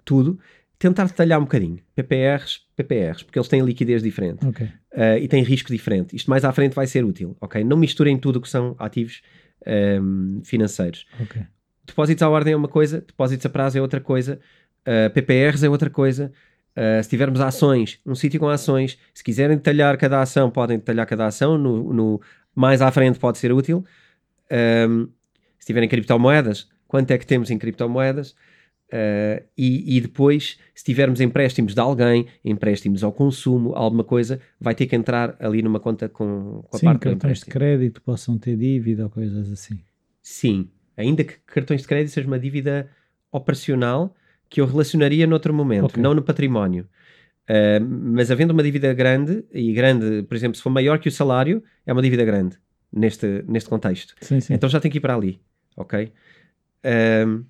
tudo, 0.04 0.38
tentar 0.84 1.06
detalhar 1.06 1.40
um 1.40 1.44
bocadinho. 1.44 1.80
PPRs, 1.96 2.60
PPRs, 2.76 3.24
porque 3.24 3.40
eles 3.40 3.48
têm 3.48 3.62
liquidez 3.62 4.04
diferente 4.04 4.46
Ok. 4.46 4.66
uh, 4.68 5.18
e 5.20 5.28
têm 5.28 5.44
risco 5.44 5.72
diferente. 5.72 6.16
Isto 6.16 6.30
mais 6.30 6.46
à 6.46 6.52
frente 6.52 6.74
vai 6.76 6.86
ser 6.86 7.04
útil, 7.04 7.36
ok? 7.42 7.64
Não 7.64 7.76
misturem 7.78 8.18
tudo 8.18 8.38
o 8.38 8.42
que 8.42 8.50
são 8.50 8.76
ativos 8.78 9.22
um, 9.66 10.42
financeiros. 10.44 11.06
Ok. 11.20 11.42
Depósitos 11.86 12.22
à 12.22 12.30
ordem 12.30 12.54
é 12.54 12.56
uma 12.56 12.68
coisa, 12.68 13.02
depósitos 13.02 13.46
a 13.46 13.50
prazo 13.50 13.78
é 13.78 13.82
outra 13.82 14.00
coisa, 14.00 14.40
uh, 14.88 15.10
PPRs 15.14 15.66
é 15.66 15.70
outra 15.70 15.90
coisa. 15.90 16.32
Uh, 16.76 17.04
se 17.04 17.10
tivermos 17.10 17.40
ações, 17.40 18.00
um 18.06 18.16
sítio 18.16 18.40
com 18.40 18.48
ações, 18.50 18.98
se 19.14 19.24
quiserem 19.24 19.58
detalhar 19.58 19.98
cada 19.98 20.22
ação, 20.22 20.50
podem 20.50 20.78
detalhar 20.78 21.06
cada 21.06 21.26
ação. 21.28 21.58
No, 21.58 21.94
no- 21.94 22.22
mais 22.56 22.82
à 22.82 22.92
frente 22.92 23.20
pode 23.20 23.38
ser 23.38 23.52
útil. 23.52 23.84
Um, 24.52 25.08
se 25.60 25.66
tiverem 25.68 25.88
criptomoedas, 25.90 26.68
quanto 26.88 27.12
é 27.12 27.18
que 27.18 27.26
temos 27.26 27.50
em 27.50 27.58
criptomoedas? 27.58 28.36
Uh, 28.94 29.44
e, 29.58 29.98
e 29.98 30.02
depois, 30.02 30.60
se 30.76 30.84
tivermos 30.84 31.20
empréstimos 31.20 31.74
de 31.74 31.80
alguém, 31.80 32.28
empréstimos 32.46 33.04
ao 33.04 33.12
consumo, 33.12 33.74
alguma 33.74 34.04
coisa, 34.04 34.40
vai 34.60 34.76
ter 34.76 34.86
que 34.86 34.96
entrar 34.96 35.36
ali 35.40 35.64
numa 35.64 35.80
conta 35.80 36.08
com, 36.08 36.64
com 36.70 36.76
a 36.76 36.80
Sim, 36.80 36.86
parte 36.86 37.00
do 37.00 37.04
cartões 37.06 37.20
de 37.20 37.28
empréstimo. 37.46 37.54
crédito 37.54 38.02
possam 38.04 38.38
ter 38.38 38.56
dívida 38.56 39.06
ou 39.06 39.10
coisas 39.10 39.52
assim. 39.52 39.80
Sim, 40.22 40.70
ainda 40.96 41.24
que 41.24 41.40
cartões 41.48 41.82
de 41.82 41.88
crédito 41.88 42.12
seja 42.14 42.28
uma 42.28 42.38
dívida 42.38 42.88
operacional 43.32 44.16
que 44.48 44.62
eu 44.62 44.68
relacionaria 44.68 45.26
noutro 45.26 45.52
momento, 45.52 45.86
Ok. 45.86 46.04
não 46.04 46.14
no 46.14 46.22
património. 46.22 46.88
Uh, 47.50 47.84
mas 47.84 48.30
havendo 48.30 48.52
uma 48.52 48.62
dívida 48.62 48.94
grande, 48.94 49.44
e 49.52 49.74
grande, 49.74 50.22
por 50.24 50.36
exemplo, 50.36 50.56
se 50.56 50.62
for 50.62 50.70
maior 50.70 51.00
que 51.00 51.10
o 51.10 51.12
salário, 51.12 51.64
é 51.84 51.92
uma 51.92 52.02
dívida 52.04 52.24
grande 52.24 52.60
neste, 52.92 53.44
neste 53.48 53.68
contexto. 53.70 54.14
Sim, 54.22 54.40
sim. 54.40 54.54
Então 54.54 54.70
já 54.70 54.80
tem 54.80 54.92
que 54.92 55.00
ir 55.00 55.02
para 55.02 55.16
ali, 55.16 55.42
ok? 55.76 56.12
Um, 57.28 57.44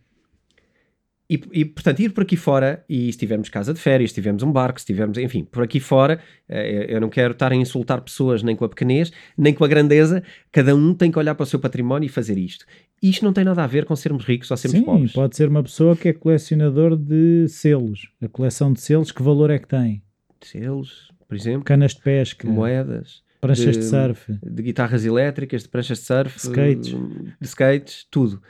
e, 1.36 1.42
e, 1.62 1.66
portanto, 1.66 2.00
ir 2.02 2.10
por 2.14 2.24
aqui 2.24 2.36
fora, 2.36 2.84
e 2.90 3.12
se 3.12 3.18
tivermos 3.18 3.50
casa 3.50 3.74
de 3.74 3.80
férias, 3.80 4.12
se 4.12 4.16
tivermos 4.16 4.44
um 4.44 4.52
barco, 4.52 4.80
se 4.80 4.86
tivermos, 4.86 5.18
enfim, 5.18 5.44
por 5.44 5.64
aqui 5.64 5.80
fora, 5.80 6.20
eh, 6.50 6.88
eu 6.90 7.00
não 7.02 7.10
quero 7.10 7.34
estar 7.34 7.52
a 7.52 7.56
insultar 7.56 8.02
pessoas 8.02 8.44
nem 8.44 8.56
com 8.56 8.66
a 8.66 8.70
pequenez, 8.70 9.12
nem 9.38 9.54
com 9.54 9.64
a 9.64 9.68
grandeza, 9.68 10.24
cada 10.52 10.76
um 10.76 10.94
tem 10.94 11.12
que 11.12 11.18
olhar 11.20 11.36
para 11.36 11.44
o 11.44 11.48
seu 11.48 11.60
património 11.60 12.06
e 12.08 12.10
fazer 12.10 12.38
isto. 12.38 12.66
Isto 13.02 13.26
não 13.26 13.34
tem 13.34 13.44
nada 13.44 13.64
a 13.64 13.68
ver 13.68 13.86
com 13.86 13.96
sermos 13.96 14.24
ricos 14.26 14.50
ou 14.52 14.58
sermos 14.58 14.80
Sim, 14.80 14.86
pobres. 14.86 15.12
pode 15.14 15.36
ser 15.36 15.50
uma 15.50 15.62
pessoa 15.64 15.96
que 15.96 16.10
é 16.10 16.14
colecionador 16.14 16.96
de 16.98 17.48
selos. 17.50 18.10
A 18.22 18.28
coleção 18.28 18.72
de 18.72 18.80
selos, 18.82 19.12
que 19.12 19.22
valor 19.22 19.50
é 19.50 19.60
que 19.60 19.68
tem? 19.68 20.02
Selos, 20.42 21.12
por 21.28 21.36
exemplo, 21.36 21.64
Canas 21.64 21.94
de 21.96 22.02
pesca, 22.02 22.48
moedas, 22.48 23.24
pranchas 23.42 23.76
de, 23.78 23.84
de- 23.84 23.90
surf. 23.90 24.34
de 24.42 24.62
guitarras 24.64 25.06
elétricas, 25.06 25.64
de 25.64 25.70
pranchas 25.70 26.00
de 26.00 26.06
surf, 26.06 26.38
Skates. 26.38 26.96
de 27.42 27.48
skates, 27.48 28.06
tudo. 28.12 28.42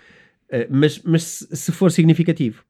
Eh, 0.50 0.68
mas 0.70 1.02
mas 1.04 1.24
se, 1.24 1.56
se 1.56 1.72
for 1.72 1.92
significativo, 1.92 2.64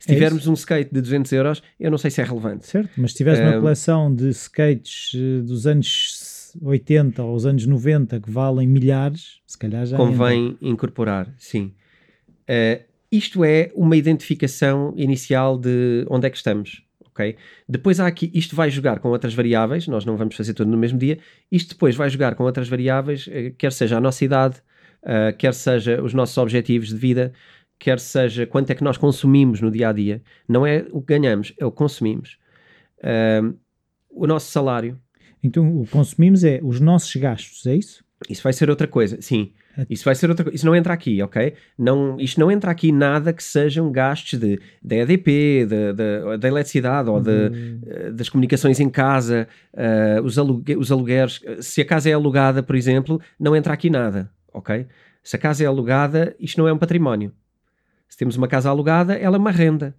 se 0.00 0.10
É 0.10 0.14
tivermos 0.14 0.46
um 0.48 0.54
skate 0.54 0.92
de 0.92 1.00
200 1.00 1.30
euros, 1.32 1.62
eu 1.78 1.90
não 1.90 1.98
sei 1.98 2.10
se 2.10 2.20
é 2.20 2.24
relevante. 2.24 2.66
Certo, 2.66 2.90
mas 2.96 3.12
se 3.12 3.18
tiveres 3.18 3.38
uma 3.38 3.56
Um, 3.56 3.60
coleção 3.60 4.12
de 4.12 4.30
skates 4.30 5.12
eh, 5.14 5.42
dos 5.42 5.66
anos 5.66 6.52
80 6.60 7.22
ou 7.22 7.34
os 7.36 7.46
anos 7.46 7.64
90 7.66 8.18
que 8.18 8.30
valem 8.30 8.66
milhares, 8.66 9.40
se 9.46 9.56
calhar 9.56 9.86
já 9.86 9.96
convém 9.96 10.56
incorporar, 10.60 11.32
sim. 11.38 11.72
Eh, 12.48 12.82
isto 13.12 13.44
é 13.44 13.70
uma 13.74 13.96
identificação 13.96 14.92
inicial 14.96 15.58
de 15.58 16.04
onde 16.08 16.26
é 16.26 16.30
que 16.30 16.36
estamos, 16.36 16.82
ok? 17.06 17.36
Depois 17.68 18.00
há 18.00 18.06
aqui, 18.06 18.30
isto 18.34 18.56
vai 18.56 18.70
jogar 18.70 18.98
com 19.00 19.08
outras 19.10 19.34
variáveis, 19.34 19.86
nós 19.86 20.04
não 20.04 20.16
vamos 20.16 20.34
fazer 20.34 20.54
tudo 20.54 20.70
no 20.70 20.76
mesmo 20.78 20.98
dia, 20.98 21.18
isto 21.52 21.70
depois 21.74 21.94
vai 21.94 22.08
jogar 22.08 22.34
com 22.34 22.44
outras 22.44 22.68
variáveis, 22.68 23.28
eh, 23.30 23.52
quer 23.56 23.72
seja 23.72 23.98
a 23.98 24.00
nossa 24.00 24.24
idade, 24.24 24.56
eh, 25.02 25.32
quer 25.32 25.54
seja 25.54 26.02
os 26.02 26.14
nossos 26.14 26.36
objetivos 26.38 26.88
de 26.88 26.96
vida, 26.96 27.32
quer 27.80 27.98
seja 27.98 28.46
quanto 28.46 28.70
é 28.70 28.74
que 28.76 28.84
nós 28.84 28.96
consumimos 28.96 29.60
no 29.60 29.70
dia 29.70 29.88
a 29.88 29.92
dia. 29.92 30.22
Não 30.46 30.64
é 30.64 30.86
o 30.92 31.00
que 31.00 31.08
ganhamos, 31.18 31.52
é 31.58 31.64
o 31.66 31.70
que 31.72 31.76
consumimos. 31.78 32.38
Ahm, 33.02 33.54
o 34.10 34.26
nosso 34.26 34.50
salário, 34.52 34.96
Então 35.42 35.80
o 35.80 35.84
que 35.86 35.90
consumimos 35.90 36.44
é 36.44 36.60
os 36.62 36.78
nossos 36.80 37.16
gastos, 37.16 37.66
é 37.66 37.74
isso? 37.74 38.04
Isso 38.28 38.42
vai 38.42 38.52
ser 38.52 38.68
outra 38.68 38.86
coisa, 38.86 39.16
sim. 39.22 39.52
Isso 39.88 40.04
vai 40.04 40.14
ser 40.14 40.28
outra 40.28 40.44
coisa. 40.44 40.54
Isso 40.54 40.66
não 40.66 40.76
entra 40.76 40.92
aqui, 40.92 41.22
ok? 41.22 41.54
Não, 41.78 42.20
isto 42.20 42.38
não 42.38 42.50
entra 42.50 42.70
aqui 42.70 42.92
nada 42.92 43.32
que 43.32 43.42
sejam 43.42 43.90
gastos 43.90 44.38
de, 44.38 44.60
da 44.82 44.96
EDP, 44.96 45.64
da- 45.66 45.92
da 45.92 46.36
da 46.36 46.48
eletricidade 46.48 47.08
ou 47.08 47.18
de, 47.22 47.30
eh, 47.86 48.10
das 48.10 48.28
comunicações 48.28 48.78
em 48.78 48.90
casa, 48.90 49.48
eh, 49.72 50.20
os, 50.22 50.36
alugue, 50.38 50.76
os 50.76 50.92
alugueres. 50.92 51.40
Se 51.60 51.80
a 51.80 51.84
casa 51.86 52.10
é 52.10 52.12
alugada, 52.12 52.62
por 52.62 52.76
exemplo, 52.76 53.18
não 53.38 53.56
entra 53.56 53.72
aqui 53.72 53.88
nada, 53.88 54.30
ok? 54.52 54.86
Se 55.22 55.36
a 55.36 55.38
casa 55.38 55.64
é 55.64 55.66
alugada, 55.66 56.34
isto 56.38 56.58
não 56.60 56.68
é 56.68 56.72
um 56.74 56.78
património. 56.78 57.32
Se 58.10 58.18
temos 58.18 58.36
uma 58.36 58.46
casa 58.48 58.68
alugada, 58.68 59.14
ela 59.14 59.36
é 59.36 59.38
uma 59.38 59.50
renda. 59.52 59.94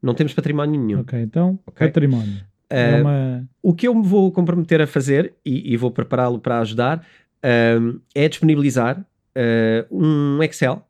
Não 0.00 0.14
temos 0.14 0.32
património 0.32 0.80
nenhum. 0.80 1.00
Ok, 1.00 1.20
então 1.20 1.58
Ok. 1.66 1.86
património. 1.86 2.40
é 2.70 2.92
Eh, 2.98 3.00
uma... 3.02 3.48
o 3.62 3.74
que 3.74 3.86
eu 3.88 3.94
me 3.94 4.02
vou 4.06 4.30
comprometer 4.32 4.80
a 4.80 4.86
fazer, 4.86 5.34
e, 5.44 5.72
e 5.72 5.76
vou 5.76 5.90
prepará-lo 5.90 6.38
para 6.38 6.60
ajudar, 6.60 7.04
ahm, 7.42 7.98
é 8.14 8.28
disponibilizar 8.28 9.04
ah, 9.36 9.86
um 9.90 10.42
Excel 10.42 10.82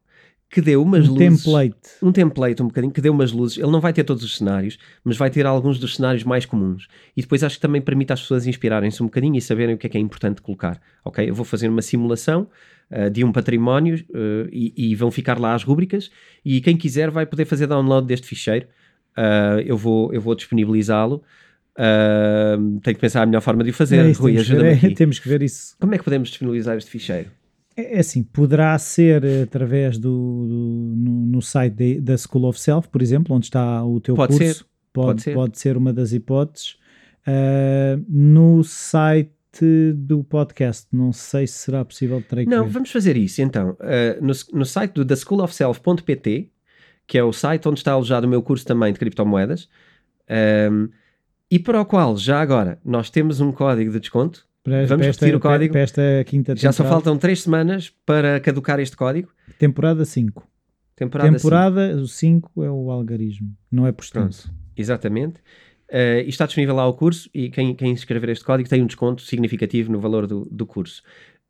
que 0.49 0.61
dê 0.61 0.77
umas 0.77 1.09
um 1.09 1.15
luzes. 1.15 1.43
template. 1.45 1.77
Um 2.01 2.13
template, 2.13 2.63
um 2.63 2.67
bocadinho, 2.69 2.93
que 2.93 3.01
dê 3.01 3.11
umas 3.11 3.33
luzes. 3.33 3.59
Ele 3.59 3.71
não 3.71 3.81
vai 3.81 3.93
ter 3.93 4.05
todos 4.05 4.23
os 4.23 4.37
cenários, 4.37 4.79
mas 5.03 5.17
vai 5.17 5.29
ter 5.29 5.45
alguns 5.45 5.79
dos 5.79 5.97
cenários 5.97 6.23
mais 6.25 6.47
comuns. 6.47 6.87
E 7.17 7.21
depois 7.23 7.43
acho 7.43 7.57
que 7.57 7.61
também 7.63 7.81
permite 7.83 8.13
às 8.13 8.21
pessoas 8.21 8.47
inspirarem-se 8.47 9.03
um 9.03 9.07
bocadinho 9.07 9.37
e 9.37 9.41
saberem 9.41 9.75
o 9.75 9.79
que 9.79 9.87
é 9.89 9.91
que 9.91 9.99
é 9.99 10.01
importante 10.01 10.41
colocar. 10.41 10.81
Ok? 11.05 11.29
Eu 11.29 11.35
vou 11.35 11.45
fazer 11.45 11.69
uma 11.69 11.83
simulação 11.83 12.47
ah, 12.91 13.09
de 13.09 13.25
um 13.25 13.33
património 13.33 14.05
ah, 14.15 14.49
e, 14.53 14.73
e 14.77 14.95
vão 14.95 15.11
ficar 15.11 15.39
lá 15.39 15.55
as 15.55 15.63
rúbricas. 15.65 16.11
E 16.45 16.61
quem 16.61 16.77
quiser 16.77 17.11
vai 17.11 17.27
poder 17.27 17.45
fazer 17.45 17.67
download 17.67 18.07
deste 18.07 18.27
ficheiro. 18.27 18.67
Ah, 19.17 19.61
eu 19.65 19.77
vou, 19.77 20.13
eu 20.13 20.21
vou 20.21 20.35
disponibilizá-lo. 20.35 21.23
Tenho 22.83 22.95
que 22.97 23.01
pensar 23.01 23.23
a 23.23 23.27
melhor 23.27 23.41
forma 23.43 23.63
de 23.63 23.71
o 23.71 23.75
fazer. 23.75 23.99
É 23.99 24.11
isso, 24.11 24.23
Rui, 24.23 24.33
temos, 24.33 24.47
que 24.47 24.53
ver, 24.53 24.57
ajuda-me 24.59 24.71
é, 24.71 24.87
aqui. 24.87 24.95
temos 24.95 25.19
que 25.19 25.29
ver 25.29 25.43
isso. 25.43 25.77
Como 25.81 25.95
é 25.95 25.99
que 25.99 26.05
podemos 26.05 26.29
disponibilizar 26.29 26.77
este 26.77 26.91
ficheiro? 26.91 27.31
É 27.77 27.97
é 27.97 27.99
assim, 28.01 28.23
poderá 28.23 28.79
ser 28.79 29.23
eh, 29.23 29.43
através 29.43 29.99
do, 29.99 30.09
do- 30.09 30.95
no, 30.97 31.27
no 31.27 31.43
site 31.43 31.75
de- 31.75 32.01
da 32.01 32.17
School 32.17 32.47
of 32.47 32.59
Self, 32.59 32.89
por 32.89 33.03
exemplo, 33.03 33.37
onde 33.37 33.45
está 33.47 33.85
o 33.85 34.01
teu 34.01 34.15
Pode 34.15 34.33
curso. 34.39 34.55
ser, 34.61 34.65
Pode, 34.95 35.07
pode 35.09 35.23
ser. 35.23 35.35
pode 35.35 35.59
ser 35.59 35.77
uma 35.77 35.93
das 35.93 36.13
hipóteses. 36.15 36.77
Ah, 37.27 37.99
no 38.09 38.65
site 38.65 39.31
do 39.95 40.25
podcast, 40.25 40.87
não 40.93 41.13
sei 41.13 41.47
se 41.47 41.55
será 41.55 41.85
possível, 41.85 42.23
terei 42.23 42.47
Não, 42.47 42.69
vamos 42.69 42.91
fazer 42.91 43.17
isso 43.17 43.41
então. 43.43 43.71
Uh, 43.73 44.21
no, 44.21 44.33
no 44.59 44.65
site 44.65 44.93
do 44.93 45.05
theschoolofself.pt, 45.05 46.51
que 47.07 47.19
é 47.19 47.23
o 47.23 47.33
site 47.33 47.69
onde 47.69 47.81
está 47.81 47.93
alojado 47.93 48.27
o 48.27 48.31
meu 48.31 48.43
curso 48.43 48.65
também 48.67 48.93
de 48.93 48.99
criptomoedas, 48.99 49.69
um, 50.71 50.89
e 51.51 51.59
para 51.59 51.81
o 51.81 51.87
qual, 51.87 52.17
já 52.17 52.41
agora, 52.41 52.79
nós 52.85 53.09
temos 53.09 53.41
um 53.41 53.53
código 53.53 53.93
de 53.93 54.01
desconto. 54.01 54.47
Para, 54.65 54.85
vamos 54.87 54.89
para 54.89 55.07
esta, 55.07 55.25
repetir 55.25 55.37
o 55.37 55.41
código. 55.41 55.73
Para 55.73 55.81
esta 55.83 56.03
quinta 56.27 56.57
Já 56.57 56.73
só 56.73 56.85
faltam 56.85 57.17
três 57.17 57.43
semanas 57.43 57.93
para 58.05 58.41
caducar 58.41 58.81
este 58.81 58.97
código. 58.97 59.31
Temporada 59.59 60.05
5. 60.05 60.47
Temporada, 60.97 61.31
Temporada, 61.31 61.97
o 61.97 62.09
5 62.09 62.65
é 62.65 62.71
o 62.71 62.91
algarismo, 62.91 63.55
não 63.71 63.87
é 63.87 63.93
por. 63.93 64.05
Exatamente. 64.77 65.41
Uh, 65.91 66.21
e 66.25 66.29
está 66.29 66.47
disponível 66.47 66.75
lá 66.75 66.87
o 66.87 66.95
curso 66.95 67.31
e 67.33 67.49
quem, 67.49 67.73
quem 67.75 67.93
escrever 67.93 68.31
este 68.31 68.45
código 68.45 68.69
tem 68.69 68.83
um 68.83 68.87
desconto 68.87 69.23
significativo 69.23 69.93
no 69.93 70.01
valor 70.01 70.27
do, 70.27 70.45
do 70.51 70.67
curso. 70.67 71.03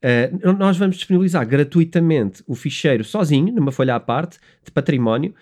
Uh, 0.04 0.52
nós 0.58 0.76
vamos 0.76 0.96
disponibilizar 0.96 1.46
gratuitamente 1.46 2.42
o 2.46 2.54
ficheiro 2.54 3.02
sozinho, 3.02 3.52
numa 3.54 3.72
folha 3.72 3.94
à 3.94 4.00
parte, 4.00 4.38
de 4.62 4.70
património, 4.70 5.34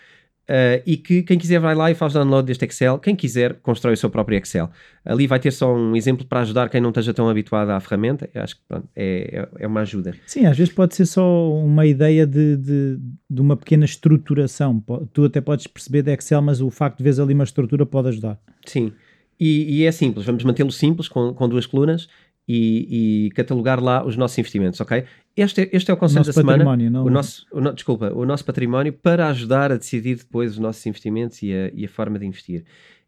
uh, 0.49 0.83
e 0.87 0.97
que 0.97 1.23
quem 1.23 1.39
quiser 1.39 1.59
vai 1.59 1.75
lá 1.75 1.91
e 1.91 1.95
faz 1.95 2.13
download 2.13 2.47
deste 2.47 2.65
Excel. 2.65 2.99
Quem 2.99 3.15
quiser, 3.15 3.55
constrói 3.63 3.95
o 3.95 3.97
seu 3.97 4.11
próprio 4.11 4.39
Excel. 4.39 4.71
Ali 5.05 5.27
vai 5.27 5.39
ter 5.39 5.51
só 5.51 5.75
um 5.75 5.95
exemplo 5.97 6.27
para 6.27 6.41
ajudar 6.41 6.69
quem 6.69 6.81
não 6.81 6.91
esteja 6.91 7.13
tão 7.13 7.29
habituado 7.29 7.71
à 7.71 7.81
ferramenta. 7.81 8.29
Eu 8.35 8.43
acho 8.43 8.57
que 8.57 8.63
pronto, 8.67 8.89
é, 8.95 9.47
é, 9.59 9.65
é 9.65 9.67
uma 9.67 9.81
ajuda. 9.81 10.15
Sim, 10.27 10.47
às 10.47 10.57
vezes 10.57 10.73
pode 10.73 10.95
ser 10.95 11.07
só 11.07 11.53
uma 11.53 11.87
ideia 11.87 12.27
de, 12.27 12.57
de, 12.57 12.99
de 13.29 13.41
uma 13.41 13.57
pequena 13.57 13.85
estruturação. 13.85 14.83
Tu 15.13 15.25
até 15.25 15.41
podes 15.41 15.67
perceber 15.67 16.03
de 16.03 16.13
Excel, 16.13 16.43
mas 16.43 16.61
o 16.61 16.71
facto 16.71 16.99
de 16.99 17.05
veres 17.05 17.19
ali 17.19 17.35
uma 17.35 17.45
estrutura 17.45 17.85
pode 17.85 18.09
ajudar. 18.09 18.39
Sim. 18.65 18.93
E, 19.39 19.81
e 19.81 19.85
é 19.85 19.91
simples, 19.91 20.25
vamos 20.25 20.45
mantê-lo 20.45 20.71
simples, 20.71 21.09
com, 21.09 21.35
com 21.35 21.49
duas 21.49 21.67
colunas, 21.67 22.09
e, 22.47 23.27
e 23.27 23.31
catalogar 23.31 23.83
lá 23.83 24.05
os 24.07 24.17
nossos 24.17 24.37
investimentos, 24.39 24.81
ok? 24.81 25.05
Este, 25.37 25.63
é- 25.63 25.71
este 25.73 25.91
é 25.91 25.95
o 25.95 25.97
conselho 25.97 26.25
da 26.25 26.33
semana. 26.33 26.77
não? 26.91 27.05
O 27.07 27.11
nosso, 27.11 27.47
o 27.51 27.61
no- 27.61 27.73
desculpa, 27.73 28.13
o 28.15 28.25
nosso 28.27 28.45
património 28.45 28.93
para 28.93 29.29
ajudar 29.29 29.73
a 29.73 29.77
decidir 29.77 30.17
depois 30.17 30.53
os 30.53 30.59
nossos 30.59 30.85
investimentos 30.87 31.43
e 31.43 31.53
a, 31.53 31.71
e 31.73 31.85
a 31.85 31.89
forma 31.89 32.19
de 32.19 32.27
investir. 32.27 32.65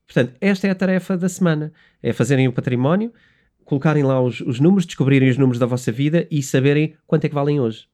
Portanto, 0.06 0.34
esta 0.40 0.66
é 0.66 0.70
a 0.70 0.74
tarefa 0.74 1.16
da 1.16 1.28
semana: 1.28 1.72
é 2.02 2.12
fazerem 2.12 2.48
o 2.48 2.52
património, 2.52 3.12
colocarem 3.64 4.02
lá 4.02 4.20
os, 4.20 4.40
os 4.40 4.58
números, 4.60 4.86
descobrirem 4.86 5.28
os 5.28 5.36
números 5.36 5.58
da 5.58 5.66
vossa 5.66 5.90
vida 5.92 6.26
e 6.30 6.42
saberem 6.42 6.94
quanto 7.06 7.24
é 7.24 7.28
que 7.28 7.34
valem 7.34 7.60
hoje. 7.60 7.86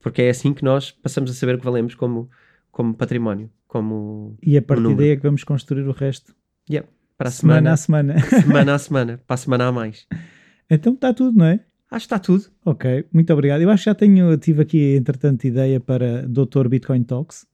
Porque 0.00 0.22
é 0.22 0.30
assim 0.30 0.52
que 0.52 0.62
nós 0.64 0.90
passamos 0.90 1.30
a 1.30 1.34
saber 1.34 1.54
o 1.54 1.58
que 1.58 1.64
valemos 1.64 1.94
como, 1.94 2.30
como 2.70 2.94
património, 2.94 3.50
como 3.66 4.36
E 4.42 4.56
a 4.56 4.62
partir 4.62 4.82
número. 4.82 5.00
daí 5.00 5.10
é 5.10 5.16
que 5.16 5.22
vamos 5.22 5.44
construir 5.44 5.82
o 5.88 5.92
resto. 5.92 6.34
yeah, 6.70 6.88
para 7.16 7.28
a 7.28 7.32
Semana 7.32 7.76
semana, 7.76 8.14
a 8.14 8.20
semana. 8.20 8.42
semana 8.42 8.74
a 8.74 8.78
semana, 8.78 9.20
para 9.26 9.34
a 9.34 9.36
semana 9.36 9.66
a 9.68 9.72
mais. 9.72 10.06
então 10.70 10.94
está 10.94 11.12
tudo, 11.12 11.38
não 11.38 11.46
é? 11.46 11.60
Acho 11.90 12.08
que 12.08 12.14
está 12.14 12.18
tudo. 12.18 12.44
Ok, 12.64 13.04
muito 13.12 13.32
obrigado. 13.32 13.60
Eu 13.60 13.70
acho 13.70 13.84
que 13.84 13.90
já 13.90 13.94
tenho, 13.94 14.36
tive 14.36 14.62
aqui, 14.62 14.96
entretanto, 14.96 15.44
ideia 15.44 15.78
para 15.78 16.26
Dr. 16.26 16.66
Bitcoin 16.68 17.04
Talks. 17.04 17.46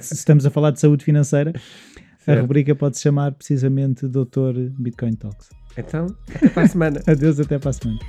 Se 0.00 0.12
estamos 0.14 0.44
a 0.44 0.50
falar 0.50 0.72
de 0.72 0.80
saúde 0.80 1.04
financeira, 1.04 1.52
a 1.56 2.24
Certo. 2.24 2.40
rubrica 2.42 2.74
pode 2.74 2.96
se 2.98 3.02
chamar 3.02 3.32
precisamente 3.32 4.06
Dr. 4.06 4.68
Bitcoin 4.78 5.14
Talks. 5.14 5.48
Então, 5.78 6.06
até 6.34 6.48
para 6.50 6.62
a 6.64 6.68
semana. 6.68 7.00
Adeus, 7.08 7.40
até 7.40 7.58
para 7.58 7.70
a 7.70 7.72
semana. 7.72 8.00